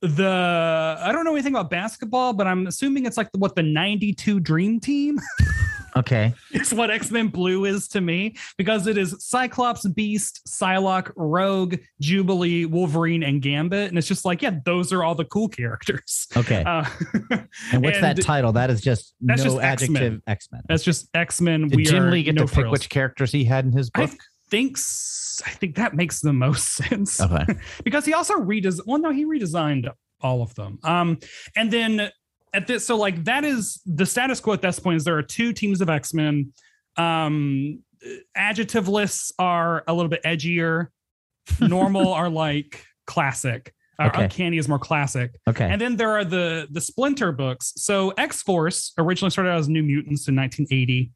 the 0.00 0.98
I 1.00 1.12
don't 1.12 1.24
know 1.24 1.32
anything 1.34 1.54
about 1.54 1.70
basketball, 1.70 2.32
but 2.32 2.46
I'm 2.46 2.66
assuming 2.66 3.06
it's 3.06 3.16
like 3.16 3.30
the, 3.32 3.38
what 3.38 3.54
the 3.54 3.62
92 3.62 4.40
Dream 4.40 4.80
Team 4.80 5.18
Okay. 5.96 6.34
is 6.52 6.74
what 6.74 6.90
X 6.90 7.10
Men 7.10 7.28
Blue 7.28 7.64
is 7.64 7.88
to 7.88 8.00
me 8.00 8.36
because 8.58 8.86
it 8.86 8.98
is 8.98 9.16
Cyclops, 9.18 9.86
Beast, 9.88 10.42
Psylocke, 10.48 11.12
Rogue, 11.16 11.76
Jubilee, 12.00 12.66
Wolverine, 12.66 13.22
and 13.22 13.40
Gambit. 13.40 13.88
And 13.88 13.98
it's 13.98 14.08
just 14.08 14.24
like, 14.24 14.42
yeah, 14.42 14.58
those 14.64 14.92
are 14.92 15.04
all 15.04 15.14
the 15.14 15.24
cool 15.24 15.48
characters. 15.48 16.26
Okay. 16.36 16.62
Uh, 16.64 16.84
and 17.72 17.84
what's 17.84 18.00
that 18.02 18.20
title? 18.20 18.52
That 18.52 18.70
is 18.70 18.80
just 18.80 19.14
That's 19.20 19.44
no 19.44 19.50
just 19.50 19.62
X-Men. 19.62 19.96
adjective 19.96 20.22
X 20.26 20.48
Men. 20.50 20.62
That's 20.68 20.82
just 20.82 21.08
X 21.14 21.40
Men. 21.40 21.68
did 21.68 21.76
We 21.76 21.84
Jim 21.84 22.10
Lee 22.10 22.22
get 22.22 22.34
no 22.34 22.46
to 22.46 22.52
pick 22.54 22.70
which 22.70 22.88
characters 22.88 23.32
he 23.32 23.44
had 23.44 23.64
in 23.64 23.72
his 23.72 23.90
book? 23.90 24.10
I 24.10 24.16
think 24.50 24.78
I 25.46 25.50
think 25.50 25.76
that 25.76 25.94
makes 25.94 26.20
the 26.20 26.32
most 26.32 26.68
sense. 26.74 27.20
okay. 27.20 27.44
because 27.82 28.04
he 28.04 28.14
also 28.14 28.34
redes 28.34 28.80
well 28.86 28.98
no 28.98 29.10
he 29.10 29.24
redesigned 29.24 29.90
all 30.20 30.42
of 30.42 30.54
them 30.54 30.78
um 30.84 31.18
and 31.56 31.70
then 31.72 32.10
at 32.54 32.66
this 32.66 32.86
so 32.86 32.96
like 32.96 33.24
that 33.24 33.44
is 33.44 33.80
the 33.84 34.06
status 34.06 34.40
quo 34.40 34.54
at 34.54 34.62
this 34.62 34.78
point 34.78 34.96
is 34.96 35.04
there 35.04 35.18
are 35.18 35.22
two 35.22 35.52
teams 35.52 35.80
of 35.80 35.90
x-men. 35.90 36.52
Um 36.96 37.80
adjective 38.36 38.88
lists 38.88 39.32
are 39.38 39.82
a 39.86 39.92
little 39.94 40.08
bit 40.10 40.22
edgier. 40.24 40.88
Normal 41.60 42.12
are 42.12 42.28
like 42.30 42.84
classic. 43.06 43.74
Uh, 43.98 44.06
Okay. 44.06 44.24
uncanny 44.24 44.58
is 44.58 44.68
more 44.68 44.78
classic. 44.78 45.30
Okay. 45.48 45.66
and 45.70 45.80
then 45.80 45.96
there 45.96 46.10
are 46.10 46.24
the 46.24 46.66
the 46.70 46.80
splinter 46.80 47.32
books. 47.32 47.72
So 47.76 48.10
x-force 48.18 48.92
originally 48.98 49.30
started 49.30 49.50
out 49.50 49.58
as 49.58 49.68
new 49.68 49.82
mutants 49.82 50.26
in 50.28 50.34
1980 50.36 51.12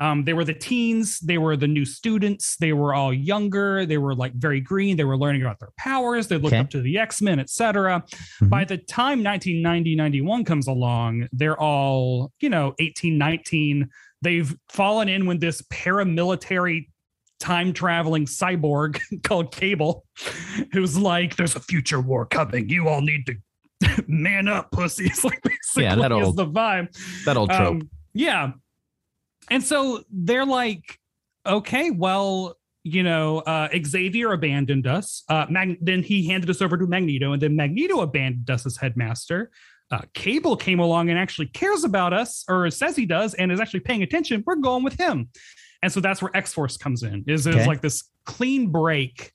um, 0.00 0.24
they 0.24 0.32
were 0.32 0.44
the 0.44 0.54
teens. 0.54 1.20
They 1.20 1.36
were 1.38 1.56
the 1.56 1.68
new 1.68 1.84
students. 1.84 2.56
They 2.56 2.72
were 2.72 2.94
all 2.94 3.12
younger. 3.12 3.84
They 3.86 3.98
were 3.98 4.14
like 4.14 4.32
very 4.34 4.60
green. 4.60 4.96
They 4.96 5.04
were 5.04 5.16
learning 5.18 5.42
about 5.42 5.60
their 5.60 5.72
powers. 5.78 6.26
They 6.28 6.36
looked 6.36 6.54
Okay. 6.54 6.58
up 6.60 6.70
to 6.70 6.80
the 6.80 6.96
x-men 6.98 7.38
etc 7.38 8.02
Mhm. 8.40 8.48
by 8.48 8.64
the 8.64 8.78
time 8.78 9.22
1990 9.22 9.94
91 9.96 10.44
comes 10.44 10.66
along 10.66 11.28
they're 11.32 11.58
all 11.60 12.32
you 12.40 12.48
know 12.48 12.74
18 12.78 13.18
19 13.18 13.88
they've 14.22 14.54
fallen 14.68 15.08
in 15.08 15.26
with 15.26 15.40
this 15.40 15.62
paramilitary 15.72 16.86
time 17.38 17.72
traveling 17.72 18.26
cyborg 18.26 18.98
called 19.22 19.50
cable 19.52 20.04
who's 20.72 20.98
like 20.98 21.36
there's 21.36 21.56
a 21.56 21.60
future 21.60 22.00
war 22.00 22.26
coming. 22.26 22.68
You 22.68 22.88
all 22.88 23.00
need 23.00 23.26
to 23.26 23.34
man 24.08 24.48
up 24.48 24.70
pussies. 24.72 25.24
Like 25.24 25.40
basically 25.42 25.84
Yeah, 25.84 25.94
that 25.96 26.12
is 26.12 26.26
old 26.26 26.36
the 26.36 26.46
vibe. 26.46 26.88
That 27.24 27.36
old 27.36 27.50
trope. 27.50 27.68
um, 27.68 27.90
yeah. 28.12 28.52
And 29.50 29.62
so 29.62 30.02
they're 30.10 30.46
like, 30.46 30.98
okay, 31.46 31.90
well, 31.90 32.56
you 32.84 33.02
know, 33.02 33.38
uh, 33.40 33.68
Xavier 33.84 34.32
abandoned 34.32 34.86
us. 34.86 35.22
Uh, 35.28 35.44
Mag- 35.50 35.78
then 35.82 36.02
he 36.02 36.26
handed 36.28 36.48
us 36.48 36.62
over 36.62 36.78
to 36.78 36.86
Magneto, 36.86 37.32
and 37.32 37.42
then 37.42 37.54
Magneto 37.56 38.00
abandoned 38.00 38.48
us 38.48 38.64
as 38.64 38.76
headmaster. 38.76 39.50
Uh, 39.90 40.00
Cable 40.14 40.56
came 40.56 40.78
along 40.78 41.10
and 41.10 41.18
actually 41.18 41.46
cares 41.48 41.84
about 41.84 42.12
us, 42.12 42.44
or 42.48 42.70
says 42.70 42.94
he 42.96 43.04
does, 43.06 43.34
and 43.34 43.50
is 43.52 43.60
actually 43.60 43.80
paying 43.80 44.02
attention. 44.02 44.42
We're 44.46 44.54
going 44.56 44.84
with 44.84 44.98
him, 44.98 45.28
and 45.82 45.92
so 45.92 46.00
that's 46.00 46.22
where 46.22 46.34
X 46.34 46.54
Force 46.54 46.76
comes 46.76 47.02
in. 47.02 47.24
Is 47.26 47.46
is 47.46 47.56
Okay. 47.56 47.66
like 47.66 47.80
this 47.82 48.04
clean 48.24 48.68
break, 48.68 49.32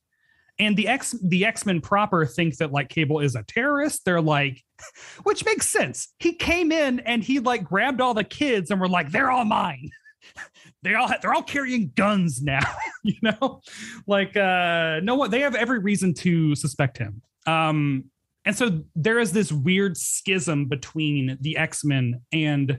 and 0.57 0.76
the 0.78 0.88
X 0.88 1.13
the 1.22 1.45
X 1.45 1.66
Men 1.66 1.82
proper 1.82 2.26
think 2.26 2.55
that 2.57 2.72
like 2.72 2.88
Cable 2.89 3.20
is 3.20 3.36
a 3.36 3.43
terrorist. 3.43 4.05
They're 4.05 4.22
like, 4.22 4.63
which 5.24 5.45
makes 5.45 5.68
sense. 5.68 6.13
He 6.20 6.34
came 6.34 6.72
in 6.72 7.01
and 7.01 7.22
he 7.24 7.39
like 7.39 7.63
grabbed 7.66 7.99
all 8.01 8.13
the 8.13 8.24
kids 8.24 8.72
and 8.72 8.80
were 8.80 8.88
like, 8.88 9.11
they're 9.11 9.30
all 9.30 9.45
mine. 9.45 9.89
They 10.84 10.93
all 10.93 11.09
they're 11.21 11.34
all 11.34 11.41
carrying 11.41 11.91
guns 11.95 12.43
now, 12.43 12.59
you 13.03 13.15
know, 13.23 13.61
like 14.05 14.38
uh 14.38 14.99
no 15.01 15.15
what 15.15 15.32
they 15.32 15.39
have 15.39 15.55
every 15.55 15.80
reason 15.80 16.13
to 16.15 16.53
suspect 16.53 16.99
him. 16.99 17.23
Um, 17.47 18.05
and 18.45 18.55
so 18.55 18.84
there 18.95 19.17
is 19.17 19.32
this 19.32 19.51
weird 19.51 19.97
schism 19.97 20.65
between 20.65 21.39
the 21.41 21.57
X-Men 21.57 22.21
and 22.32 22.78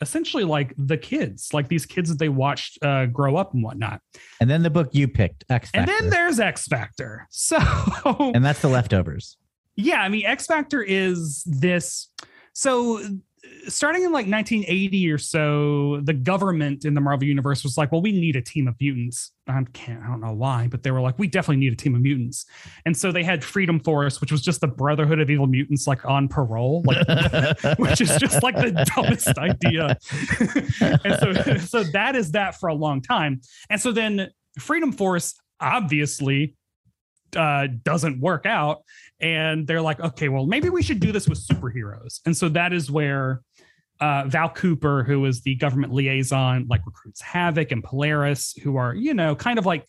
essentially 0.00 0.44
like 0.44 0.74
the 0.78 0.96
kids, 0.96 1.52
like 1.52 1.66
these 1.68 1.86
kids 1.86 2.08
that 2.10 2.20
they 2.20 2.28
watched 2.28 2.78
uh 2.84 3.06
grow 3.06 3.34
up 3.36 3.52
and 3.52 3.64
whatnot. 3.64 4.00
and 4.40 4.48
then 4.48 4.62
the 4.62 4.70
book 4.70 4.90
you 4.92 5.08
picked, 5.08 5.44
X 5.50 5.70
Factor. 5.70 5.92
And 5.92 6.04
then 6.04 6.10
there's 6.10 6.38
X 6.38 6.66
Factor. 6.68 7.26
So 7.32 7.56
and 8.32 8.44
that's 8.44 8.60
the 8.62 8.68
leftovers. 8.68 9.36
yeah, 9.74 10.02
I 10.02 10.08
mean, 10.08 10.24
X 10.24 10.46
Factor 10.46 10.82
is 10.82 11.42
this. 11.46 12.08
So, 12.52 13.00
starting 13.68 14.02
in 14.02 14.12
like 14.12 14.26
1980 14.26 15.10
or 15.10 15.18
so, 15.18 16.00
the 16.02 16.12
government 16.12 16.84
in 16.84 16.94
the 16.94 17.00
Marvel 17.00 17.26
universe 17.26 17.62
was 17.62 17.76
like, 17.76 17.92
"Well, 17.92 18.02
we 18.02 18.12
need 18.12 18.36
a 18.36 18.42
team 18.42 18.68
of 18.68 18.74
mutants." 18.80 19.32
I 19.46 19.64
can't, 19.72 20.02
I 20.02 20.06
don't 20.06 20.20
know 20.20 20.32
why, 20.32 20.68
but 20.68 20.82
they 20.82 20.90
were 20.90 21.00
like, 21.00 21.18
"We 21.18 21.26
definitely 21.26 21.56
need 21.56 21.72
a 21.72 21.76
team 21.76 21.94
of 21.94 22.02
mutants," 22.02 22.46
and 22.84 22.96
so 22.96 23.12
they 23.12 23.22
had 23.22 23.44
Freedom 23.44 23.80
Force, 23.80 24.20
which 24.20 24.32
was 24.32 24.40
just 24.42 24.60
the 24.60 24.68
Brotherhood 24.68 25.20
of 25.20 25.30
Evil 25.30 25.46
Mutants, 25.46 25.86
like 25.86 26.04
on 26.04 26.28
parole, 26.28 26.82
like 26.86 27.06
which 27.78 28.00
is 28.00 28.16
just 28.16 28.42
like 28.42 28.56
the 28.56 28.84
dumbest 28.94 29.38
idea. 29.38 29.96
and 31.04 31.18
so, 31.18 31.56
so 31.58 31.82
that 31.92 32.16
is 32.16 32.32
that 32.32 32.58
for 32.58 32.68
a 32.68 32.74
long 32.74 33.00
time. 33.00 33.40
And 33.68 33.80
so 33.80 33.92
then 33.92 34.30
Freedom 34.58 34.92
Force 34.92 35.34
obviously 35.60 36.56
uh, 37.36 37.66
doesn't 37.82 38.20
work 38.20 38.46
out. 38.46 38.82
And 39.20 39.66
they're 39.66 39.82
like, 39.82 40.00
okay, 40.00 40.28
well, 40.28 40.46
maybe 40.46 40.68
we 40.70 40.82
should 40.82 41.00
do 41.00 41.12
this 41.12 41.28
with 41.28 41.38
superheroes. 41.38 42.20
And 42.26 42.36
so 42.36 42.48
that 42.50 42.72
is 42.72 42.90
where 42.90 43.42
uh, 44.00 44.24
Val 44.26 44.48
Cooper, 44.50 45.04
who 45.04 45.24
is 45.26 45.42
the 45.42 45.54
government 45.56 45.92
liaison, 45.92 46.66
like 46.68 46.84
recruits 46.86 47.20
Havoc 47.20 47.70
and 47.70 47.84
Polaris, 47.84 48.54
who 48.62 48.76
are, 48.76 48.94
you 48.94 49.12
know, 49.14 49.34
kind 49.36 49.58
of 49.58 49.66
like 49.66 49.84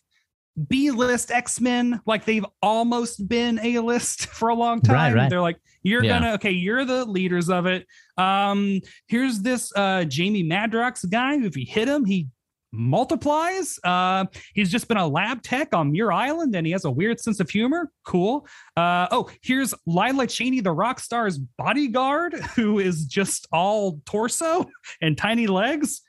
B 0.68 0.90
list 0.90 1.30
X 1.30 1.60
Men, 1.62 2.00
like 2.04 2.26
they've 2.26 2.44
almost 2.60 3.26
been 3.26 3.58
A 3.62 3.78
list 3.78 4.26
for 4.38 4.50
a 4.50 4.54
long 4.54 4.80
Right, 4.80 4.86
time. 4.86 5.14
right. 5.14 5.30
They're 5.30 5.40
like, 5.40 5.56
you're 5.82 6.04
Yeah. 6.04 6.20
gonna, 6.20 6.32
okay, 6.34 6.50
you're 6.50 6.84
the 6.84 7.06
leaders 7.06 7.48
of 7.48 7.64
it. 7.66 7.86
Um, 8.18 8.80
here's 9.06 9.40
this 9.40 9.72
uh, 9.74 10.04
Jamie 10.04 10.44
Madrox 10.44 11.08
guy. 11.10 11.38
who 11.38 11.46
If 11.46 11.56
you 11.56 11.64
hit 11.66 11.88
him, 11.88 12.04
he 12.04 12.28
multiplies. 12.72 13.78
Uh, 13.84 14.24
he's 14.54 14.70
just 14.70 14.88
been 14.88 14.96
a 14.96 15.06
lab 15.06 15.42
tech 15.42 15.74
on 15.74 15.92
Muir 15.92 16.10
Island 16.10 16.56
and 16.56 16.66
he 16.66 16.72
has 16.72 16.84
a 16.84 16.90
weird 16.90 17.20
sense 17.20 17.38
of 17.38 17.50
humor. 17.50 17.90
Cool. 18.04 18.46
Uh, 18.76 19.06
oh, 19.10 19.30
here's 19.42 19.74
Lila 19.86 20.26
Cheney, 20.26 20.60
the 20.60 20.72
rock 20.72 20.98
star's 20.98 21.38
bodyguard, 21.38 22.34
who 22.56 22.78
is 22.78 23.04
just 23.04 23.46
all 23.52 24.00
torso 24.06 24.68
and 25.02 25.16
tiny 25.16 25.46
legs. 25.46 26.00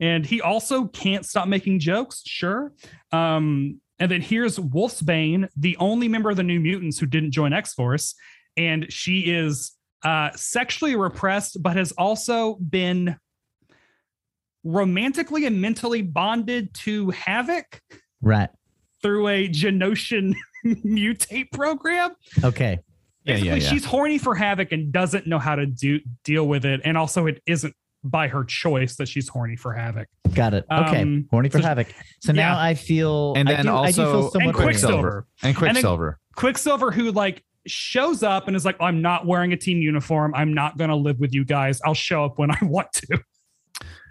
And 0.00 0.26
he 0.26 0.40
also 0.40 0.86
can't 0.86 1.24
stop 1.24 1.48
making 1.48 1.80
jokes. 1.80 2.22
Sure. 2.26 2.72
Um, 3.12 3.80
and 3.98 4.10
then 4.10 4.20
here's 4.20 4.58
Wolfsbane, 4.58 5.48
the 5.56 5.76
only 5.78 6.08
member 6.08 6.30
of 6.30 6.36
the 6.36 6.42
New 6.42 6.60
Mutants 6.60 6.98
who 6.98 7.06
didn't 7.06 7.30
join 7.30 7.52
X 7.52 7.72
Force. 7.72 8.14
And 8.56 8.92
she 8.92 9.20
is 9.20 9.72
uh, 10.02 10.30
sexually 10.34 10.96
repressed, 10.96 11.62
but 11.62 11.76
has 11.76 11.92
also 11.92 12.56
been 12.56 13.16
romantically 14.66 15.46
and 15.46 15.60
mentally 15.60 16.02
bonded 16.02 16.74
to 16.74 17.10
Havoc 17.10 17.80
Right. 18.20 18.50
through 19.02 19.28
a 19.28 19.48
Genoshan 19.48 20.34
mutate 20.66 21.50
program. 21.52 22.10
Okay. 22.42 22.78
Yeah, 23.24 23.34
Basically, 23.34 23.48
yeah, 23.48 23.54
yeah. 23.56 23.68
she's 23.70 23.84
horny 23.84 24.18
for 24.18 24.34
Havoc 24.34 24.72
and 24.72 24.92
doesn't 24.92 25.26
know 25.26 25.38
how 25.38 25.54
to 25.56 25.66
do 25.66 26.00
deal 26.24 26.46
with 26.46 26.64
it. 26.64 26.80
And 26.84 26.96
also, 26.96 27.26
it 27.26 27.42
isn't 27.46 27.74
by 28.04 28.28
her 28.28 28.44
choice 28.44 28.94
that 28.96 29.08
she's 29.08 29.28
horny 29.28 29.56
for 29.56 29.72
Havoc. 29.72 30.06
Got 30.34 30.54
it. 30.54 30.64
Okay. 30.70 31.02
Um, 31.02 31.26
Horny 31.30 31.48
for 31.48 31.58
so- 31.60 31.66
Havoc. 31.66 31.88
So 32.20 32.32
now. 32.32 32.56
I 32.58 32.74
feel 32.74 33.32
And 33.36 33.48
I 33.48 33.54
then 33.54 33.64
do, 33.66 33.70
I 33.72 33.90
do 33.90 34.02
also- 34.02 34.04
feel 34.12 34.22
And 34.24 34.32
somewhat 34.32 34.54
Quicksilver. 34.54 35.26
And 35.42 35.54
then- 35.56 35.72
Quicksilver. 35.72 36.18
Quicksilver, 36.36 36.90
who 36.92 37.10
like 37.10 37.42
shows 37.66 38.22
up 38.22 38.46
and 38.46 38.54
is 38.56 38.64
like, 38.64 38.76
I'm 38.80 39.02
not 39.02 39.26
wearing 39.26 39.52
a 39.52 39.56
team 39.56 39.78
uniform. 39.78 40.32
I'm 40.36 40.54
not 40.54 40.78
going 40.78 40.90
to 40.90 40.96
live 40.96 41.18
with 41.18 41.34
you 41.34 41.44
guys. 41.44 41.80
I'll 41.84 41.94
show 41.94 42.24
up 42.24 42.38
when 42.38 42.50
I 42.52 42.58
want 42.62 42.92
to. 42.92 43.18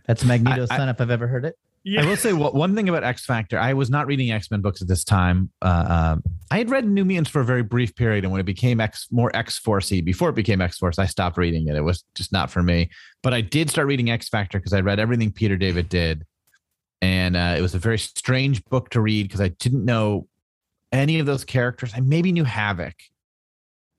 That's 0.08 0.24
Magneto's 0.24 0.70
I- 0.72 0.76
I- 0.76 0.78
son 0.78 0.90
if 0.90 1.02
I've 1.02 1.10
ever 1.12 1.28
heard 1.28 1.46
it. 1.46 1.56
Yeah. 1.88 2.02
I 2.02 2.06
will 2.08 2.16
say 2.16 2.34
what, 2.34 2.56
one 2.56 2.74
thing 2.74 2.90
about 2.90 3.04
X 3.04 3.26
Factor. 3.26 3.60
I 3.60 3.74
was 3.74 3.92
not 3.92 4.08
reading 4.08 4.32
X 4.32 4.50
Men 4.50 4.62
books 4.62 4.82
at 4.82 4.88
this 4.88 5.04
time. 5.04 5.52
Uh, 5.62 6.16
um, 6.16 6.24
I 6.50 6.58
had 6.58 6.72
read 6.72 6.88
New 6.88 7.06
Mutants 7.06 7.30
for 7.30 7.42
a 7.42 7.46
very 7.46 7.62
brief 7.62 7.96
period, 7.96 8.24
and 8.24 8.32
when 8.32 8.42
it 8.42 8.46
became 8.46 8.82
X 8.82 9.08
more 9.12 9.30
X 9.36 9.60
Forcey, 9.60 10.04
before 10.04 10.30
it 10.30 10.36
became 10.36 10.62
X 10.62 10.80
Force, 10.80 10.98
I 10.98 11.06
stopped 11.06 11.38
reading 11.38 11.68
it. 11.68 11.76
It 11.76 11.82
was 11.82 12.04
just 12.16 12.32
not 12.32 12.50
for 12.50 12.64
me. 12.64 12.90
But 13.22 13.36
I 13.36 13.42
did 13.42 13.70
start 13.70 13.86
reading 13.86 14.10
X 14.10 14.30
Factor 14.30 14.58
because 14.58 14.74
I 14.74 14.80
read 14.80 15.00
everything 15.00 15.32
Peter 15.32 15.58
David 15.58 15.88
did, 15.88 16.26
and 17.04 17.38
uh, 17.38 17.54
it 17.56 17.62
was 17.62 17.76
a 17.76 17.80
very 17.80 18.00
strange 18.00 18.66
book 18.66 18.90
to 18.90 19.00
read 19.00 19.28
because 19.28 19.42
I 19.42 19.50
didn't 19.50 19.86
know 19.86 20.28
any 20.92 21.20
of 21.20 21.28
those 21.28 21.44
characters. 21.46 21.92
I 21.96 22.00
maybe 22.00 22.32
knew 22.32 22.46
Havoc. 22.46 22.96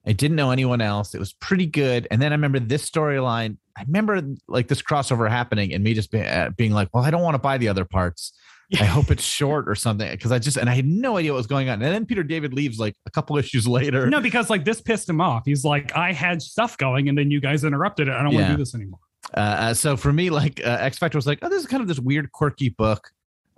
I 0.05 0.13
didn't 0.13 0.37
know 0.37 0.51
anyone 0.51 0.81
else. 0.81 1.15
It 1.15 1.21
was 1.21 1.35
pretty 1.35 1.67
good. 1.67 2.09
And 2.11 2.21
then 2.21 2.33
I 2.33 2.35
remember 2.35 2.59
this 2.59 2.89
storyline. 2.91 3.59
I 3.77 3.83
remember 3.83 4.23
like 4.49 4.69
this 4.69 4.81
crossover 4.81 5.29
happening 5.29 5.73
and 5.73 5.85
me 5.85 5.95
just 5.95 6.11
be, 6.11 6.21
uh, 6.21 6.51
being 6.57 6.73
like, 6.73 6.89
well, 6.95 7.05
I 7.05 7.11
don't 7.11 7.23
want 7.23 7.35
to 7.35 7.39
buy 7.39 7.59
the 7.59 7.69
other 7.69 7.85
parts. 7.85 8.33
I 8.81 8.85
hope 8.85 9.11
it's 9.11 9.23
short 9.23 9.69
or 9.69 9.75
something 9.75 10.11
because 10.11 10.33
I 10.33 10.39
just 10.39 10.57
and 10.57 10.69
I 10.69 10.75
had 10.75 10.87
no 10.87 11.17
idea 11.17 11.33
what 11.33 11.39
was 11.39 11.47
going 11.47 11.69
on. 11.69 11.83
And 11.83 11.95
then 11.95 12.07
Peter 12.07 12.23
David 12.23 12.53
leaves 12.53 12.79
like 12.79 12.95
a 13.07 13.11
couple 13.11 13.37
issues 13.39 13.67
later. 13.67 14.09
No, 14.09 14.21
because 14.21 14.51
like 14.51 14.65
this 14.65 14.81
pissed 14.81 15.09
him 15.09 15.21
off. 15.21 15.43
He's 15.45 15.65
like, 15.65 15.95
I 15.97 16.13
had 16.13 16.43
stuff 16.43 16.77
going, 16.79 17.09
and 17.09 17.17
then 17.17 17.31
you 17.31 17.41
guys 17.41 17.65
interrupted 17.65 18.09
it. 18.09 18.13
I 18.13 18.23
don't 18.23 18.35
want 18.35 18.47
to 18.47 18.53
do 18.53 18.59
this 18.59 18.75
anymore. 18.75 19.01
Uh, 19.35 19.41
uh, 19.41 19.75
so 19.75 19.97
for 19.97 20.13
me, 20.13 20.31
like 20.31 20.61
uh, 20.65 20.79
X 20.81 20.99
Factor 20.99 21.19
was 21.19 21.27
like, 21.27 21.41
oh, 21.43 21.49
this 21.49 21.61
is 21.61 21.67
kind 21.67 21.81
of 21.81 21.89
this 21.89 21.99
weird, 21.99 22.33
quirky 22.33 22.69
book. 22.71 23.11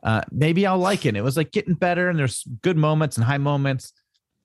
Uh, 0.02 0.22
maybe 0.30 0.66
I'll 0.66 0.78
like 0.78 1.06
it. 1.06 1.16
It 1.16 1.24
was 1.24 1.36
like 1.36 1.52
getting 1.52 1.74
better, 1.74 2.08
and 2.08 2.18
there's 2.18 2.44
good 2.62 2.76
moments 2.76 3.16
and 3.16 3.24
high 3.24 3.38
moments. 3.38 3.92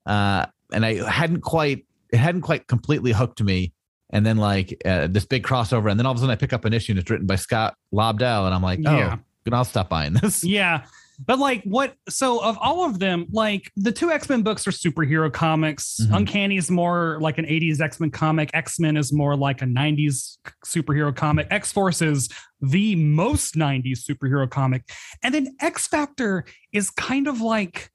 Uh, 0.06 0.46
and 0.72 0.84
I 0.84 1.08
hadn't 1.08 1.40
quite, 1.40 1.86
it 2.10 2.16
hadn't 2.18 2.42
quite 2.42 2.66
completely 2.66 3.12
hooked 3.12 3.42
me. 3.42 3.72
And 4.10 4.24
then 4.24 4.36
like 4.36 4.80
uh, 4.84 5.08
this 5.08 5.24
big 5.24 5.42
crossover, 5.44 5.90
and 5.90 5.98
then 5.98 6.06
all 6.06 6.12
of 6.12 6.18
a 6.18 6.20
sudden 6.20 6.32
I 6.32 6.36
pick 6.36 6.52
up 6.52 6.64
an 6.64 6.72
issue 6.72 6.92
and 6.92 6.98
it's 7.00 7.10
written 7.10 7.26
by 7.26 7.36
Scott 7.36 7.74
Lobdell, 7.92 8.46
and 8.46 8.54
I'm 8.54 8.62
like, 8.62 8.80
oh, 8.86 8.96
Yeah. 8.96 9.16
I'll 9.52 9.64
stop 9.64 9.88
buying 9.90 10.14
this. 10.14 10.42
Yeah. 10.44 10.84
But 11.26 11.38
like 11.38 11.62
what 11.62 11.94
so 12.08 12.42
of 12.42 12.58
all 12.60 12.84
of 12.84 12.98
them, 12.98 13.26
like 13.30 13.70
the 13.76 13.92
two 13.92 14.10
X-Men 14.10 14.42
books 14.42 14.66
are 14.66 14.72
superhero 14.72 15.32
comics. 15.32 16.00
Mhm. 16.02 16.16
Uncanny 16.16 16.56
is 16.56 16.72
more 16.72 17.18
like 17.20 17.38
an 17.38 17.44
80s 17.44 17.80
X-Men 17.80 18.10
comic. 18.10 18.50
X-Men 18.52 18.96
is 18.96 19.12
more 19.12 19.36
like 19.36 19.62
a 19.62 19.64
90s 19.64 20.38
superhero 20.66 21.14
comic. 21.14 21.46
X-Force 21.52 22.02
is 22.02 22.28
the 22.60 22.96
most 22.96 23.54
90s 23.54 24.00
superhero 24.04 24.50
comic. 24.50 24.90
And 25.22 25.32
then 25.32 25.54
X-Factor 25.60 26.46
is 26.72 26.90
kind 26.90 27.28
of 27.28 27.40
like 27.40 27.90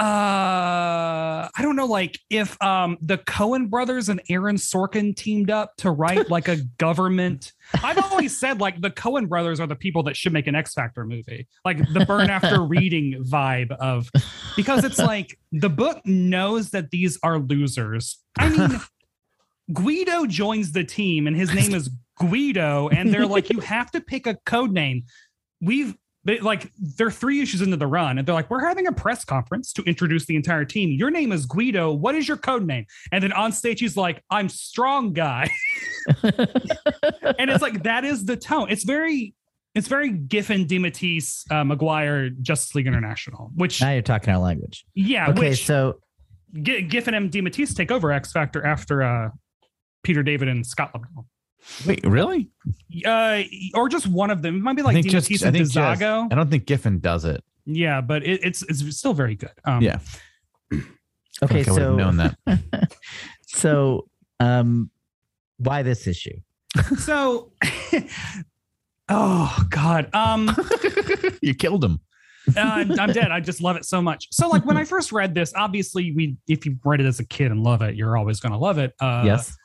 uh 0.00 1.48
I 1.54 1.62
don't 1.62 1.76
know 1.76 1.86
like 1.86 2.18
if 2.30 2.60
um 2.62 2.96
the 3.02 3.18
Coen 3.18 3.68
brothers 3.68 4.08
and 4.08 4.20
Aaron 4.28 4.56
Sorkin 4.56 5.14
teamed 5.14 5.50
up 5.50 5.76
to 5.78 5.90
write 5.90 6.30
like 6.30 6.48
a 6.48 6.56
government 6.78 7.52
I've 7.74 7.98
always 7.98 8.38
said 8.38 8.60
like 8.60 8.80
the 8.80 8.90
Coen 8.90 9.28
brothers 9.28 9.60
are 9.60 9.66
the 9.66 9.76
people 9.76 10.02
that 10.04 10.16
should 10.16 10.32
make 10.32 10.46
an 10.46 10.54
X 10.54 10.74
Factor 10.74 11.04
movie, 11.04 11.46
like 11.64 11.78
the 11.92 12.04
burn 12.04 12.30
after 12.30 12.62
reading 12.64 13.22
vibe 13.24 13.70
of, 13.72 14.10
because 14.56 14.84
it's 14.84 14.98
like 14.98 15.38
the 15.52 15.70
book 15.70 16.00
knows 16.04 16.70
that 16.70 16.90
these 16.90 17.18
are 17.22 17.38
losers. 17.38 18.18
I 18.38 18.48
mean, 18.48 18.80
Guido 19.72 20.26
joins 20.26 20.72
the 20.72 20.84
team 20.84 21.26
and 21.26 21.36
his 21.36 21.54
name 21.54 21.74
is 21.74 21.90
Guido, 22.18 22.88
and 22.88 23.12
they're 23.14 23.26
like, 23.26 23.50
you 23.50 23.60
have 23.60 23.90
to 23.92 24.00
pick 24.00 24.26
a 24.26 24.36
code 24.46 24.72
name. 24.72 25.04
We've 25.60 25.96
they, 26.24 26.38
like 26.40 26.70
they're 26.78 27.10
three 27.10 27.40
issues 27.40 27.62
into 27.62 27.76
the 27.76 27.86
run, 27.86 28.18
and 28.18 28.26
they're 28.28 28.34
like, 28.34 28.50
we're 28.50 28.66
having 28.66 28.86
a 28.86 28.92
press 28.92 29.24
conference 29.24 29.72
to 29.72 29.82
introduce 29.84 30.26
the 30.26 30.36
entire 30.36 30.64
team. 30.64 30.90
Your 30.90 31.10
name 31.10 31.32
is 31.32 31.46
Guido. 31.46 31.92
What 31.92 32.14
is 32.14 32.28
your 32.28 32.36
code 32.36 32.66
name? 32.66 32.84
And 33.10 33.24
then 33.24 33.32
on 33.32 33.52
stage, 33.52 33.80
he's 33.80 33.96
like, 33.96 34.22
I'm 34.30 34.48
strong 34.50 35.12
guy. 35.14 35.48
and 36.22 37.50
it's 37.50 37.62
like 37.62 37.82
that 37.84 38.04
is 38.04 38.24
the 38.24 38.36
tone. 38.36 38.70
It's 38.70 38.84
very, 38.84 39.34
it's 39.74 39.88
very 39.88 40.10
Giffen, 40.10 40.66
DeMatteis, 40.66 41.50
uh, 41.50 41.64
Maguire, 41.64 42.30
Justice 42.30 42.74
League 42.74 42.86
International. 42.86 43.50
Which, 43.54 43.80
Now 43.80 43.92
you're 43.92 44.02
talking 44.02 44.32
our 44.34 44.40
language. 44.40 44.84
yeah, 44.94 45.30
Okay, 45.30 45.50
which 45.50 45.64
so 45.64 46.00
G- 46.60 46.82
Giffen 46.82 47.14
and 47.14 47.30
DeMatteis 47.30 47.74
take 47.74 47.90
over 47.90 48.12
X 48.12 48.32
Factor 48.32 48.64
after 48.66 49.02
uh, 49.02 49.28
Peter 50.02 50.22
David 50.22 50.48
and 50.48 50.66
Scott 50.66 50.92
Lobdell. 50.92 51.24
Wait, 51.86 52.04
really? 52.04 52.50
Uh, 53.04 53.42
or 53.74 53.88
just 53.88 54.06
one 54.06 54.30
of 54.30 54.42
them. 54.42 54.56
It 54.56 54.62
might 54.62 54.76
be 54.76 54.82
like 54.82 54.96
I 54.96 55.02
think 55.02 55.14
DeMatteis 55.14 55.28
just, 55.28 55.44
I 55.44 55.48
and 55.48 55.56
think 55.56 55.70
just, 55.70 56.02
I 56.02 56.34
don't 56.34 56.50
think 56.50 56.66
Giffen 56.66 57.00
does 57.00 57.24
it. 57.24 57.42
Yeah, 57.66 58.00
but 58.00 58.22
it, 58.24 58.40
it's 58.42 58.62
it's 58.62 58.96
still 58.96 59.14
very 59.14 59.34
good. 59.36 59.52
Um, 59.64 59.82
Yeah. 59.82 59.98
okay, 60.72 60.82
I 61.42 61.44
like 61.44 61.68
I 61.68 61.72
so 61.72 61.96
known 61.96 62.16
that. 62.16 62.36
so 63.46 64.08
um, 64.40 64.90
why 65.58 65.82
this 65.82 66.06
issue? 66.06 66.38
So, 66.98 67.52
oh 69.08 69.64
god, 69.70 70.08
um, 70.14 70.54
you 71.42 71.54
killed 71.54 71.84
him. 71.84 72.00
uh, 72.56 72.84
I'm 72.98 73.12
dead. 73.12 73.30
I 73.30 73.40
just 73.40 73.60
love 73.60 73.76
it 73.76 73.84
so 73.84 74.00
much. 74.00 74.28
So, 74.30 74.48
like 74.48 74.64
when 74.64 74.76
I 74.76 74.84
first 74.84 75.12
read 75.12 75.34
this, 75.34 75.52
obviously, 75.54 76.12
we 76.12 76.36
if 76.48 76.64
you 76.64 76.76
read 76.84 77.00
it 77.00 77.06
as 77.06 77.20
a 77.20 77.24
kid 77.24 77.50
and 77.50 77.62
love 77.62 77.82
it, 77.82 77.96
you're 77.96 78.16
always 78.16 78.40
going 78.40 78.52
to 78.52 78.58
love 78.58 78.78
it. 78.78 78.94
Uh, 79.00 79.22
yes. 79.26 79.56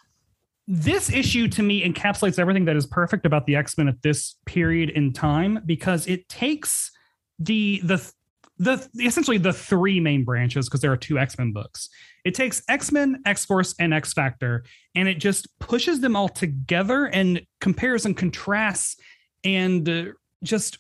This 0.68 1.12
issue 1.12 1.48
to 1.50 1.62
me 1.62 1.88
encapsulates 1.88 2.40
everything 2.40 2.66
that 2.66 2.76
is 2.76 2.88
perfect 2.88 3.26
about 3.26 3.46
the 3.46 3.56
X-Men 3.56 3.88
at 3.88 4.02
this 4.02 4.36
period 4.46 4.90
in 4.90 5.14
time 5.14 5.62
because 5.66 6.08
it 6.08 6.28
takes 6.28 6.92
the 7.38 7.82
the 7.84 8.12
the 8.58 8.88
essentially 9.00 9.38
the 9.38 9.54
three 9.54 10.00
main 10.00 10.24
branches 10.24 10.68
because 10.68 10.82
there 10.82 10.92
are 10.92 10.98
two 10.98 11.20
X-Men 11.20 11.52
books. 11.52 11.90
It 12.24 12.34
takes 12.34 12.64
X-Men, 12.70 13.22
X-Force 13.26 13.76
and 13.80 13.94
X-Factor 13.94 14.64
and 14.96 15.08
it 15.08 15.20
just 15.20 15.48
pushes 15.60 16.00
them 16.00 16.16
all 16.16 16.30
together 16.30 17.06
and 17.06 17.42
compares 17.60 18.06
and 18.06 18.16
contrasts 18.16 18.96
and 19.44 19.88
uh, 19.88 20.06
just 20.42 20.80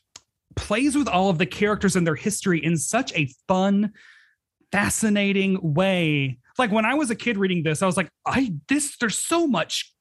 plays 0.55 0.95
with 0.95 1.09
all 1.09 1.29
of 1.29 1.37
the 1.37 1.45
characters 1.45 1.95
and 1.95 2.07
their 2.07 2.15
history 2.15 2.63
in 2.63 2.77
such 2.77 3.13
a 3.13 3.29
fun 3.47 3.91
fascinating 4.71 5.59
way 5.61 6.39
like 6.57 6.71
when 6.71 6.85
i 6.85 6.93
was 6.93 7.09
a 7.09 7.15
kid 7.15 7.37
reading 7.37 7.63
this 7.63 7.81
i 7.81 7.85
was 7.85 7.97
like 7.97 8.09
i 8.25 8.53
this 8.67 8.97
there's 8.97 9.17
so 9.17 9.47
much 9.47 9.93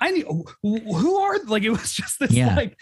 i 0.00 0.10
need 0.10 0.26
who 0.62 1.16
are 1.16 1.38
like 1.44 1.62
it 1.62 1.70
was 1.70 1.92
just 1.92 2.18
this 2.18 2.30
Yeah. 2.32 2.54
like 2.56 2.78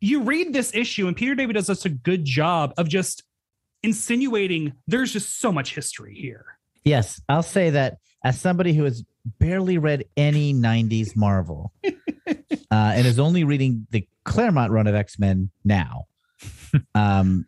you 0.00 0.22
read 0.22 0.52
this 0.52 0.74
issue 0.74 1.06
and 1.08 1.16
peter 1.16 1.34
david 1.34 1.54
does 1.54 1.66
such 1.66 1.84
a 1.84 1.88
good 1.90 2.24
job 2.24 2.72
of 2.78 2.88
just 2.88 3.22
insinuating 3.82 4.72
there's 4.86 5.12
just 5.12 5.40
so 5.40 5.52
much 5.52 5.74
history 5.74 6.14
here 6.14 6.44
Yes, 6.84 7.20
I'll 7.28 7.42
say 7.42 7.68
that 7.70 7.98
as 8.24 8.40
somebody 8.40 8.72
who 8.72 8.84
has 8.84 9.04
barely 9.38 9.76
read 9.76 10.04
any 10.16 10.54
90s 10.54 11.14
Marvel 11.14 11.70
uh, 11.84 11.92
and 12.70 13.06
is 13.06 13.18
only 13.18 13.44
reading 13.44 13.86
the 13.90 14.08
Claremont 14.24 14.72
run 14.72 14.86
of 14.86 14.94
X 14.94 15.18
Men 15.18 15.50
now, 15.66 16.06
um, 16.94 17.44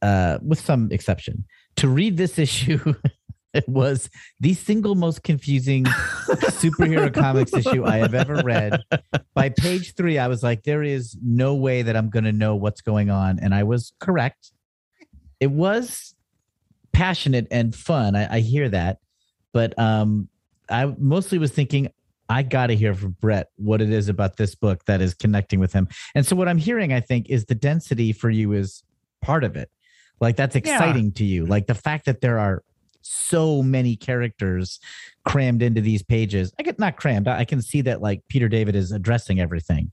uh, 0.00 0.38
with 0.40 0.60
some 0.60 0.88
exception, 0.92 1.44
to 1.76 1.88
read 1.88 2.16
this 2.16 2.38
issue 2.38 2.94
it 3.52 3.68
was 3.68 4.08
the 4.40 4.54
single 4.54 4.94
most 4.94 5.22
confusing 5.22 5.84
superhero 5.84 7.12
comics 7.14 7.52
issue 7.52 7.84
I 7.84 7.98
have 7.98 8.14
ever 8.14 8.36
read. 8.36 8.82
By 9.34 9.50
page 9.50 9.94
three, 9.94 10.18
I 10.18 10.28
was 10.28 10.42
like, 10.42 10.64
there 10.64 10.82
is 10.82 11.16
no 11.22 11.54
way 11.54 11.82
that 11.82 11.96
I'm 11.96 12.10
going 12.10 12.24
to 12.24 12.32
know 12.32 12.56
what's 12.56 12.80
going 12.80 13.10
on. 13.10 13.38
And 13.40 13.54
I 13.54 13.64
was 13.64 13.92
correct. 14.00 14.52
It 15.40 15.50
was 15.50 16.14
passionate 16.92 17.46
and 17.50 17.74
fun. 17.74 18.14
I, 18.16 18.36
I 18.36 18.40
hear 18.40 18.68
that. 18.68 18.98
But 19.52 19.76
um, 19.78 20.28
I 20.68 20.94
mostly 20.98 21.38
was 21.38 21.50
thinking, 21.50 21.90
I 22.28 22.44
got 22.44 22.68
to 22.68 22.76
hear 22.76 22.94
from 22.94 23.16
Brett 23.20 23.48
what 23.56 23.82
it 23.82 23.90
is 23.90 24.08
about 24.08 24.36
this 24.36 24.54
book 24.54 24.84
that 24.84 25.00
is 25.00 25.14
connecting 25.14 25.58
with 25.58 25.72
him. 25.72 25.88
And 26.14 26.24
so, 26.24 26.36
what 26.36 26.46
I'm 26.46 26.58
hearing, 26.58 26.92
I 26.92 27.00
think, 27.00 27.28
is 27.28 27.46
the 27.46 27.56
density 27.56 28.12
for 28.12 28.30
you 28.30 28.52
is 28.52 28.84
part 29.20 29.42
of 29.42 29.56
it. 29.56 29.68
Like, 30.20 30.36
that's 30.36 30.54
exciting 30.54 31.10
to 31.12 31.24
you. 31.24 31.44
Like, 31.44 31.66
the 31.66 31.74
fact 31.74 32.04
that 32.04 32.20
there 32.20 32.38
are 32.38 32.62
so 33.02 33.62
many 33.62 33.96
characters 33.96 34.78
crammed 35.26 35.62
into 35.62 35.80
these 35.80 36.02
pages. 36.02 36.52
I 36.58 36.62
get 36.62 36.78
not 36.78 36.96
crammed. 36.96 37.28
I 37.28 37.44
can 37.44 37.62
see 37.62 37.80
that, 37.82 38.00
like, 38.00 38.22
Peter 38.28 38.48
David 38.48 38.74
is 38.76 38.92
addressing 38.92 39.40
everything. 39.40 39.90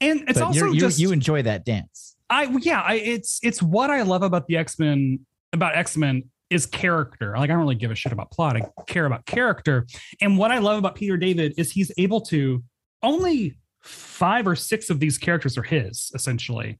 and 0.00 0.20
it's 0.28 0.38
But 0.38 0.42
also 0.46 0.66
you're- 0.66 0.78
just 0.78 0.98
you 0.98 1.12
enjoy 1.12 1.42
that 1.42 1.64
dance. 1.64 2.16
I 2.30 2.44
yeah, 2.62 2.80
I, 2.80 2.94
it's 2.94 3.38
it's 3.42 3.62
what 3.62 3.90
I 3.90 4.02
love 4.02 4.22
about 4.22 4.46
the 4.46 4.56
X 4.56 4.78
Men 4.78 5.20
about 5.52 5.76
X 5.76 5.96
Men 5.96 6.24
is 6.50 6.66
character. 6.66 7.32
Like 7.36 7.44
I 7.44 7.46
don't 7.52 7.58
really 7.58 7.74
give 7.74 7.90
a 7.90 7.94
shit 7.94 8.12
about 8.12 8.30
plot. 8.30 8.56
I 8.56 8.62
care 8.86 9.04
about 9.06 9.26
character. 9.26 9.86
And 10.20 10.36
what 10.38 10.50
I 10.50 10.58
love 10.58 10.78
about 10.78 10.94
Peter 10.94 11.16
David 11.16 11.52
is 11.58 11.70
he's 11.70 11.92
able 11.98 12.20
to 12.22 12.62
only 13.02 13.56
five 13.82 14.46
or 14.48 14.56
six 14.56 14.88
of 14.90 15.00
these 15.00 15.18
characters 15.18 15.58
are 15.58 15.62
his 15.62 16.10
essentially. 16.14 16.78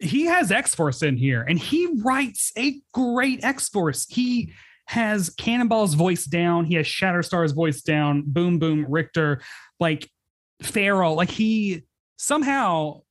He 0.00 0.24
has 0.24 0.50
X 0.50 0.74
Force 0.74 1.02
in 1.02 1.16
here, 1.16 1.42
and 1.42 1.58
he 1.58 1.86
writes 2.02 2.52
a 2.56 2.80
great 2.92 3.44
X 3.44 3.68
Force. 3.68 4.06
He 4.08 4.52
has 4.86 5.30
Cannonball's 5.30 5.94
voice 5.94 6.24
down. 6.24 6.64
He 6.64 6.74
has 6.74 6.86
Shatterstar's 6.86 7.52
voice 7.52 7.82
down. 7.82 8.24
Boom 8.26 8.58
Boom 8.58 8.86
Rictor, 8.88 9.40
like 9.78 10.10
Feral. 10.62 11.14
Like 11.14 11.30
he 11.30 11.82
somehow 12.16 13.02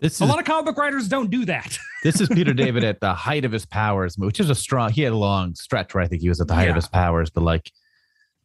This 0.00 0.20
a 0.20 0.24
lot 0.24 0.38
of 0.38 0.44
comic 0.46 0.64
book 0.66 0.78
writers 0.78 1.08
don't 1.08 1.30
do 1.30 1.44
that. 1.44 1.78
this 2.02 2.20
is 2.20 2.28
Peter 2.28 2.52
David 2.54 2.82
at 2.82 3.00
the 3.00 3.12
height 3.12 3.44
of 3.44 3.52
his 3.52 3.66
powers, 3.66 4.16
which 4.16 4.40
is 4.40 4.48
a 4.50 4.54
strong. 4.54 4.90
He 4.90 5.02
had 5.02 5.12
a 5.12 5.16
long 5.16 5.54
stretch 5.54 5.94
where 5.94 6.02
I 6.02 6.08
think 6.08 6.22
he 6.22 6.28
was 6.30 6.40
at 6.40 6.48
the 6.48 6.54
height 6.54 6.64
Yeah. 6.64 6.70
of 6.70 6.76
his 6.76 6.88
powers, 6.88 7.28
but 7.30 7.42
like 7.42 7.70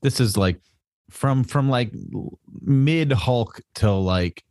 this 0.02 0.20
is 0.20 0.36
like 0.38 0.60
from 1.10 1.44
from 1.44 1.70
like 1.70 1.92
mid 2.62 3.12
Hulk 3.14 3.62
till 3.74 4.04
like 4.04 4.44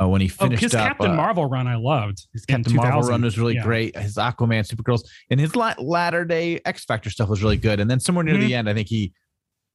uh, 0.00 0.08
when 0.08 0.20
he 0.20 0.28
finished 0.28 0.42
Oh, 0.42 0.46
finished 0.46 0.62
his 0.62 0.74
up. 0.74 0.86
Captain 0.88 1.10
uh, 1.10 1.14
Marvel 1.14 1.46
run 1.46 1.66
I 1.66 1.76
loved. 1.76 2.26
his 2.32 2.44
Captain 2.46 2.74
Marvel 2.74 3.02
run 3.02 3.22
was 3.22 3.38
really 3.38 3.54
Yeah. 3.56 3.62
great. 3.64 3.96
His 3.96 4.16
Aquaman, 4.16 4.66
Supergirls, 4.68 5.02
and 5.30 5.38
his 5.40 5.54
la- 5.56 5.74
latter 5.78 6.24
day 6.24 6.60
X 6.64 6.84
Factor 6.84 7.10
stuff 7.10 7.28
was 7.28 7.42
really 7.42 7.56
good. 7.58 7.80
And 7.80 7.90
then 7.90 8.00
somewhere 8.00 8.24
near 8.24 8.34
Mm-hmm. 8.36 8.46
the 8.46 8.54
end, 8.54 8.68
I 8.68 8.74
think 8.74 8.88
he 8.88 9.12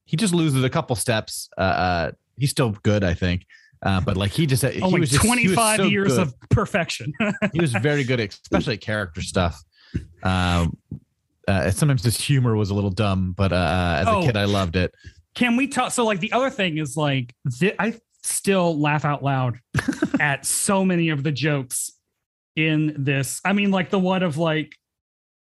he 0.04 0.16
just 0.16 0.32
loses 0.34 0.64
a 0.64 0.70
couple 0.70 0.96
steps. 0.96 1.48
Uh, 1.58 1.60
uh, 1.60 2.10
he's 2.38 2.50
still 2.50 2.70
good, 2.82 3.04
I 3.04 3.14
think. 3.14 3.44
Uh, 3.82 4.00
but 4.00 4.16
like 4.16 4.32
he 4.32 4.46
just 4.46 4.64
he 4.64 4.80
Oh, 4.82 4.86
was 4.90 5.10
he 5.10 5.16
was 5.18 5.24
25 5.26 5.76
so 5.76 5.84
years 5.84 6.14
good. 6.16 6.20
of 6.28 6.34
perfection. 6.50 7.12
he 7.52 7.60
was 7.60 7.72
very 7.72 8.02
good, 8.04 8.18
especially 8.18 8.74
at 8.74 8.80
character 8.80 9.20
stuff. 9.22 9.62
Um, 10.22 10.76
uh, 11.46 11.70
sometimes 11.70 12.02
his 12.04 12.20
humor 12.20 12.56
was 12.56 12.70
a 12.70 12.74
little 12.74 12.90
dumb, 12.90 13.32
but 13.36 13.52
uh, 13.52 13.96
as 14.00 14.06
Oh. 14.08 14.20
a 14.20 14.26
kid, 14.26 14.36
I 14.36 14.44
loved 14.46 14.76
it. 14.76 14.92
Can 15.34 15.56
we 15.56 15.68
talk? 15.68 15.92
So, 15.92 16.04
like, 16.04 16.20
the 16.20 16.32
other 16.32 16.50
thing 16.50 16.78
is 16.78 16.96
like, 16.96 17.34
th- 17.58 17.74
I 17.78 17.94
still 18.28 18.78
laugh 18.78 19.04
out 19.04 19.22
loud 19.22 19.58
at 20.20 20.46
so 20.46 20.84
many 20.84 21.08
of 21.08 21.22
the 21.22 21.32
jokes 21.32 21.92
in 22.56 22.94
this. 22.98 23.40
I 23.44 23.52
mean, 23.52 23.70
like 23.70 23.90
the 23.90 23.98
one 23.98 24.22
of 24.22 24.36
like, 24.36 24.74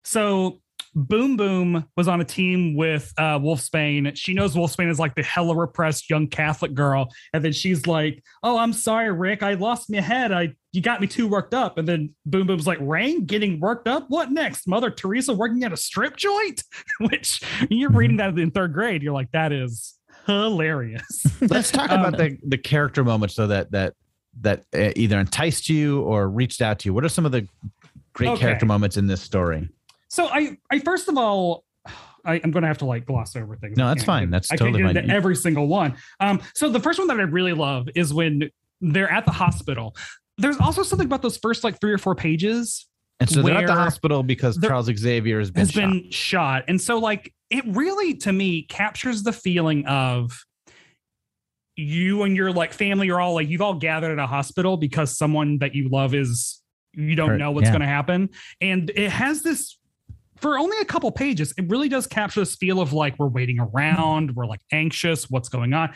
so 0.04 0.62
Boom 0.96 1.38
Boom 1.38 1.86
was 1.98 2.08
on 2.08 2.22
a 2.22 2.26
team 2.26 2.76
with 2.76 3.12
uh, 3.18 3.40
Wolfsbane. 3.40 4.16
She 4.16 4.34
knows 4.34 4.56
Wolfsbane 4.56 4.90
is 4.90 5.00
like 5.00 5.16
the 5.16 5.24
hella 5.24 5.56
repressed 5.56 6.10
young 6.10 6.28
Catholic 6.28 6.74
girl, 6.74 7.08
and 7.34 7.44
then 7.44 7.52
she's 7.52 7.88
like, 7.88 8.24
"Oh, 8.44 8.58
I'm 8.58 8.74
sorry, 8.74 9.12
Rick. 9.12 9.42
I 9.42 9.56
lost 9.56 9.90
my 9.90 10.02
head. 10.02 10.32
I 10.32 10.54
you 10.72 10.82
got 10.82 11.02
me 11.02 11.08
too 11.08 11.28
worked 11.28 11.54
up." 11.54 11.78
And 11.78 11.88
then 11.88 12.14
Boom 12.26 12.46
Boom's 12.46 12.68
like, 12.68 12.78
"Rain 12.80 13.26
getting 13.26 13.60
worked 13.60 13.88
up? 13.88 14.06
What 14.10 14.32
next? 14.32 14.68
Mother 14.68 14.92
Teresa 14.92 15.34
working 15.34 15.64
at 15.64 15.74
a 15.74 15.78
strip 15.78 16.16
joint?" 16.16 16.64
Which 17.00 17.42
you're 17.70 17.92
reading 17.92 18.18
that 18.18 18.38
in 18.38 18.52
third 18.52 18.74
grade, 18.74 19.02
you're 19.02 19.14
like, 19.14 19.32
"That 19.32 19.52
is 19.52 19.96
hilarious." 20.26 21.26
Let's 21.42 21.72
talk 21.72 21.90
Um, 21.92 22.00
about 22.02 22.18
the 22.18 22.38
the 22.48 22.58
character 22.58 23.04
moments 23.04 23.36
though 23.36 23.48
that 23.48 23.72
that 23.72 23.94
that 24.42 24.64
uh, 24.76 24.92
either 24.96 25.20
enticed 25.20 25.70
you 25.70 26.02
or 26.02 26.28
reached 26.30 26.62
out 26.62 26.80
to 26.80 26.90
you. 26.90 26.94
What 26.94 27.04
are 27.06 27.10
some 27.10 27.26
of 27.26 27.32
the 27.32 27.48
great 28.14 28.30
Okay. 28.30 28.42
character 28.42 28.66
moments 28.66 28.98
in 28.98 29.06
this 29.08 29.22
story? 29.22 29.70
So 30.08 30.26
I, 30.28 30.58
I 30.72 30.80
first 30.80 31.08
of 31.08 31.18
all, 31.18 31.64
I, 32.26 32.42
I'm 32.44 32.52
going 32.52 32.62
to 32.62 32.68
have 32.68 32.78
to 32.80 32.86
like 32.86 33.06
gloss 33.06 33.36
over 33.36 33.56
things. 33.58 33.78
No, 33.78 33.88
that's 33.88 34.04
fine. 34.04 34.30
That's 34.32 34.52
I 34.52 34.56
totally 34.56 34.82
can't 34.82 34.94
get 34.94 35.02
fine. 35.02 35.04
into 35.06 35.16
every 35.16 35.36
single 35.36 35.68
one. 35.68 35.98
Um, 36.20 36.42
so 36.56 36.70
the 36.70 36.80
first 36.80 36.98
one 37.00 37.08
that 37.10 37.20
I 37.20 37.24
really 37.24 37.54
love 37.54 37.88
is 37.96 38.14
when 38.14 38.50
they're 38.82 39.12
at 39.12 39.26
the 39.26 39.32
hospital. 39.32 39.96
There's 40.38 40.58
also 40.58 40.82
something 40.84 41.06
about 41.06 41.22
those 41.22 41.38
first 41.38 41.64
like 41.64 41.80
three 41.80 41.92
or 41.92 41.98
four 42.00 42.16
pages 42.16 42.88
And 43.24 43.32
so 43.32 43.42
they're 43.42 43.58
at 43.58 43.68
the 43.68 43.74
hospital 43.74 44.24
because 44.24 44.60
Charles 44.62 44.86
Xavier 44.86 45.40
has 45.40 45.52
been, 45.52 45.60
has 45.62 45.72
shot. 45.72 45.82
been 45.82 46.12
shot. 46.12 46.64
And 46.68 46.82
so 46.82 47.00
like 47.00 47.34
it 47.50 47.64
really 47.68 48.16
to 48.16 48.34
me 48.34 48.64
captures 48.64 49.24
the 49.24 49.32
feeling 49.32 49.86
of 49.86 50.44
you 51.76 52.24
and 52.24 52.36
your 52.36 52.52
like 52.52 52.74
family 52.74 53.10
are 53.10 53.20
all 53.20 53.34
like 53.34 53.48
you've 53.48 53.62
all 53.62 53.76
gathered 53.76 54.12
at 54.12 54.20
a 54.20 54.28
hospital 54.28 54.78
because 54.78 55.18
someone 55.18 55.58
that 55.60 55.74
you 55.74 55.90
love 55.90 56.14
is 56.14 56.62
you 56.94 57.16
don't 57.16 57.30
Hurt, 57.30 57.38
know 57.38 57.52
what's 57.52 57.66
yeah. 57.66 57.72
going 57.72 57.82
to 57.82 57.88
happen 57.88 58.30
and 58.62 58.92
it 58.92 59.10
has 59.10 59.42
this 59.42 59.80
for 60.40 60.60
only 60.60 60.78
a 60.80 60.86
couple 60.86 61.12
pages 61.12 61.54
it 61.58 61.68
really 61.70 61.90
does 61.90 62.06
capture 62.06 62.42
this 62.42 62.56
feel 62.56 62.80
of 62.80 62.94
like 62.94 63.18
we're 63.18 63.28
waiting 63.28 63.60
around 63.60 64.36
we're 64.36 64.46
like 64.46 64.62
anxious 64.72 65.30
what's 65.30 65.50
going 65.50 65.74
on 65.74 65.92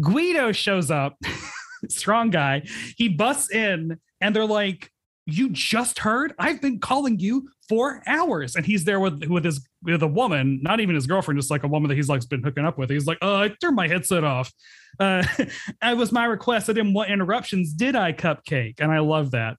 guido 0.00 0.50
shows 0.50 0.90
up 0.90 1.18
strong 1.88 2.30
guy 2.30 2.62
he 2.96 3.08
busts 3.08 3.50
in 3.50 3.98
and 4.22 4.34
they're 4.34 4.46
like 4.46 4.90
you 5.30 5.50
just 5.50 5.98
heard 5.98 6.32
i've 6.38 6.60
been 6.60 6.78
calling 6.80 7.18
you 7.20 7.48
for 7.68 8.02
hours. 8.06 8.56
And 8.56 8.64
he's 8.64 8.84
there 8.84 8.98
with 8.98 9.24
with 9.26 9.44
his 9.44 9.66
with 9.82 10.02
a 10.02 10.06
woman 10.06 10.58
not 10.62 10.80
even 10.80 10.94
his 10.94 11.06
girlfriend 11.06 11.38
just 11.38 11.50
like 11.50 11.64
a 11.64 11.68
woman 11.68 11.88
that 11.90 11.96
he's 11.96 12.08
like 12.08 12.26
been 12.28 12.42
hooking 12.42 12.64
up 12.64 12.78
with. 12.78 12.88
He's 12.88 13.06
like 13.06 13.18
uh 13.20 13.34
i 13.36 13.48
turned 13.60 13.76
my 13.76 13.86
headset 13.88 14.24
off. 14.24 14.50
Uh 14.98 15.22
it 15.82 15.96
was 15.96 16.10
my 16.10 16.24
request. 16.24 16.70
I 16.70 16.72
didn't 16.72 16.94
want 16.94 17.10
interruptions. 17.10 17.74
Did 17.74 17.94
i 17.94 18.12
cupcake? 18.12 18.80
And 18.80 18.90
i 18.90 19.00
love 19.00 19.32
that. 19.32 19.58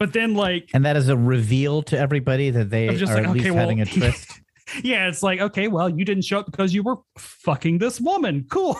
But 0.00 0.12
then 0.12 0.34
like 0.34 0.70
And 0.74 0.84
that 0.84 0.96
is 0.96 1.08
a 1.08 1.16
reveal 1.16 1.82
to 1.84 1.98
everybody 1.98 2.50
that 2.50 2.70
they 2.70 2.88
are 2.88 2.96
just 2.96 3.12
at 3.12 3.22
like, 3.24 3.34
least 3.34 3.50
well, 3.50 3.58
having 3.60 3.80
a 3.80 3.86
twist. 3.98 4.40
yeah 4.82 5.06
it's 5.08 5.22
like 5.22 5.40
okay 5.40 5.68
well 5.68 5.88
you 5.88 6.04
didn't 6.04 6.24
show 6.24 6.40
up 6.40 6.46
because 6.46 6.74
you 6.74 6.82
were 6.82 6.96
fucking 7.18 7.78
this 7.78 8.00
woman. 8.00 8.46
Cool. 8.50 8.76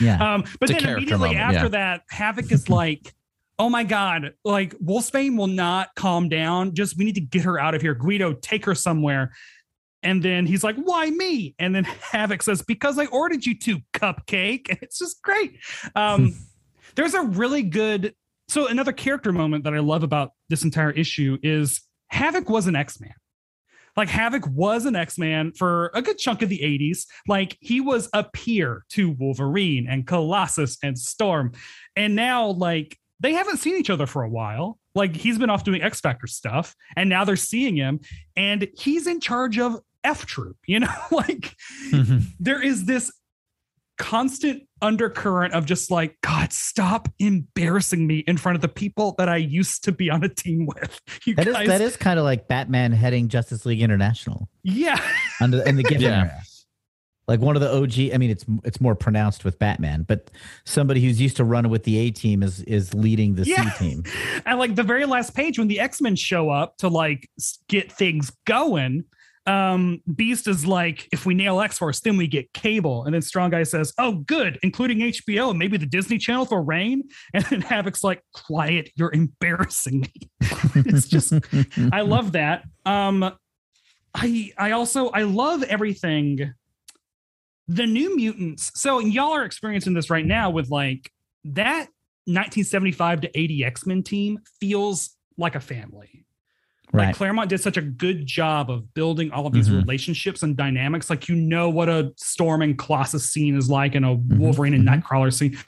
Yeah. 0.00 0.34
Um, 0.34 0.44
but 0.60 0.68
It's 0.68 0.82
then 0.82 0.92
immediately 0.92 1.34
moment, 1.34 1.38
after 1.38 1.62
yeah. 1.62 1.68
that, 1.68 2.02
Havoc 2.10 2.52
is 2.52 2.68
like, 2.68 3.14
"Oh 3.58 3.68
my 3.68 3.84
god! 3.84 4.34
Like 4.44 4.74
Wolfsbane 4.78 5.36
will 5.36 5.46
not 5.46 5.90
calm 5.96 6.28
down. 6.28 6.74
Just 6.74 6.96
we 6.96 7.04
need 7.04 7.14
to 7.16 7.20
get 7.20 7.42
her 7.42 7.58
out 7.58 7.74
of 7.74 7.82
here. 7.82 7.94
Guido, 7.94 8.32
take 8.34 8.64
her 8.64 8.74
somewhere." 8.74 9.32
And 10.02 10.22
then 10.22 10.46
he's 10.46 10.62
like, 10.62 10.76
"Why 10.76 11.10
me?" 11.10 11.54
And 11.58 11.74
then 11.74 11.84
Havoc 12.12 12.42
says, 12.42 12.62
"Because 12.62 12.98
I 12.98 13.06
ordered 13.06 13.44
you 13.44 13.58
to, 13.58 13.78
Cupcake." 13.92 14.68
And 14.68 14.78
it's 14.82 14.98
just 14.98 15.22
great. 15.22 15.58
Um, 15.94 16.34
there's 16.94 17.14
a 17.14 17.22
really 17.22 17.62
good. 17.62 18.14
So 18.48 18.66
another 18.66 18.92
character 18.92 19.32
moment 19.32 19.64
that 19.64 19.74
I 19.74 19.80
love 19.80 20.02
about 20.02 20.32
this 20.48 20.64
entire 20.64 20.90
issue 20.90 21.38
is 21.42 21.82
Havoc 22.08 22.48
was 22.48 22.66
an 22.66 22.76
X-Man. 22.76 23.12
Like 23.98 24.08
Havoc 24.08 24.46
was 24.46 24.86
an 24.86 24.94
X-Man 24.94 25.52
for 25.52 25.90
a 25.92 26.00
good 26.00 26.18
chunk 26.18 26.42
of 26.42 26.48
the 26.48 26.60
80s. 26.60 27.04
Like 27.26 27.58
he 27.60 27.80
was 27.80 28.08
a 28.12 28.22
peer 28.24 28.84
to 28.90 29.10
Wolverine 29.10 29.88
and 29.88 30.06
Colossus 30.06 30.78
and 30.82 30.96
Storm. 30.96 31.52
And 31.96 32.14
now 32.14 32.46
like 32.46 32.96
they 33.20 33.32
haven't 33.32 33.58
seen 33.58 33.76
each 33.76 33.90
other 33.90 34.06
for 34.06 34.22
a 34.22 34.28
while. 34.28 34.78
Like 34.94 35.14
he's 35.16 35.38
been 35.38 35.50
off 35.50 35.64
doing 35.64 35.82
X 35.82 36.00
Factor 36.00 36.26
stuff 36.26 36.74
and 36.96 37.08
now 37.08 37.24
they're 37.24 37.36
seeing 37.36 37.76
him 37.76 38.00
and 38.36 38.68
he's 38.78 39.06
in 39.06 39.20
charge 39.20 39.58
of 39.58 39.80
F 40.04 40.26
Troop, 40.26 40.56
you 40.66 40.80
know? 40.80 40.88
like 41.10 41.54
mm-hmm. 41.90 42.18
there 42.40 42.62
is 42.62 42.84
this 42.86 43.12
constant 43.98 44.62
undercurrent 44.80 45.52
of 45.54 45.66
just 45.66 45.90
like 45.90 46.16
god 46.22 46.52
stop 46.52 47.08
embarrassing 47.18 48.06
me 48.06 48.18
in 48.28 48.36
front 48.36 48.54
of 48.54 48.62
the 48.62 48.68
people 48.68 49.16
that 49.18 49.28
i 49.28 49.36
used 49.36 49.82
to 49.82 49.90
be 49.90 50.08
on 50.08 50.22
a 50.22 50.28
team 50.28 50.66
with 50.66 51.00
you 51.24 51.34
That 51.34 51.48
is 51.48 51.54
guys 51.54 51.66
that 51.66 51.80
is 51.80 51.96
kind 51.96 52.16
of 52.16 52.24
like 52.24 52.46
Batman 52.46 52.92
heading 52.92 53.26
Justice 53.26 53.66
League 53.66 53.82
International 53.82 54.48
yeah 54.62 55.02
under 55.40 55.62
in 55.62 55.74
the 55.74 55.82
Giffen 55.88 56.02
Yeah. 56.02 56.20
era. 56.20 56.42
Like 57.28 57.40
one 57.40 57.54
of 57.56 57.62
the 57.62 57.72
OG. 57.72 58.14
I 58.14 58.18
mean, 58.18 58.30
it's 58.30 58.44
it's 58.64 58.80
more 58.80 58.94
pronounced 58.94 59.44
with 59.44 59.58
Batman, 59.58 60.02
but 60.02 60.30
somebody 60.64 61.00
who's 61.00 61.20
used 61.20 61.36
to 61.36 61.44
running 61.44 61.70
with 61.70 61.84
the 61.84 61.98
A 61.98 62.10
team 62.10 62.42
is 62.42 62.62
is 62.62 62.94
leading 62.94 63.34
the 63.34 63.44
Yeah. 63.44 63.70
C 63.72 63.90
team. 63.90 64.02
and 64.46 64.58
like 64.58 64.74
the 64.74 64.82
very 64.82 65.04
last 65.04 65.34
page 65.34 65.58
when 65.58 65.68
the 65.68 65.78
x-men 65.78 66.16
show 66.16 66.50
up 66.50 66.76
to 66.78 66.88
like 66.88 67.28
get 67.68 67.92
things 67.92 68.32
going 68.46 69.04
um 69.46 70.02
beast 70.14 70.46
is 70.46 70.66
like 70.66 71.08
if 71.10 71.24
we 71.24 71.32
nail 71.32 71.58
x-force 71.60 72.00
then 72.00 72.18
we 72.18 72.26
get 72.26 72.52
cable 72.52 73.04
and 73.04 73.14
then 73.14 73.22
strong 73.22 73.48
guy 73.48 73.62
says 73.62 73.94
oh 73.96 74.12
good 74.26 74.58
including 74.62 74.98
hbo 74.98 75.48
and 75.48 75.58
maybe 75.58 75.78
the 75.78 75.86
disney 75.86 76.18
channel 76.18 76.44
for 76.44 76.60
rain 76.62 77.02
and 77.32 77.44
then 77.44 77.62
havoc's 77.62 78.04
like 78.04 78.22
quiet 78.34 78.90
you're 78.94 79.12
embarrassing 79.14 80.00
me 80.00 80.12
it's 80.74 81.08
just 81.08 81.32
I 81.92 82.02
love 82.02 82.32
that. 82.32 82.64
Um, 82.84 83.32
I 84.14 84.52
I 84.58 84.72
also 84.72 85.08
I 85.10 85.22
love 85.22 85.62
everything. 85.62 86.52
The 87.68 87.86
New 87.86 88.16
Mutants. 88.16 88.70
So 88.74 88.98
y'all 88.98 89.32
are 89.34 89.44
experiencing 89.44 89.92
this 89.94 90.08
right 90.10 90.24
now 90.26 90.50
with 90.50 90.70
like 90.70 91.10
that 91.44 91.88
1975 92.24 93.22
to 93.22 93.38
80 93.38 93.64
X 93.64 93.86
Men 93.86 94.02
team 94.02 94.38
feels 94.60 95.16
like 95.36 95.54
a 95.54 95.60
family. 95.60 96.24
Like 96.92 97.06
right. 97.08 97.14
Claremont 97.14 97.50
did 97.50 97.60
such 97.60 97.76
a 97.76 97.82
good 97.82 98.24
job 98.26 98.70
of 98.70 98.94
building 98.94 99.30
all 99.30 99.46
of 99.46 99.52
these 99.52 99.68
Mhm. 99.68 99.82
relationships 99.82 100.42
and 100.42 100.56
dynamics. 100.56 101.10
Like 101.10 101.28
you 101.28 101.34
know 101.36 101.68
what 101.68 101.90
a 101.90 102.12
Storm 102.16 102.62
and 102.62 102.78
Colossus 102.78 103.28
scene 103.30 103.56
is 103.56 103.68
like, 103.68 103.94
and 103.94 104.06
a 104.06 104.16
Mm-hmm. 104.16 104.38
Wolverine 104.38 104.72
and 104.74 104.88
Nightcrawler 104.88 105.32
scene. 105.32 105.58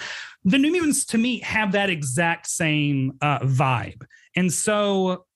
The 0.45 0.57
New 0.57 0.73
Mutants 0.73 1.05
to 1.07 1.19
me 1.19 1.41
have 1.41 1.73
that 1.73 1.91
exact 1.91 2.47
same 2.47 3.19
uh, 3.21 3.41
vibe, 3.41 4.01
and 4.35 4.51
so 4.51 5.27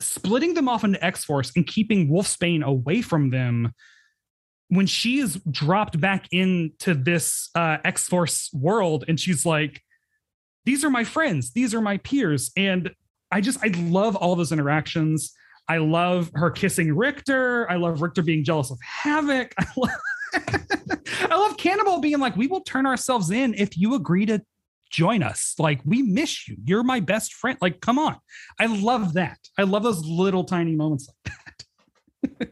splitting 0.00 0.54
them 0.54 0.68
off 0.68 0.82
into 0.82 1.02
X 1.04 1.24
Force 1.24 1.52
and 1.54 1.64
keeping 1.66 2.08
Wolfsbane 2.10 2.64
away 2.64 3.00
from 3.02 3.30
them. 3.30 3.72
When 4.68 4.86
she 4.86 5.18
is 5.18 5.40
dropped 5.50 6.00
back 6.00 6.26
into 6.32 6.94
this 6.94 7.50
uh, 7.54 7.78
X 7.84 8.08
Force 8.08 8.50
world, 8.52 9.04
and 9.06 9.18
she's 9.18 9.46
like, 9.46 9.82
"These 10.64 10.84
are 10.84 10.90
my 10.90 11.04
friends. 11.04 11.52
These 11.52 11.74
are 11.74 11.80
my 11.80 11.98
peers," 11.98 12.50
and 12.56 12.90
I 13.30 13.40
just 13.40 13.58
I 13.62 13.68
love 13.68 14.16
all 14.16 14.34
those 14.36 14.52
interactions. 14.52 15.32
I 15.68 15.78
love 15.78 16.30
her 16.34 16.50
kissing 16.50 16.94
Rictor. 16.96 17.70
I 17.70 17.76
love 17.76 18.00
Rictor 18.00 18.22
being 18.22 18.44
jealous 18.44 18.70
of 18.70 18.78
Havoc. 18.82 19.52
I 19.58 19.66
love, 19.76 19.90
I 21.30 21.36
love 21.36 21.56
Cannonball 21.56 22.00
being 22.00 22.18
like, 22.18 22.36
"We 22.36 22.46
will 22.46 22.62
turn 22.62 22.86
ourselves 22.86 23.30
in 23.30 23.54
if 23.54 23.76
you 23.76 23.94
agree 23.94 24.26
to 24.26 24.42
join 24.90 25.22
us. 25.22 25.54
Like, 25.58 25.80
we 25.84 26.02
miss 26.02 26.48
you. 26.48 26.56
You're 26.64 26.84
my 26.84 27.00
best 27.00 27.34
friend. 27.34 27.58
Like, 27.60 27.80
come 27.80 27.98
on." 27.98 28.16
I 28.58 28.66
love 28.66 29.14
that. 29.14 29.38
I 29.58 29.62
love 29.62 29.82
those 29.82 30.04
little 30.04 30.44
tiny 30.44 30.74
moments 30.74 31.08
like 31.08 31.16
that. 31.24 31.32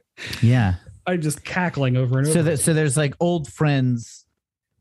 Yeah. 0.42 0.76
I'm 1.06 1.20
just 1.20 1.44
cackling 1.44 1.96
over 1.96 2.18
and 2.18 2.26
over. 2.26 2.34
So 2.34 2.42
that 2.42 2.58
so 2.60 2.72
there's 2.74 2.96
like 2.96 3.14
old 3.20 3.52
friends 3.52 4.24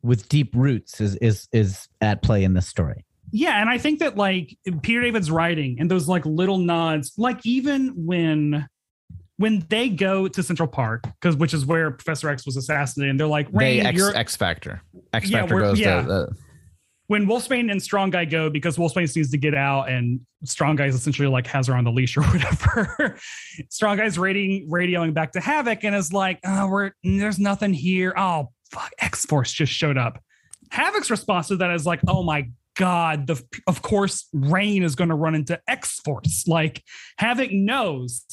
with 0.01 0.27
deep 0.29 0.55
roots 0.55 0.99
is 1.01 1.15
is 1.17 1.47
is 1.51 1.87
at 2.01 2.21
play 2.21 2.43
in 2.43 2.53
this 2.53 2.67
story. 2.67 3.05
Yeah, 3.31 3.59
and 3.59 3.69
I 3.69 3.77
think 3.77 3.99
that 3.99 4.15
like 4.15 4.55
Peter 4.83 5.01
David's 5.01 5.31
writing 5.31 5.77
and 5.79 5.89
those 5.89 6.07
like 6.07 6.25
little 6.25 6.57
nods, 6.59 7.13
like 7.17 7.45
even 7.45 7.89
when 8.05 8.67
when 9.37 9.65
they 9.69 9.89
go 9.89 10.27
to 10.27 10.43
Central 10.43 10.67
Park, 10.67 11.03
because 11.19 11.35
which 11.35 11.53
is 11.53 11.65
where 11.65 11.89
Professor 11.91 12.29
X 12.29 12.45
was 12.45 12.55
assassinated, 12.57 13.09
and 13.11 13.19
they're 13.19 13.25
like, 13.27 13.51
They 13.51 13.79
X, 13.81 13.97
you're 13.97 14.15
X 14.15 14.35
Factor. 14.35 14.81
X 15.13 15.29
Yeah, 15.29 15.39
Factor 15.39 15.55
we're- 15.55 15.67
goes 15.69 15.79
yeah. 15.79 16.01
to 16.01 16.07
the, 16.07 16.35
when 17.07 17.25
Wolfsbane 17.25 17.69
and 17.71 17.81
Strong 17.81 18.11
Guy 18.11 18.25
go 18.25 18.49
because 18.49 18.77
Wolfsbane 18.77 19.13
needs 19.15 19.31
to 19.31 19.37
get 19.37 19.53
out, 19.53 19.89
and 19.89 20.21
Strong 20.45 20.77
Guy 20.77 20.85
is 20.85 20.95
essentially 20.95 21.27
like 21.27 21.47
has 21.47 21.67
her 21.67 21.75
on 21.75 21.83
the 21.83 21.91
leash 21.91 22.17
or 22.17 22.23
whatever. 22.23 23.17
Strong 23.69 23.97
Guy's 23.97 24.17
radioing 24.17 25.13
back 25.13 25.33
to 25.33 25.39
Havoc 25.39 25.83
and 25.83 25.95
is 25.95 26.13
like, 26.13 26.39
oh, 26.45 26.67
we're 26.67 26.91
there's 27.03 27.39
nothing 27.39 27.73
here. 27.73 28.13
Oh, 28.17 28.51
fuck, 28.71 28.91
X 28.99 29.25
Force 29.25 29.51
just 29.51 29.71
showed 29.71 29.97
up. 29.97 30.21
Havoc's 30.71 31.11
response 31.11 31.49
to 31.49 31.57
that 31.57 31.71
is 31.71 31.85
like, 31.85 31.99
oh 32.07 32.23
my 32.23 32.49
god, 32.75 33.27
the 33.27 33.41
of 33.67 33.81
course 33.81 34.27
Rain 34.33 34.83
is 34.83 34.95
going 34.95 35.09
to 35.09 35.15
run 35.15 35.35
into 35.35 35.59
X 35.67 35.99
Force. 35.99 36.47
Like 36.47 36.83
Havoc 37.17 37.51
knows 37.51 38.25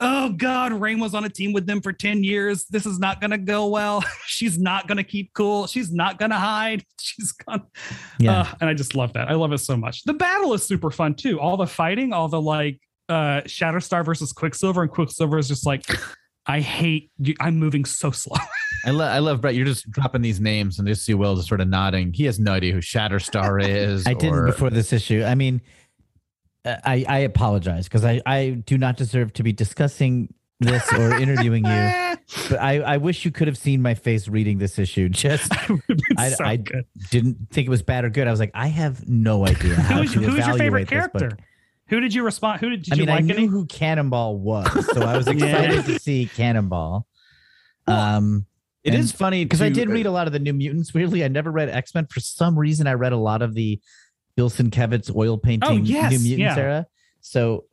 oh 0.00 0.30
God, 0.30 0.72
Rain 0.72 1.00
was 1.00 1.14
on 1.14 1.24
a 1.24 1.28
team 1.28 1.52
with 1.52 1.66
them 1.66 1.80
for 1.80 1.92
10 1.92 2.22
years. 2.24 2.64
This 2.66 2.84
is 2.86 2.98
not 2.98 3.20
gonna 3.20 3.38
go 3.38 3.66
well. 3.68 4.04
She's 4.26 4.58
not 4.58 4.86
gonna 4.88 5.04
keep 5.04 5.32
cool. 5.34 5.66
She's 5.66 5.92
not 5.92 6.18
gonna 6.18 6.38
hide. 6.38 6.84
She's 7.00 7.32
gonna 7.32 7.64
Yeah. 8.18 8.40
uh, 8.40 8.46
and 8.60 8.68
I 8.70 8.74
just 8.74 8.94
love 8.94 9.12
that. 9.14 9.30
I 9.30 9.34
love 9.34 9.52
it 9.52 9.58
so 9.58 9.76
much. 9.76 10.04
The 10.04 10.14
battle 10.14 10.52
is 10.54 10.62
super 10.66 10.90
fun 10.90 11.14
too. 11.14 11.40
All 11.40 11.56
the 11.56 11.66
fighting, 11.66 12.12
all 12.12 12.28
the 12.28 12.40
like 12.40 12.80
uh 13.08 13.40
Shatterstar 13.42 14.04
versus 14.04 14.32
Quicksilver, 14.32 14.82
and 14.82 14.90
Quicksilver 14.90 15.38
is 15.38 15.48
just 15.48 15.64
like, 15.64 15.84
I 16.46 16.60
hate 16.60 17.10
you. 17.18 17.34
I'm 17.40 17.56
moving 17.56 17.84
so 17.84 18.10
slow. 18.10 18.36
I 18.84 18.90
love 18.90 19.10
I 19.12 19.18
love 19.18 19.40
Brett. 19.40 19.54
You're 19.54 19.64
just 19.66 19.90
dropping 19.90 20.22
these 20.22 20.40
names 20.40 20.78
and 20.78 20.86
just 20.86 21.04
see 21.04 21.14
Will 21.14 21.34
just 21.36 21.48
sort 21.48 21.60
of 21.60 21.68
nodding. 21.68 22.12
He 22.12 22.24
has 22.26 22.38
no 22.38 22.52
idea 22.52 22.72
who 22.72 22.80
Shatterstar 22.80 23.66
is. 23.66 24.06
I 24.06 24.14
didn't 24.14 24.44
before 24.46 24.70
this 24.70 24.92
issue. 24.92 25.24
I 25.24 25.34
mean, 25.34 25.60
I 26.66 27.04
I 27.08 27.18
apologize 27.20 27.84
because 27.84 28.04
I 28.04 28.20
I 28.26 28.50
do 28.66 28.76
not 28.78 28.96
deserve 28.96 29.32
to 29.34 29.42
be 29.42 29.52
discussing 29.52 30.32
this 30.60 30.90
or 30.92 31.14
interviewing 31.16 31.64
you. 31.64 31.92
But 32.50 32.58
I 32.60 32.80
I 32.80 32.96
wish 32.96 33.24
you 33.24 33.30
could 33.30 33.46
have 33.46 33.56
seen 33.56 33.80
my 33.82 33.94
face 33.94 34.26
reading 34.26 34.58
this 34.58 34.78
issue. 34.80 35.08
Just 35.08 35.52
I- 36.18 36.30
so 36.30 36.44
I- 36.44 36.62
didn't 37.10 37.36
think 37.52 37.66
it 37.68 37.70
was 37.70 37.82
bad 37.82 38.04
or 38.04 38.10
good. 38.10 38.26
I 38.26 38.30
was 38.32 38.40
like, 38.40 38.50
I 38.54 38.66
have 38.66 39.08
no 39.08 39.46
idea 39.46 39.74
how 39.76 39.94
Who 39.96 40.00
was, 40.00 40.12
to 40.12 40.20
who 40.20 40.34
was 40.34 40.46
your 40.46 40.56
favorite 40.58 40.82
evaluate 40.82 40.88
this 40.88 41.06
book. 41.12 41.20
character? 41.20 41.38
Who 41.88 42.00
did 42.00 42.12
you 42.14 42.24
respond? 42.24 42.60
Who 42.60 42.70
did, 42.70 42.82
did 42.82 42.92
I 42.94 42.96
mean, 42.96 43.06
you 43.06 43.14
like 43.14 43.18
I 43.22 43.26
knew 43.26 43.34
any? 43.34 43.46
who 43.46 43.64
Cannonball 43.66 44.38
was, 44.38 44.66
so 44.92 45.02
I 45.02 45.16
was 45.16 45.28
excited 45.28 45.84
to 45.84 45.98
see 46.00 46.28
Cannonball. 46.34 47.06
Um, 47.86 48.46
It 48.82 48.94
is 48.94 49.12
funny 49.12 49.44
because 49.44 49.62
I 49.62 49.68
did 49.68 49.88
read 49.88 50.06
a 50.06 50.10
lot 50.10 50.26
of 50.26 50.32
the 50.32 50.38
New 50.40 50.52
Mutants. 50.52 50.92
Weirdly, 50.94 51.22
I 51.24 51.28
never 51.28 51.50
read 51.52 51.68
X 51.68 51.94
Men. 51.94 52.06
For 52.06 52.18
some 52.20 52.58
reason, 52.58 52.86
I 52.88 52.94
read 52.94 53.12
a 53.12 53.16
lot 53.16 53.40
of 53.42 53.54
the 53.54 53.80
Bill 54.36 54.50
Sienkiewicz 54.50 55.14
oil 55.16 55.38
painting 55.38 55.68
Oh, 55.68 55.72
yes, 55.76 56.12
New 56.12 56.18
Mutants 56.18 56.56
yeah. 56.56 56.62
era. 56.62 56.86
So, 57.20 57.64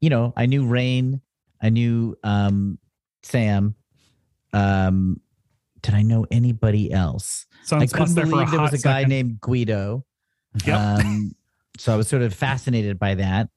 you 0.00 0.10
know, 0.10 0.32
I 0.36 0.46
knew 0.46 0.66
Rain. 0.66 1.20
I 1.62 1.68
knew 1.70 2.16
um, 2.24 2.78
Sam. 3.22 3.74
Um, 4.52 5.20
did 5.82 5.94
I 5.94 6.02
know 6.02 6.26
anybody 6.30 6.92
else? 6.92 7.46
I 7.72 7.86
couldn't 7.86 8.14
believe 8.14 8.50
there 8.50 8.60
was 8.60 8.70
hot 8.70 8.72
a 8.72 8.78
guy 8.78 8.98
second. 9.00 9.08
named 9.08 9.40
Guido. 9.40 10.04
Yep. 10.66 10.76
Um, 10.78 11.34
so 11.78 11.92
I 11.94 11.96
was 11.96 12.08
sort 12.08 12.22
of 12.22 12.34
fascinated 12.34 12.98
by 12.98 13.14
that. 13.14 13.48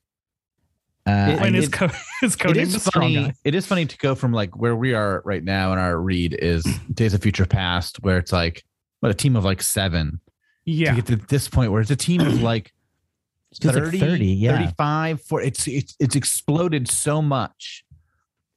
Uh, 1.05 1.11
It- 1.31 1.39
I 1.39 1.41
When 1.41 1.53
his 1.55 1.69
co 1.69 1.89
his 2.21 2.35
code 2.35 2.55
is 2.55 2.73
the 2.73 2.79
strong 2.79 3.13
funny. 3.15 3.33
It 3.43 3.55
is 3.55 3.65
funny 3.65 3.85
to 3.85 3.97
go 3.97 4.15
from 4.15 4.31
like 4.31 4.55
where 4.55 4.75
we 4.75 4.93
are 4.93 5.21
right 5.25 5.43
now 5.43 5.73
in 5.73 5.79
our 5.79 5.99
read 5.99 6.33
is 6.39 6.63
Days 6.93 7.13
of 7.13 7.21
Future 7.21 7.45
Past, 7.45 7.97
where 8.03 8.17
it's 8.19 8.31
like 8.31 8.63
what 8.99 9.11
a 9.11 9.15
team 9.15 9.35
of 9.35 9.43
like 9.43 9.61
seven 9.61 10.21
Yeah. 10.65 10.91
to 10.95 11.01
get 11.01 11.05
to 11.07 11.15
this 11.27 11.47
point 11.47 11.71
where 11.71 11.81
it's 11.85 11.91
a 11.91 11.95
team 11.95 12.21
of 12.21 12.41
like 12.41 12.71
Feels 13.61 13.75
like 13.75 13.83
30, 13.85 13.99
30, 13.99 14.25
yeah. 14.25 14.57
35, 14.57 15.21
40. 15.21 15.47
It's, 15.47 15.67
it's 15.67 15.95
it's 15.99 16.15
exploded 16.15 16.87
so 16.89 17.21
much. 17.21 17.85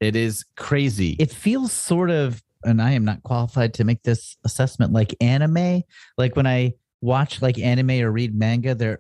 It 0.01 0.17
is 0.17 0.45
crazy. 0.57 1.17
it 1.19 1.31
feels 1.31 1.73
sort 1.73 2.11
of 2.11 2.43
and 2.65 2.81
i 2.83 2.91
am 2.93 3.05
not 3.05 3.23
qualified 3.23 3.75
to 3.75 3.85
make 3.85 4.03
this 4.03 4.37
assessment 4.45 4.93
like 4.93 5.15
anime 5.21 5.83
like 6.19 6.35
when 6.37 6.47
i 6.47 6.73
watch 7.03 7.41
like 7.43 7.59
anime 7.59 7.91
or 8.03 8.11
read 8.11 8.35
manga 8.35 8.75
they're 8.75 8.99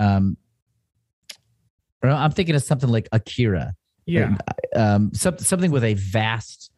um 0.00 0.36
i'm 2.02 2.30
thinking 2.32 2.54
of 2.54 2.62
something 2.62 2.90
like 2.90 3.08
akira 3.12 3.74
Yeah. 4.06 4.36
um 4.74 5.12
some, 5.14 5.38
something 5.38 5.70
with 5.70 5.84
a 5.84 5.94
vast 5.94 6.70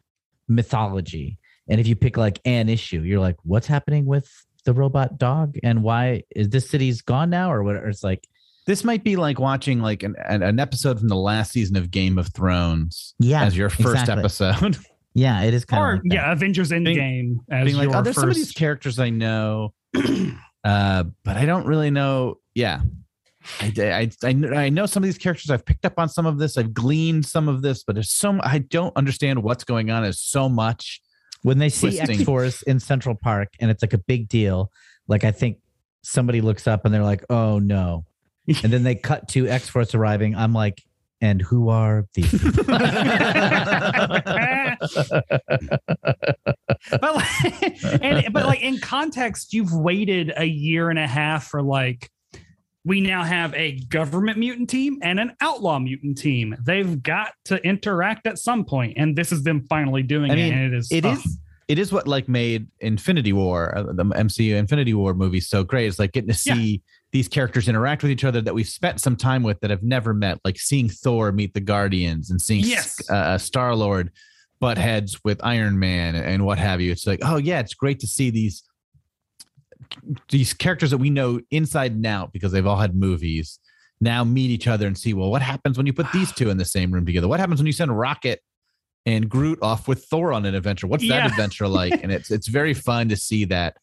mythology 0.47 1.37
and 1.67 1.79
if 1.81 1.87
you 1.87 1.95
pick 1.95 2.17
like 2.17 2.39
an 2.45 2.69
issue 2.69 3.01
you're 3.01 3.19
like 3.19 3.37
what's 3.43 3.67
happening 3.67 4.05
with 4.05 4.29
the 4.65 4.73
robot 4.73 5.17
dog 5.17 5.57
and 5.63 5.81
why 5.83 6.23
is 6.35 6.49
this 6.49 6.69
city's 6.69 7.01
gone 7.01 7.29
now 7.29 7.51
or 7.51 7.63
what 7.63 7.75
or 7.75 7.87
it's 7.87 8.03
like 8.03 8.27
this 8.67 8.83
might 8.83 9.03
be 9.03 9.15
like 9.15 9.39
watching 9.39 9.79
like 9.79 10.01
an, 10.03 10.15
an, 10.25 10.41
an 10.41 10.59
episode 10.59 10.97
from 10.99 11.07
the 11.07 11.15
last 11.15 11.51
season 11.51 11.75
of 11.75 11.91
Game 11.91 12.17
of 12.17 12.27
Thrones 12.33 13.13
yeah 13.19 13.43
as 13.43 13.55
your 13.55 13.69
first 13.69 14.01
exactly. 14.01 14.19
episode. 14.19 14.77
yeah 15.13 15.43
it 15.43 15.53
is 15.53 15.65
kind 15.65 15.83
Or 15.83 15.93
of 15.93 15.99
like 16.03 16.13
yeah, 16.13 16.31
Avengers 16.31 16.71
Endgame 16.71 17.37
as 17.49 17.65
Being 17.65 17.77
like, 17.77 17.89
your 17.89 17.97
oh, 17.97 18.01
there's 18.01 18.15
first. 18.15 18.21
some 18.23 18.29
of 18.29 18.35
these 18.35 18.51
characters 18.51 18.99
I 18.99 19.09
know, 19.11 19.73
uh, 20.63 21.03
but 21.23 21.37
I 21.37 21.45
don't 21.45 21.65
really 21.67 21.91
know. 21.91 22.39
Yeah. 22.55 22.81
I, 23.61 23.71
I, 23.77 24.09
I, 24.23 24.29
I 24.55 24.69
know 24.69 24.87
some 24.87 25.03
of 25.03 25.07
these 25.07 25.19
characters. 25.19 25.51
I've 25.51 25.63
picked 25.65 25.85
up 25.85 25.99
on 25.99 26.09
some 26.09 26.25
of 26.25 26.39
this. 26.39 26.57
I've 26.57 26.73
gleaned 26.73 27.25
some 27.27 27.47
of 27.47 27.61
this, 27.61 27.83
but 27.83 27.93
there's 27.93 28.09
so 28.09 28.39
I 28.41 28.57
don't 28.57 28.95
understand 28.97 29.43
what's 29.43 29.63
going 29.63 29.91
on. 29.91 30.01
There's 30.01 30.19
so 30.19 30.49
much. 30.49 30.99
When 31.45 31.59
they 31.59 31.69
see 31.69 31.89
twisting. 31.89 32.15
X 32.21 32.23
Force 32.23 32.61
in 32.63 32.79
Central 32.79 33.15
Park 33.15 33.49
and 33.59 33.69
it's 33.69 33.83
like 33.83 33.93
a 33.93 33.99
big 33.99 34.27
deal, 34.27 34.71
like 35.07 35.23
I 35.23 35.31
think 35.31 35.59
somebody 36.01 36.41
looks 36.41 36.67
up 36.67 36.85
and 36.85 36.93
they're 36.93 37.03
like, 37.03 37.23
"Oh 37.29 37.59
no," 37.59 38.05
and 38.47 38.73
then 38.73 38.83
they 38.83 38.95
cut 38.95 39.27
to 39.29 39.47
X 39.47 39.69
Force 39.69 39.93
arriving. 39.93 40.35
I'm 40.35 40.53
like, 40.53 40.81
"And 41.21 41.41
who 41.41 41.69
are 41.69 42.05
these?" 42.15 42.31
but 42.31 42.67
like, 47.01 47.83
and 48.01 48.33
but 48.33 48.45
like 48.45 48.61
in 48.61 48.79
context, 48.79 49.53
you've 49.53 49.73
waited 49.73 50.33
a 50.35 50.45
year 50.45 50.89
and 50.89 50.97
a 50.97 51.07
half 51.07 51.47
for 51.47 51.61
like 51.61 52.09
we 52.85 53.01
now 53.01 53.23
have 53.23 53.53
a 53.55 53.79
government 53.89 54.37
mutant 54.37 54.69
team 54.69 54.99
and 55.01 55.19
an 55.19 55.33
outlaw 55.41 55.79
mutant 55.79 56.17
team. 56.17 56.55
They've 56.63 57.01
got 57.01 57.33
to 57.45 57.57
interact 57.65 58.27
at 58.27 58.37
some 58.37 58.63
point, 58.63 58.93
and 58.97 59.15
this 59.15 59.31
is 59.31 59.43
them 59.43 59.65
finally 59.67 60.03
doing 60.03 60.31
I 60.31 60.35
mean, 60.35 60.53
it. 60.53 60.55
And 60.55 60.73
it 60.73 60.77
is 60.77 60.91
It 60.91 61.05
is. 61.05 61.39
It 61.67 61.79
is 61.79 61.91
what 61.91 62.07
like 62.07 62.29
made 62.29 62.67
Infinity 62.81 63.33
War, 63.33 63.75
uh, 63.75 63.83
the 63.91 64.03
MCU 64.05 64.55
Infinity 64.55 64.93
War 64.93 65.15
movie, 65.15 65.39
so 65.39 65.63
great. 65.63 65.87
It's 65.87 65.97
like 65.97 66.11
getting 66.11 66.29
to 66.31 66.39
Yeah. 66.45 66.53
see 66.53 66.83
these 67.11 67.27
characters 67.27 67.67
interact 67.67 68.03
with 68.03 68.11
each 68.11 68.23
other 68.23 68.39
that 68.41 68.53
we've 68.53 68.67
spent 68.67 69.01
some 69.01 69.15
time 69.15 69.41
with 69.41 69.59
that 69.61 69.71
have 69.71 69.81
never 69.81 70.13
met, 70.13 70.37
like 70.45 70.59
seeing 70.59 70.89
Thor 70.89 71.31
meet 71.31 71.55
the 71.55 71.61
Guardians 71.61 72.29
and 72.29 72.39
seeing 72.39 72.63
Yes. 72.65 73.09
uh, 73.09 73.39
Star 73.39 73.73
Lord 73.75 74.11
butt 74.59 74.77
heads 74.77 75.19
with 75.23 75.39
Iron 75.43 75.79
Man 75.79 76.13
and 76.15 76.45
what 76.45 76.59
have 76.59 76.81
you. 76.81 76.91
It's 76.91 77.07
like, 77.07 77.19
oh 77.23 77.37
yeah, 77.37 77.61
it's 77.61 77.73
great 77.73 77.99
to 78.01 78.07
see 78.07 78.29
these 78.29 78.61
these 80.29 80.53
characters 80.53 80.91
that 80.91 80.97
we 80.97 81.09
know 81.09 81.39
inside 81.51 81.91
and 81.93 82.05
out 82.05 82.31
because 82.33 82.51
they've 82.51 82.65
all 82.67 82.77
had 82.79 82.95
movies 82.95 83.59
now 84.01 84.23
meet 84.23 84.49
each 84.51 84.67
other 84.67 84.87
and 84.87 84.97
see 84.97 85.13
well 85.13 85.31
what 85.31 85.41
happens 85.41 85.77
when 85.77 85.85
you 85.85 85.93
put 85.93 86.11
these 86.11 86.31
two 86.35 86.49
in 86.49 86.57
the 86.57 86.65
same 86.65 86.91
room 86.91 87.05
together? 87.05 87.27
What 87.27 87.39
happens 87.39 87.59
when 87.59 87.67
you 87.67 87.73
send 87.73 87.97
rocket 87.97 88.41
and 89.05 89.29
groot 89.29 89.59
off 89.61 89.87
with 89.87 90.03
thor 90.05 90.33
on 90.33 90.45
an 90.45 90.55
adventure? 90.55 90.87
What's 90.87 91.07
that 91.07 91.17
Yeah. 91.23 91.27
adventure 91.27 91.67
like? 91.67 91.93
And 92.01 92.11
it's 92.11 92.31
it's 92.31 92.47
very 92.47 92.73
fun 92.73 93.09
to 93.09 93.15
see 93.15 93.45
that 93.45 93.77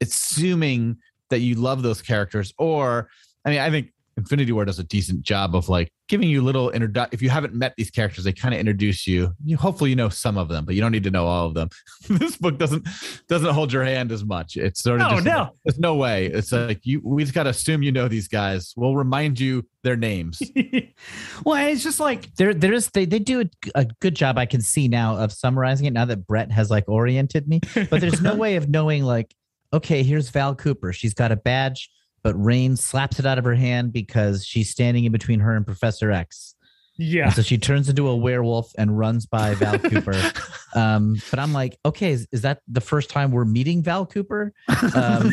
assuming 0.00 0.96
that 1.30 1.38
you 1.40 1.54
love 1.54 1.82
those 1.82 2.02
characters 2.02 2.52
or 2.58 3.08
i 3.44 3.50
mean 3.50 3.58
i 3.60 3.70
think 3.70 3.90
infinity 4.16 4.52
war 4.52 4.64
does 4.64 4.78
a 4.78 4.84
decent 4.84 5.22
job 5.22 5.54
of 5.56 5.68
like 5.68 5.90
giving 6.08 6.28
you 6.28 6.42
little 6.42 6.70
introdu- 6.70 7.08
if 7.12 7.22
you 7.22 7.30
haven't 7.30 7.54
met 7.54 7.72
these 7.76 7.90
characters 7.90 8.24
they 8.24 8.32
kind 8.32 8.52
of 8.54 8.60
introduce 8.60 9.06
you 9.06 9.32
you 9.44 9.56
hopefully 9.56 9.90
you 9.90 9.96
know 9.96 10.08
some 10.08 10.36
of 10.36 10.48
them 10.48 10.64
but 10.64 10.74
you 10.74 10.80
don't 10.80 10.92
need 10.92 11.04
to 11.04 11.10
know 11.10 11.26
all 11.26 11.46
of 11.46 11.54
them 11.54 11.68
this 12.08 12.36
book 12.36 12.58
doesn't 12.58 12.86
doesn't 13.28 13.54
hold 13.54 13.72
your 13.72 13.84
hand 13.84 14.12
as 14.12 14.24
much 14.24 14.56
it's 14.56 14.82
sort 14.82 15.00
of 15.00 15.08
No, 15.08 15.14
just 15.16 15.26
no. 15.26 15.50
there's 15.64 15.78
no 15.78 15.94
way 15.94 16.26
it's 16.26 16.52
like 16.52 16.80
you 16.84 17.00
we 17.04 17.22
just 17.22 17.34
got 17.34 17.44
to 17.44 17.50
assume 17.50 17.82
you 17.82 17.92
know 17.92 18.06
these 18.08 18.28
guys 18.28 18.72
we'll 18.76 18.96
remind 18.96 19.40
you 19.40 19.66
their 19.82 19.96
names 19.96 20.40
well, 21.44 21.66
it's 21.66 21.82
just 21.82 22.00
like 22.00 22.34
there, 22.36 22.54
there 22.54 22.72
is 22.72 22.88
they, 22.90 23.04
they 23.04 23.18
do 23.18 23.42
a, 23.42 23.44
a 23.74 23.84
good 24.00 24.14
job. 24.14 24.38
I 24.38 24.46
can 24.46 24.60
see 24.60 24.88
now 24.88 25.16
of 25.16 25.32
summarizing 25.32 25.86
it 25.86 25.92
now 25.92 26.04
that 26.06 26.26
Brett 26.26 26.50
has 26.52 26.70
like 26.70 26.88
oriented 26.88 27.46
me. 27.48 27.60
But 27.74 28.00
there's 28.00 28.22
no 28.22 28.34
way 28.44 28.56
of 28.56 28.68
knowing 28.68 29.02
like, 29.04 29.34
okay, 29.72 30.02
here's 30.02 30.30
Val 30.30 30.54
Cooper. 30.54 30.92
She's 30.92 31.12
got 31.14 31.32
a 31.32 31.36
badge, 31.36 31.90
but 32.24 32.34
Rain 32.42 32.74
slaps 32.74 33.20
it 33.20 33.26
out 33.26 33.38
of 33.38 33.44
her 33.44 33.54
hand 33.54 33.92
because 33.92 34.44
she's 34.44 34.70
standing 34.70 35.04
in 35.04 35.12
between 35.12 35.38
her 35.40 35.54
and 35.54 35.64
Professor 35.64 36.10
X. 36.10 36.56
yeah. 36.96 37.26
And 37.26 37.34
so 37.34 37.42
she 37.42 37.58
turns 37.58 37.88
into 37.88 38.08
a 38.08 38.16
werewolf 38.16 38.72
and 38.76 38.98
runs 38.98 39.26
by 39.26 39.54
Val 39.54 39.78
Cooper. 39.78 40.20
Um, 40.76 41.22
but 41.30 41.38
I'm 41.38 41.52
like, 41.52 41.78
okay, 41.86 42.10
is, 42.10 42.26
is 42.32 42.42
that 42.42 42.60
the 42.66 42.80
first 42.80 43.08
time 43.08 43.30
we're 43.30 43.44
meeting 43.44 43.80
Val 43.84 44.06
Cooper? 44.06 44.52
Um, 44.68 45.30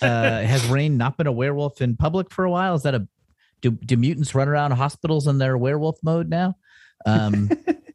uh, 0.00 0.40
has 0.40 0.64
Rain 0.68 0.96
not 0.96 1.18
been 1.18 1.26
a 1.26 1.32
werewolf 1.32 1.82
in 1.82 1.98
public 1.98 2.30
for 2.30 2.46
a 2.46 2.50
while? 2.50 2.74
Is 2.74 2.84
that 2.84 2.94
a 2.94 3.06
do, 3.60 3.72
do 3.72 3.98
mutants 3.98 4.34
run 4.34 4.48
around 4.48 4.70
hospitals 4.70 5.26
in 5.26 5.36
their 5.36 5.58
werewolf 5.58 5.98
mode 6.02 6.30
now? 6.30 6.56
Um, 7.04 7.50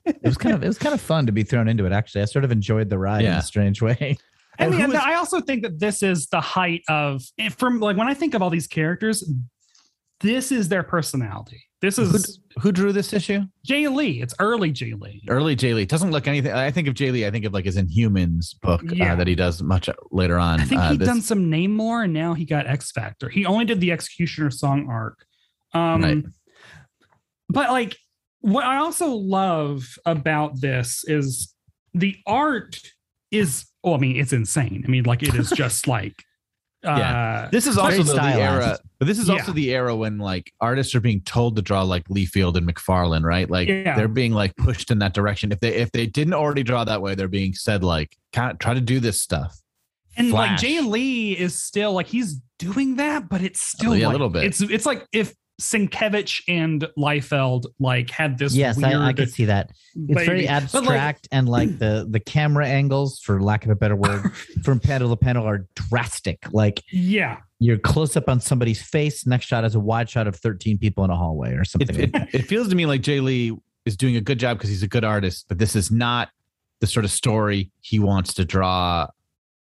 it 0.05 0.23
was 0.23 0.37
kind 0.37 0.53
of 0.53 0.63
it 0.63 0.67
was 0.67 0.77
kind 0.77 0.93
of 0.93 1.01
fun 1.01 1.25
to 1.25 1.31
be 1.31 1.43
thrown 1.43 1.67
into 1.67 1.85
it. 1.85 1.91
Actually, 1.91 2.21
I 2.21 2.25
sort 2.25 2.45
of 2.45 2.51
enjoyed 2.51 2.89
the 2.89 2.99
ride 2.99 3.25
in 3.25 3.31
a 3.31 3.41
strange 3.41 3.81
way. 3.81 4.17
I 4.59 4.69
mean, 4.69 4.79
who 4.79 4.91
is- 4.91 4.99
I 4.99 5.13
also 5.15 5.39
think 5.41 5.63
that 5.63 5.79
this 5.79 6.03
is 6.03 6.27
the 6.27 6.41
height 6.41 6.81
of 6.89 7.21
from 7.57 7.79
like 7.79 7.97
when 7.97 8.07
I 8.07 8.13
think 8.13 8.33
of 8.33 8.41
all 8.41 8.49
these 8.49 8.67
characters, 8.67 9.23
this 10.21 10.51
is 10.51 10.67
their 10.69 10.83
personality. 10.83 11.61
This 11.81 11.97
is 11.97 12.41
who 12.59 12.73
drew 12.73 12.91
this 12.91 13.13
issue 13.13 13.43
Jae 13.65 13.89
Lee. 13.95 14.21
It's 14.21 14.35
early 14.39 14.71
Jae 14.73 14.99
Lee. 14.99 15.23
early 15.29 15.55
Jae 15.55 15.73
Lee 15.73 15.85
doesn't 15.85 16.11
look 16.11 16.27
anything. 16.27 16.51
I 16.51 16.71
think 16.71 16.89
of 16.89 16.93
Jae 16.93 17.09
Lee. 17.13 17.25
I 17.25 17.31
think 17.31 17.45
of 17.45 17.53
like 17.53 17.63
his 17.63 17.77
Inhumans 17.77 18.59
book 18.61 18.81
Yeah. 18.91 19.13
uh, 19.13 19.15
that 19.15 19.27
he 19.27 19.35
does 19.35 19.63
much 19.63 19.89
later 20.11 20.37
on. 20.37 20.59
I 20.59 20.65
think 20.65 20.81
uh, 20.81 20.91
he'd 20.91 20.99
this- 20.99 21.07
done 21.07 21.21
some 21.21 21.45
Namor, 21.49 22.03
and 22.03 22.11
now 22.11 22.33
he 22.33 22.43
got 22.43 22.67
X 22.67 22.91
Factor. 22.91 23.29
He 23.29 23.45
only 23.45 23.63
did 23.63 23.79
the 23.79 23.93
X-Cutioner 23.93 24.51
song 24.51 24.89
arc. 24.89 25.25
Um, 25.73 26.01
Right. 26.01 26.23
But 27.47 27.69
like, 27.71 27.95
what 28.41 28.65
I 28.65 28.77
also 28.77 29.11
love 29.13 29.85
about 30.05 30.59
this 30.59 31.03
is 31.07 31.53
the 31.93 32.17
art 32.27 32.77
is. 33.31 33.65
Well, 33.83 33.93
I 33.95 33.97
mean, 33.97 34.17
it's 34.17 34.33
insane. 34.33 34.83
I 34.85 34.89
mean, 34.89 35.03
like 35.05 35.23
it 35.23 35.33
is 35.35 35.49
just 35.51 35.87
like 35.95 36.13
Uh, 36.83 37.49
This 37.51 37.67
is 37.67 37.77
also 37.77 38.03
the, 38.03 38.13
the 38.13 38.23
era, 38.23 38.77
but 38.99 39.07
this 39.07 39.19
is 39.19 39.27
Yeah. 39.27 39.35
also 39.35 39.51
the 39.51 39.73
era 39.73 39.95
when 39.95 40.17
like 40.17 40.51
artists 40.61 40.95
are 40.95 41.01
being 41.01 41.21
told 41.21 41.55
to 41.57 41.61
draw 41.61 41.81
like 41.83 42.05
Liefeld 42.07 42.55
and 42.55 42.65
McFarlane, 42.67 43.23
right? 43.23 43.49
Like 43.49 43.67
Yeah. 43.67 43.95
they're 43.95 44.07
being 44.07 44.31
like 44.33 44.55
pushed 44.55 44.89
in 44.91 44.99
that 44.99 45.13
direction. 45.13 45.51
If 45.51 45.59
they 45.59 45.75
if 45.75 45.91
they 45.91 46.05
didn't 46.07 46.33
already 46.35 46.63
draw 46.63 46.83
that 46.85 47.01
way, 47.01 47.15
they're 47.15 47.27
being 47.27 47.53
said 47.53 47.83
like, 47.83 48.15
"Ca- 48.33 48.53
try 48.53 48.73
to 48.73 48.81
do 48.81 48.99
this 48.99 49.19
stuff. 49.19 49.57
and 50.17 50.31
like 50.31 50.59
Flash. 50.59 50.63
Jae 50.63 50.85
Lee 50.85 51.33
is 51.37 51.55
still 51.61 51.93
like 51.93 52.07
he's 52.07 52.39
doing 52.57 52.95
that, 52.97 53.29
but 53.29 53.41
it's 53.41 53.61
still 53.61 53.91
Oh, 53.91 53.95
yeah, 53.95 54.09
a 54.09 54.11
little 54.11 54.29
bit. 54.29 54.43
It's 54.45 54.59
it's 54.61 54.85
like 54.85 55.05
if 55.13 55.33
Sienkiewicz 55.59 56.41
and 56.47 56.87
Liefeld 56.97 57.65
like 57.79 58.09
had 58.09 58.37
this 58.37 58.55
yes, 58.55 58.77
weird 58.77 58.93
I, 58.93 59.07
I 59.07 59.13
could 59.13 59.29
see 59.29 59.45
that. 59.45 59.71
It's 59.95 60.25
very 60.25 60.41
baby. 60.41 60.47
But, 60.71 60.83
like, 60.83 60.95
abstract, 60.95 61.27
and 61.31 61.49
like 61.49 61.79
the 61.79 62.07
the 62.09 62.19
camera 62.19 62.67
angles, 62.67 63.19
for 63.19 63.41
lack 63.41 63.65
of 63.65 63.71
a 63.71 63.75
better 63.75 63.95
word, 63.95 64.33
from 64.63 64.79
panel 64.79 65.09
to 65.09 65.15
panel 65.15 65.45
are 65.45 65.67
drastic. 65.75 66.39
Like 66.51 66.83
yeah, 66.91 67.37
you're 67.59 67.77
close 67.77 68.15
up 68.15 68.29
on 68.29 68.39
somebody's 68.39 68.81
face. 68.81 69.25
Next 69.25 69.45
shot 69.45 69.65
is 69.65 69.75
a 69.75 69.79
wide 69.79 70.09
shot 70.09 70.27
of 70.27 70.35
13 70.35 70.77
people 70.77 71.03
in 71.03 71.11
a 71.11 71.15
hallway 71.15 71.53
or 71.53 71.65
something. 71.65 71.95
It, 71.99 72.13
like 72.13 72.33
it, 72.33 72.41
it 72.41 72.45
feels 72.47 72.69
to 72.69 72.75
me 72.75 72.85
like 72.85 73.01
Jae 73.01 73.21
Lee 73.21 73.57
is 73.85 73.97
doing 73.97 74.15
a 74.15 74.21
good 74.21 74.39
job 74.39 74.57
because 74.57 74.69
he's 74.69 74.83
a 74.83 74.87
good 74.87 75.03
artist, 75.03 75.45
but 75.47 75.57
this 75.57 75.75
is 75.75 75.91
not 75.91 76.29
the 76.79 76.87
sort 76.87 77.03
of 77.03 77.11
story 77.11 77.71
he 77.81 77.99
wants 77.99 78.33
to 78.35 78.45
draw. 78.45 79.07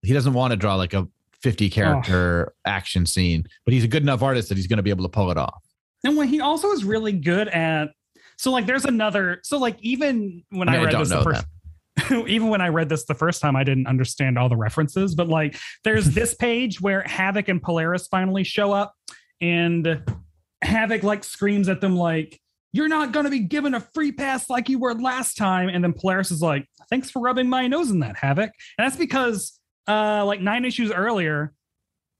He 0.02 0.14
doesn't 0.14 0.34
want 0.34 0.52
to 0.52 0.58
draw 0.58 0.76
like 0.76 0.94
a 0.94 1.08
50 1.42 1.70
character 1.70 2.54
action 2.66 3.06
scene, 3.06 3.46
but 3.66 3.74
he's 3.74 3.84
a 3.84 3.88
good 3.88 4.04
enough 4.04 4.22
artist 4.22 4.50
that 4.50 4.58
he's 4.58 4.68
going 4.68 4.78
to 4.78 4.84
be 4.84 4.90
able 4.90 5.04
to 5.04 5.10
pull 5.10 5.32
it 5.32 5.38
off. 5.38 5.62
And 6.04 6.18
when 6.18 6.28
he 6.28 6.42
also 6.42 6.72
is 6.72 6.84
really 6.84 7.14
good 7.14 7.48
at 7.48 7.90
so 8.38 8.52
like 8.52 8.66
there's 8.66 8.86
another 8.86 9.40
so 9.44 9.58
like 9.58 9.78
even 9.82 10.44
when 10.50 10.68
I 10.68 10.74
I, 10.74 10.76
mean, 10.76 10.82
I 10.82 10.86
read 10.86 10.92
don't 10.92 11.02
this 11.02 11.10
the 11.10 11.24
first 11.24 11.46
even 12.12 12.50
when 12.50 12.62
I 12.62 12.70
read 12.70 12.90
this 12.90 13.06
the 13.06 13.14
first 13.14 13.42
time, 13.42 13.56
I 13.56 13.64
didn't 13.64 13.88
understand 13.88 14.38
all 14.38 14.50
the 14.50 14.56
references, 14.56 15.16
but 15.16 15.28
like 15.28 15.58
there's 15.84 16.06
this 16.16 16.34
page 16.34 16.82
where 16.82 17.02
Havoc 17.02 17.48
and 17.48 17.62
Polaris 17.62 18.08
finally 18.08 18.44
show 18.44 18.72
up, 18.72 18.94
and 19.40 20.04
Havoc 20.64 21.04
like 21.04 21.24
screams 21.24 21.70
at 21.70 21.82
them 21.82 21.96
like, 21.96 22.40
You're 22.74 22.88
not 22.88 23.12
gonna 23.12 23.30
be 23.30 23.40
given 23.40 23.74
a 23.74 23.80
free 23.80 24.12
pass 24.12 24.50
like 24.50 24.70
you 24.70 24.80
were 24.80 24.94
last 24.94 25.36
time. 25.36 25.70
And 25.70 25.84
then 25.84 25.94
Polaris 25.94 26.32
is 26.32 26.42
like, 26.42 26.68
Thanks 26.90 27.10
for 27.10 27.22
rubbing 27.22 27.50
my 27.50 27.68
nose 27.68 27.90
in 27.90 28.00
that, 28.00 28.18
Havoc. 28.18 28.52
And 28.78 28.86
that's 28.86 28.98
because 28.98 29.60
uh 29.88 30.24
like 30.26 30.42
nine 30.42 30.66
issues 30.66 30.92
earlier, 30.92 31.54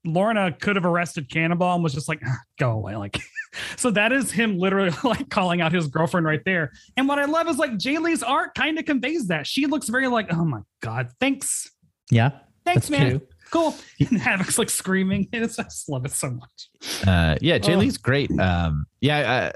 Lorna 0.04 0.52
could 0.52 0.76
have 0.76 0.84
arrested 0.84 1.30
Cannonball 1.30 1.74
and 1.74 1.84
was 1.84 1.94
just 1.94 2.08
like, 2.08 2.20
"Ah, 2.26 2.38
go 2.58 2.72
away. 2.72 2.96
Like 2.96 3.18
so 3.76 3.90
that 3.90 4.12
is 4.12 4.30
him 4.32 4.58
literally 4.58 4.90
like 5.04 5.28
calling 5.30 5.60
out 5.60 5.72
his 5.72 5.86
girlfriend 5.88 6.26
right 6.26 6.42
there. 6.44 6.72
And 6.96 7.08
what 7.08 7.18
I 7.18 7.24
love 7.26 7.48
is 7.48 7.58
like 7.58 7.72
Jae 7.72 8.00
Lee's 8.00 8.22
art 8.22 8.54
kind 8.54 8.78
of 8.78 8.84
conveys 8.84 9.26
that. 9.28 9.46
She 9.46 9.66
looks 9.66 9.88
very 9.88 10.08
like, 10.08 10.32
oh 10.32 10.44
my 10.44 10.60
God, 10.80 11.08
thanks. 11.20 11.70
yeah, 12.10 12.30
Thanks, 12.64 12.88
man. 12.90 13.10
true. 13.10 13.20
Cool. 13.50 13.74
And 14.00 14.18
Havoc's 14.20 14.56
like 14.58 14.70
screaming. 14.70 15.28
It's, 15.32 15.58
I 15.58 15.64
just 15.64 15.88
love 15.88 16.04
it 16.06 16.12
so 16.12 16.30
much. 16.30 16.70
Uh, 17.06 17.36
yeah, 17.40 17.58
Jae 17.58 17.74
Oh. 17.74 17.78
Lee's 17.78 17.98
great. 17.98 18.30
Um, 18.38 18.86
yeah, 19.00 19.52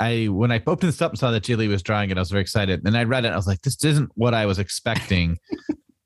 I, 0.00 0.24
I 0.24 0.28
when 0.28 0.52
I 0.52 0.56
opened 0.66 0.88
this 0.88 1.00
up 1.00 1.12
and 1.12 1.18
saw 1.18 1.30
that 1.30 1.42
Jae 1.44 1.56
Lee 1.56 1.68
was 1.68 1.82
drawing 1.82 2.10
it, 2.10 2.18
I 2.18 2.20
was 2.20 2.30
very 2.30 2.42
excited. 2.42 2.82
And 2.84 2.96
I 2.96 3.04
read 3.04 3.24
it, 3.24 3.28
I 3.28 3.36
was 3.36 3.46
like, 3.46 3.62
this 3.62 3.82
isn't 3.84 4.10
what 4.14 4.34
I 4.34 4.44
was 4.44 4.58
expecting. 4.58 5.38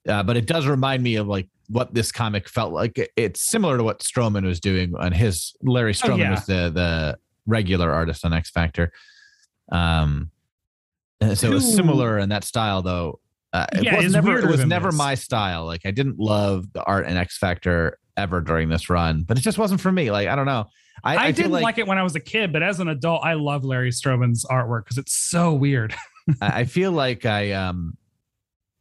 uh, 0.09 0.23
but 0.23 0.37
it 0.37 0.47
does 0.47 0.67
remind 0.67 1.03
me 1.03 1.17
of 1.17 1.27
like 1.27 1.49
what 1.69 1.95
this 1.95 2.11
comic 2.11 2.49
felt 2.49 2.73
like. 2.73 2.99
It's 3.17 3.49
similar 3.49 3.77
to 3.77 3.85
what 3.85 4.01
Stroman 4.01 4.45
was 4.45 4.61
doing 4.61 4.95
on 4.97 5.13
his. 5.13 5.55
Larry 5.63 5.93
Stroman 5.93 6.13
Oh, 6.13 6.17
yeah. 6.17 6.31
was 6.33 6.47
the 6.47 6.71
the 6.71 7.19
regular 7.47 7.93
artist 7.93 8.25
on 8.25 8.33
X 8.33 8.51
Factor. 8.51 8.93
Um, 9.71 10.31
so 11.35 11.51
it 11.51 11.55
was 11.55 11.75
similar 11.75 12.19
in 12.19 12.29
that 12.29 12.45
style, 12.45 12.83
though. 12.83 13.21
Uh, 13.53 13.67
it 13.73 13.85
Yeah, 13.85 13.97
was 13.97 14.13
never 14.13 14.39
it 14.39 14.47
was 14.47 14.65
never 14.65 14.93
my 14.93 15.15
style. 15.15 15.65
Like 15.65 15.83
I 15.85 15.91
didn't 15.91 16.19
love 16.19 16.73
the 16.73 16.83
art 16.85 17.07
in 17.07 17.17
X 17.17 17.39
Factor 17.39 17.99
ever 18.17 18.41
during 18.41 18.69
this 18.69 18.91
run, 18.91 19.23
but 19.23 19.39
it 19.39 19.41
just 19.41 19.59
wasn't 19.59 19.81
for 19.81 19.93
me. 19.93 20.11
Like 20.11 20.29
I 20.29 20.37
don't 20.37 20.47
know. 20.47 20.67
I, 21.05 21.17
I, 21.17 21.25
I, 21.27 21.31
didn't 21.31 21.53
like, 21.53 21.79
it 21.79 21.87
when 21.87 21.97
I 21.97 22.03
was 22.03 22.17
a 22.17 22.21
kid, 22.21 22.53
but 22.53 22.61
as 22.61 22.81
an 22.81 22.89
adult, 22.89 23.25
I 23.25 23.35
love 23.35 23.65
Larry 23.65 23.91
Stroman's 23.91 24.45
artwork 24.45 24.85
because 24.85 24.99
it's 24.99 25.15
so 25.15 25.55
weird. 25.55 25.95
I 26.41 26.61
I 26.61 26.65
feel 26.65 26.93
like 26.93 27.25
I 27.25 27.53
um 27.53 27.97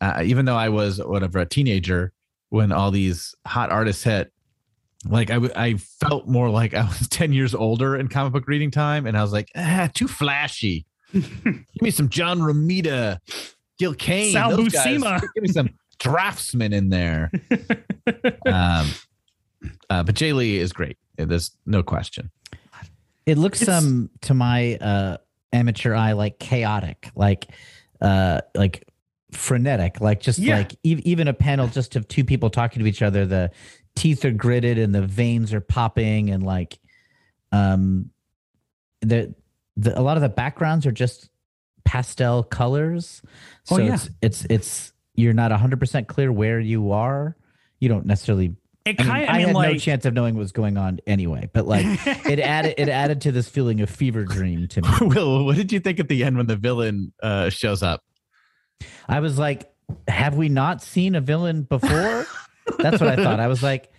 uh, 0.01 0.21
even 0.25 0.45
though 0.45 0.55
I 0.55 0.69
was 0.69 0.99
whatever 1.03 1.39
a 1.39 1.45
teenager 1.45 2.13
when 2.49 2.71
all 2.71 2.91
these 2.91 3.35
hot 3.45 3.69
artists 3.71 4.03
hit 4.03 4.31
like 5.05 5.29
I, 5.29 5.35
w- 5.35 5.53
I 5.55 5.75
felt 5.75 6.27
more 6.27 6.49
like 6.49 6.73
I 6.73 6.83
was 6.85 7.07
10 7.09 7.31
years 7.33 7.53
older 7.55 7.95
in 7.95 8.07
comic 8.07 8.33
book 8.33 8.47
reading 8.47 8.71
time 8.71 9.05
and 9.05 9.17
I 9.17 9.21
was 9.21 9.31
like 9.31 9.49
ah 9.55 9.89
too 9.93 10.07
flashy. 10.07 10.85
Give 11.13 11.63
me 11.81 11.91
some 11.91 12.09
John 12.09 12.39
Romita 12.39 13.19
Gil 13.79 13.93
Kane 13.93 14.33
Sal 14.33 14.57
guys. 14.57 14.73
Buscema. 14.73 15.21
give 15.35 15.43
me 15.43 15.49
some 15.49 15.69
draftsmen 15.99 16.73
in 16.73 16.89
there. 16.89 17.31
Um 18.45 18.91
uh, 19.89 20.03
but 20.03 20.15
Jae 20.15 20.35
Lee 20.35 20.57
is 20.57 20.71
great. 20.73 20.97
There's 21.17 21.51
no 21.65 21.81
question. 21.83 22.29
It 23.25 23.37
looks 23.37 23.61
It's- 23.61 23.77
um 23.83 24.09
to 24.21 24.33
my 24.33 24.75
uh 24.75 25.17
amateur 25.53 25.93
eye 25.95 26.11
like 26.13 26.39
chaotic, 26.39 27.09
like 27.15 27.47
uh 28.01 28.41
like 28.55 28.87
frenetic, 29.31 29.99
like 30.01 30.21
just 30.21 30.39
Yeah. 30.39 30.57
like 30.57 30.73
e- 30.83 31.01
even 31.05 31.27
a 31.27 31.33
panel 31.33 31.67
just 31.67 31.95
of 31.95 32.07
two 32.07 32.23
people 32.23 32.49
talking 32.49 32.81
to 32.81 32.87
each 32.89 33.01
other. 33.01 33.25
The 33.25 33.51
teeth 33.95 34.23
are 34.25 34.31
gritted 34.31 34.77
and 34.77 34.93
the 34.93 35.01
veins 35.05 35.53
are 35.53 35.61
popping, 35.61 36.29
and 36.29 36.43
like 36.43 36.79
um 37.51 38.09
the 39.01 39.33
the 39.75 39.97
a 39.97 40.01
lot 40.01 40.17
of 40.17 40.21
the 40.21 40.29
backgrounds 40.29 40.85
are 40.85 40.91
just 40.91 41.29
pastel 41.85 42.43
colors. 42.43 43.21
So 43.63 43.75
Oh, 43.75 43.79
yeah. 43.79 43.93
it's 43.95 44.09
it's 44.21 44.45
it's 44.49 44.93
you're 45.15 45.33
not 45.33 45.51
hundred 45.51 45.79
percent 45.79 46.07
clear 46.07 46.31
where 46.31 46.59
you 46.59 46.91
are. 46.91 47.35
You 47.79 47.89
don't 47.89 48.05
necessarily. 48.05 48.55
It 48.85 49.01
I 49.01 49.03
mean, 49.03 49.11
kind 49.11 49.23
of, 49.23 49.29
I, 49.29 49.33
I 49.33 49.39
had 49.41 49.53
like, 49.55 49.73
no 49.73 49.77
chance 49.79 50.05
of 50.05 50.13
knowing 50.13 50.35
what 50.35 50.39
was 50.39 50.51
going 50.53 50.77
on 50.77 50.99
anyway. 51.05 51.49
But 51.51 51.67
like 51.67 51.85
it 52.25 52.39
added 52.39 52.75
it 52.77 52.87
added 52.87 53.21
to 53.21 53.31
this 53.33 53.49
feeling 53.49 53.81
of 53.81 53.89
fever 53.89 54.23
dream 54.23 54.67
to 54.69 54.81
me. 54.81 54.89
Will 55.01 55.43
what 55.45 55.57
did 55.57 55.71
you 55.73 55.79
think 55.81 55.99
at 55.99 56.07
the 56.07 56.23
end 56.23 56.37
when 56.37 56.47
the 56.47 56.55
villain 56.55 57.11
uh 57.21 57.49
shows 57.49 57.83
up 57.83 58.03
I 59.07 59.19
was 59.19 59.37
like, 59.39 59.71
have 60.07 60.35
we 60.35 60.49
not 60.49 60.81
seen 60.81 61.15
a 61.15 61.21
villain 61.21 61.63
before? 61.63 62.25
That's 62.79 62.99
what 62.99 63.07
I 63.09 63.15
thought. 63.15 63.39
I 63.39 63.47
was 63.47 63.63
like, 63.63 63.91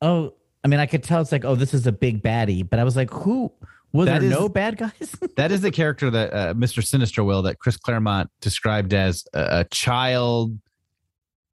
oh, 0.00 0.34
I 0.64 0.68
mean, 0.68 0.80
I 0.80 0.86
could 0.86 1.02
tell 1.02 1.20
it's 1.20 1.32
like, 1.32 1.44
oh, 1.44 1.54
this 1.54 1.74
is 1.74 1.86
a 1.86 1.92
big 1.92 2.22
baddie, 2.22 2.68
but 2.68 2.78
I 2.78 2.84
was 2.84 2.96
like, 2.96 3.10
who 3.10 3.52
was 3.92 4.06
That 4.06 4.20
there 4.20 4.30
is- 4.30 4.34
no 4.38 4.48
bad 4.48 4.76
guys? 4.78 5.14
That 5.36 5.52
is 5.52 5.60
the 5.60 5.70
character 5.70 6.10
that 6.10 6.32
uh, 6.32 6.54
Mr. 6.54 6.84
Sinister 6.84 7.22
will 7.22 7.42
that 7.42 7.58
Chris 7.58 7.76
Claremont 7.76 8.30
described 8.40 8.92
as 8.92 9.24
a, 9.34 9.60
a 9.60 9.64
child, 9.70 10.58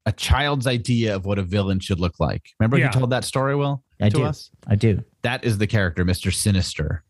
a 0.06 0.12
child's 0.12 0.66
idea 0.66 1.14
of 1.14 1.24
what 1.24 1.38
a 1.38 1.42
villain 1.42 1.78
should 1.80 2.00
look 2.00 2.18
like. 2.18 2.42
Remember 2.58 2.78
Yeah. 2.78 2.88
he 2.88 2.98
told 2.98 3.10
that 3.10 3.24
story, 3.24 3.54
Will, 3.54 3.82
I 4.00 4.08
to 4.08 4.16
do. 4.16 4.24
us. 4.24 4.50
I 4.66 4.74
do. 4.74 5.04
That 5.22 5.44
is 5.44 5.58
the 5.58 5.66
character, 5.66 6.04
Mr. 6.04 6.32
Sinister. 6.34 7.04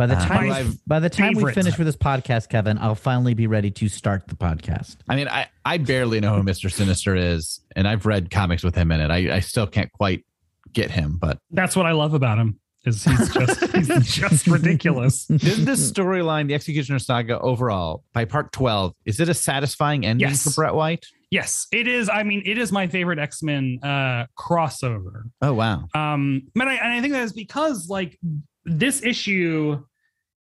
By 0.00 0.06
the 0.06 0.16
Uh, 0.16 0.24
time 0.26 0.48
My 0.48 0.66
by 0.86 0.98
the 0.98 1.10
time 1.10 1.34
we 1.34 1.52
finish 1.52 1.76
with 1.76 1.86
this 1.86 1.94
podcast, 1.96 2.48
Kevin, 2.48 2.78
I'll 2.78 2.94
finally 2.94 3.34
be 3.34 3.46
ready 3.46 3.70
to 3.72 3.86
start 3.86 4.28
the 4.28 4.34
podcast. 4.34 4.96
I 5.10 5.14
mean, 5.14 5.28
I 5.28 5.48
I 5.62 5.76
barely 5.76 6.20
know 6.20 6.36
who 6.36 6.42
Mr. 6.42 6.72
Sinister 6.72 7.14
is, 7.14 7.60
and 7.76 7.86
I've 7.86 8.06
read 8.06 8.30
comics 8.30 8.62
with 8.62 8.74
him 8.74 8.92
in 8.92 9.00
it. 9.02 9.10
I 9.10 9.36
I 9.36 9.40
still 9.40 9.66
can't 9.66 9.92
quite 9.92 10.24
get 10.72 10.90
him, 10.90 11.18
but 11.20 11.36
that's 11.50 11.76
what 11.76 11.84
I 11.84 11.92
love 11.92 12.14
about 12.14 12.38
him 12.38 12.58
is 12.86 13.04
he's 13.04 13.28
just 13.34 13.66
he's 13.76 13.88
just 14.14 14.46
ridiculous. 14.46 15.28
is 15.28 15.66
this 15.66 15.92
storyline, 15.92 16.46
the 16.48 16.54
X-Cutioner 16.54 16.98
Saga 16.98 17.38
overall, 17.40 18.02
by 18.14 18.24
part 18.24 18.52
twelve, 18.52 18.94
is 19.04 19.20
it 19.20 19.28
a 19.28 19.34
satisfying 19.34 20.06
ending 20.06 20.28
Yes. 20.30 20.44
for 20.44 20.50
Brett 20.62 20.74
White? 20.74 21.04
Yes, 21.30 21.66
it 21.72 21.86
is. 21.86 22.08
I 22.08 22.22
mean, 22.22 22.42
it 22.46 22.56
is 22.56 22.72
my 22.72 22.86
favorite 22.86 23.18
X 23.18 23.42
Men 23.42 23.78
uh, 23.82 24.24
crossover. 24.38 25.24
Oh 25.42 25.52
wow, 25.52 25.88
Um, 25.94 26.44
but 26.54 26.68
I, 26.68 26.76
and 26.76 26.90
I 26.94 27.02
think 27.02 27.12
that 27.12 27.24
is 27.24 27.34
because 27.34 27.90
like 27.90 28.18
this 28.64 29.02
issue 29.02 29.82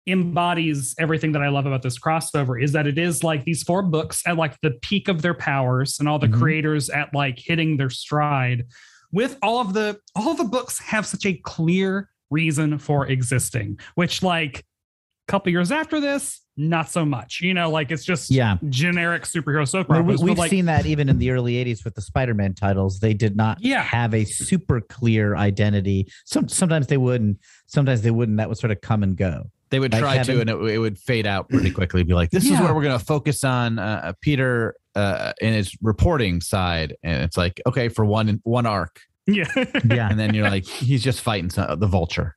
embodies 0.07 0.94
everything 0.98 1.32
that 1.32 1.42
I 1.42 1.48
love 1.48 1.66
about 1.66 1.82
this 1.82 1.98
crossover 1.98 2.62
is 2.62 2.72
that 2.72 2.86
it 2.86 2.98
is 2.98 3.22
like 3.22 3.44
these 3.44 3.62
four 3.62 3.82
books 3.82 4.22
at 4.26 4.36
like 4.36 4.57
the 4.61 4.72
peak 4.82 5.09
of 5.09 5.22
their 5.22 5.34
powers 5.34 5.98
and 6.00 6.09
all 6.09 6.18
the 6.18 6.26
Mhm. 6.28 6.38
creators 6.38 6.90
at 6.90 7.14
like 7.14 7.38
hitting 7.38 7.76
their 7.76 7.90
stride 7.90 8.66
with 9.12 9.36
all 9.42 9.61
of 9.61 9.74
the 9.74 9.98
all 10.16 10.30
of 10.32 10.38
the 10.38 10.44
books 10.44 10.78
have 10.80 11.07
such 11.07 11.24
a 11.26 11.34
clear 11.34 12.09
reason 12.30 12.78
for 12.78 13.07
existing 13.07 13.78
which 13.94 14.22
like 14.22 14.61
a 14.61 15.30
couple 15.32 15.53
years 15.53 15.70
after 15.70 16.00
this 16.00 16.40
not 16.57 16.90
so 16.90 17.05
much 17.05 17.40
you 17.40 17.55
know 17.55 17.70
like 17.70 17.90
it's 17.90 18.05
just 18.05 18.30
Yeah. 18.30 18.57
generic 18.68 19.22
superhero 19.22 19.66
soap 19.68 19.88
Well, 19.88 20.03
we, 20.03 20.16
we've 20.16 20.36
like, 20.38 20.50
seen 20.50 20.64
that 20.66 20.84
even 20.84 21.09
in 21.09 21.18
the 21.18 21.30
early 21.30 21.55
80s 21.64 21.84
with 21.84 21.94
the 21.94 22.03
Spider-Man 22.03 22.55
titles. 22.55 23.00
They 23.00 23.14
did 23.14 23.36
not 23.36 23.59
Yeah. 23.62 23.82
have 23.82 24.12
a 24.14 24.24
super 24.24 24.80
clear 24.80 25.36
identity. 25.36 26.09
Some 26.26 26.48
sometimes 26.48 26.88
they 26.88 26.96
would 26.98 27.20
and 27.22 27.36
sometimes 27.66 28.03
they 28.03 28.11
wouldn't. 28.11 28.36
That 28.38 28.48
would 28.48 28.59
sort 28.59 28.70
of 28.70 28.80
come 28.82 29.03
and 29.03 29.16
go. 29.16 29.44
They 29.72 29.80
would 29.80 29.92
Like 29.92 30.00
try 30.02 30.14
having- 30.18 30.34
to, 30.36 30.40
and 30.42 30.50
it, 30.50 30.74
it 30.74 30.78
would 30.78 30.98
fade 30.98 31.26
out 31.26 31.48
pretty 31.48 31.70
quickly. 31.72 32.04
Be 32.04 32.14
like, 32.14 32.30
this 32.30 32.44
is 32.44 32.52
where 32.60 32.72
we're 32.74 32.82
going 32.82 32.96
to 32.98 33.04
focus 33.04 33.42
on 33.42 33.78
uh, 33.80 34.12
Peter 34.20 34.76
uh, 34.94 35.32
in 35.40 35.52
his 35.54 35.74
reporting 35.82 36.40
side, 36.40 36.94
and 37.02 37.22
it's 37.24 37.36
like, 37.38 37.60
okay, 37.66 37.88
for 37.88 38.04
one 38.04 38.38
one 38.44 38.66
arc, 38.66 39.00
yeah 39.26 39.44
Yeah. 39.84 40.08
and 40.10 40.20
then 40.20 40.34
you're 40.34 40.48
like, 40.50 40.66
he's 40.66 41.02
just 41.02 41.22
fighting 41.22 41.48
some, 41.50 41.80
the 41.80 41.86
vulture. 41.86 42.36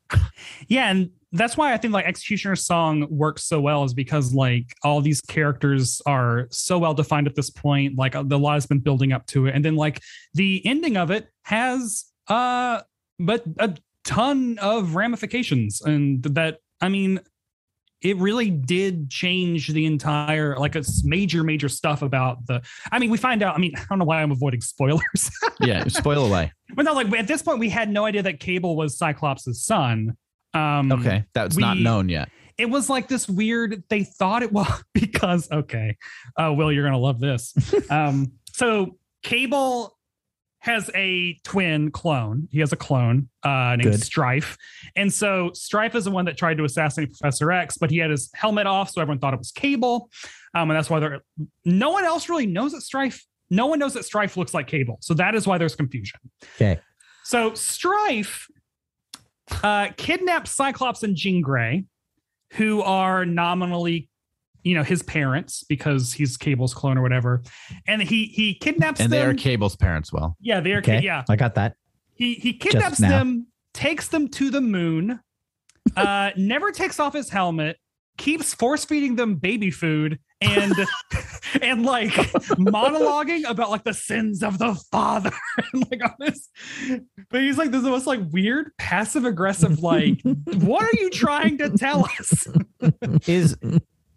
Yeah, 0.69 0.89
and 0.89 1.09
that's 1.33 1.57
why 1.57 1.73
I 1.73 1.77
think 1.77 1.93
like 1.93 2.05
X-Cutioner's 2.05 2.65
song 2.65 3.05
works 3.09 3.43
so 3.43 3.59
well 3.59 3.83
is 3.83 3.93
because 3.93 4.33
like 4.33 4.67
all 4.83 5.01
these 5.01 5.19
characters 5.19 6.01
are 6.05 6.47
so 6.49 6.77
well 6.79 6.93
defined 6.93 7.27
at 7.27 7.35
this 7.35 7.49
point. 7.49 7.97
Like 7.97 8.13
the 8.13 8.39
lot 8.39 8.53
has 8.53 8.65
been 8.65 8.79
building 8.79 9.11
up 9.11 9.25
to 9.27 9.47
it, 9.47 9.53
and 9.55 9.65
then 9.65 9.75
like 9.75 10.01
the 10.33 10.65
ending 10.65 10.95
of 10.95 11.11
it 11.11 11.27
has 11.43 12.05
uh, 12.29 12.81
but 13.19 13.43
a 13.59 13.75
ton 14.05 14.57
of 14.61 14.95
ramifications, 14.95 15.81
and 15.81 16.23
that 16.23 16.59
I 16.81 16.89
mean, 16.89 17.19
it 18.01 18.17
really 18.17 18.49
did 18.49 19.09
change 19.09 19.69
the 19.69 19.85
entire 19.85 20.57
like 20.57 20.75
it's 20.75 21.03
major 21.03 21.43
major 21.43 21.69
stuff 21.69 22.01
about 22.01 22.45
the. 22.45 22.61
I 22.91 22.99
mean, 22.99 23.09
we 23.09 23.17
find 23.17 23.41
out. 23.41 23.55
I 23.55 23.59
mean, 23.59 23.73
I 23.75 23.83
don't 23.89 23.99
know 23.99 24.05
why 24.05 24.21
I'm 24.21 24.31
avoiding 24.31 24.61
spoilers, 24.61 25.31
Yeah, 25.59 25.85
spoil 25.87 26.25
away. 26.25 26.51
but 26.75 26.83
no, 26.83 26.93
like 26.93 27.11
at 27.13 27.27
this 27.27 27.41
point, 27.41 27.59
we 27.59 27.69
had 27.69 27.89
no 27.89 28.05
idea 28.05 28.21
that 28.23 28.39
Cable 28.39 28.75
was 28.75 28.97
Cyclops' 28.97 29.47
son. 29.65 30.15
Um, 30.53 30.91
Okay, 30.91 31.25
that's 31.33 31.57
not 31.57 31.77
known 31.77 32.07
yet. 32.09 32.29
it 32.57 32.69
was 32.69 32.89
like 32.89 33.07
this 33.09 33.27
weird 33.27 33.83
they 33.89 34.03
thought 34.05 34.41
it 34.43 34.51
was 34.53 34.83
because 34.93 35.51
okay 35.51 35.97
uh 36.39 36.53
will 36.55 36.71
you're 36.71 36.85
gonna 36.85 36.97
love 36.97 37.19
this 37.19 37.53
um 37.89 38.31
so 38.53 38.97
cable 39.21 39.94
has 40.65 40.89
a 40.95 41.39
twin 41.43 41.91
clone. 41.91 42.47
He 42.51 42.59
has 42.59 42.73
a 42.73 42.75
clone 42.75 43.29
uh 43.43 43.75
named 43.77 43.83
Good. 43.83 44.03
strife. 44.03 44.57
And 44.95 45.13
so 45.13 45.51
strife 45.53 45.93
is 45.95 46.05
the 46.05 46.11
one 46.11 46.25
that 46.25 46.37
tried 46.37 46.57
to 46.57 46.63
assassinate 46.63 47.11
professor 47.13 47.51
x 47.51 47.77
but 47.77 47.91
he 47.91 47.99
had 47.99 48.09
his 48.09 48.31
helmet 48.33 48.65
off 48.65 48.89
so 48.89 48.99
everyone 49.01 49.19
thought 49.19 49.33
it 49.33 49.39
was 49.39 49.51
cable. 49.51 50.09
Um 50.55 50.69
and 50.71 50.77
that's 50.77 50.89
why 50.89 50.99
they're 50.99 51.21
no 51.63 51.91
one 51.91 52.03
else 52.03 52.29
really 52.29 52.47
knows 52.47 52.71
that 52.71 52.81
strife 52.81 53.23
no 53.49 53.67
one 53.67 53.79
knows 53.79 53.93
that 53.93 54.05
strife 54.05 54.37
looks 54.37 54.53
like 54.53 54.67
cable. 54.67 54.97
So 55.01 55.13
that 55.13 55.35
is 55.35 55.45
why 55.47 55.57
there's 55.57 55.75
confusion. 55.75 56.19
Okay. 56.55 56.79
so 57.23 57.53
Strife 57.53 58.47
uh, 59.63 59.89
kidnaps 59.97 60.51
Cyclops 60.51 61.03
and 61.03 61.15
Jean 61.15 61.41
Grey, 61.41 61.85
who 62.53 62.81
are 62.81 63.25
nominally, 63.25 64.09
you 64.65 64.73
know, 64.73 64.83
his 64.83 65.03
parents 65.03 65.63
because 65.63 66.11
he's 66.11 66.35
Cable's 66.37 66.73
clone 66.73 66.97
or 66.97 67.03
whatever. 67.03 67.43
And 67.87 68.01
he 68.01 68.25
he 68.25 68.55
kidnaps 68.55 68.99
And 68.99 69.13
they 69.13 69.21
are 69.21 69.33
Cable's 69.35 69.75
parents. 69.75 70.11
Well, 70.11 70.35
yeah, 70.41 70.59
they 70.59 70.73
are. 70.73 70.79
Okay. 70.79 71.01
Yeah, 71.01 71.23
I 71.29 71.35
got 71.35 71.55
that. 71.55 71.75
he 72.15 72.33
he 72.33 72.53
kidnaps 72.53 72.97
them, 72.97 73.47
takes 73.73 74.07
them 74.07 74.27
to 74.29 74.49
the 74.49 74.61
moon, 74.61 75.19
uh, 75.95 76.31
never 76.37 76.71
takes 76.71 76.99
off 76.99 77.13
his 77.13 77.29
helmet, 77.29 77.77
keeps 78.17 78.55
force 78.55 78.83
feeding 78.83 79.15
them 79.15 79.35
baby 79.35 79.69
food, 79.69 80.17
and 80.41 80.73
and 81.61 81.85
like 81.85 82.13
monologuing 82.57 83.47
about 83.47 83.69
like 83.69 83.83
the 83.83 83.93
sins 83.93 84.41
of 84.41 84.57
the 84.57 84.73
father, 84.91 85.31
and 85.73 85.85
like 85.91 86.03
all 86.03 86.15
this. 86.19 86.49
But 87.29 87.41
he's 87.41 87.59
like 87.59 87.69
this 87.69 87.77
is 87.77 87.83
the 87.83 87.91
most 87.91 88.07
like 88.07 88.21
weird 88.31 88.71
passive 88.79 89.25
aggressive 89.25 89.83
like, 89.83 90.21
what 90.55 90.83
are 90.83 90.99
you 90.99 91.11
trying 91.11 91.59
to 91.59 91.69
tell 91.69 92.09
us? 92.19 92.47
is 93.27 93.55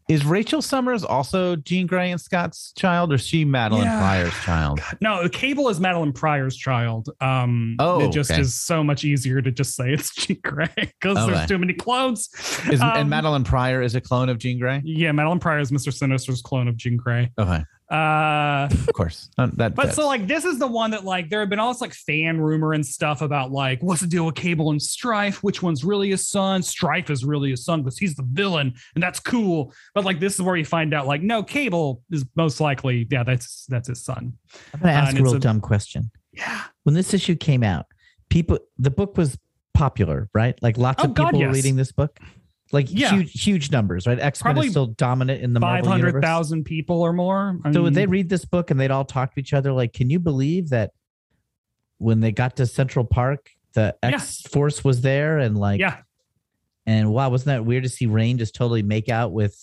is 0.09 0.25
Rachel 0.25 0.63
Summers 0.63 1.05
also 1.05 1.55
Jean 1.57 1.87
Grey 1.87 2.11
and 2.11 2.21
Scott's 2.21 2.73
child, 2.79 3.13
or 3.13 3.17
is 3.17 3.27
she 3.27 3.45
Madelyne 3.45 3.85
Yeah. 3.85 3.99
Pryor's 3.99 4.33
child? 4.43 4.81
No, 5.01 5.29
Cable 5.29 5.69
is 5.69 5.79
Madelyne 5.81 6.15
Pryor's 6.15 6.57
child. 6.57 7.11
Um, 7.21 7.77
Oh, 7.79 8.01
it 8.01 8.13
just 8.13 8.31
okay. 8.31 8.41
is 8.41 8.55
so 8.55 8.83
much 8.83 9.05
easier 9.05 9.43
to 9.43 9.51
just 9.51 9.77
say 9.77 9.93
it's 9.93 10.15
Jean 10.27 10.41
Grey 10.43 10.69
because 10.77 11.19
Okay. 11.19 11.33
there's 11.35 11.47
too 11.49 11.59
many 11.59 11.75
clones. 11.75 12.29
Is, 12.71 12.81
Um, 12.81 12.93
and 12.97 13.11
Madelyne 13.11 13.45
Pryor 13.45 13.83
is 13.83 13.95
a 13.95 14.01
clone 14.01 14.29
of 14.29 14.39
Jean 14.39 14.59
Grey? 14.59 14.81
Yeah, 14.85 15.11
Madelyne 15.13 15.41
Pryor 15.41 15.59
is 15.61 15.71
Mr. 15.71 15.93
Sinister's 15.93 16.41
clone 16.43 16.69
of 16.69 16.77
Jean 16.77 16.97
Grey. 16.97 17.31
Okay, 17.39 17.63
Uh, 17.91 18.69
of 18.71 18.93
course. 18.93 19.31
Uh, 19.39 19.49
that 19.55 19.75
but 19.75 19.95
so 19.95 20.07
like 20.07 20.27
this 20.27 20.45
is 20.45 20.59
the 20.59 20.67
one 20.67 20.91
that 20.91 21.05
like 21.05 21.31
there 21.31 21.41
have 21.41 21.49
been 21.49 21.59
all 21.59 21.73
this 21.73 21.81
like 21.81 21.95
fan 21.95 22.39
rumor 22.39 22.75
and 22.75 22.85
stuff 22.85 23.23
about 23.23 23.51
like 23.51 23.83
what's 23.83 24.03
the 24.03 24.07
deal 24.07 24.27
with 24.27 24.35
Cable 24.35 24.71
and 24.71 24.81
Strife? 24.83 25.43
Which 25.43 25.63
one's 25.63 25.85
really 25.85 26.11
his 26.11 26.29
son? 26.29 26.63
Strife 26.63 27.09
is 27.09 27.25
really 27.25 27.51
his 27.51 27.65
son 27.65 27.83
because 27.83 27.97
he's 27.99 28.15
the 28.15 28.27
villain 28.31 28.75
and 28.95 29.03
that's 29.03 29.21
cool. 29.21 29.73
But 29.95 30.05
like 30.05 30.21
this 30.21 30.35
is 30.35 30.43
where 30.43 30.57
you 30.57 30.67
find 30.67 30.93
out 30.93 31.07
like 31.07 31.23
no, 31.23 31.43
Cable 31.43 32.03
is 32.11 32.27
most 32.37 32.61
likely 32.61 33.07
yeah 33.11 33.23
that's 33.25 33.65
that's 33.71 33.89
his 33.89 34.05
son. 34.05 34.35
I'm 34.75 34.81
gonna 34.81 34.93
Uh, 34.93 34.97
ask 34.97 35.11
and 35.13 35.21
a 35.21 35.23
real 35.23 35.37
a- 35.37 35.41
dumb 35.41 35.61
question. 35.61 36.11
Yeah. 36.33 36.65
When 36.83 36.95
this 36.95 37.15
issue 37.15 37.37
came 37.37 37.63
out, 37.63 37.87
people 38.29 38.59
the 38.79 38.91
book 38.91 39.17
was 39.17 39.39
popular, 39.73 40.29
right? 40.35 40.59
Like 40.61 40.77
lots 40.77 41.03
Oh, 41.03 41.07
of 41.07 41.15
God, 41.15 41.27
people 41.29 41.41
were 41.41 41.47
yes. 41.47 41.55
reading 41.55 41.77
this 41.77 41.93
book. 41.93 42.19
Like 42.71 42.87
Yeah. 42.91 43.11
huge, 43.11 43.43
huge 43.43 43.71
numbers, 43.71 44.07
right? 44.07 44.19
X 44.19 44.45
Men 44.45 44.59
is 44.59 44.71
still 44.71 44.87
dominant 44.87 45.43
in 45.43 45.53
the 45.55 45.61
Five 45.61 45.87
hundred 45.87 46.21
thousand 46.23 46.65
people 46.65 47.01
or 47.03 47.13
more. 47.13 47.59
I 47.65 47.73
So 47.73 47.83
would 47.83 47.89
mean, 47.89 47.93
they 47.95 48.07
read 48.07 48.29
this 48.29 48.45
book 48.45 48.71
and 48.71 48.79
they'd 48.79 48.91
all 48.91 49.05
talk 49.07 49.35
to 49.35 49.41
each 49.41 49.55
other? 49.55 49.73
Like, 49.73 49.93
can 49.95 50.11
you 50.11 50.19
believe 50.19 50.69
that 50.71 50.93
when 51.99 52.21
they 52.21 52.31
got 52.31 52.57
to 52.57 52.67
Central 52.67 53.05
Park, 53.05 53.51
the 53.73 53.97
Yeah. 54.03 54.11
X 54.11 54.43
Force 54.43 54.85
was 54.85 55.01
there 55.01 55.39
and 55.39 55.57
like, 55.57 55.81
Yeah. 55.81 55.97
and 56.87 57.11
wow, 57.11 57.31
wasn't 57.31 57.47
that 57.47 57.65
weird 57.65 57.85
to 57.85 57.89
see 57.89 58.07
Rahne 58.07 58.37
just 58.39 58.55
totally 58.55 58.83
make 58.83 59.09
out 59.09 59.33
with 59.33 59.57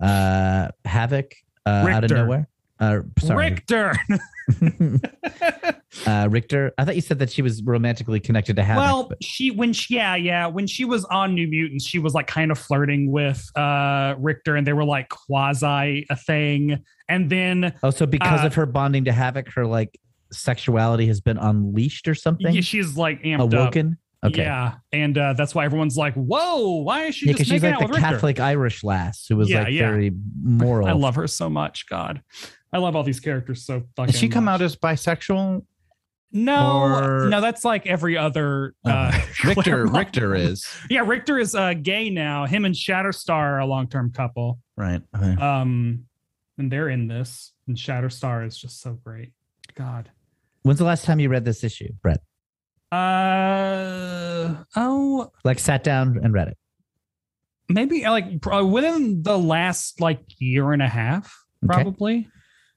uh 0.00 0.68
Havoc 0.84 1.34
uh, 1.66 1.86
out 1.88 2.04
of 2.04 2.10
nowhere? 2.10 2.48
Uh, 2.80 3.00
sorry, 3.20 3.50
Rictor. 3.50 3.94
uh, 6.06 6.28
Rictor. 6.30 6.72
I 6.78 6.84
thought 6.84 6.94
you 6.94 7.00
said 7.00 7.18
that 7.18 7.30
she 7.30 7.42
was 7.42 7.62
romantically 7.62 8.20
connected 8.20 8.56
to 8.56 8.62
Havoc. 8.62 8.82
well, 8.82 9.04
but- 9.08 9.22
she 9.22 9.50
when 9.50 9.72
she 9.72 9.94
yeah 9.96 10.16
yeah 10.16 10.46
when 10.46 10.66
she 10.66 10.84
was 10.84 11.04
on 11.06 11.34
New 11.34 11.46
Mutants, 11.46 11.84
she 11.86 11.98
was 11.98 12.14
like 12.14 12.26
kind 12.26 12.50
of 12.50 12.58
flirting 12.58 13.10
with 13.10 13.44
uh 13.56 14.14
Rictor, 14.18 14.56
and 14.56 14.66
they 14.66 14.72
were 14.72 14.84
like 14.84 15.08
quasi 15.08 16.06
a 16.10 16.16
thing. 16.16 16.82
And 17.08 17.28
then 17.30 17.74
oh, 17.82 17.90
so 17.90 18.06
because 18.06 18.42
uh, 18.42 18.46
of 18.46 18.54
her 18.54 18.66
bonding 18.66 19.04
to 19.04 19.12
Havoc, 19.12 19.48
her 19.54 19.66
like 19.66 19.98
sexuality 20.32 21.06
has 21.06 21.20
been 21.20 21.38
unleashed 21.38 22.08
or 22.08 22.14
something, 22.14 22.54
yeah, 22.54 22.60
she's 22.60 22.96
like 22.96 23.22
amped 23.22 23.40
up. 23.40 23.52
awoken. 23.52 23.98
Okay, 24.24 24.42
Yeah, 24.42 24.76
and 24.90 25.18
uh, 25.18 25.34
that's 25.34 25.54
why 25.54 25.66
everyone's 25.66 25.98
like, 25.98 26.14
"Whoa, 26.14 26.76
why 26.82 27.04
is 27.04 27.14
she 27.14 27.26
Yeah, 27.26 27.32
because 27.34 27.46
she's 27.46 27.62
like 27.62 27.78
the? 27.78 27.98
Catholic 27.98 28.40
Irish 28.40 28.82
lass 28.82 29.26
who 29.28 29.36
was 29.36 29.50
Yeah, 29.50 29.64
like 29.64 29.72
yeah. 29.74 29.90
very 29.90 30.12
moral. 30.42 30.88
I 30.88 30.92
love 30.92 31.14
her 31.16 31.26
so 31.26 31.50
much. 31.50 31.86
God, 31.90 32.22
I 32.74 32.78
love 32.78 32.96
all 32.96 33.04
these 33.04 33.20
characters 33.20 33.64
so 33.64 33.82
fucking. 33.96 34.10
Does 34.12 34.18
she 34.20 34.28
come 34.28 34.44
much. 34.44 34.54
out 34.54 34.62
as 34.62 34.74
bisexual? 34.76 35.64
No, 36.32 36.80
or- 36.82 37.28
no, 37.28 37.40
that's 37.40 37.64
like 37.64 37.86
every 37.86 38.18
other. 38.18 38.74
Uh, 38.84 39.12
Rictor 39.44 39.86
Rictor 39.92 40.34
is 40.34 40.66
Yeah, 40.90 41.02
Rictor 41.06 41.38
is 41.38 41.54
uh, 41.54 41.74
gay 41.74 42.10
now. 42.10 42.44
Him 42.46 42.64
and 42.64 42.74
Shatterstar 42.74 43.30
are 43.30 43.58
a 43.60 43.66
long-term 43.66 44.10
couple. 44.12 44.58
right. 44.76 45.00
Okay. 45.16 45.40
Um, 45.40 46.06
and 46.58 46.70
they're 46.72 46.88
in 46.88 47.06
this, 47.06 47.52
and 47.68 47.76
Shatterstar 47.76 48.44
is 48.46 48.56
just 48.58 48.80
so 48.80 48.94
great. 49.04 49.32
God. 49.76 50.10
When's 50.62 50.78
the 50.80 50.84
last 50.84 51.04
time 51.04 51.20
you 51.20 51.28
read 51.28 51.44
this 51.44 51.62
issue, 51.62 51.92
Brett? 52.02 52.20
Uh 53.24 54.54
oh, 54.76 55.30
Like 55.44 55.58
sat 55.58 55.84
down 55.84 56.18
and 56.22 56.32
read 56.32 56.48
it. 56.48 56.56
maybe 57.68 58.04
uh, 58.04 58.10
like 58.12 58.44
within 58.44 59.22
the 59.22 59.38
last 59.38 60.00
like 60.00 60.20
year 60.38 60.72
and 60.72 60.82
a 60.82 60.88
half, 60.88 61.44
Okay. 61.70 61.82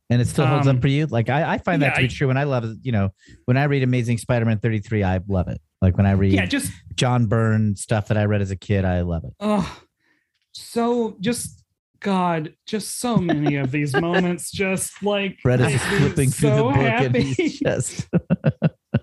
Probably. 0.10 0.14
And 0.16 0.22
it 0.22 0.28
still 0.32 0.46
holds 0.48 0.68
Um, 0.68 0.78
up 0.78 0.82
for 0.82 0.88
you. 0.88 1.06
Like 1.08 1.30
I, 1.30 1.54
I 1.54 1.58
find 1.58 1.82
that 1.82 1.96
to 1.96 2.02
be 2.02 2.06
I- 2.06 2.10
true. 2.10 2.28
When 2.28 2.38
I 2.38 2.44
love, 2.46 2.66
you 2.82 2.92
know, 2.92 3.10
when 3.46 3.58
I 3.58 3.66
read 3.66 3.84
Amazing 3.84 4.18
Spider-Man 4.20 4.60
33, 4.60 5.04
I 5.04 5.20
love 5.28 5.48
it. 5.48 5.60
Like 5.82 5.98
when 5.98 6.06
I 6.06 6.12
read 6.12 6.34
Yeah, 6.34 6.46
just 6.46 6.72
John 6.96 7.28
Byrne 7.28 7.76
stuff 7.76 8.08
that 8.08 8.18
I 8.18 8.26
read 8.26 8.42
as 8.42 8.52
a 8.52 8.56
kid, 8.56 8.86
I 8.86 9.02
love 9.02 9.24
it. 9.26 9.34
oh, 9.40 9.80
so 10.54 11.16
just 11.20 11.64
God, 12.00 12.54
just 12.68 13.00
so 13.00 13.18
many 13.18 13.56
of 13.58 13.72
these 13.72 13.94
moments, 14.00 14.52
just 14.52 15.02
like 15.04 15.38
Brett 15.44 15.60
is 15.60 15.68
make 15.68 15.78
just 15.80 15.92
me 15.92 15.98
flipping 16.00 16.30
through 16.30 16.50
the 16.50 16.56
so 16.58 16.64
book 16.64 16.76
and 16.78 16.86
happy. 16.88 17.22
he's 17.34 17.60
just 17.66 18.08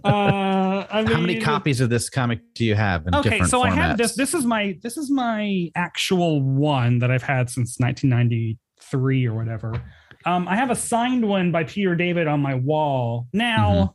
uh, 0.05 0.87
I 0.91 1.03
mean, 1.03 1.13
How 1.13 1.21
many 1.21 1.41
copies 1.41 1.81
of 1.81 1.91
this 1.91 2.09
comic 2.11 2.41
do 2.55 2.65
you 2.65 2.75
have 2.75 3.07
in 3.07 3.15
okay 3.17 3.31
different 3.31 3.51
so 3.51 3.61
formats? 3.63 3.65
i 3.67 3.75
have 3.75 3.97
this 3.99 4.15
this 4.17 4.35
is 4.35 4.45
my 4.45 4.77
this 4.83 4.97
is 4.97 5.11
my 5.11 5.71
actual 5.77 6.43
one 6.43 6.99
that 7.01 7.11
i've 7.11 7.23
had 7.23 7.49
since 7.51 7.79
1993 7.79 9.27
or 9.27 9.35
whatever 9.35 9.73
um 10.27 10.47
i 10.49 10.57
have 10.57 10.71
a 10.71 10.77
signed 10.77 11.27
one 11.27 11.51
by 11.53 11.65
peter 11.65 11.95
david 11.95 12.27
on 12.27 12.41
my 12.41 12.55
wall 12.55 13.27
now 13.33 13.71
Mm-hmm. 13.73 13.93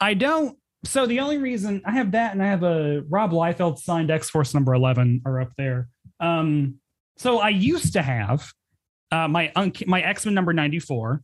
i 0.00 0.14
don't 0.14 0.56
so 0.84 1.06
the 1.06 1.20
only 1.20 1.38
reason 1.38 1.82
i 1.84 1.92
have 1.92 2.12
that 2.12 2.32
and 2.32 2.42
i 2.42 2.46
have 2.46 2.62
a 2.62 3.02
rob 3.08 3.32
liefeld 3.32 3.78
signed 3.78 4.10
x-force 4.10 4.54
number 4.54 4.74
11 4.74 5.22
are 5.26 5.40
up 5.40 5.52
there 5.56 5.88
um 6.20 6.76
so 7.16 7.38
i 7.38 7.48
used 7.50 7.92
to 7.94 8.02
have 8.02 8.52
uh 9.12 9.28
my 9.28 9.52
unc- 9.56 9.86
my 9.86 10.00
x-men 10.02 10.34
number 10.34 10.52
94 10.52 11.22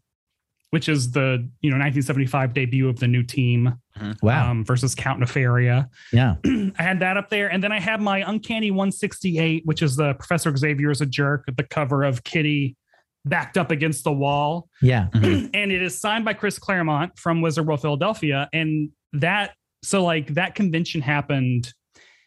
which 0.70 0.88
is 0.88 1.12
the 1.12 1.48
you 1.62 1.70
know 1.70 1.76
1975 1.76 2.52
debut 2.52 2.88
of 2.88 2.98
the 2.98 3.06
new 3.06 3.22
team 3.22 3.72
wow. 4.20 4.50
um, 4.50 4.64
versus 4.64 4.94
Count 4.96 5.22
Nefaria. 5.22 5.88
yeah. 6.12 6.34
I 6.44 6.82
had 6.82 7.00
that 7.00 7.16
up 7.16 7.30
there, 7.30 7.50
and 7.50 7.62
then 7.62 7.70
I 7.72 7.78
had 7.80 8.00
my 8.02 8.18
Uncanny 8.28 8.70
168, 8.72 9.64
which 9.64 9.80
is 9.80 9.96
the 9.96 10.14
Professor 10.14 10.55
Xavier 10.55 10.90
is 10.90 11.00
a 11.00 11.06
jerk, 11.06 11.44
the 11.56 11.62
cover 11.62 12.02
of 12.02 12.24
Kitty 12.24 12.76
backed 13.26 13.58
up 13.58 13.70
against 13.70 14.04
the 14.04 14.12
wall, 14.12 14.68
Yeah. 14.80 15.08
Mhm. 15.14 15.50
and 15.52 15.72
it 15.72 15.82
is 15.82 16.00
signed 16.00 16.24
by 16.24 16.32
Chris 16.32 16.58
Claremont 16.58 17.18
from 17.18 17.40
Wizard 17.42 17.66
World 17.66 17.82
Philadelphia, 17.82 18.48
and 18.52 18.90
that 19.12 19.52
so 19.82 20.02
like 20.04 20.34
that 20.34 20.54
convention 20.54 21.00
happened 21.02 21.72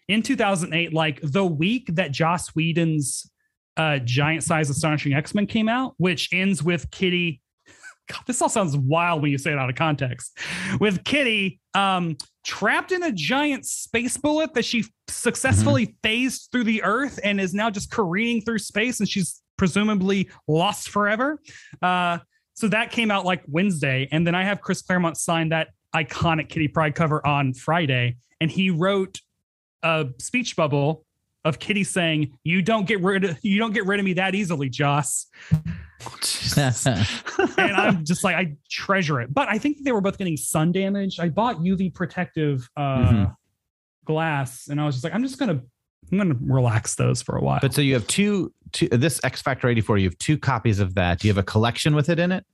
in 0.08 0.22
2008, 0.22 0.94
like 0.94 1.20
the 1.24 1.46
week 1.46 1.88
that 1.96 2.12
Joss 2.12 2.50
Whedon's 2.56 3.30
uh, 3.78 4.00
Giant 4.00 4.44
Size 4.44 4.70
Astonishing 4.70 5.14
X 5.14 5.34
Men 5.34 5.48
came 5.48 5.70
out, 5.70 5.94
which 5.98 6.30
ends 6.34 6.62
with 6.64 6.90
Kitty. 6.92 7.42
God, 8.10 8.22
this 8.28 8.42
all 8.42 8.50
sounds 8.50 8.76
wild 8.76 9.22
when 9.22 9.32
you 9.32 9.38
say 9.38 9.52
it 9.52 9.58
out 9.58 9.70
of 9.70 9.76
context. 9.76 10.38
With 10.80 11.04
Kitty 11.04 11.60
um, 11.76 12.18
trapped 12.44 12.92
in 12.92 13.04
a 13.04 13.12
giant 13.12 13.66
space 13.66 14.18
bullet 14.18 14.54
that 14.56 14.66
she 14.66 14.84
successfully 15.08 15.96
phased 16.04 16.50
through 16.52 16.64
the 16.66 16.84
Earth 16.84 17.20
and 17.24 17.40
is 17.40 17.54
now 17.54 17.70
just 17.70 17.92
careening 17.92 18.42
through 18.42 18.60
space, 18.60 19.00
and 19.00 19.08
she's 19.08 19.42
presumably 19.60 20.30
lost 20.48 20.90
forever. 20.90 21.40
Uh, 21.84 22.18
so 22.56 22.68
that 22.70 22.92
came 22.92 23.12
out 23.12 23.26
like 23.26 23.44
Wednesday, 23.48 24.08
and 24.12 24.26
then 24.26 24.34
I 24.34 24.44
have 24.44 24.60
Chris 24.62 24.82
Claremont 24.82 25.18
sign 25.18 25.50
that 25.50 25.68
iconic 25.96 26.50
Kitty 26.50 26.68
Pryde 26.68 26.96
cover 26.96 27.26
on 27.28 27.54
Friday, 27.54 28.18
and 28.42 28.50
he 28.50 28.72
wrote 28.72 29.20
a 29.84 30.08
speech 30.18 30.56
bubble 30.56 31.06
of 31.46 31.60
Kitty 31.60 31.84
saying, 31.84 32.38
"You 32.44 32.62
don't 32.62 32.86
get 32.88 33.02
rid 33.02 33.24
of 33.24 33.38
you 33.44 33.60
don't 33.60 33.74
get 33.74 33.86
rid 33.86 34.00
of 34.00 34.06
me 34.06 34.14
that 34.14 34.34
easily, 34.36 34.70
Joss." 34.70 35.28
and 36.58 37.76
I'm 37.76 38.04
just 38.06 38.24
like 38.24 38.36
I 38.36 38.56
treasure 38.70 39.22
it. 39.22 39.34
But 39.34 39.48
I 39.50 39.58
think 39.58 39.84
they 39.84 39.92
were 39.92 40.02
both 40.02 40.18
getting 40.18 40.38
sun 40.38 40.72
damage. 40.72 41.20
I 41.20 41.30
bought 41.30 41.58
UV 41.58 41.94
protective 41.94 42.68
uh, 42.76 42.82
Mhm. 42.82 43.36
glass, 44.06 44.68
and 44.70 44.80
I 44.82 44.86
was 44.86 44.96
just 44.96 45.04
like, 45.04 45.14
I'm 45.14 45.24
just 45.24 45.38
gonna 45.38 45.62
I'm 46.12 46.18
gonna 46.18 46.36
relax 46.42 46.96
those 46.96 47.22
for 47.22 47.36
a 47.38 47.42
while. 47.42 47.60
But 47.62 47.74
so 47.74 47.82
you 47.82 47.94
have 47.94 48.08
two, 48.08 48.54
two 48.72 48.88
this 48.90 49.20
X 49.24 49.42
Factor 49.42 49.68
84, 49.68 49.98
you 50.00 50.08
have 50.10 50.18
two 50.18 50.38
copies 50.38 50.80
of 50.80 50.96
that. 50.96 51.20
Do 51.20 51.28
you 51.28 51.34
have 51.34 51.38
a 51.38 51.44
collection 51.44 51.96
with 51.96 52.10
it 52.10 52.20
in 52.20 52.32
it? 52.32 52.46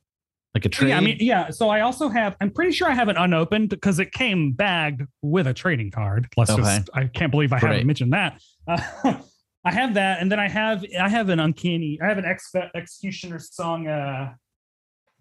Like 0.54 0.66
a 0.66 0.70
trade? 0.70 0.90
yeah, 0.90 0.98
I 0.98 1.02
mean, 1.02 1.18
yeah. 1.20 1.50
So 1.50 1.70
I 1.70 1.82
also 1.82 2.08
have. 2.10 2.36
I'm 2.40 2.50
pretty 2.50 2.72
sure 2.72 2.90
I 2.90 2.94
have 2.94 3.10
it 3.10 3.18
unopened 3.18 3.70
because 3.70 4.00
it 4.00 4.12
came 4.14 4.54
bagged 4.54 5.02
with 5.22 5.48
a 5.48 5.54
trading 5.54 5.92
card. 5.92 6.28
Let's 6.38 6.52
Okay. 6.52 6.62
just. 6.62 6.90
I 6.94 7.08
can't 7.08 7.30
believe 7.32 7.52
I 7.52 7.60
Great. 7.60 7.72
haven't 7.74 7.88
mentioned 7.88 8.14
that. 8.14 8.42
Uh, 8.68 8.82
I 9.66 9.72
have 9.74 9.96
that, 9.96 10.22
and 10.22 10.32
then 10.32 10.40
I 10.40 10.48
have. 10.48 10.86
I 11.00 11.10
have 11.10 11.28
an 11.30 11.40
uncanny. 11.40 12.00
I 12.02 12.08
have 12.08 12.18
an 12.18 12.26
X 12.26 12.52
Executioner 12.74 13.40
song. 13.40 13.88
Uh, 13.88 14.34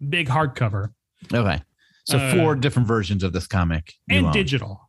big 0.08 0.28
hardcover 0.28 0.88
okay. 1.32 1.62
So 2.04 2.18
Uh, 2.18 2.34
four 2.34 2.54
different 2.54 2.86
versions 2.86 3.22
of 3.24 3.32
this 3.32 3.46
comic. 3.46 3.94
and 4.10 4.26
own. 4.26 4.32
digital. 4.32 4.83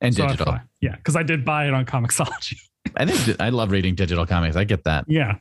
And 0.00 0.14
So 0.14 0.26
digital. 0.26 0.52
why. 0.52 0.60
Yeah, 0.80 0.96
because 0.96 1.16
I 1.16 1.22
did 1.22 1.44
buy 1.44 1.66
it 1.66 1.74
on 1.74 1.84
Comixology. 1.84 2.56
I 2.96 3.04
think 3.06 3.40
I 3.40 3.48
love 3.50 3.70
reading 3.70 3.94
digital 3.94 4.26
comics. 4.26 4.56
I 4.56 4.64
get 4.64 4.84
that. 4.84 5.04
yeah. 5.08 5.36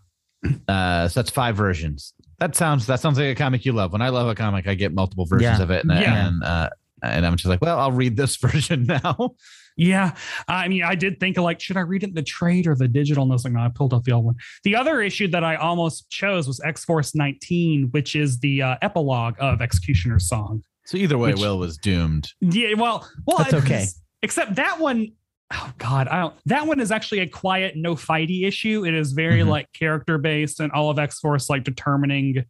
Uh, 0.68 1.08
so 1.08 1.20
that's 1.20 1.30
five 1.32 1.56
versions. 1.56 2.14
That 2.40 2.56
sounds 2.56 2.86
that 2.88 3.00
sounds 3.00 3.18
like 3.18 3.28
a 3.28 3.36
comic 3.36 3.66
you 3.66 3.74
love. 3.74 3.92
When 3.92 4.02
I 4.02 4.10
love 4.10 4.28
a 4.28 4.36
comic, 4.36 4.68
I 4.68 4.76
get 4.76 4.94
multiple 4.94 5.26
versions 5.26 5.58
Yeah. 5.58 5.64
of 5.64 5.72
it, 5.72 5.84
and, 5.84 6.00
Yeah. 6.00 6.28
and 6.28 6.44
uh, 6.44 6.70
and 7.04 7.26
I'm 7.26 7.36
just 7.36 7.48
like, 7.48 7.62
well, 7.62 7.80
I'll 7.80 7.92
read 7.92 8.16
this 8.18 8.36
version 8.38 8.86
now. 8.86 9.36
Yeah. 9.76 10.16
I 10.48 10.68
mean, 10.68 10.84
I 10.84 10.96
did 10.96 11.20
think 11.20 11.38
of 11.38 11.44
like, 11.44 11.60
should 11.60 11.78
I 11.78 11.82
read 11.82 12.04
it 12.04 12.10
in 12.10 12.16
the 12.16 12.24
trade 12.24 12.66
or 12.68 12.76
the 12.76 12.88
digital? 12.88 13.24
And 13.24 13.32
I 13.32 13.36
was 13.36 13.44
like, 13.44 13.54
no, 13.54 13.60
I 13.62 13.70
pulled 13.70 13.94
out 13.94 14.04
the 14.06 14.12
old 14.12 14.26
one. 14.26 14.36
The 14.64 14.76
other 14.76 15.02
issue 15.02 15.28
that 15.30 15.44
I 15.44 15.56
almost 15.56 16.10
chose 16.10 16.48
was 16.48 16.60
X 16.66 16.84
Force 16.86 17.14
19, 17.16 17.90
which 17.92 18.16
is 18.16 18.40
the 18.40 18.62
uh, 18.64 18.76
epilogue 18.82 19.36
of 19.40 19.62
X-Cutioner's 19.62 20.28
Song. 20.28 20.64
So 20.86 20.98
either 20.98 21.18
way, 21.18 21.32
Which- 21.34 21.42
Will 21.42 21.60
was 21.60 21.78
doomed. 21.78 22.32
Yeah. 22.42 22.74
Well, 22.76 23.08
well, 23.28 23.38
That's 23.40 23.54
okay. 23.54 23.86
Except 24.28 24.56
that 24.56 24.78
one, 24.82 25.14
oh 25.54 25.72
God, 25.78 26.10
I 26.10 26.20
don't, 26.20 26.36
that 26.48 26.68
one 26.68 26.82
is 26.82 26.92
actually 26.92 27.20
a 27.20 27.28
quiet, 27.30 27.78
no 27.78 27.96
fighty 27.96 28.46
issue. 28.46 28.86
It 28.86 28.94
is 28.94 29.14
very 29.14 29.40
Mhm. 29.40 29.48
like 29.48 29.72
character 29.72 30.18
based 30.18 30.60
and 30.60 30.70
all 30.74 30.90
of 30.90 31.00
X 31.00 31.20
Force 31.22 31.50
like 31.50 31.64
determining 31.64 32.44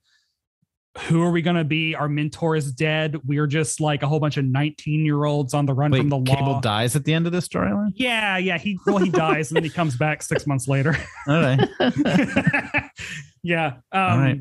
who 1.01 1.21
are 1.21 1.29
we 1.29 1.43
going 1.43 1.55
to 1.55 1.63
be? 1.63 1.93
Our 1.93 2.09
mentor 2.09 2.55
is 2.55 2.71
dead. 2.71 3.17
We're 3.23 3.45
just 3.45 3.79
like 3.79 4.01
a 4.01 4.07
whole 4.07 4.19
bunch 4.19 4.37
of 4.37 4.45
19 4.45 5.05
year 5.05 5.25
olds 5.25 5.53
on 5.53 5.67
the 5.67 5.73
run 5.75 5.91
Wait, 5.91 5.99
from 5.99 6.09
the 6.09 6.17
law. 6.17 6.35
Cable 6.35 6.59
dies 6.59 6.95
at 6.95 7.05
the 7.05 7.13
end 7.13 7.27
of 7.27 7.31
this 7.31 7.47
storyline. 7.47 7.91
Yeah, 7.93 8.37
yeah. 8.39 8.57
He 8.57 8.79
well, 8.87 8.97
he 8.97 9.11
dies 9.11 9.51
and 9.51 9.57
then 9.57 9.63
he 9.63 9.69
comes 9.69 9.95
back 9.95 10.23
six 10.23 10.47
months 10.47 10.67
later. 10.67 10.97
All 11.27 11.39
right. 11.39 11.69
yeah. 13.43 13.73
Um, 13.91 14.01
All 14.01 14.17
right. 14.17 14.39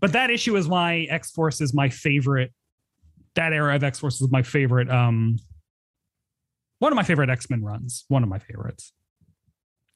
But 0.00 0.14
that 0.14 0.30
issue 0.30 0.56
is 0.56 0.66
why 0.66 1.06
X 1.08 1.30
Force 1.30 1.60
is 1.60 1.72
my 1.72 1.88
favorite. 1.90 2.52
That 3.36 3.52
era 3.52 3.76
of 3.76 3.84
X 3.84 4.00
Force 4.00 4.20
is 4.20 4.28
my 4.32 4.42
favorite. 4.42 4.90
Um, 4.90 5.38
one 6.78 6.92
of 6.92 6.96
my 6.96 7.02
favorite 7.02 7.30
X 7.30 7.50
Men 7.50 7.62
runs. 7.62 8.04
One 8.08 8.22
of 8.22 8.28
my 8.28 8.38
favorites. 8.38 8.92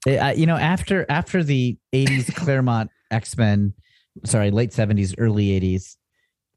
I- 0.06 0.32
you 0.32 0.46
know, 0.46 0.56
after 0.56 1.06
after 1.09 1.42
the 1.42 1.78
'80s 1.92 2.34
Claremont 2.36 2.90
X 3.10 3.36
Men, 3.36 3.74
sorry, 4.24 4.50
late 4.50 4.70
'70s, 4.70 5.14
early 5.18 5.60
'80s, 5.60 5.96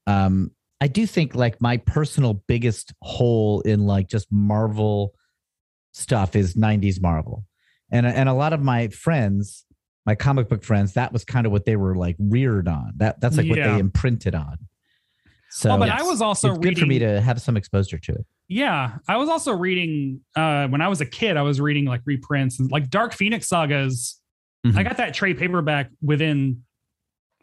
um, 0.08 0.52
I 0.82 0.88
do 0.88 1.06
think 1.06 1.36
like 1.36 1.62
my 1.62 1.78
personal 1.78 2.44
biggest 2.48 2.94
hole 3.02 3.62
in 3.62 3.86
like 3.86 4.08
just 4.08 4.28
Marvel 4.32 5.14
stuff 5.94 6.36
is 6.36 6.56
'90s 6.56 7.02
Marvel, 7.02 7.46
and 7.92 8.06
and 8.06 8.28
a 8.28 8.34
lot 8.34 8.54
of 8.54 8.62
my 8.62 8.88
friends, 8.88 9.66
my 10.06 10.16
comic 10.16 10.50
book 10.50 10.64
friends, 10.64 10.94
that 10.94 11.14
was 11.14 11.24
kind 11.24 11.46
of 11.46 11.52
what 11.52 11.66
they 11.66 11.76
were 11.76 11.96
like 11.96 12.16
reared 12.20 12.68
on. 12.68 12.94
That 12.98 13.22
that's 13.22 13.38
like 13.38 13.48
what 13.50 13.56
they 13.58 13.80
imprinted 13.80 14.34
on. 14.34 14.58
So 15.52 15.78
but 15.78 15.90
I 15.90 16.04
was 16.04 16.22
also 16.22 16.50
it's 16.50 16.58
reading. 16.58 16.74
good 16.74 16.80
for 16.80 16.86
me 16.88 17.00
to 17.00 17.22
have 17.22 17.40
some 17.42 17.56
exposure 17.56 17.98
to 18.00 18.12
it. 18.12 18.26
Yeah, 18.48 18.98
I 19.08 19.18
was 19.18 19.28
also 19.30 19.54
reading 19.54 20.22
uh 20.36 20.68
when 20.68 20.82
I 20.82 20.88
was 20.88 21.02
a 21.02 21.06
kid. 21.06 21.36
I 21.38 21.42
was 21.42 21.60
reading 21.60 21.86
like 21.86 22.02
reprints 22.06 22.60
and 22.60 22.70
like 22.72 22.90
Dark 22.90 23.14
Phoenix 23.14 23.48
sagas. 23.48 24.20
Mhm. 24.66 24.78
I 24.78 24.84
got 24.84 24.98
that 24.98 25.14
trade 25.14 25.38
paperback 25.38 25.90
within 26.02 26.64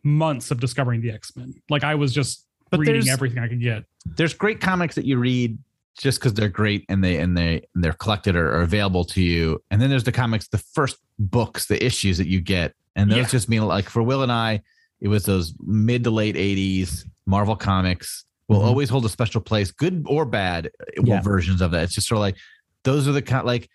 months 0.05 0.51
of 0.51 0.61
discovering 0.61 1.01
the 1.01 1.11
X 1.11 1.37
Men. 1.37 1.55
Like 1.69 1.85
I 1.85 1.95
was 1.95 2.13
just 2.13 2.47
But 2.71 2.81
reading 2.81 3.09
everything 3.09 3.39
I 3.43 3.49
could 3.49 3.61
get. 3.61 3.85
There's 4.05 4.35
great 4.35 4.61
comics 4.61 4.95
that 4.95 5.05
you 5.05 5.19
read 5.19 5.59
just 5.99 6.19
because 6.21 6.35
they're 6.35 6.49
great 6.49 6.85
and 6.89 7.03
they 7.05 7.19
and 7.19 7.37
they 7.37 7.63
and 7.75 7.85
they're 7.85 7.93
collected 7.93 8.35
or, 8.37 8.49
or 8.55 8.61
available 8.63 9.05
to 9.07 9.23
you. 9.23 9.63
And 9.71 9.81
then 9.81 9.91
there's 9.91 10.05
the 10.05 10.13
comics, 10.13 10.49
the 10.49 10.59
first 10.59 10.97
books, 11.19 11.67
the 11.67 11.85
issues 11.85 12.19
that 12.19 12.29
you 12.29 12.41
get, 12.41 12.75
and 12.97 13.11
those 13.11 13.19
Yeah. 13.19 13.27
just 13.29 13.49
mean 13.49 13.63
like 13.67 13.89
for 13.89 14.03
Will 14.03 14.23
and 14.23 14.33
I, 14.33 14.63
it 15.01 15.09
was 15.09 15.25
those 15.25 15.53
mid 15.61 16.05
to 16.05 16.11
late 16.11 16.37
'80s 16.37 17.05
Marvel 17.27 17.57
comics. 17.57 18.25
Will 18.49 18.61
Mhm. 18.61 18.65
always 18.65 18.89
hold 18.89 19.05
a 19.05 19.09
special 19.09 19.41
place, 19.41 19.71
good 19.71 20.05
or 20.09 20.25
bad 20.25 20.67
uh, 20.81 20.85
Yeah. 21.05 21.21
versions 21.21 21.61
of 21.61 21.71
that. 21.71 21.85
It's 21.85 21.95
just 21.95 22.09
sort 22.09 22.17
of 22.17 22.23
like 22.23 22.37
those 22.85 23.07
are 23.09 23.13
the 23.13 23.23
kind 23.23 23.47
like 23.47 23.69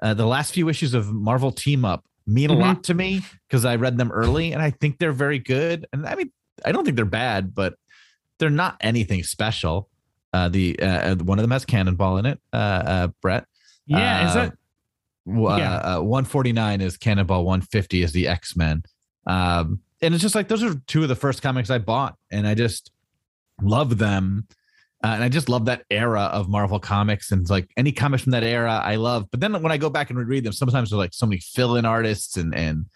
uh, 0.00 0.14
the 0.14 0.26
last 0.26 0.52
few 0.54 0.68
issues 0.68 0.94
of 0.94 1.12
Marvel 1.12 1.50
Team 1.52 1.84
Up 1.84 2.04
mean 2.26 2.50
Mhm. 2.50 2.56
a 2.56 2.58
lot 2.58 2.84
to 2.84 2.94
me 2.94 3.22
because 3.48 3.64
I 3.64 3.76
read 3.76 3.96
them 3.98 4.12
early 4.12 4.52
and 4.52 4.62
I 4.62 4.70
think 4.70 4.98
they're 4.98 5.12
very 5.12 5.38
good. 5.38 5.86
And 5.92 6.06
I 6.06 6.14
mean, 6.14 6.30
I 6.64 6.72
don't 6.72 6.84
think 6.84 6.96
they're 6.96 7.04
bad, 7.04 7.54
but 7.54 7.74
they're 8.38 8.48
not 8.50 8.76
anything 8.80 9.22
special. 9.24 9.88
Uh, 10.32 10.48
the 10.48 10.78
uh, 10.80 11.16
one 11.16 11.38
of 11.38 11.42
them 11.42 11.50
has 11.50 11.64
Cannonball 11.64 12.18
in 12.18 12.26
it. 12.26 12.40
Uh, 12.52 12.56
uh, 12.56 13.08
Brett. 13.22 13.46
Yeah, 13.86 14.28
is 14.30 14.36
Uh, 14.36 14.40
it? 14.40 14.52
w- 15.26 15.56
Yeah. 15.58 15.76
Uh, 15.78 15.98
uh, 15.98 16.02
149 16.02 16.80
is 16.80 16.96
Cannonball. 16.96 17.44
150 17.44 18.02
is 18.02 18.12
the 18.12 18.28
X 18.28 18.54
Men. 18.56 18.82
Um, 19.26 19.80
and 20.00 20.14
it's 20.14 20.22
just 20.22 20.34
like 20.34 20.48
those 20.48 20.62
are 20.62 20.74
two 20.86 21.02
of 21.02 21.08
the 21.08 21.16
first 21.16 21.42
comics 21.42 21.70
I 21.70 21.78
bought, 21.78 22.16
and 22.30 22.46
I 22.46 22.54
just 22.54 22.90
love 23.60 23.98
them. 23.98 24.46
Uh, 25.04 25.08
and 25.08 25.22
I 25.22 25.28
just 25.28 25.48
love 25.48 25.66
that 25.66 25.84
era 25.90 26.22
of 26.22 26.48
Marvel 26.48 26.80
comics, 26.80 27.30
and 27.30 27.40
it's 27.40 27.50
like 27.50 27.70
any 27.76 27.92
comics 27.92 28.24
from 28.24 28.32
that 28.32 28.42
era, 28.42 28.80
I 28.82 28.96
love. 28.96 29.30
But 29.30 29.38
then 29.40 29.62
when 29.62 29.70
I 29.70 29.76
go 29.76 29.90
back 29.90 30.10
and 30.10 30.18
reread 30.18 30.42
them, 30.42 30.52
sometimes 30.52 30.90
there's 30.90 30.98
like 30.98 31.14
so 31.14 31.26
many 31.26 31.40
fill-in 31.40 31.84
artists 31.84 32.36
and 32.36 32.52
and 32.54 32.86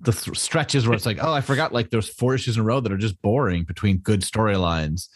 the 0.00 0.12
th- 0.12 0.38
stretches 0.38 0.86
where 0.86 0.96
it's 0.96 1.06
like, 1.06 1.22
oh, 1.22 1.32
I 1.32 1.42
forgot 1.42 1.72
like 1.72 1.90
there's 1.90 2.08
four 2.08 2.34
issues 2.34 2.56
in 2.56 2.62
a 2.62 2.64
row 2.64 2.80
that 2.80 2.92
are 2.92 2.96
just 2.96 3.20
boring 3.20 3.64
between 3.64 3.98
good 3.98 4.20
storylines. 4.20 5.08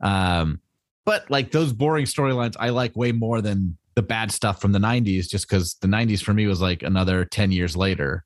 Um, 0.00 0.60
but 1.04 1.28
like 1.30 1.50
those 1.50 1.72
boring 1.72 2.06
storylines, 2.06 2.56
I 2.58 2.70
like 2.70 2.96
way 2.96 3.12
more 3.12 3.40
than 3.40 3.76
the 3.94 4.02
bad 4.02 4.30
stuff 4.30 4.60
from 4.60 4.72
the 4.72 4.78
'90s, 4.78 5.28
just 5.28 5.48
because 5.48 5.74
the 5.80 5.88
'90s 5.88 6.22
for 6.22 6.32
me 6.32 6.46
was 6.46 6.60
like 6.60 6.84
another 6.84 7.24
ten 7.24 7.50
years 7.50 7.76
later. 7.76 8.24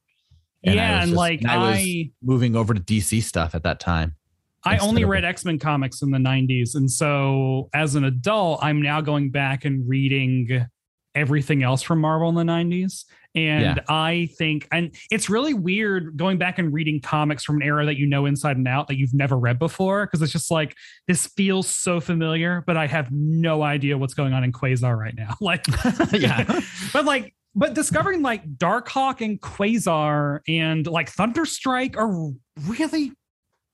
And 0.63 0.75
yeah, 0.75 1.01
and 1.01 1.11
just- 1.11 1.17
like 1.17 1.41
and 1.41 1.51
I 1.51 1.57
was 1.57 1.79
I 1.79 2.11
moving 2.23 2.55
over 2.55 2.75
to 2.75 2.81
DC 2.81 3.23
stuff 3.23 3.55
at 3.55 3.63
that 3.63 3.81
time. 3.81 4.17
I 4.65 4.79
only 4.79 5.05
read 5.05 5.25
X 5.25 5.45
Men 5.45 5.59
comics 5.59 6.03
in 6.03 6.11
the 6.11 6.19
90s. 6.19 6.75
And 6.75 6.91
so 6.91 7.69
as 7.75 7.95
an 7.95 8.05
adult, 8.05 8.61
I'm 8.63 8.83
now 8.83 9.01
going 9.01 9.31
back 9.31 9.65
and 9.65 9.89
reading 9.89 10.67
everything 11.15 11.63
else 11.63 11.83
from 11.83 12.01
Marvel 12.01 12.29
in 12.29 12.35
the 12.35 12.53
90s. 12.53 13.05
And 13.35 13.77
Yeah. 13.77 13.83
I 13.89 14.29
think, 14.39 14.67
and 14.73 14.95
it's 15.11 15.31
really 15.31 15.55
weird 15.55 16.17
going 16.17 16.37
back 16.39 16.59
and 16.59 16.73
reading 16.73 17.01
comics 17.01 17.45
from 17.45 17.57
an 17.57 17.63
era 17.63 17.87
that 17.87 17.97
you 17.97 18.07
know 18.07 18.27
inside 18.27 18.57
and 18.57 18.67
out 18.69 18.89
that 18.89 18.97
you've 18.97 19.15
never 19.15 19.39
read 19.39 19.59
before. 19.59 20.07
Cause 20.09 20.21
it's 20.23 20.33
just 20.33 20.51
like, 20.51 20.75
this 21.09 21.27
feels 21.27 21.69
so 21.69 22.01
familiar, 22.01 22.63
but 22.67 22.77
I 22.77 22.87
have 22.87 23.11
no 23.11 23.63
idea 23.63 23.97
what's 23.97 24.15
going 24.15 24.33
on 24.33 24.45
in 24.45 24.53
Quasar 24.53 24.97
right 24.97 25.15
now. 25.15 25.35
Like, 25.41 25.65
Yeah. 26.13 26.61
but 26.93 27.05
like, 27.05 27.35
but 27.55 27.75
discovering 27.75 28.23
like 28.23 28.45
Darkhawk 28.57 29.21
and 29.21 29.41
Quasar 29.41 30.41
and 30.47 30.87
like 30.87 31.13
Thunderstrike 31.13 31.97
are 31.97 32.33
really 32.69 33.13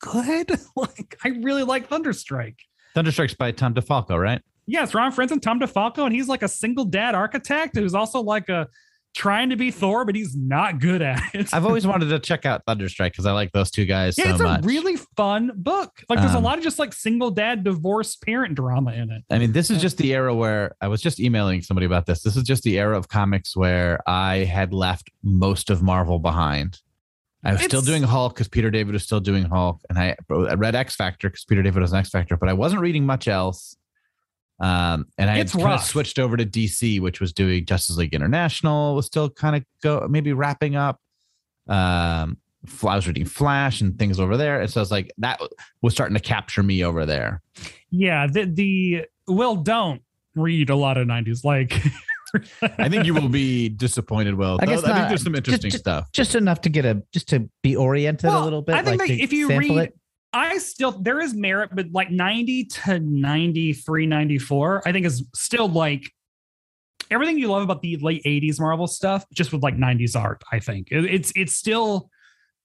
good. 0.00 0.50
like, 0.76 1.16
I 1.24 1.28
really 1.42 1.62
like 1.62 1.88
Thunderstrike. 1.88 2.56
Thunderstrike's 2.94 3.34
by 3.34 3.52
Tom 3.52 3.74
DeFalco, 3.74 4.20
right? 4.20 4.40
Yeah, 4.66 4.82
it's 4.82 4.94
Ron 4.94 5.12
Frenz 5.12 5.30
and 5.32 5.42
Tom 5.42 5.60
DeFalco, 5.60 6.04
and 6.06 6.14
he's 6.14 6.28
like 6.28 6.42
a 6.42 6.48
single 6.48 6.84
dad 6.84 7.14
architect 7.14 7.76
who's 7.76 7.94
also 7.94 8.20
like 8.20 8.48
a 8.48 8.68
trying 9.14 9.48
to 9.48 9.56
be 9.56 9.70
Thor, 9.70 10.04
but 10.04 10.14
he's 10.14 10.36
not 10.36 10.78
good 10.78 11.00
at 11.00 11.22
it. 11.32 11.48
I've 11.54 11.64
always 11.64 11.86
wanted 11.86 12.08
to 12.10 12.18
check 12.18 12.44
out 12.44 12.62
Thunderstrike 12.66 13.12
because 13.12 13.24
I 13.26 13.32
like 13.32 13.52
those 13.52 13.70
two 13.70 13.86
guys 13.86 14.18
yeah, 14.18 14.24
so 14.24 14.30
it's 14.32 14.40
a 14.40 14.44
much. 14.44 14.64
really 14.66 14.96
fun 15.16 15.52
book. 15.54 15.90
Like, 16.10 16.18
there's 16.18 16.34
a 16.34 16.38
Um, 16.38 16.42
lot 16.44 16.58
of 16.58 16.64
just 16.64 16.78
like 16.78 16.92
single 16.92 17.30
dad 17.30 17.64
divorce 17.64 18.16
parent 18.16 18.54
drama 18.56 18.92
in 18.92 19.10
it. 19.10 19.22
I 19.30 19.38
mean, 19.38 19.52
this 19.52 19.70
is 19.70 19.80
just 19.80 19.96
the 19.98 20.12
era 20.12 20.34
where 20.34 20.74
I 20.82 20.88
was 20.88 21.00
just 21.00 21.18
emailing 21.20 21.62
somebody 21.62 21.86
about 21.86 22.04
this. 22.06 22.22
This 22.22 22.36
is 22.36 22.42
just 22.42 22.62
the 22.64 22.78
era 22.78 22.96
of 22.98 23.08
comics 23.08 23.56
where 23.56 24.00
I 24.06 24.38
had 24.38 24.74
left 24.74 25.10
most 25.22 25.70
of 25.70 25.82
Marvel 25.82 26.18
behind. 26.18 26.80
I 27.46 27.52
was 27.52 27.62
still 27.62 27.82
doing 27.82 28.02
Hulk 28.02 28.34
because 28.34 28.48
Peter 28.48 28.70
David 28.70 28.92
was 28.92 29.04
still 29.04 29.20
doing 29.20 29.44
Hulk, 29.44 29.80
and 29.88 29.98
I, 29.98 30.16
I 30.30 30.54
read 30.54 30.74
X 30.74 30.96
Factor 30.96 31.28
because 31.28 31.44
Peter 31.44 31.62
David 31.62 31.80
was 31.80 31.92
an 31.92 31.98
X 31.98 32.10
Factor, 32.10 32.36
but 32.36 32.48
I 32.48 32.52
wasn't 32.52 32.80
reading 32.80 33.06
much 33.06 33.28
else. 33.28 33.76
Um, 34.58 35.06
and 35.18 35.30
I 35.30 35.44
kind 35.44 35.72
of 35.74 35.82
switched 35.82 36.18
over 36.18 36.36
to 36.36 36.44
DC, 36.44 37.00
which 37.00 37.20
was 37.20 37.32
doing 37.32 37.64
Justice 37.66 37.96
League 37.96 38.14
International, 38.14 38.94
was 38.94 39.06
still 39.06 39.28
kind 39.28 39.56
of 39.56 39.64
go 39.82 40.06
maybe 40.10 40.32
wrapping 40.32 40.76
up. 40.76 41.00
Um, 41.68 42.38
I 42.82 42.96
was 42.96 43.06
reading 43.06 43.26
Flash 43.26 43.80
and 43.80 43.98
things 43.98 44.18
over 44.18 44.36
there, 44.36 44.60
and 44.60 44.70
so 44.70 44.80
it's 44.80 44.90
like 44.90 45.12
that 45.18 45.40
was 45.82 45.94
starting 45.94 46.14
to 46.14 46.22
capture 46.22 46.62
me 46.62 46.84
over 46.84 47.06
there. 47.06 47.42
Yeah, 47.90 48.26
the 48.26 48.44
the 48.46 49.04
well, 49.28 49.56
don't 49.56 50.02
read 50.34 50.70
a 50.70 50.76
lot 50.76 50.96
of 50.96 51.06
'90s. 51.06 51.44
Like, 51.44 51.72
I 52.62 52.88
think 52.88 53.04
you 53.06 53.14
will 53.14 53.28
be 53.28 53.68
disappointed. 53.68 54.34
Well, 54.34 54.58
I 54.60 54.66
guess 54.66 54.84
I 54.84 54.94
think 54.94 55.08
there's 55.08 55.22
some 55.22 55.34
interesting 55.34 55.70
just- 55.70 55.82
stuff. 55.82 56.10
just 56.12 56.34
enough 56.34 56.60
to 56.62 56.68
get 56.68 56.84
a 56.84 57.02
just 57.12 57.28
to 57.28 57.48
be 57.62 57.76
oriented 57.76 58.30
a 58.30 58.40
little 58.40 58.62
bit. 58.62 58.74
I 58.74 58.82
think 58.82 59.00
like 59.00 59.08
that 59.08 59.20
if 59.20 59.32
you 59.32 59.48
read- 59.48 59.70
it. 59.70 59.98
I 60.32 60.58
still 60.58 60.92
there 60.92 61.20
is 61.20 61.32
merit, 61.34 61.70
but 61.72 61.90
like 61.92 62.10
90 62.10 62.64
to 62.64 63.00
93, 63.00 64.06
94, 64.06 64.82
I 64.86 64.92
think 64.92 65.06
is 65.06 65.24
still 65.34 65.68
like 65.68 66.10
everything 67.10 67.38
you 67.38 67.48
love 67.48 67.62
about 67.62 67.80
the 67.80 67.96
late 67.98 68.22
80s 68.24 68.60
Marvel 68.60 68.86
stuff, 68.86 69.24
just 69.32 69.52
with 69.52 69.62
like 69.62 69.76
90s 69.76 70.14
art. 70.14 70.42
I 70.52 70.58
think 70.58 70.88
It- 70.90 71.04
it's 71.06 71.32
it's 71.36 71.54
still 71.56 72.10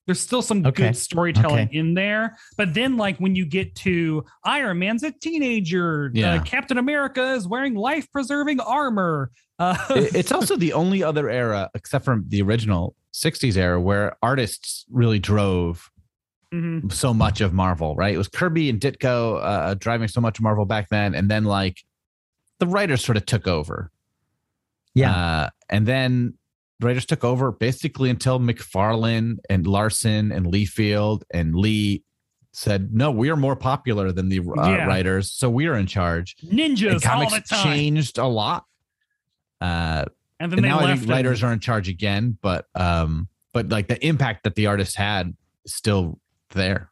there's 0.07 0.19
still 0.19 0.41
some 0.41 0.65
Okay. 0.65 0.87
good 0.87 0.97
storytelling 0.97 1.67
Okay. 1.67 1.77
in 1.77 1.93
there. 1.93 2.37
But 2.57 2.73
then, 2.73 2.97
like 2.97 3.17
when 3.17 3.35
you 3.35 3.45
get 3.45 3.75
to 3.75 4.25
Iron 4.43 4.79
Man's 4.79 5.03
a 5.03 5.11
teenager, 5.11 6.11
Yeah. 6.13 6.35
uh, 6.35 6.43
Captain 6.43 6.77
America 6.77 7.33
is 7.33 7.47
wearing 7.47 7.75
life 7.75 8.11
preserving 8.11 8.59
armor. 8.59 9.31
Uh, 9.59 9.77
it's 9.89 10.31
also 10.31 10.55
the 10.57 10.73
only 10.73 11.03
other 11.03 11.29
era, 11.29 11.69
except 11.75 12.05
for 12.05 12.19
the 12.27 12.41
original 12.41 12.95
'60s 13.13 13.57
era, 13.57 13.79
where 13.79 14.15
artists 14.23 14.85
really 14.89 15.19
drove 15.19 15.91
mhm. 16.51 16.91
so 16.91 17.13
much 17.13 17.41
of 17.41 17.53
Marvel, 17.53 17.95
right? 17.95 18.13
It 18.15 18.17
was 18.17 18.27
Kirby 18.27 18.69
and 18.69 18.79
Ditko 18.79 19.39
uh, 19.43 19.73
driving 19.75 20.07
so 20.07 20.19
much 20.19 20.39
of 20.39 20.43
Marvel 20.43 20.65
back 20.65 20.89
then, 20.89 21.13
and 21.13 21.29
then 21.29 21.43
like 21.43 21.83
the 22.59 22.65
writers 22.67 23.03
sort 23.05 23.17
of 23.17 23.25
took 23.25 23.47
over. 23.47 23.91
Yeah. 24.93 25.15
uh, 25.15 25.49
and 25.69 25.85
then 25.87 26.33
the 26.81 26.87
writers 26.87 27.05
took 27.05 27.23
over 27.23 27.51
basically 27.51 28.09
until 28.09 28.39
McFarlane 28.39 29.37
and 29.49 29.65
Larsen 29.67 30.31
and 30.31 30.47
Liefeld 30.47 31.21
and 31.31 31.55
Lee 31.55 32.03
said, 32.53 32.93
"No, 32.93 33.11
we 33.11 33.29
are 33.29 33.35
more 33.37 33.55
popular 33.55 34.11
than 34.11 34.27
the 34.29 34.39
uh, 34.39 34.43
Yeah. 34.55 34.85
writers, 34.85 35.31
so 35.31 35.49
we 35.49 35.67
are 35.67 35.75
in 35.75 35.85
charge." 35.85 36.35
ninjas 36.43 36.87
and 36.87 36.93
all 36.95 36.99
comics 37.25 37.33
the 37.33 37.55
time. 37.55 37.63
changed 37.63 38.17
a 38.17 38.25
lot. 38.27 38.65
Uh, 39.61 40.05
And 40.39 40.51
then 40.51 40.59
and 40.59 40.67
now 40.67 40.79
I 40.79 40.95
think 40.97 41.07
writers 41.09 41.43
are 41.43 41.53
in 41.53 41.59
charge 41.59 41.87
again, 41.87 42.37
but 42.41 42.65
um, 42.75 43.29
but 43.53 43.69
like 43.69 43.87
the 43.87 44.03
impact 44.05 44.43
that 44.43 44.55
the 44.55 44.65
artist 44.65 44.95
had 44.95 45.35
is 45.65 45.73
still 45.75 46.19
there. 46.49 46.89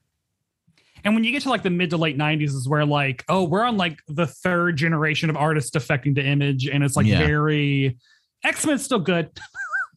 And 1.03 1.15
when 1.15 1.23
you 1.23 1.31
get 1.31 1.41
to 1.43 1.49
like 1.49 1.63
the 1.63 1.69
mid 1.71 1.89
to 1.91 1.97
late 1.97 2.17
90s 2.17 2.49
is 2.53 2.67
where 2.69 2.85
like, 2.85 3.23
oh, 3.27 3.43
we're 3.45 3.63
on 3.63 3.75
like 3.77 3.99
the 4.07 4.27
third 4.27 4.75
generation 4.77 5.29
of 5.31 5.37
artists 5.37 5.73
affecting 5.75 6.13
the 6.13 6.23
image. 6.23 6.67
And 6.67 6.83
it's 6.83 6.95
like 6.97 7.05
Yeah. 7.07 7.19
very 7.25 7.97
X-Men's 8.43 8.83
still 8.83 8.99
good. 8.99 9.29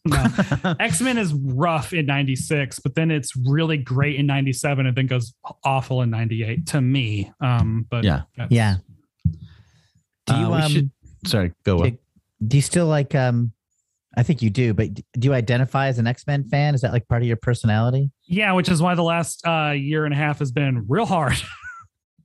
no. 0.04 0.26
X-Men 0.80 1.18
is 1.18 1.32
rough 1.34 1.92
in 1.92 2.06
96, 2.06 2.78
but 2.80 2.94
then 2.94 3.10
it's 3.10 3.34
really 3.36 3.76
great 3.76 4.16
in 4.18 4.26
97 4.26 4.86
and 4.86 4.96
then 4.96 5.06
goes 5.06 5.34
awful 5.64 6.02
in 6.02 6.10
98 6.10 6.66
to 6.68 6.80
me. 6.80 7.32
Um, 7.40 7.86
but 7.90 8.04
Yeah. 8.04 8.22
that's- 8.36 8.48
Yeah. 8.50 8.76
Do 10.26 10.34
you 10.36 10.46
Uh, 10.46 10.50
we 10.50 10.56
um 10.62 10.72
should- 10.72 10.90
Sorry, 11.26 11.52
go. 11.64 11.76
Will. 11.76 11.90
do, 11.90 11.98
do 12.46 12.56
you 12.56 12.62
still 12.62 12.86
like 12.86 13.14
um 13.14 13.52
I 14.14 14.22
think 14.22 14.42
you 14.42 14.50
do, 14.50 14.74
but 14.74 14.92
do 14.94 15.02
you 15.20 15.32
identify 15.32 15.86
as 15.86 15.98
an 15.98 16.06
X-Men 16.06 16.44
fan? 16.44 16.74
Is 16.74 16.82
that 16.82 16.92
like 16.92 17.08
part 17.08 17.22
of 17.22 17.28
your 17.28 17.36
personality? 17.38 18.10
Yeah, 18.26 18.52
which 18.52 18.68
is 18.68 18.82
why 18.82 18.94
the 18.94 19.02
last 19.02 19.46
uh 19.46 19.70
year 19.76 20.04
and 20.04 20.12
a 20.12 20.16
half 20.16 20.38
has 20.40 20.50
been 20.52 20.84
real 20.88 21.06
hard. 21.06 21.34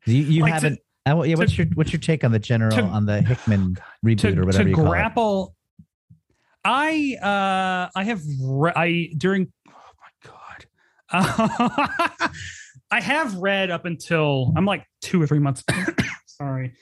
You 0.05 0.23
you 0.23 0.41
Like 0.43 0.53
haven't 0.53 0.79
uh, 1.05 1.15
what- 1.15 1.27
yeah, 1.27 1.35
what's 1.35 1.51
to- 1.51 1.63
your 1.63 1.67
what's 1.73 1.91
your 1.91 1.99
take 1.99 2.23
on 2.23 2.31
the 2.31 2.39
general 2.39 2.71
to- 2.71 2.81
on 2.83 3.05
the 3.05 3.21
Hickman 3.21 3.77
reboot 4.05 4.19
to, 4.19 4.39
or 4.39 4.45
whatever 4.45 4.63
to 4.63 4.69
you 4.69 4.75
call 4.75 4.85
it? 4.85 4.89
grapple 4.89 5.55
i 6.67 7.15
uh 7.21 7.89
i 7.97 8.03
have 8.03 8.21
re- 8.41 8.73
i 8.75 9.09
during 9.15 9.47
oh 9.69 9.71
my 9.71 10.31
god 11.13 12.31
i 12.91 12.99
have 12.99 13.35
read 13.35 13.71
up 13.71 13.85
until 13.85 14.51
i'm 14.57 14.65
like 14.65 14.85
two 15.01 15.21
or 15.21 15.25
three 15.25 15.39
months 15.39 15.63
sorry 16.25 16.73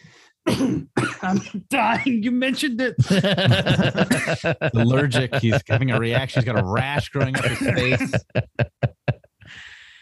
i'm 0.47 1.41
dying 1.69 2.23
you 2.23 2.31
mentioned 2.31 2.81
it 2.81 2.95
allergic. 4.73 5.33
He's 5.35 5.59
having 5.67 5.89
a 5.91 5.99
reaction. 5.99 6.41
He's 6.43 6.51
got 6.51 6.59
a 6.59 6.65
rash 6.65 7.09
growing 7.09 7.35
up 7.35 7.45
his 7.45 7.57
face. 7.59 8.13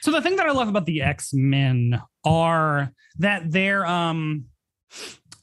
so 0.02 0.12
the 0.12 0.22
thing 0.22 0.36
that 0.36 0.46
i 0.46 0.52
love 0.52 0.68
about 0.68 0.86
the 0.86 1.02
x-men 1.02 2.02
are 2.26 2.92
that 3.20 3.50
they're 3.52 3.86
um 3.86 4.46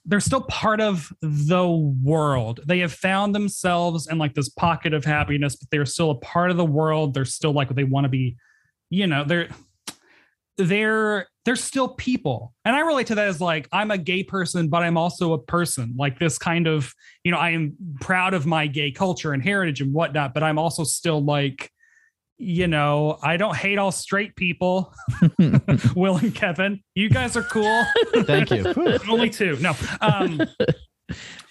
they're 0.04 0.20
still 0.20 0.42
part 0.42 0.80
of 0.80 1.12
the 1.20 1.68
world. 1.68 2.60
They 2.66 2.78
have 2.80 2.92
found 2.92 3.34
themselves 3.34 4.06
in 4.06 4.18
like 4.18 4.34
this 4.34 4.48
pocket 4.48 4.94
of 4.94 5.04
happiness 5.04 5.56
but 5.56 5.68
they're 5.70 5.86
still 5.86 6.10
a 6.10 6.14
part 6.16 6.50
of 6.50 6.56
the 6.56 6.64
world. 6.64 7.14
They're 7.14 7.24
still 7.24 7.52
like 7.52 7.68
they 7.68 7.84
want 7.84 8.04
to 8.04 8.08
be. 8.08 8.36
You 8.88 9.06
know 9.06 9.24
they're 9.24 9.48
they're 10.56 11.28
they're 11.44 11.56
still 11.56 11.88
people. 11.88 12.54
And 12.64 12.74
i 12.74 12.80
relate 12.80 13.06
to 13.08 13.14
that 13.14 13.28
as 13.28 13.40
like 13.40 13.68
i'm 13.72 13.90
a 13.90 13.98
gay 13.98 14.24
person 14.24 14.68
but 14.68 14.82
i'm 14.82 14.96
also 14.96 15.32
a 15.32 15.38
person. 15.38 15.94
Like 15.96 16.18
this 16.18 16.38
kind 16.38 16.66
of 16.66 16.92
you 17.24 17.30
know 17.30 17.38
i 17.38 17.50
am 17.50 17.76
proud 18.00 18.34
of 18.34 18.46
my 18.46 18.66
gay 18.66 18.90
culture 18.90 19.32
and 19.32 19.42
heritage 19.42 19.80
and 19.80 19.92
whatnot 19.92 20.34
but 20.34 20.42
i'm 20.42 20.58
also 20.58 20.82
still 20.84 21.22
like 21.22 21.70
you 22.42 22.66
know 22.66 23.18
i 23.22 23.36
don't 23.36 23.54
hate 23.54 23.76
all 23.76 23.92
straight 23.92 24.34
people. 24.34 24.94
Will 25.94 26.16
and 26.16 26.34
kevin 26.34 26.80
you 26.94 27.10
guys 27.10 27.36
are 27.36 27.42
cool. 27.42 27.84
Thank 28.24 28.50
you. 28.50 28.64
only 29.08 29.28
two. 29.28 29.56
No 29.60 29.74
um 30.00 30.40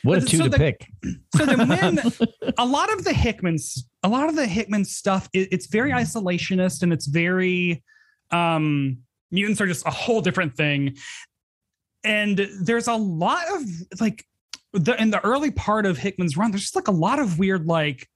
what 0.04 0.18
a 0.18 0.26
two 0.26 0.38
so 0.38 0.44
to 0.46 0.50
the- 0.50 0.58
pick. 0.58 0.88
so 1.36 1.46
then 1.46 1.68
when 1.68 2.00
a 2.58 2.66
lot 2.66 2.92
of 2.92 3.04
the 3.04 3.14
hickman's 3.14 3.88
a 4.02 4.10
lot 4.10 4.30
of 4.30 4.36
the 4.36 4.48
hickman 4.48 4.84
stuff 4.84 5.30
it, 5.32 5.50
it's 5.52 5.68
very 5.68 5.92
isolationist 5.92 6.82
and 6.82 6.92
it's 6.92 7.06
very 7.06 7.84
um 8.32 8.98
mutants 9.32 9.62
are 9.62 9.68
just 9.68 9.86
a 9.86 9.92
whole 9.92 10.22
different 10.22 10.56
thing. 10.56 10.96
And 12.04 12.48
there's 12.62 12.88
a 12.88 12.96
lot 12.96 13.44
of 13.54 13.62
like 14.02 14.26
the 14.74 15.00
in 15.00 15.12
the 15.12 15.24
early 15.24 15.52
part 15.52 15.86
of 15.86 15.98
hickman's 16.00 16.36
run 16.38 16.50
there's 16.52 16.62
just 16.64 16.76
like 16.76 16.88
a 16.88 16.92
lot 16.92 17.20
of 17.20 17.38
weird 17.38 17.68
like 17.68 18.08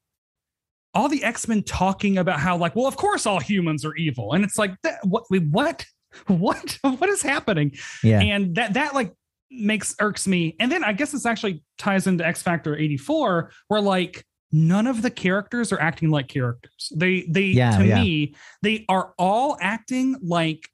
all 0.93 1.09
the 1.09 1.23
x-men 1.23 1.63
talking 1.63 2.17
about 2.17 2.39
how 2.39 2.55
like 2.55 2.75
well 2.75 2.87
of 2.87 2.95
course 2.97 3.25
all 3.25 3.39
humans 3.39 3.83
are 3.85 3.95
evil. 3.95 4.33
And 4.33 4.43
it's 4.43 4.57
like 4.57 4.75
that, 4.83 4.99
what 5.05 5.23
what? 5.29 5.85
What? 6.27 6.77
What 6.83 7.09
is 7.09 7.23
happening? 7.23 7.75
Yeah. 8.03 8.19
and 8.21 8.53
that 8.55 8.73
that 8.75 8.93
like 8.93 9.13
makes 9.49 9.95
irks 9.99 10.27
me. 10.27 10.55
And 10.59 10.71
then 10.71 10.83
i 10.83 10.93
guess 10.93 11.11
this 11.11 11.25
actually 11.25 11.63
ties 11.77 12.05
into 12.07 12.25
x 12.25 12.41
factor 12.43 12.77
84 12.77 13.51
where 13.69 13.81
like 13.81 14.23
none 14.51 14.85
of 14.85 15.01
the 15.01 15.09
characters 15.09 15.71
are 15.71 15.81
acting 15.81 16.11
like 16.11 16.27
characters. 16.27 16.91
They 16.95 17.25
they 17.27 17.45
Yeah, 17.45 17.77
to 17.77 17.85
yeah. 17.87 18.03
me 18.03 18.35
they 18.61 18.85
are 18.87 19.13
all 19.17 19.57
acting 19.59 20.15
like 20.21 20.69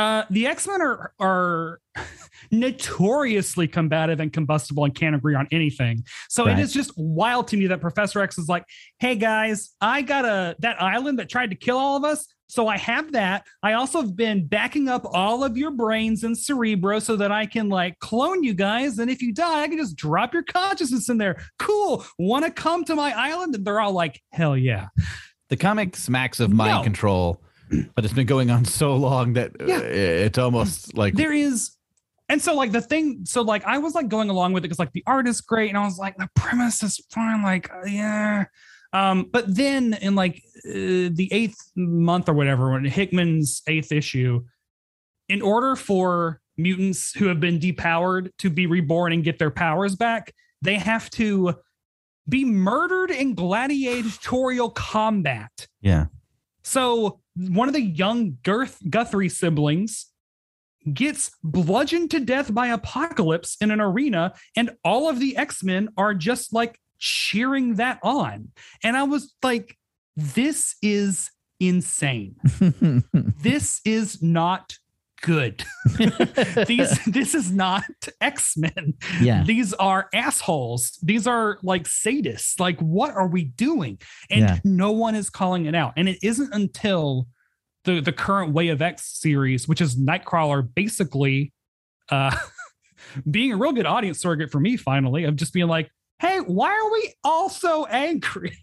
uh 0.00 0.24
the 0.30 0.46
x-men 0.46 0.80
are 0.82 1.12
are 1.20 1.80
notoriously 2.50 3.66
combative 3.68 4.20
and 4.20 4.32
combustible 4.32 4.84
and 4.84 4.94
can't 4.94 5.14
agree 5.16 5.34
on 5.34 5.46
anything 5.50 6.04
so 6.28 6.46
Right. 6.46 6.58
it 6.58 6.62
is 6.62 6.72
just 6.72 6.92
wild 6.96 7.48
to 7.48 7.56
me 7.56 7.66
that 7.68 7.80
professor 7.80 8.20
x 8.20 8.38
is 8.38 8.48
like 8.48 8.64
hey 8.98 9.14
guys 9.16 9.70
i 9.80 10.02
got 10.02 10.24
a 10.24 10.56
that 10.60 10.80
island 10.82 11.18
that 11.18 11.28
tried 11.28 11.50
to 11.50 11.56
kill 11.56 11.78
all 11.78 11.96
of 11.96 12.04
us 12.04 12.26
so 12.52 12.66
I 12.66 12.78
have 12.78 13.12
that. 13.12 13.46
I 13.62 13.74
also 13.74 14.00
have 14.00 14.16
been 14.16 14.44
backing 14.44 14.88
up 14.88 15.02
all 15.12 15.44
of 15.44 15.56
your 15.56 15.70
brains 15.70 16.24
and 16.24 16.36
cerebro 16.36 16.98
so 16.98 17.14
that 17.14 17.30
I 17.30 17.46
can 17.46 17.68
like 17.68 17.96
clone 18.00 18.42
you 18.42 18.54
guys. 18.54 18.98
And 18.98 19.08
if 19.08 19.22
you 19.22 19.32
die, 19.32 19.62
I 19.62 19.68
can 19.68 19.78
just 19.78 19.94
drop 19.94 20.34
your 20.34 20.42
consciousness 20.42 21.08
in 21.08 21.16
there. 21.18 21.40
Cool. 21.60 22.04
Want 22.18 22.44
to 22.44 22.50
come 22.50 22.82
to 22.86 22.96
my 22.96 23.12
island? 23.16 23.54
And 23.54 23.64
they're 23.64 23.78
all 23.80 23.92
like, 23.92 24.20
hell 24.32 24.56
yeah. 24.56 24.88
The 25.48 25.56
comic 25.56 25.94
smacks 25.94 26.40
of 26.40 26.50
mind 26.52 26.78
No. 26.78 26.82
control, 26.82 27.40
but 27.94 28.04
it's 28.04 28.14
been 28.14 28.26
going 28.26 28.50
on 28.50 28.64
so 28.64 28.94
long 28.96 29.34
that 29.34 29.52
uh, 29.60 29.64
Yeah. 29.66 29.78
it's 29.78 30.38
almost 30.38 30.96
like 30.96 31.14
There 31.14 31.32
is. 31.32 31.70
And 32.28 32.40
so 32.40 32.54
like 32.54 32.70
the 32.72 32.80
thing, 32.80 33.22
so 33.24 33.42
like 33.42 33.64
I 33.64 33.78
was 33.78 33.94
like 33.94 34.08
going 34.08 34.30
along 34.30 34.52
with 34.52 34.62
it 34.64 34.68
because 34.68 34.78
like 34.78 34.92
the 34.92 35.02
art 35.06 35.26
is 35.26 35.40
great. 35.40 35.68
And 35.68 35.76
I 35.78 35.84
was 35.84 35.98
like, 35.98 36.16
the 36.16 36.28
premise 36.36 36.82
is 36.82 37.00
fine. 37.10 37.42
Like, 37.42 37.70
uh, 37.72 37.86
yeah. 37.86 38.44
Um, 38.92 39.28
but 39.32 39.52
then 39.54 39.94
in 39.94 40.14
like 40.14 40.36
uh, 40.64 41.10
the 41.12 41.28
eighth 41.32 41.58
month 41.76 42.28
or 42.28 42.34
whatever, 42.34 42.70
when 42.72 42.84
Hickman's 42.84 43.62
eighth 43.66 43.90
issue, 43.90 44.44
in 45.28 45.42
order 45.42 45.74
for 45.76 46.40
mutants 46.56 47.12
who 47.14 47.26
have 47.26 47.40
been 47.40 47.58
depowered 47.58 48.30
to 48.38 48.50
be 48.50 48.66
reborn 48.66 49.12
and 49.12 49.24
get 49.24 49.38
their 49.38 49.50
powers 49.50 49.96
back, 49.96 50.32
they 50.62 50.74
have 50.74 51.08
to 51.10 51.54
be 52.28 52.44
murdered 52.44 53.10
in 53.10 53.34
gladiatorial 53.34 54.70
combat. 54.70 55.66
yeah. 55.80 56.06
So 56.62 57.20
one 57.48 57.68
of 57.68 57.74
the 57.74 57.82
young 57.82 58.38
Girth 58.42 58.78
Guthrie 58.88 59.28
siblings 59.28 60.06
gets 60.92 61.30
bludgeoned 61.42 62.10
to 62.10 62.20
death 62.20 62.52
by 62.52 62.68
Apocalypse 62.68 63.56
in 63.60 63.70
an 63.70 63.80
arena, 63.80 64.34
and 64.56 64.70
all 64.84 65.08
of 65.08 65.20
the 65.20 65.36
X-Men 65.36 65.90
are 65.96 66.14
just 66.14 66.52
like 66.52 66.78
cheering 66.98 67.76
that 67.76 67.98
on. 68.02 68.48
And 68.82 68.96
I 68.96 69.04
was 69.04 69.34
like, 69.42 69.76
this 70.16 70.76
is 70.82 71.30
insane. 71.58 72.36
this 73.12 73.80
is 73.84 74.22
not 74.22 74.74
good. 75.22 75.64
These 76.66 77.04
this 77.06 77.34
is 77.34 77.52
not 77.52 77.84
X-Men. 78.20 78.94
yeah. 79.20 79.44
These 79.44 79.72
are 79.74 80.08
assholes. 80.14 80.98
These 81.02 81.26
are 81.26 81.58
like 81.62 81.84
sadists. 81.84 82.58
Like, 82.60 82.78
what 82.80 83.12
are 83.14 83.26
we 83.28 83.44
doing? 83.44 83.98
And 84.30 84.40
Yeah. 84.40 84.58
no 84.64 84.92
one 84.92 85.14
is 85.14 85.30
calling 85.30 85.66
it 85.66 85.74
out. 85.74 85.92
And 85.96 86.08
it 86.08 86.18
isn't 86.22 86.52
until 86.54 87.26
the 87.84 88.00
the 88.00 88.12
current 88.12 88.52
Way 88.52 88.68
of 88.68 88.82
X 88.82 89.18
series, 89.20 89.66
which 89.68 89.80
is 89.80 89.96
Nightcrawler, 89.96 90.68
basically 90.74 91.52
uh 92.10 92.34
being 93.30 93.52
a 93.52 93.56
real 93.56 93.72
good 93.72 93.86
audience 93.86 94.18
surrogate 94.20 94.50
for 94.50 94.60
me, 94.60 94.76
finally, 94.76 95.24
of 95.24 95.36
just 95.36 95.52
being 95.52 95.68
like, 95.68 95.90
hey, 96.20 96.38
why 96.40 96.70
are 96.70 96.92
we 96.92 97.14
all 97.24 97.48
so 97.48 97.86
angry? 97.86 98.56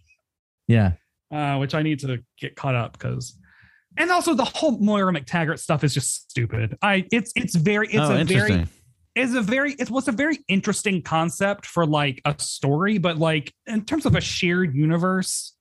Yeah. 0.67 0.93
Uh, 1.31 1.57
which 1.57 1.73
I 1.75 1.81
need 1.81 1.99
to 1.99 2.19
get 2.39 2.55
caught 2.55 2.75
up 2.75 2.93
because 2.93 3.37
and 3.97 4.11
also 4.11 4.33
the 4.33 4.45
whole 4.45 4.79
Moira 4.79 5.11
MacTaggert 5.13 5.59
stuff 5.59 5.83
is 5.83 5.93
just 5.93 6.29
stupid. 6.29 6.77
I 6.81 7.05
it's 7.11 7.31
it's 7.35 7.55
very 7.55 7.87
it's 7.87 7.97
oh, 7.97 8.17
a 8.17 8.23
very 8.23 8.65
is 9.15 9.33
a 9.33 9.41
very 9.41 9.73
it 9.73 9.89
was 9.89 10.07
a 10.07 10.11
very 10.11 10.39
interesting 10.47 11.01
concept 11.01 11.65
for 11.65 11.85
like 11.85 12.21
a 12.25 12.35
story, 12.37 12.97
but 12.97 13.17
like 13.17 13.53
in 13.65 13.83
terms 13.83 14.05
of 14.05 14.15
a 14.15 14.21
shared 14.21 14.75
universe, 14.75 15.55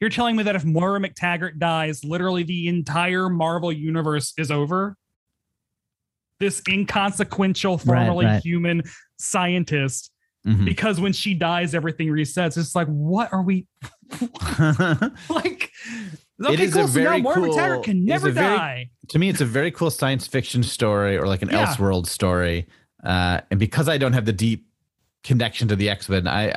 you're 0.00 0.10
telling 0.10 0.36
me 0.36 0.42
that 0.44 0.56
if 0.56 0.64
Moira 0.64 1.00
MacTaggert 1.00 1.58
dies, 1.58 2.04
literally 2.04 2.42
the 2.42 2.68
entire 2.68 3.28
Marvel 3.28 3.72
universe 3.72 4.32
is 4.38 4.50
over. 4.50 4.96
This 6.38 6.62
inconsequential, 6.68 7.78
formerly 7.78 8.24
right. 8.24 8.42
human 8.42 8.82
scientist, 9.18 10.10
Mhm. 10.46 10.64
because 10.64 10.98
when 10.98 11.12
she 11.12 11.34
dies, 11.34 11.74
everything 11.74 12.08
resets. 12.08 12.56
It's 12.56 12.74
like, 12.74 12.88
what 12.88 13.30
are 13.30 13.42
we 13.42 13.66
like? 15.28 15.70
Okay, 16.46 16.62
is 16.64 16.74
a 16.74 16.78
cool. 16.80 16.88
So 16.88 17.00
now 17.00 17.04
very 17.10 17.22
Moira 17.22 17.34
cool- 17.34 17.54
MacTaggert 17.56 17.84
can 17.84 17.98
it's 17.98 18.06
never 18.08 18.28
a 18.28 18.32
very- 18.32 18.56
die. 18.56 18.90
to 19.08 19.18
me, 19.18 19.28
it's 19.28 19.40
a 19.40 19.44
very 19.46 19.70
cool 19.70 19.90
science 19.90 20.26
fiction 20.26 20.62
story 20.62 21.16
or 21.18 21.26
like 21.26 21.42
an 21.42 21.50
Yeah. 21.50 21.66
Elseworld 21.66 22.06
story. 22.06 22.66
Uh, 23.04 23.40
and 23.50 23.58
because 23.60 23.88
I 23.88 23.98
don't 23.98 24.12
have 24.12 24.24
the 24.24 24.32
deep 24.32 24.66
connection 25.24 25.68
to 25.68 25.76
the 25.76 25.88
X 25.90 26.08
Men, 26.08 26.26
I 26.28 26.54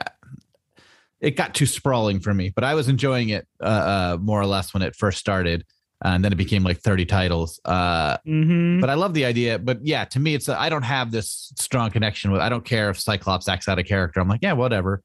it 1.19 1.37
got 1.37 1.53
too 1.53 1.65
sprawling 1.65 2.19
for 2.19 2.33
me. 2.33 2.49
But 2.49 2.63
I 2.65 2.73
was 2.75 2.89
enjoying 2.89 3.29
it 3.29 3.47
uh, 3.61 3.65
uh, 3.65 4.17
more 4.21 4.41
or 4.41 4.45
less 4.45 4.73
when 4.73 4.83
it 4.83 4.93
first 4.95 5.19
started, 5.19 5.65
uh, 6.03 6.09
and 6.09 6.23
then 6.23 6.31
it 6.33 6.35
became 6.35 6.63
like 6.63 6.79
thirty 6.79 7.05
titles. 7.05 7.59
Uh, 7.63 8.17
Mhm. 8.27 8.81
but 8.81 8.89
I 8.89 8.95
love 8.95 9.13
the 9.13 9.23
idea. 9.25 9.57
But 9.59 9.85
yeah, 9.85 10.03
to 10.05 10.19
me, 10.19 10.35
it's 10.35 10.49
I 10.49 10.65
I 10.65 10.69
don't 10.69 10.83
have 10.83 11.11
this 11.11 11.51
strong 11.57 11.91
connection 11.91 12.31
with. 12.31 12.41
I 12.41 12.49
don't 12.49 12.65
care 12.65 12.89
if 12.89 12.99
Cyclops 12.99 13.47
acts 13.47 13.67
out 13.69 13.79
a 13.79 13.83
character. 13.83 14.19
I'm 14.19 14.27
like, 14.27 14.41
yeah, 14.43 14.53
whatever. 14.53 15.01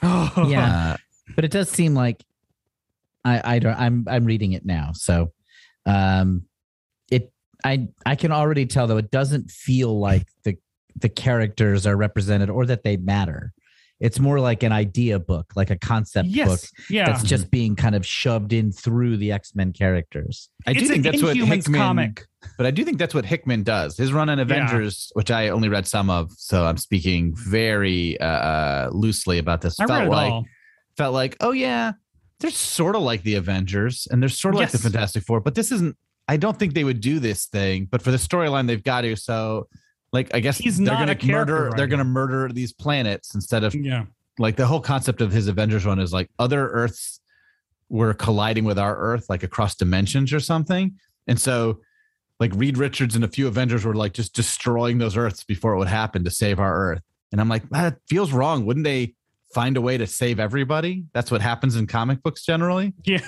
Yeah. 0.02 0.94
Uh, 0.94 0.96
but 1.36 1.44
it 1.44 1.52
does 1.52 1.68
seem 1.70 1.94
like 1.94 2.24
I 3.24 3.56
I 3.56 3.58
don't 3.58 3.78
I'm 3.78 4.04
I'm 4.08 4.24
reading 4.24 4.52
it 4.52 4.64
now. 4.64 4.90
So 4.94 5.32
um 5.86 6.42
it 7.10 7.32
I 7.64 7.88
I 8.06 8.14
can 8.16 8.32
already 8.32 8.66
tell 8.66 8.86
though 8.86 8.98
it 8.98 9.10
doesn't 9.10 9.50
feel 9.50 9.98
like 9.98 10.26
the 10.44 10.56
the 10.96 11.08
characters 11.08 11.86
are 11.86 11.96
represented 11.96 12.50
or 12.50 12.66
that 12.66 12.84
they 12.84 12.96
matter. 12.96 13.52
It's 14.00 14.18
more 14.18 14.40
like 14.40 14.64
an 14.64 14.72
idea 14.72 15.20
book, 15.20 15.52
like 15.54 15.70
a 15.70 15.78
concept 15.78 16.28
book. 16.34 16.58
Yeah. 16.90 17.06
that's 17.06 17.22
just 17.22 17.52
being 17.52 17.76
kind 17.76 17.94
of 17.94 18.04
shoved 18.04 18.52
in 18.52 18.72
through 18.72 19.16
the 19.18 19.30
X-Men 19.30 19.72
characters. 19.72 20.48
I 20.66 20.72
do 20.72 20.80
it's 20.80 20.88
think 20.88 21.06
an 21.06 21.12
that's 21.12 21.22
what 21.22 21.36
Hickman, 21.36 21.80
comic. 21.80 22.26
But 22.56 22.66
I 22.66 22.72
do 22.72 22.84
think 22.84 22.98
that's 22.98 23.14
what 23.14 23.24
Hickman 23.24 23.62
does. 23.62 23.96
His 23.96 24.12
run 24.12 24.28
on 24.28 24.40
Avengers, 24.40 25.12
which 25.12 25.30
I 25.30 25.50
only 25.50 25.68
read 25.68 25.86
some 25.86 26.10
of, 26.10 26.32
so 26.32 26.64
I'm 26.64 26.78
speaking 26.78 27.32
very 27.36 28.18
uh, 28.20 28.26
uh, 28.26 28.90
loosely 28.92 29.38
about 29.38 29.60
this. 29.60 29.78
I 29.78 29.84
read 29.84 30.06
it 30.08 30.10
like 30.10 30.32
all. 30.32 30.46
felt 30.96 31.14
like, 31.14 31.36
oh 31.40 31.52
yeah, 31.52 31.92
they're 32.42 32.50
sort 32.50 32.94
of 32.96 33.02
like 33.02 33.22
the 33.22 33.36
Avengers, 33.36 34.06
and 34.10 34.20
they're 34.22 34.28
sort 34.28 34.54
of 34.54 34.60
like 34.60 34.70
the 34.70 34.78
Fantastic 34.78 35.22
Four, 35.24 35.40
but 35.40 35.54
this 35.54 35.72
isn't. 35.72 35.96
I 36.28 36.36
don't 36.36 36.58
think 36.58 36.74
they 36.74 36.84
would 36.84 37.00
do 37.00 37.18
this 37.18 37.46
thing, 37.46 37.86
but 37.90 38.02
for 38.02 38.10
the 38.10 38.16
storyline, 38.16 38.66
they've 38.66 38.82
got 38.82 39.00
to. 39.02 39.16
So, 39.16 39.68
like, 40.12 40.30
I 40.34 40.40
guess 40.40 40.58
He's 40.58 40.76
they're 40.78 40.86
not 40.86 40.98
gonna 41.00 41.12
a 41.12 41.14
character 41.14 41.54
murder. 41.54 41.72
They're 41.76 41.86
gonna 41.86 42.04
murder 42.04 42.48
these 42.52 42.72
planets 42.72 43.34
instead 43.34 43.64
of 43.64 43.74
Yeah. 43.74 44.04
like 44.38 44.56
the 44.56 44.66
whole 44.66 44.80
concept 44.80 45.20
of 45.20 45.32
his 45.32 45.48
Avengers 45.48 45.84
run 45.86 45.98
is 45.98 46.12
like 46.12 46.30
other 46.38 46.68
Earths 46.68 47.20
were 47.88 48.14
colliding 48.14 48.64
with 48.64 48.78
our 48.78 48.96
Earth, 48.96 49.26
like 49.28 49.42
across 49.42 49.74
dimensions 49.74 50.32
or 50.32 50.40
something. 50.40 50.92
And 51.26 51.40
so, 51.40 51.80
like 52.40 52.52
Reed 52.54 52.78
Richards 52.78 53.14
and 53.14 53.24
a 53.24 53.28
few 53.28 53.46
Avengers 53.46 53.84
were 53.84 53.94
like 53.94 54.14
just 54.14 54.34
destroying 54.34 54.98
those 54.98 55.16
Earths 55.16 55.44
before 55.44 55.74
it 55.74 55.78
would 55.78 55.88
happen 55.88 56.24
to 56.24 56.30
save 56.30 56.58
our 56.58 56.74
Earth. 56.92 57.02
And 57.32 57.40
I'm 57.40 57.48
like, 57.48 57.68
that 57.70 57.98
feels 58.08 58.32
wrong. 58.32 58.64
Wouldn't 58.66 58.84
they 58.84 59.14
find 59.54 59.76
a 59.76 59.80
way 59.80 59.98
to 59.98 60.06
save 60.06 60.40
everybody? 60.40 61.04
That's 61.12 61.30
what 61.30 61.40
happens 61.40 61.76
in 61.76 61.86
comic 61.86 62.22
books 62.22 62.44
generally. 62.44 62.92
Yeah. 63.04 63.20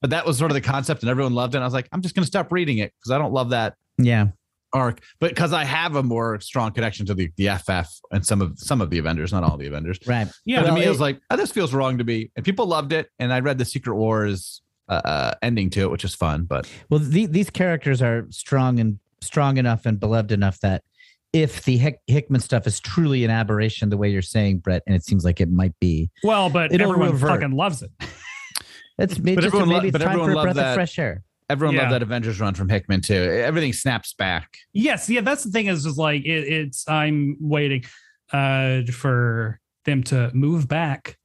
But 0.00 0.10
that 0.10 0.26
was 0.26 0.36
sort 0.38 0.50
of 0.50 0.54
the 0.56 0.60
concept, 0.60 1.02
and 1.02 1.10
everyone 1.10 1.32
loved 1.34 1.54
it. 1.54 1.58
And 1.58 1.64
I 1.64 1.66
was 1.66 1.74
like, 1.74 1.88
I'm 1.92 2.02
just 2.02 2.14
going 2.14 2.24
to 2.24 2.26
stop 2.26 2.50
reading 2.50 2.78
it 2.78 2.92
because 2.98 3.12
I 3.12 3.18
don't 3.18 3.32
love 3.32 3.50
that 3.50 3.74
Yeah. 3.98 4.28
arc. 4.72 5.00
But 5.20 5.30
because 5.30 5.52
I 5.52 5.62
have 5.64 5.94
a 5.94 6.02
more 6.02 6.40
strong 6.40 6.72
connection 6.72 7.06
to 7.06 7.14
the, 7.14 7.30
the 7.36 7.48
FF 7.58 7.88
and 8.10 8.26
some 8.26 8.42
of 8.42 8.58
some 8.58 8.80
of 8.80 8.90
the 8.90 8.98
Avengers, 8.98 9.32
not 9.32 9.44
all 9.44 9.56
the 9.56 9.66
Avengers. 9.68 9.98
Right. 10.06 10.26
Yeah. 10.44 10.60
But 10.60 10.66
to 10.66 10.72
Well, 10.72 10.74
me, 10.76 10.82
it 10.82 10.86
it- 10.86 10.90
was 10.90 11.00
like, 11.00 11.20
oh, 11.30 11.36
this 11.36 11.52
feels 11.52 11.72
wrong 11.72 11.98
to 11.98 12.04
me. 12.04 12.30
And 12.34 12.44
people 12.44 12.66
loved 12.66 12.92
it. 12.92 13.10
And 13.20 13.32
I 13.32 13.38
read 13.40 13.58
the 13.58 13.64
Secret 13.64 13.94
Wars 13.94 14.60
uh, 14.88 15.00
uh, 15.04 15.34
ending 15.40 15.70
to 15.70 15.82
it, 15.82 15.90
which 15.92 16.04
is 16.04 16.14
fun. 16.16 16.44
But 16.46 16.68
Well, 16.90 16.98
the, 17.00 17.26
these 17.26 17.50
characters 17.50 18.02
are 18.02 18.26
strong 18.30 18.80
and 18.80 18.98
strong 19.20 19.56
enough 19.56 19.86
and 19.86 20.00
beloved 20.00 20.32
enough 20.32 20.58
that 20.60 20.82
if 21.32 21.64
the 21.64 21.76
Hick, 21.78 21.98
Hickman 22.06 22.40
stuff 22.40 22.66
is 22.66 22.78
truly 22.80 23.24
an 23.24 23.30
aberration, 23.30 23.88
the 23.88 23.96
way 23.96 24.10
you're 24.10 24.22
saying, 24.22 24.58
Brett, 24.58 24.82
and 24.86 24.94
it 24.94 25.04
seems 25.04 25.24
like 25.24 25.40
it 25.40 25.50
might 25.50 25.72
be, 25.80 26.10
Well, 26.22 26.50
but 26.50 26.72
It'll 26.72 26.90
everyone 26.90 27.12
revert. 27.12 27.30
fucking 27.30 27.52
loves 27.56 27.82
it. 27.82 27.90
it's 28.98 29.18
maybe, 29.18 29.36
just, 29.42 29.46
everyone 29.48 29.68
lo- 29.70 29.76
maybe 29.76 29.88
it's 29.88 29.92
but 29.92 29.98
time 30.04 30.08
everyone 30.10 30.28
for 30.28 30.32
a 30.32 30.36
loved 30.36 30.44
breath 30.46 30.56
that. 30.56 30.68
of 30.70 30.74
fresh 30.74 30.98
air. 30.98 31.22
everyone 31.48 31.74
Yeah. 31.74 31.82
loved 31.82 31.94
that 31.94 32.02
Avengers 32.02 32.38
run 32.40 32.54
from 32.54 32.68
Hickman 32.68 33.00
too. 33.00 33.14
Everything 33.14 33.72
snaps 33.72 34.14
back. 34.14 34.48
Yes, 34.72 35.08
yeah, 35.08 35.22
that's 35.22 35.44
the 35.44 35.50
thing 35.50 35.66
is 35.66 35.84
just 35.84 35.98
like 35.98 36.24
it, 36.24 36.28
it's 36.52 36.86
I'm 36.88 37.36
waiting 37.40 37.84
uh 38.32 38.82
for 38.92 39.58
them 39.84 40.02
to 40.04 40.30
move 40.34 40.68
back 40.68 41.16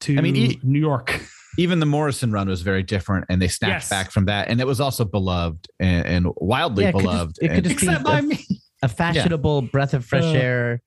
to 0.00 0.18
I 0.18 0.20
mean, 0.20 0.36
e- 0.36 0.60
New 0.62 0.80
York. 0.80 1.20
Even 1.58 1.80
the 1.80 1.86
Morrison 1.86 2.32
run 2.32 2.48
was 2.48 2.62
very 2.62 2.82
different, 2.82 3.26
and 3.28 3.40
they 3.40 3.46
snapped 3.48 3.82
Yes. 3.82 3.88
back 3.90 4.10
from 4.10 4.24
that. 4.24 4.48
And 4.48 4.58
it 4.60 4.66
was 4.66 4.80
also 4.80 5.04
beloved 5.04 5.66
and, 5.78 6.06
and 6.06 6.26
wildly 6.36 6.84
Yeah, 6.84 6.88
it 6.90 6.92
could 6.92 7.02
just- 7.02 7.10
beloved. 7.12 7.38
it 7.42 7.48
could 7.48 7.56
And- 7.58 7.64
just 7.66 7.80
be 7.80 7.86
Except 7.88 8.04
by 8.04 8.18
a- 8.18 8.22
me. 8.22 8.46
A 8.82 8.88
fashionable 8.88 9.62
breath 9.62 9.94
of 9.94 10.04
fresh 10.04 10.24
Uh, 10.24 10.38
air. 10.38 10.82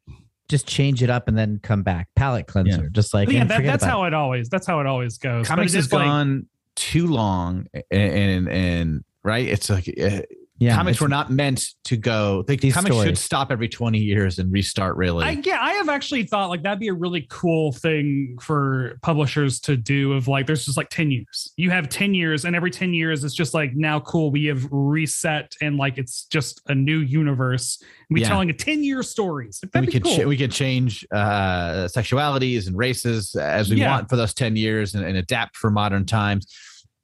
Just 0.48 0.68
change 0.68 1.02
it 1.02 1.10
up 1.10 1.28
and 1.28 1.38
then 1.38 1.60
come 1.64 1.82
back. 1.82 2.08
Palate 2.16 2.46
cleanser. 2.46 2.90
Just 2.90 3.14
like 3.14 3.30
yeah, 3.30 3.46
that, 3.46 3.64
that's 3.64 3.84
how 3.84 4.04
it 4.04 4.14
always 4.14 4.48
that's 4.50 4.68
how 4.68 4.80
it 4.80 4.86
always 4.86 5.18
goes. 5.18 5.48
But 5.48 5.56
comics 5.56 5.74
it 5.74 5.78
has 5.78 5.86
is 5.88 5.94
like- 5.94 6.06
gone 6.06 6.46
too 6.76 7.08
long, 7.08 7.66
and, 7.74 8.14
and 8.14 8.50
and 8.50 9.04
right, 9.24 9.48
it's 9.48 9.70
like 9.70 9.88
uh, 9.88 9.92
it. 9.98 10.30
Yeah, 10.58 10.74
comics 10.76 11.02
were 11.02 11.10
not 11.10 11.30
meant 11.32 11.68
to 11.84 11.98
go. 11.98 12.44
They, 12.44 12.56
These 12.56 12.74
comics 12.74 12.96
should 12.96 13.18
stop 13.18 13.52
every 13.52 13.68
twenty 13.68 14.00
years 14.00 14.40
and 14.40 14.52
restart. 14.54 14.96
Really, 14.96 15.26
I, 15.26 15.32
yeah, 15.32 15.60
I 15.60 15.74
have 15.74 15.90
actually 15.90 16.24
thought 16.24 16.50
like 16.50 16.64
that'd 16.64 16.80
be 16.80 16.88
a 16.88 16.94
really 16.94 17.28
cool 17.30 17.74
thing 17.74 18.38
for 18.42 18.98
publishers 19.02 19.60
to 19.62 19.76
do. 19.76 20.14
Of 20.14 20.28
like, 20.30 20.48
there's 20.48 20.64
just 20.66 20.78
like 20.78 20.90
ten 20.90 21.12
years. 21.12 21.52
You 21.58 21.72
have 21.72 21.90
ten 21.90 22.14
years, 22.14 22.46
and 22.46 22.56
every 22.56 22.72
ten 22.72 22.94
years, 22.94 23.24
it's 23.26 23.34
just 23.34 23.54
like 23.54 23.76
now 23.76 24.00
cool. 24.00 24.32
We 24.32 24.46
have 24.46 24.66
reset, 24.72 25.54
and 25.62 25.76
like 25.76 25.98
it's 25.98 26.24
just 26.26 26.62
a 26.68 26.76
new 26.76 27.00
universe. 27.00 27.84
We 28.10 28.22
Yeah. 28.22 28.30
telling 28.30 28.50
a 28.50 28.54
ten 28.54 28.84
year 28.84 29.04
stories. 29.04 29.60
Like, 29.62 29.72
that'd 29.74 29.88
we 29.90 29.92
be 29.94 30.00
could 30.00 30.04
cool. 30.04 30.18
ch- 30.24 30.26
we 30.26 30.38
could 30.38 30.52
change 30.54 31.06
uh, 31.12 31.88
sexualities 31.90 32.68
and 32.68 32.78
races 32.78 33.36
as 33.36 33.70
we 33.70 33.78
Yeah. 33.82 33.92
want 33.96 34.10
for 34.10 34.16
those 34.16 34.34
ten 34.34 34.56
years 34.56 34.96
and, 34.96 35.04
and 35.04 35.18
adapt 35.18 35.58
for 35.58 35.70
modern 35.70 36.06
times. 36.06 36.48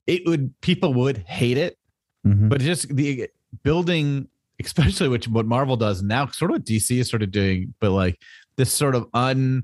It 0.07 0.21
would 0.25 0.53
people 0.61 0.93
would 0.93 1.17
hate 1.17 1.57
it, 1.57 1.77
Mhm. 2.25 2.47
but 2.49 2.61
just 2.61 2.95
the 2.95 3.27
building, 3.63 4.27
especially 4.63 5.07
which 5.07 5.27
what 5.27 5.45
Marvel 5.45 5.77
does 5.77 6.01
now, 6.01 6.27
sort 6.27 6.51
of 6.51 6.55
what 6.55 6.65
DC 6.65 6.97
is 6.99 7.09
sort 7.09 7.23
of 7.23 7.31
doing, 7.31 7.73
but 7.79 7.91
like 7.91 8.19
this 8.57 8.71
sort 8.73 8.95
of 8.95 9.07
un, 9.13 9.63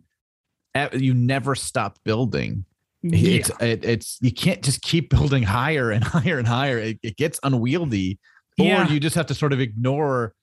you 0.93 1.14
never 1.14 1.55
stop 1.55 1.97
building. 2.03 2.65
yeah. 3.03 3.39
It's 3.39 3.51
it, 3.61 3.85
it's 3.85 4.18
you 4.22 4.31
can't 4.31 4.61
just 4.64 4.81
keep 4.81 5.09
building 5.09 5.43
higher 5.43 5.91
and 5.91 6.03
higher 6.15 6.38
and 6.39 6.47
higher. 6.47 6.77
It, 6.80 6.99
it 7.03 7.18
gets 7.18 7.39
unwieldy, 7.43 8.19
or 8.59 8.65
Yeah. 8.65 8.89
you 8.89 8.99
just 8.99 9.15
have 9.15 9.27
to 9.27 9.34
sort 9.35 9.53
of 9.53 9.59
ignore 9.59 10.34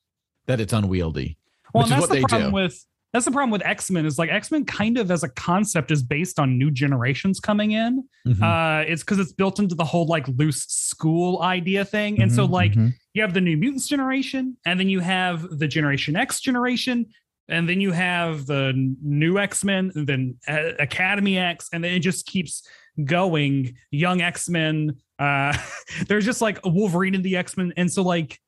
that 0.47 0.61
it's 0.61 0.73
unwieldy. 0.73 1.37
Well, 1.73 1.85
which 1.85 1.93
and 1.93 2.01
is 2.03 2.09
that's 2.09 2.11
what 2.11 2.15
the 2.15 2.21
they 2.21 2.29
problem 2.29 2.51
do. 2.51 2.55
with 2.55 2.85
that's 3.12 3.25
the 3.25 3.31
problem 3.31 3.51
with 3.51 3.65
X 3.65 3.91
Men 3.91 4.07
is 4.07 4.19
like 4.19 4.31
X 4.31 4.51
Men 4.51 4.65
kind 4.65 4.99
of 4.99 5.11
as 5.11 5.23
a 5.23 5.29
concept 5.29 5.91
is 5.93 6.03
based 6.03 6.39
on 6.41 6.59
new 6.59 6.71
generations 6.71 7.39
coming 7.41 7.73
in. 7.73 8.05
Mhm. 8.27 8.43
Uh, 8.43 8.85
it's 8.89 9.03
because 9.03 9.19
it's 9.21 9.33
built 9.33 9.59
into 9.61 9.75
the 9.77 9.85
whole 9.85 10.07
like 10.07 10.27
loose 10.29 10.62
school 10.69 11.43
idea 11.43 11.85
thing, 11.85 12.21
and 12.23 12.33
so 12.33 12.47
Mhm, 12.47 12.51
like 12.51 12.73
mhm. 12.73 12.93
You 13.15 13.23
have 13.23 13.32
the 13.32 13.41
New 13.41 13.57
Mutants 13.57 13.89
generation, 13.89 14.57
and 14.66 14.78
then 14.78 14.89
you 14.89 15.01
have 15.01 15.59
the 15.59 15.69
Generation 15.69 16.16
X 16.16 16.41
generation, 16.41 17.07
and 17.49 17.69
then 17.69 17.81
you 17.81 17.93
have 17.93 18.47
the 18.47 18.73
new 19.03 19.39
X 19.39 19.65
Men, 19.65 19.93
then 19.95 20.36
Academy 20.47 21.39
X, 21.39 21.70
and 21.73 21.82
then 21.82 21.93
it 21.93 22.01
just 22.01 22.27
keeps 22.27 22.69
going. 23.05 23.77
Young 23.91 24.20
X 24.20 24.49
Men. 24.49 24.97
Uh, 25.19 25.57
there's 26.09 26.24
just 26.24 26.43
like 26.43 26.59
a 26.65 26.69
Wolverine 26.69 27.15
in 27.15 27.23
the 27.23 27.36
X 27.36 27.57
Men, 27.57 27.73
and 27.77 27.91
so 27.91 28.03
like 28.03 28.39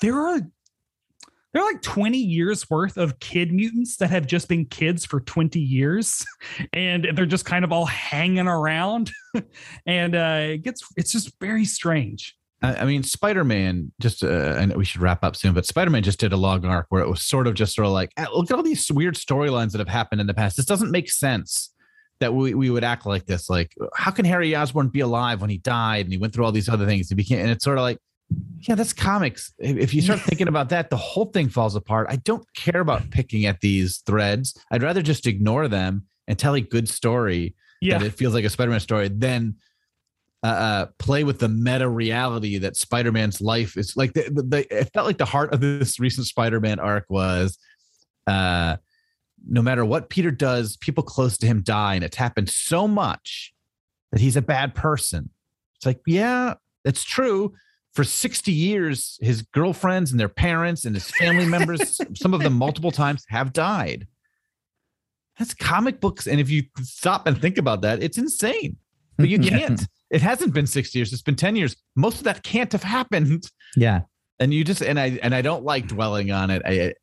there 0.00 0.18
are 0.18 0.40
there 1.52 1.62
are 1.62 1.70
like 1.70 1.82
20 1.82 2.16
years 2.16 2.70
worth 2.70 2.96
of 2.96 3.18
kid 3.18 3.52
mutants 3.52 3.98
that 3.98 4.08
have 4.08 4.26
just 4.26 4.48
been 4.48 4.64
kids 4.64 5.04
for 5.04 5.20
20 5.20 5.60
years 5.60 6.24
and 6.72 7.08
they're 7.14 7.26
just 7.26 7.44
kind 7.44 7.62
of 7.62 7.72
all 7.72 7.84
hanging 7.84 8.48
around 8.48 9.10
and 9.86 10.14
uh 10.14 10.38
it 10.40 10.62
gets 10.62 10.82
it's 10.96 11.12
just 11.12 11.38
very 11.40 11.66
strange 11.66 12.36
I, 12.62 12.84
mean, 12.84 13.02
Spider 13.02 13.44
Man. 13.44 13.92
Just, 14.00 14.22
uh, 14.22 14.56
I 14.58 14.64
know 14.66 14.76
we 14.76 14.84
should 14.84 15.00
wrap 15.00 15.24
up 15.24 15.36
soon, 15.36 15.52
but 15.54 15.66
Spider 15.66 15.90
Man 15.90 16.02
just 16.02 16.20
did 16.20 16.32
a 16.32 16.36
long 16.36 16.64
arc 16.64 16.86
where 16.90 17.02
it 17.02 17.08
was 17.08 17.22
sort 17.22 17.46
of 17.46 17.54
just 17.54 17.74
sort 17.74 17.86
of 17.86 17.92
like, 17.92 18.12
"Ah, 18.16 18.26
look 18.32 18.50
at 18.50 18.56
all 18.56 18.62
these 18.62 18.90
weird 18.92 19.14
storylines 19.14 19.72
that 19.72 19.78
have 19.78 19.88
happened 19.88 20.20
in 20.20 20.26
the 20.26 20.34
past. 20.34 20.56
This 20.56 20.66
doesn't 20.66 20.90
make 20.90 21.10
sense 21.10 21.72
that 22.20 22.32
we, 22.34 22.54
we 22.54 22.70
would 22.70 22.84
act 22.84 23.04
like 23.04 23.26
this. 23.26 23.50
Like, 23.50 23.74
how 23.96 24.12
can 24.12 24.24
Harry 24.24 24.54
Osborn 24.54 24.88
be 24.88 25.00
alive 25.00 25.40
when 25.40 25.50
he 25.50 25.58
died 25.58 26.06
and 26.06 26.12
he 26.12 26.18
went 26.18 26.32
through 26.32 26.44
all 26.44 26.52
these 26.52 26.68
other 26.68 26.86
things? 26.86 27.08
He 27.08 27.14
became, 27.16 27.40
and 27.40 27.50
it's 27.50 27.64
sort 27.64 27.78
of 27.78 27.82
like, 27.82 27.98
yeah, 28.60 28.76
that's 28.76 28.92
comics. 28.92 29.52
If 29.58 29.92
you 29.92 30.00
start 30.02 30.20
thinking 30.28 30.46
about 30.48 30.68
that, 30.68 30.88
the 30.88 30.96
whole 30.96 31.26
thing 31.26 31.48
falls 31.48 31.74
apart. 31.74 32.06
I 32.10 32.16
don't 32.16 32.46
care 32.54 32.80
about 32.80 33.10
picking 33.10 33.44
at 33.46 33.60
these 33.60 33.98
threads. 34.06 34.56
I'd 34.70 34.82
rather 34.84 35.02
just 35.02 35.26
ignore 35.26 35.66
them 35.68 36.04
and 36.28 36.38
tell 36.38 36.54
a 36.54 36.60
good 36.60 36.88
story 36.88 37.56
Yeah. 37.80 37.98
that 37.98 38.06
it 38.06 38.14
feels 38.14 38.34
like 38.34 38.44
a 38.44 38.50
Spider-Man 38.50 38.78
story 38.80 39.08
than 39.08 39.56
uh, 40.42 40.46
uh, 40.46 40.86
play 40.98 41.24
with 41.24 41.38
the 41.38 41.48
meta 41.48 41.88
reality 41.88 42.58
that 42.58 42.76
Spider-Man's 42.76 43.40
life 43.40 43.76
is 43.76 43.96
like. 43.96 44.12
The, 44.12 44.22
the, 44.30 44.42
the, 44.42 44.80
it 44.80 44.90
felt 44.92 45.06
like 45.06 45.18
the 45.18 45.24
heart 45.24 45.52
of 45.54 45.60
this 45.60 46.00
recent 46.00 46.26
Spider-Man 46.26 46.80
arc 46.80 47.04
was, 47.08 47.58
uh, 48.26 48.76
no 49.48 49.62
matter 49.62 49.84
what 49.84 50.10
Peter 50.10 50.30
does, 50.30 50.76
people 50.76 51.04
close 51.04 51.38
to 51.38 51.46
him 51.46 51.62
die, 51.62 51.94
and 51.94 52.04
it's 52.04 52.16
happened 52.16 52.48
so 52.48 52.88
much 52.88 53.54
that 54.10 54.20
he's 54.20 54.36
a 54.36 54.42
bad 54.42 54.74
person. 54.74 55.30
It's 55.76 55.86
like, 55.86 56.00
yeah, 56.06 56.54
that's 56.84 57.04
true. 57.04 57.54
For 57.94 58.04
60 58.04 58.52
years, 58.52 59.18
his 59.20 59.42
girlfriends 59.42 60.12
and 60.12 60.20
their 60.20 60.28
parents 60.28 60.84
and 60.84 60.94
his 60.94 61.10
family 61.10 61.46
members, 61.46 62.00
some 62.14 62.34
of 62.34 62.42
them 62.42 62.54
multiple 62.54 62.90
times, 62.90 63.24
have 63.28 63.52
died. 63.52 64.06
That's 65.38 65.54
comic 65.54 66.00
books. 66.00 66.26
And 66.26 66.40
if 66.40 66.50
you 66.50 66.64
stop 66.82 67.26
and 67.26 67.40
think 67.40 67.58
about 67.58 67.82
that, 67.82 68.02
it's 68.02 68.18
insane. 68.18 68.76
But 69.18 69.28
you 69.28 69.38
can't. 69.40 69.86
It 70.12 70.20
hasn't 70.20 70.52
been 70.52 70.66
60 70.66 70.98
years, 70.98 71.12
it's 71.12 71.22
been 71.22 71.36
10 71.36 71.56
years. 71.56 71.74
Most 71.96 72.18
of 72.18 72.24
that 72.24 72.42
can't 72.42 72.70
have 72.72 72.82
happened. 72.82 73.50
Yeah. 73.74 74.02
And 74.38 74.52
you 74.52 74.62
just 74.62 74.82
and 74.82 75.00
I 75.00 75.18
and 75.22 75.34
I 75.34 75.40
don't 75.40 75.64
like 75.64 75.88
dwelling 75.88 76.30
on 76.30 76.50
it. 76.50 76.62
I 76.64 76.94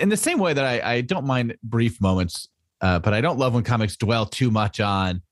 in 0.00 0.10
the 0.10 0.16
same 0.16 0.38
way 0.38 0.52
that 0.52 0.64
I, 0.64 0.96
I 0.96 1.00
don't 1.00 1.26
mind 1.26 1.56
brief 1.62 2.00
moments, 2.00 2.48
uh, 2.80 2.98
but 2.98 3.14
I 3.14 3.20
don't 3.20 3.38
love 3.38 3.54
when 3.54 3.64
comics 3.64 3.96
dwell 3.96 4.26
too 4.26 4.50
much 4.50 4.80
on 4.80 5.22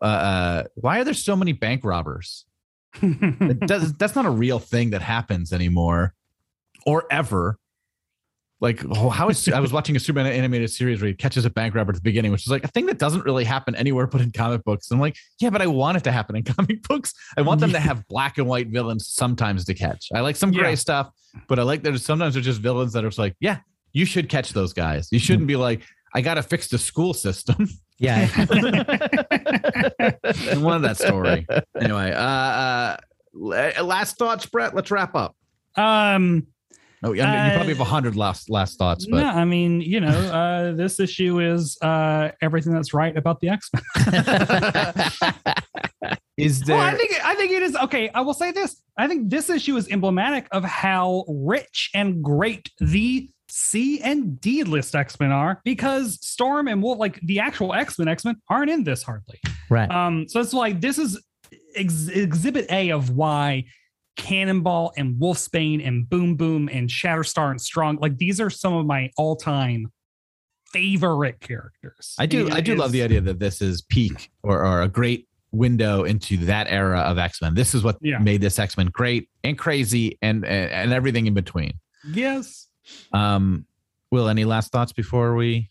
uh, 0.00 0.04
uh 0.04 0.64
why 0.74 1.00
are 1.00 1.04
there 1.04 1.14
so 1.14 1.36
many 1.36 1.52
bank 1.52 1.84
robbers? 1.84 2.46
Does, 3.66 3.92
that's 3.94 4.14
not 4.14 4.26
a 4.26 4.30
real 4.30 4.58
thing 4.58 4.90
that 4.90 5.02
happens 5.02 5.52
anymore 5.52 6.14
or 6.86 7.04
ever. 7.10 7.58
Like, 8.64 8.82
oh, 8.96 9.10
how 9.10 9.28
is 9.28 9.46
I 9.48 9.60
was 9.60 9.74
watching 9.74 9.94
a 9.94 10.00
Superman 10.00 10.32
animated 10.32 10.70
series 10.70 11.02
where 11.02 11.08
he 11.08 11.14
catches 11.14 11.44
a 11.44 11.50
bank 11.50 11.74
robber 11.74 11.90
at 11.90 11.96
the 11.96 12.00
beginning, 12.00 12.32
which 12.32 12.46
is 12.46 12.50
like 12.50 12.64
a 12.64 12.68
thing 12.68 12.86
that 12.86 12.98
doesn't 12.98 13.22
really 13.26 13.44
happen 13.44 13.74
anywhere 13.74 14.06
but 14.06 14.22
in 14.22 14.32
comic 14.32 14.64
books. 14.64 14.90
I'm 14.90 14.98
like, 14.98 15.18
yeah, 15.38 15.50
but 15.50 15.60
I 15.60 15.66
want 15.66 15.98
it 15.98 16.04
to 16.04 16.12
happen 16.12 16.34
in 16.34 16.44
comic 16.44 16.82
books. 16.88 17.12
I 17.36 17.42
want 17.42 17.60
them 17.60 17.72
to 17.72 17.78
have 17.78 18.08
black 18.08 18.38
and 18.38 18.48
white 18.48 18.68
villains 18.68 19.06
sometimes 19.06 19.66
to 19.66 19.74
catch. 19.74 20.08
I 20.14 20.20
like 20.20 20.36
some 20.36 20.50
gray 20.50 20.70
Yeah. 20.70 20.74
stuff, 20.76 21.10
but 21.46 21.58
I 21.58 21.62
like 21.62 21.82
that 21.82 21.98
sometimes 22.00 22.32
they're 22.34 22.42
just 22.42 22.62
villains 22.62 22.94
that 22.94 23.04
are 23.04 23.08
just 23.08 23.18
like, 23.18 23.36
yeah, 23.38 23.58
you 23.92 24.06
should 24.06 24.30
catch 24.30 24.54
those 24.54 24.72
guys. 24.72 25.08
You 25.12 25.18
shouldn't 25.18 25.46
be 25.46 25.56
like, 25.56 25.82
I 26.14 26.22
got 26.22 26.34
to 26.34 26.42
fix 26.42 26.68
the 26.68 26.78
school 26.78 27.12
system. 27.12 27.68
Yeah. 27.98 28.28
I 28.38 30.16
wanted 30.56 30.88
that 30.88 30.96
story. 30.96 31.46
Anyway, 31.78 32.12
uh, 32.12 32.20
uh, 32.20 32.96
last 33.82 34.16
thoughts, 34.16 34.46
Brett. 34.46 34.74
Let's 34.74 34.90
wrap 34.90 35.14
up. 35.14 35.36
um 35.76 36.46
Oh, 37.04 37.08
mean, 37.08 37.16
you 37.18 37.52
probably 37.52 37.74
have 37.74 37.80
a 37.80 37.84
hundred 37.84 38.16
last 38.16 38.48
last 38.48 38.78
thoughts, 38.78 39.04
but 39.04 39.18
no, 39.18 39.28
I 39.28 39.44
mean, 39.44 39.82
you 39.82 40.00
know, 40.00 40.08
uh, 40.08 40.72
this 40.72 40.98
issue 40.98 41.38
is 41.38 41.76
uh, 41.82 42.30
everything 42.40 42.72
that's 42.72 42.94
right 42.94 43.14
about 43.14 43.40
the 43.40 43.50
X 43.50 43.68
Men. 43.74 43.82
is 46.38 46.62
there? 46.62 46.78
Well, 46.78 46.86
I 46.86 46.94
think 46.94 47.12
I 47.22 47.34
think 47.34 47.52
it 47.52 47.62
is 47.62 47.76
okay. 47.76 48.08
I 48.08 48.22
will 48.22 48.32
say 48.32 48.52
this: 48.52 48.82
I 48.96 49.06
think 49.06 49.28
this 49.28 49.50
issue 49.50 49.76
is 49.76 49.86
emblematic 49.88 50.48
of 50.50 50.64
how 50.64 51.26
rich 51.28 51.90
and 51.94 52.22
great 52.22 52.70
the 52.78 53.28
C 53.50 54.00
and 54.00 54.40
D 54.40 54.64
list 54.64 54.94
X 54.94 55.20
Men 55.20 55.30
are, 55.30 55.60
because 55.62 56.18
Storm 56.26 56.68
and 56.68 56.82
Wolf, 56.82 56.98
like 56.98 57.20
the 57.20 57.40
actual 57.40 57.74
X 57.74 57.98
Men, 57.98 58.08
X 58.08 58.24
Men 58.24 58.36
aren't 58.48 58.70
in 58.70 58.82
this 58.82 59.02
hardly. 59.02 59.40
right. 59.68 59.90
Um, 59.90 60.26
so 60.26 60.40
it's 60.40 60.54
like 60.54 60.80
this 60.80 60.98
is 60.98 61.22
ex- 61.76 62.08
exhibit 62.08 62.64
A 62.70 62.92
of 62.92 63.10
why 63.10 63.66
Cannonball 64.16 64.92
and 64.96 65.14
Wolfsbane 65.20 65.86
and 65.86 66.08
Boom 66.08 66.36
Boom 66.36 66.68
and 66.72 66.88
Shatterstar 66.88 67.50
and 67.50 67.60
Strong, 67.60 67.98
like 68.00 68.16
these 68.18 68.40
are 68.40 68.50
some 68.50 68.72
of 68.74 68.86
my 68.86 69.10
all-time 69.16 69.92
favorite 70.66 71.40
characters. 71.40 72.14
I 72.18 72.26
do. 72.26 72.46
It 72.48 72.52
I 72.54 72.60
do 72.60 72.74
love 72.74 72.92
the 72.92 73.02
idea 73.02 73.20
that 73.22 73.38
this 73.38 73.60
is 73.62 73.82
peak 73.82 74.30
or, 74.42 74.64
or 74.64 74.82
a 74.82 74.88
great 74.88 75.28
window 75.52 76.02
into 76.04 76.36
that 76.46 76.66
era 76.68 77.00
of 77.00 77.16
X 77.18 77.40
Men. 77.40 77.54
This 77.54 77.74
is 77.74 77.82
what 77.84 77.96
Yeah. 78.00 78.18
made 78.18 78.40
this 78.40 78.58
X 78.58 78.76
Men 78.76 78.86
great 78.92 79.28
and 79.44 79.56
crazy 79.58 80.18
and, 80.20 80.44
and 80.44 80.70
and 80.70 80.92
everything 80.92 81.26
in 81.26 81.34
between. 81.34 81.74
Yes. 82.12 82.68
Um, 83.12 83.66
Will, 84.10 84.28
any 84.28 84.44
last 84.44 84.70
thoughts 84.72 84.92
before 84.92 85.34
we 85.36 85.70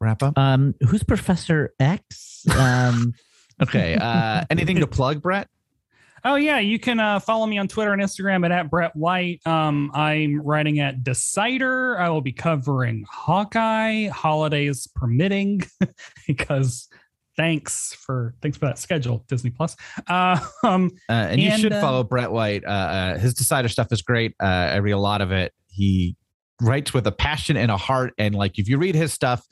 wrap 0.00 0.22
up? 0.22 0.36
Um, 0.38 0.74
who's 0.88 1.02
Professor 1.02 1.72
X? 1.80 2.44
Um, 2.58 3.14
Okay. 3.62 3.94
Uh, 3.94 4.42
anything 4.48 4.80
to 4.80 4.86
plug, 4.86 5.20
Brett? 5.20 5.46
Oh 6.24 6.34
yeah, 6.34 6.58
you 6.58 6.78
can 6.78 7.00
uh, 7.00 7.18
follow 7.20 7.46
me 7.46 7.58
on 7.58 7.68
Twitter 7.68 7.92
and 7.92 8.02
Instagram 8.02 8.44
at, 8.44 8.52
at 8.52 8.70
Brett 8.70 8.94
White. 8.94 9.40
Um, 9.46 9.90
I'm 9.94 10.40
writing 10.42 10.80
at 10.80 11.02
Decider. 11.02 11.98
I 11.98 12.08
will 12.10 12.20
be 12.20 12.32
covering 12.32 13.04
Hawkeye, 13.10 14.08
holidays 14.08 14.86
permitting, 14.94 15.62
because 16.26 16.88
thanks 17.36 17.94
for 17.94 18.34
thanks 18.42 18.58
for 18.58 18.66
that 18.66 18.78
schedule, 18.78 19.24
Disney 19.28 19.50
Plus. 19.50 19.76
Uh, 20.06 20.38
um, 20.62 20.90
Uh, 21.08 21.12
and, 21.12 21.40
you 21.40 21.50
And, 21.50 21.60
should 21.60 21.72
uh, 21.72 21.80
follow 21.80 22.04
Brett 22.04 22.30
White. 22.30 22.64
Uh, 22.64 22.68
uh, 22.68 23.18
his 23.18 23.34
Decider 23.34 23.68
stuff 23.68 23.90
is 23.90 24.02
great. 24.02 24.34
Uh, 24.40 24.46
I 24.46 24.76
read 24.76 24.92
a 24.92 24.98
lot 24.98 25.22
of 25.22 25.32
it. 25.32 25.52
He 25.68 26.16
writes 26.60 26.92
with 26.92 27.06
a 27.06 27.12
passion 27.12 27.56
and 27.56 27.70
a 27.70 27.76
heart. 27.78 28.12
And 28.18 28.34
like, 28.34 28.58
if 28.58 28.68
you 28.68 28.76
read 28.76 28.94
his 28.94 29.12
stuff, 29.14 29.46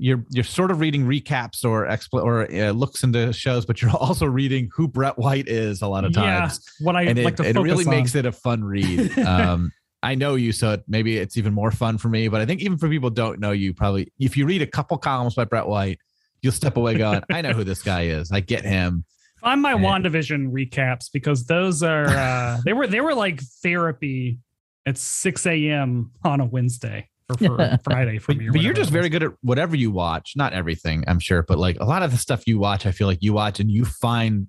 you're 0.00 0.24
you're 0.30 0.44
sort 0.44 0.70
of 0.70 0.80
reading 0.80 1.04
recaps 1.04 1.64
or 1.64 1.86
expl- 1.86 2.22
or 2.24 2.50
uh, 2.50 2.70
looks 2.70 3.02
into 3.04 3.32
shows, 3.32 3.66
but 3.66 3.82
you're 3.82 3.90
also 3.96 4.24
reading 4.26 4.70
who 4.74 4.88
Brett 4.88 5.18
White 5.18 5.46
is 5.48 5.82
a 5.82 5.86
lot 5.86 6.04
of 6.04 6.12
times. 6.14 6.60
yeah, 6.80 6.86
what 6.86 6.96
I 6.96 7.02
and 7.02 7.22
like 7.22 7.38
it, 7.38 7.54
it 7.56 7.60
really 7.60 7.84
on. 7.84 7.90
makes 7.90 8.14
it 8.14 8.24
a 8.26 8.32
fun 8.32 8.64
read. 8.64 9.16
Um, 9.18 9.70
I 10.02 10.14
know 10.14 10.34
you, 10.36 10.50
so 10.52 10.72
it, 10.72 10.84
maybe 10.88 11.18
it's 11.18 11.36
even 11.36 11.52
more 11.52 11.70
fun 11.70 11.98
for 11.98 12.08
me. 12.08 12.28
But 12.28 12.40
I 12.40 12.46
think 12.46 12.62
even 12.62 12.78
for 12.78 12.88
people 12.88 13.10
who 13.10 13.14
don't 13.14 13.38
know 13.38 13.50
you, 13.52 13.74
probably 13.74 14.10
if 14.18 14.34
you 14.34 14.46
read 14.46 14.62
a 14.62 14.66
couple 14.66 14.96
columns 14.96 15.34
by 15.34 15.44
Brett 15.44 15.66
White, 15.66 15.98
you'll 16.40 16.54
step 16.54 16.78
away 16.78 16.94
going, 16.96 17.20
"I 17.30 17.42
know 17.42 17.52
who 17.52 17.64
this 17.64 17.82
guy 17.82 18.04
is. 18.04 18.32
I 18.32 18.40
get 18.40 18.64
him." 18.64 19.04
Find 19.42 19.60
my 19.60 19.72
Yeah. 19.72 19.78
WandaVision 19.80 20.52
recaps 20.52 21.10
because 21.12 21.44
those 21.44 21.82
are 21.82 22.06
uh, 22.08 22.60
they 22.64 22.72
were 22.72 22.86
they 22.86 23.02
were 23.02 23.14
like 23.14 23.42
therapy 23.62 24.38
at 24.86 24.96
6 24.96 25.46
a.m. 25.46 26.12
on 26.24 26.40
a 26.40 26.46
Wednesday 26.46 27.09
for 27.34 27.78
Friday 27.84 28.18
for 28.18 28.34
me. 28.34 28.48
but 28.50 28.60
you're 28.60 28.74
just 28.74 28.90
very 28.90 29.08
good 29.08 29.22
at 29.22 29.32
whatever 29.42 29.76
you 29.76 29.90
watch. 29.90 30.34
Not 30.36 30.52
everything, 30.52 31.04
I'm 31.06 31.20
sure, 31.20 31.42
but 31.42 31.58
like 31.58 31.78
a 31.80 31.84
lot 31.84 32.02
of 32.02 32.10
the 32.10 32.18
stuff 32.18 32.46
you 32.46 32.58
watch, 32.58 32.86
I 32.86 32.92
feel 32.92 33.06
like 33.06 33.22
you 33.22 33.32
watch 33.32 33.60
and 33.60 33.70
you 33.70 33.84
find 33.84 34.48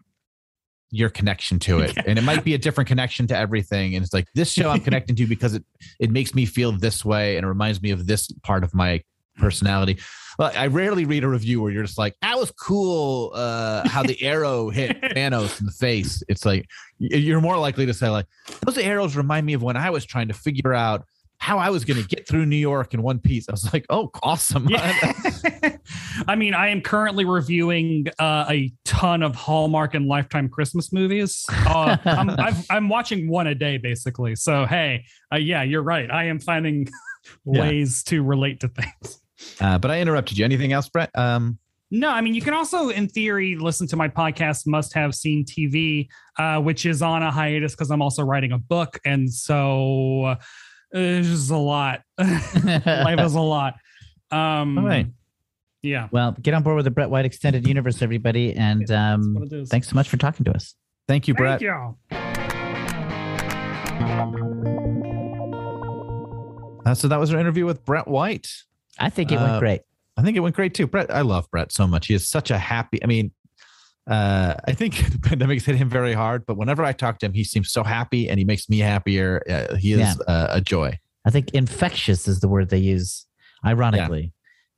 your 0.91 1.09
connection 1.09 1.57
to 1.59 1.79
it. 1.79 1.97
And 2.05 2.19
it 2.19 2.23
might 2.23 2.43
be 2.43 2.53
a 2.53 2.57
different 2.57 2.87
connection 2.87 3.27
to 3.27 3.37
everything. 3.37 3.95
And 3.95 4.03
it's 4.03 4.13
like 4.13 4.27
this 4.35 4.51
show 4.51 4.69
I'm 4.69 4.81
connecting 4.87 5.15
to 5.15 5.25
because 5.25 5.53
it 5.53 5.63
it 5.99 6.11
makes 6.11 6.35
me 6.35 6.45
feel 6.45 6.71
this 6.73 7.05
way 7.05 7.37
and 7.37 7.45
it 7.45 7.47
reminds 7.47 7.81
me 7.81 7.91
of 7.91 8.07
this 8.07 8.29
part 8.43 8.63
of 8.63 8.73
my 8.73 9.01
personality. 9.37 9.97
Well, 10.37 10.51
I 10.55 10.67
rarely 10.67 11.05
read 11.05 11.23
a 11.23 11.27
review 11.27 11.61
where 11.61 11.71
you're 11.71 11.83
just 11.83 11.97
like, 11.97 12.15
that 12.21 12.37
was 12.37 12.51
cool 12.51 13.31
uh 13.33 13.87
how 13.87 14.03
the 14.03 14.21
arrow 14.21 14.69
hit 14.69 15.01
Thanos 15.01 15.59
in 15.59 15.65
the 15.65 15.71
face. 15.71 16.23
It's 16.27 16.45
like 16.45 16.65
you're 16.99 17.41
more 17.41 17.57
likely 17.57 17.85
to 17.85 17.93
say, 17.93 18.09
like, 18.09 18.25
those 18.65 18.77
arrows 18.77 19.15
remind 19.15 19.45
me 19.45 19.53
of 19.53 19.63
when 19.63 19.77
I 19.77 19.89
was 19.89 20.05
trying 20.05 20.27
to 20.27 20.33
figure 20.33 20.73
out 20.73 21.05
how 21.41 21.57
I 21.57 21.71
was 21.71 21.85
gonna 21.85 22.03
get 22.03 22.27
through 22.27 22.45
New 22.45 22.55
York 22.55 22.93
in 22.93 23.01
one 23.01 23.17
piece. 23.17 23.49
I 23.49 23.53
was 23.53 23.73
like, 23.73 23.87
oh, 23.89 24.11
awesome. 24.21 24.69
Yeah. 24.69 25.11
I 26.27 26.35
mean, 26.35 26.53
I 26.53 26.69
am 26.69 26.81
currently 26.81 27.25
reviewing 27.25 28.05
uh, 28.19 28.45
a 28.47 28.71
ton 28.85 29.23
of 29.23 29.35
Hallmark 29.35 29.95
and 29.95 30.05
Lifetime 30.05 30.49
Christmas 30.49 30.93
movies. 30.93 31.43
Uh, 31.49 31.97
I'm, 32.05 32.29
I've, 32.29 32.65
I'm 32.69 32.89
watching 32.89 33.27
one 33.27 33.47
a 33.47 33.55
day, 33.55 33.77
basically. 33.77 34.35
So, 34.35 34.67
hey, 34.67 35.05
uh, 35.33 35.37
yeah, 35.37 35.63
you're 35.63 35.81
right. 35.81 36.09
I 36.11 36.25
am 36.25 36.39
finding 36.39 36.87
Yeah. 37.45 37.61
ways 37.61 38.03
to 38.05 38.21
relate 38.21 38.59
to 38.59 38.67
things. 38.67 39.21
Uh, 39.59 39.79
but 39.79 39.89
I 39.89 39.99
interrupted 39.99 40.37
you. 40.37 40.45
Anything 40.45 40.73
else, 40.73 40.89
Brett? 40.89 41.09
Um, 41.15 41.57
No, 41.89 42.09
I 42.09 42.21
mean, 42.21 42.35
you 42.35 42.41
can 42.43 42.53
also, 42.53 42.89
in 42.89 43.07
theory, 43.07 43.55
listen 43.55 43.87
to 43.87 43.95
my 43.95 44.07
podcast, 44.09 44.67
Must 44.67 44.93
Have 44.93 45.15
Seen 45.15 45.43
TV, 45.43 46.07
uh, 46.37 46.59
which 46.61 46.85
is 46.85 47.01
on 47.01 47.23
a 47.23 47.31
hiatus 47.31 47.73
because 47.73 47.89
I'm 47.89 48.01
also 48.03 48.23
writing 48.23 48.51
a 48.51 48.59
book. 48.59 48.99
And 49.05 49.31
so 49.33 50.23
uh, 50.25 50.35
it's 50.91 51.27
just 51.27 51.49
a 51.51 51.57
lot. 51.57 52.01
Life 52.17 53.19
is 53.19 53.35
a 53.35 53.41
lot. 53.41 53.75
Um, 54.31 54.77
All 54.77 54.85
right. 54.85 55.07
Yeah. 55.83 56.09
well, 56.11 56.33
get 56.41 56.53
on 56.53 56.61
board 56.63 56.75
with 56.75 56.85
the 56.85 56.91
Brett 56.91 57.09
White 57.09 57.25
Extended 57.25 57.67
Universe, 57.67 58.01
everybody. 58.01 58.53
And 58.53 58.81
That's 58.81 58.91
um, 58.91 59.33
what 59.33 59.43
it 59.45 59.53
is. 59.53 59.69
thanks 59.69 59.89
so 59.89 59.95
much 59.95 60.09
for 60.09 60.17
talking 60.17 60.43
to 60.45 60.51
us. 60.53 60.75
thank 61.07 61.27
you, 61.27 61.33
Brett. 61.33 61.59
Thank 61.59 61.71
you. 61.71 63.01
Uh, 66.85 66.95
so 66.95 67.07
that 67.07 67.19
was 67.19 67.31
our 67.33 67.39
interview 67.39 67.65
with 67.65 67.85
Brett 67.85 68.07
White. 68.07 68.47
I 68.99 69.09
think 69.09 69.31
it 69.31 69.37
went 69.37 69.51
Uh, 69.53 69.59
great. 69.59 69.81
I 70.17 70.23
think 70.23 70.35
it 70.35 70.39
went 70.41 70.55
great 70.55 70.73
too. 70.73 70.87
Brett, 70.87 71.13
I 71.13 71.21
love 71.21 71.49
Brett 71.51 71.71
so 71.71 71.87
much. 71.87 72.07
He 72.07 72.13
is 72.13 72.27
such 72.27 72.51
a 72.51 72.57
happy. 72.57 73.01
I 73.03 73.07
mean, 73.07 73.31
Uh, 74.09 74.55
I 74.67 74.73
think 74.73 74.95
the 75.11 75.19
pandemic's 75.19 75.65
hit 75.65 75.75
him 75.75 75.89
very 75.89 76.13
hard, 76.13 76.45
but 76.45 76.57
whenever 76.57 76.83
I 76.83 76.91
talk 76.93 77.19
to 77.19 77.25
him, 77.25 77.33
he 77.33 77.43
seems 77.43 77.71
so 77.71 77.83
happy 77.83 78.29
and 78.29 78.39
he 78.39 78.45
makes 78.45 78.69
me 78.69 78.79
happier. 78.79 79.43
Uh, 79.49 79.75
he 79.75 79.93
is 79.93 79.99
Yeah. 79.99 80.13
uh, 80.27 80.47
a 80.51 80.61
joy. 80.61 80.97
I 81.25 81.29
think 81.29 81.51
infectious 81.51 82.27
is 82.27 82.39
the 82.39 82.47
word 82.47 82.69
they 82.69 82.79
use. 82.79 83.25
Ironically, 83.63 84.33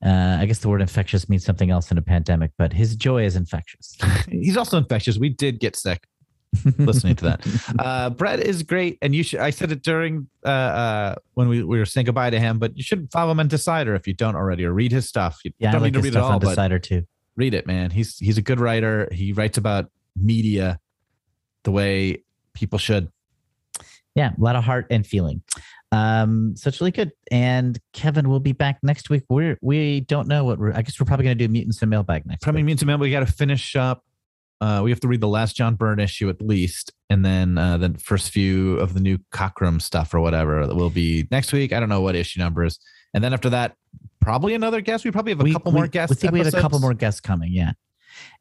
uh, 0.06 0.38
I 0.42 0.46
guess 0.46 0.60
the 0.60 0.68
word 0.68 0.82
infectious 0.82 1.30
means 1.30 1.46
something 1.46 1.72
else 1.72 1.90
in 1.90 1.98
a 1.98 2.02
pandemic, 2.02 2.52
but 2.58 2.74
his 2.74 2.98
joy 2.98 3.24
is 3.24 3.38
infectious. 3.38 3.96
He's 4.30 4.58
also 4.58 4.78
infectious. 4.78 5.18
We 5.18 5.30
did 5.30 5.62
get 5.62 5.78
sick 5.78 6.04
listening 6.78 7.16
to 7.16 7.24
that. 7.26 7.76
Uh, 7.80 8.10
Brett 8.10 8.42
is 8.42 8.62
great, 8.62 8.98
and 9.02 9.16
you 9.16 9.24
should. 9.24 9.40
I 9.40 9.52
said 9.52 9.72
it 9.72 9.84
during 9.84 10.28
uh, 10.46 10.50
uh, 10.50 11.16
when 11.36 11.48
we, 11.48 11.64
we 11.64 11.80
were 11.80 11.86
saying 11.86 12.06
goodbye 12.06 12.30
to 12.30 12.40
him, 12.40 12.60
but 12.60 12.76
you 12.76 12.84
should 12.84 13.10
follow 13.10 13.32
him 13.32 13.40
on 13.40 13.48
Decider 13.48 13.96
if 13.96 14.06
you 14.06 14.14
don't 14.14 14.36
already, 14.36 14.66
or 14.66 14.74
read 14.74 14.92
his 14.92 15.08
stuff. 15.08 15.40
You 15.46 15.52
Yeah, 15.60 15.70
I 15.70 15.72
don't 15.72 15.82
like 15.82 15.94
need 15.94 16.00
to 16.00 16.04
read 16.04 16.16
it 16.16 16.20
all, 16.20 16.34
on 16.34 16.40
but 16.40 16.50
Decider 16.50 16.80
too. 16.80 17.04
Read 17.36 17.54
it, 17.54 17.68
man. 17.68 17.92
He's 17.92 18.18
he's 18.18 18.38
a 18.38 18.42
good 18.42 18.60
writer. 18.60 19.10
He 19.12 19.34
writes 19.34 19.58
about 19.58 19.90
media 20.16 20.80
the 21.64 21.72
way 21.72 22.24
people 22.54 22.80
should. 22.80 23.12
Yeah, 24.16 24.32
a 24.38 24.42
lot 24.42 24.56
of 24.56 24.64
heart 24.64 24.88
and 24.92 25.06
feeling. 25.06 25.42
Um, 25.92 26.56
so 26.56 26.68
it's 26.68 26.82
really 26.82 26.92
good. 26.92 27.12
And 27.32 27.80
Kevin 27.94 28.30
will 28.30 28.40
be 28.40 28.52
back 28.52 28.80
next 28.84 29.10
week. 29.10 29.24
We're 29.30 29.58
we 29.62 30.02
don't 30.02 30.28
know 30.28 30.44
what 30.44 30.60
we're. 30.60 30.74
I 30.74 30.82
guess 30.82 31.00
we're 31.00 31.06
probably 31.06 31.26
going 31.26 31.38
to 31.38 31.48
do 31.48 31.52
mutants 31.52 31.82
and 31.82 31.90
mailbag 31.90 32.26
next. 32.26 32.44
Probably 32.44 32.64
week. 32.64 32.82
and 32.82 32.88
man, 32.88 33.00
we 33.00 33.12
got 33.12 33.22
to 33.22 33.32
finish 33.32 33.76
up. 33.76 34.04
Uh, 34.62 34.82
we 34.84 34.92
have 34.92 35.00
to 35.02 35.08
read 35.08 35.20
the 35.20 35.28
last 35.28 35.56
John 35.56 35.76
Byrne 35.76 36.00
issue 36.00 36.30
at 36.30 36.42
least, 36.42 36.94
and 37.10 37.26
then 37.26 37.58
uh, 37.58 37.78
the 37.78 37.96
first 38.00 38.32
few 38.32 38.78
of 38.78 38.94
the 38.94 39.02
new 39.02 39.18
Cockrum 39.32 39.82
stuff 39.82 40.14
or 40.14 40.22
whatever 40.22 40.66
that 40.66 40.76
will 40.76 40.90
be 40.90 41.28
next 41.32 41.52
week. 41.52 41.74
I 41.74 41.80
don't 41.80 41.90
know 41.90 42.02
what 42.02 42.16
issue 42.16 42.40
numbers, 42.40 42.80
and 43.14 43.24
then 43.24 43.34
after 43.34 43.50
that, 43.50 43.76
probably 44.24 44.54
another 44.54 44.82
guest. 44.82 45.06
We 45.06 45.12
probably 45.12 45.32
have 45.32 45.42
a 45.42 45.44
we, 45.44 45.54
couple 45.54 45.72
we- 45.72 45.78
more 45.80 45.88
guests. 45.88 46.16
We 46.16 46.20
think 46.20 46.34
we 46.34 46.40
have 46.40 46.54
a 46.54 46.62
couple 46.62 46.80
more 46.80 46.94
guests 46.94 47.20
coming. 47.20 47.52
Yeah. 47.52 47.74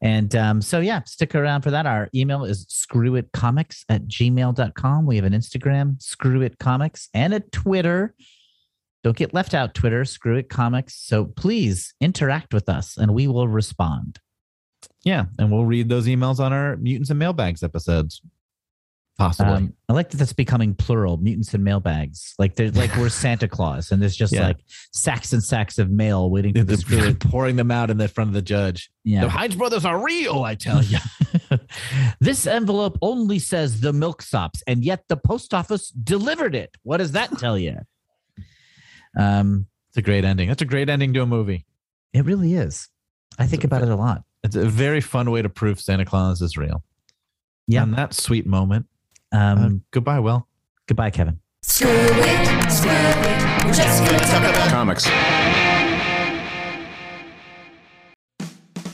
And 0.00 0.34
um, 0.36 0.60
so, 0.60 0.80
yeah, 0.80 1.02
stick 1.04 1.34
around 1.34 1.62
for 1.62 1.70
that. 1.70 1.86
Our 1.86 2.08
email 2.14 2.44
is 2.44 2.66
screwitcomics 2.66 3.84
at 3.88 4.06
gmail.com. 4.06 5.06
We 5.06 5.16
have 5.16 5.24
an 5.24 5.32
Instagram, 5.32 6.00
Screw 6.02 6.42
It 6.42 6.58
Comics, 6.58 7.08
and 7.14 7.32
a 7.32 7.40
Twitter. 7.40 8.14
Don't 9.02 9.16
get 9.16 9.34
left 9.34 9.54
out, 9.54 9.74
Twitter, 9.74 10.04
Screw 10.04 10.36
It 10.36 10.48
Comics. 10.48 10.94
So 10.94 11.24
please 11.24 11.94
interact 12.00 12.54
with 12.54 12.68
us 12.68 12.96
and 12.96 13.14
we 13.14 13.26
will 13.26 13.48
respond. 13.48 14.20
Yeah, 15.04 15.24
and 15.38 15.50
we'll 15.50 15.64
read 15.64 15.88
those 15.88 16.06
emails 16.06 16.38
on 16.38 16.52
our 16.52 16.76
mutants 16.76 17.10
and 17.10 17.18
mailbags 17.18 17.62
episodes. 17.62 18.20
Possibly. 19.22 19.52
Um, 19.52 19.72
I 19.88 19.92
like 19.92 20.10
that 20.10 20.16
that's 20.16 20.32
becoming 20.32 20.74
plural, 20.74 21.16
mutants 21.16 21.54
and 21.54 21.62
mailbags. 21.62 22.34
Like 22.40 22.56
there's 22.56 22.74
like 22.74 22.96
we're 22.96 23.08
Santa 23.08 23.46
Claus 23.46 23.92
and 23.92 24.02
there's 24.02 24.16
just 24.16 24.32
Yeah. 24.32 24.48
like 24.48 24.56
sacks 24.90 25.32
and 25.32 25.40
sacks 25.40 25.78
of 25.78 25.90
mail 25.90 26.28
waiting 26.28 26.54
for 26.54 26.64
the 26.64 26.74
They're 26.76 27.14
pouring 27.30 27.54
them 27.54 27.70
out 27.70 27.88
in 27.88 27.98
the 27.98 28.08
front 28.08 28.26
of 28.30 28.34
the 28.34 28.42
judge. 28.42 28.90
Yeah. 29.04 29.20
The. 29.20 29.28
Heinz 29.28 29.54
brothers 29.54 29.84
are 29.84 30.04
real, 30.04 30.42
I 30.42 30.56
tell 30.56 30.82
you. 30.82 30.98
this 32.20 32.48
envelope 32.48 32.98
only 33.00 33.38
says 33.38 33.80
the 33.80 33.92
milksops, 33.92 34.60
and 34.66 34.82
yet 34.84 35.04
the 35.06 35.16
post 35.16 35.54
office 35.54 35.90
delivered 35.90 36.56
it. 36.56 36.76
What 36.82 36.96
does 36.96 37.12
that 37.12 37.38
tell 37.38 37.56
you? 37.56 37.78
Um, 39.16 39.66
It's 39.90 39.98
a 39.98 40.02
great 40.02 40.24
ending. 40.24 40.48
That's 40.48 40.62
a 40.62 40.66
great 40.66 40.88
ending 40.88 41.12
to 41.12 41.20
a 41.22 41.26
movie. 41.26 41.66
it 42.12 42.24
really 42.24 42.54
is. 42.54 42.88
I 43.38 43.46
think 43.46 43.62
about 43.62 43.82
it 43.82 43.88
a 43.88 43.94
lot. 43.94 44.24
It's 44.42 44.56
a 44.56 44.68
very 44.68 45.00
fun 45.00 45.30
way 45.30 45.42
to 45.42 45.48
prove 45.48 45.80
Santa 45.80 46.04
Claus 46.06 46.40
is 46.42 46.56
real. 46.56 46.82
Yeah. 47.68 47.82
On 47.82 47.92
that 47.92 48.14
sweet 48.14 48.46
moment. 48.46 48.86
Um, 49.32 49.64
uh, 49.64 49.68
goodbye, 49.90 50.20
Will. 50.20 50.46
goodbye, 50.86 51.10
Kevin. 51.10 51.40
Screw 51.62 51.88
it, 51.90 52.70
screw 52.70 52.90
it. 52.90 53.64
We're 53.64 53.72
just 53.72 54.04
gonna 54.04 54.18
talk 54.18 54.42
about 54.50 54.70
Comics. 54.70 55.06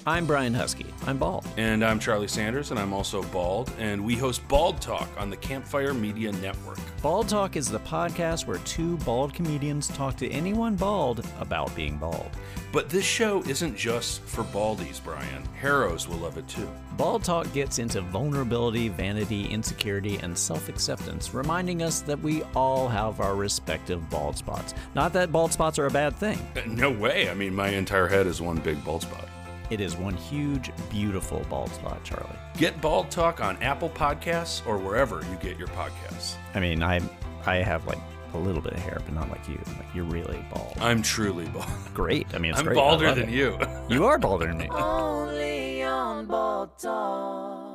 I'm 0.09 0.25
Brian 0.25 0.55
Husky. 0.55 0.87
I'm 1.07 1.19
bald. 1.19 1.47
And 1.59 1.85
I'm 1.85 1.99
Charlie 1.99 2.29
Sanders, 2.29 2.71
and 2.71 2.81
I'm 2.81 2.95
also 2.95 3.23
bald, 3.25 3.71
and 3.79 4.03
we 4.03 4.15
host 4.15 4.41
Bald 4.49 4.81
Talk 4.81 5.07
on 5.19 5.29
the 5.29 5.37
Campfire 5.37 5.93
Media 5.93 6.33
Network. 6.33 6.79
Bald 7.03 7.29
Talk 7.29 7.57
is 7.57 7.69
the 7.69 7.81
podcast 7.81 8.47
where 8.47 8.57
two 8.61 8.97
bald 8.99 9.35
comedians 9.35 9.89
talk 9.89 10.17
to 10.17 10.31
anyone 10.31 10.77
bald 10.77 11.27
about 11.41 11.77
being 11.77 11.99
bald. 11.99 12.31
But 12.73 12.89
this 12.89 13.05
show 13.05 13.43
isn't 13.43 13.77
just 13.77 14.23
for 14.23 14.45
baldies, 14.45 14.99
Brian. 15.05 15.45
Harrows 15.61 16.09
will 16.09 16.17
love 16.17 16.39
it 16.39 16.49
too. 16.49 16.71
Bald 16.97 17.23
Talk 17.23 17.53
gets 17.53 17.79
into 17.79 18.01
vulnerability, 18.01 18.89
vanity, 18.89 19.45
insecurity, 19.45 20.17
and 20.23 20.37
self 20.37 20.71
acceptance, 20.71 21.35
reminding 21.35 21.83
us 21.83 22.01
that 22.01 22.19
we 22.21 22.45
all 22.57 22.89
have 22.89 23.21
our 23.21 23.37
respective 23.37 24.09
bald 24.09 24.39
spots. 24.39 24.73
Not 24.95 25.13
that 25.13 25.33
bald 25.33 25.53
spots 25.53 25.79
are 25.79 25.87
a 25.87 25.91
bad 25.91 26.17
thing, 26.17 26.39
uh, 26.57 26.63
No 26.67 26.91
way. 26.91 27.29
I 27.29 27.35
mean, 27.35 27.55
my 27.55 27.69
entire 27.69 28.09
head 28.09 28.27
is 28.27 28.41
one 28.41 28.57
big 28.57 28.83
bald 28.87 29.03
spot. 29.03 29.28
It 29.71 29.81
is 29.81 29.97
one 29.97 30.17
huge, 30.17 30.71
beautiful 30.91 31.45
bald 31.49 31.71
spot, 31.71 32.03
Charlie. 32.05 32.29
Get 32.57 32.81
Bald 32.81 33.11
Talk 33.11 33.41
on 33.41 33.57
Apple 33.63 33.91
Podcasts 33.91 34.67
or 34.67 34.79
wherever 34.79 35.23
you 35.31 35.37
get 35.41 35.59
your 35.59 35.69
podcasts. 35.69 36.37
I 36.55 36.61
mean, 36.61 36.83
I 36.83 37.01
I 37.47 37.57
have 37.57 37.87
like 37.87 37.99
a 38.35 38.39
little 38.39 38.61
bit 38.61 38.75
of 38.75 38.81
hair, 38.81 39.01
but 39.05 39.15
not 39.15 39.31
like 39.31 39.47
you. 39.49 39.59
Like 39.77 39.95
you're 39.95 40.05
really 40.05 40.45
bald. 40.53 40.77
I'm 40.81 41.03
truly 41.03 41.47
bald. 41.47 41.67
Great. 41.95 42.27
I 42.35 42.39
mean, 42.39 42.51
it's 42.51 42.61
I'm 42.61 42.67
great. 42.67 42.77
Balder 42.77 43.15
than 43.15 43.29
it. 43.29 43.33
you. 43.35 43.59
You 43.89 44.07
are 44.07 44.19
balder 44.19 44.47
than 44.47 44.59
me. 44.59 44.69
only 44.73 45.83
on 45.83 46.27
Bald 46.27 46.79
Talk. 46.79 47.75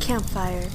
Campfire 0.00 0.68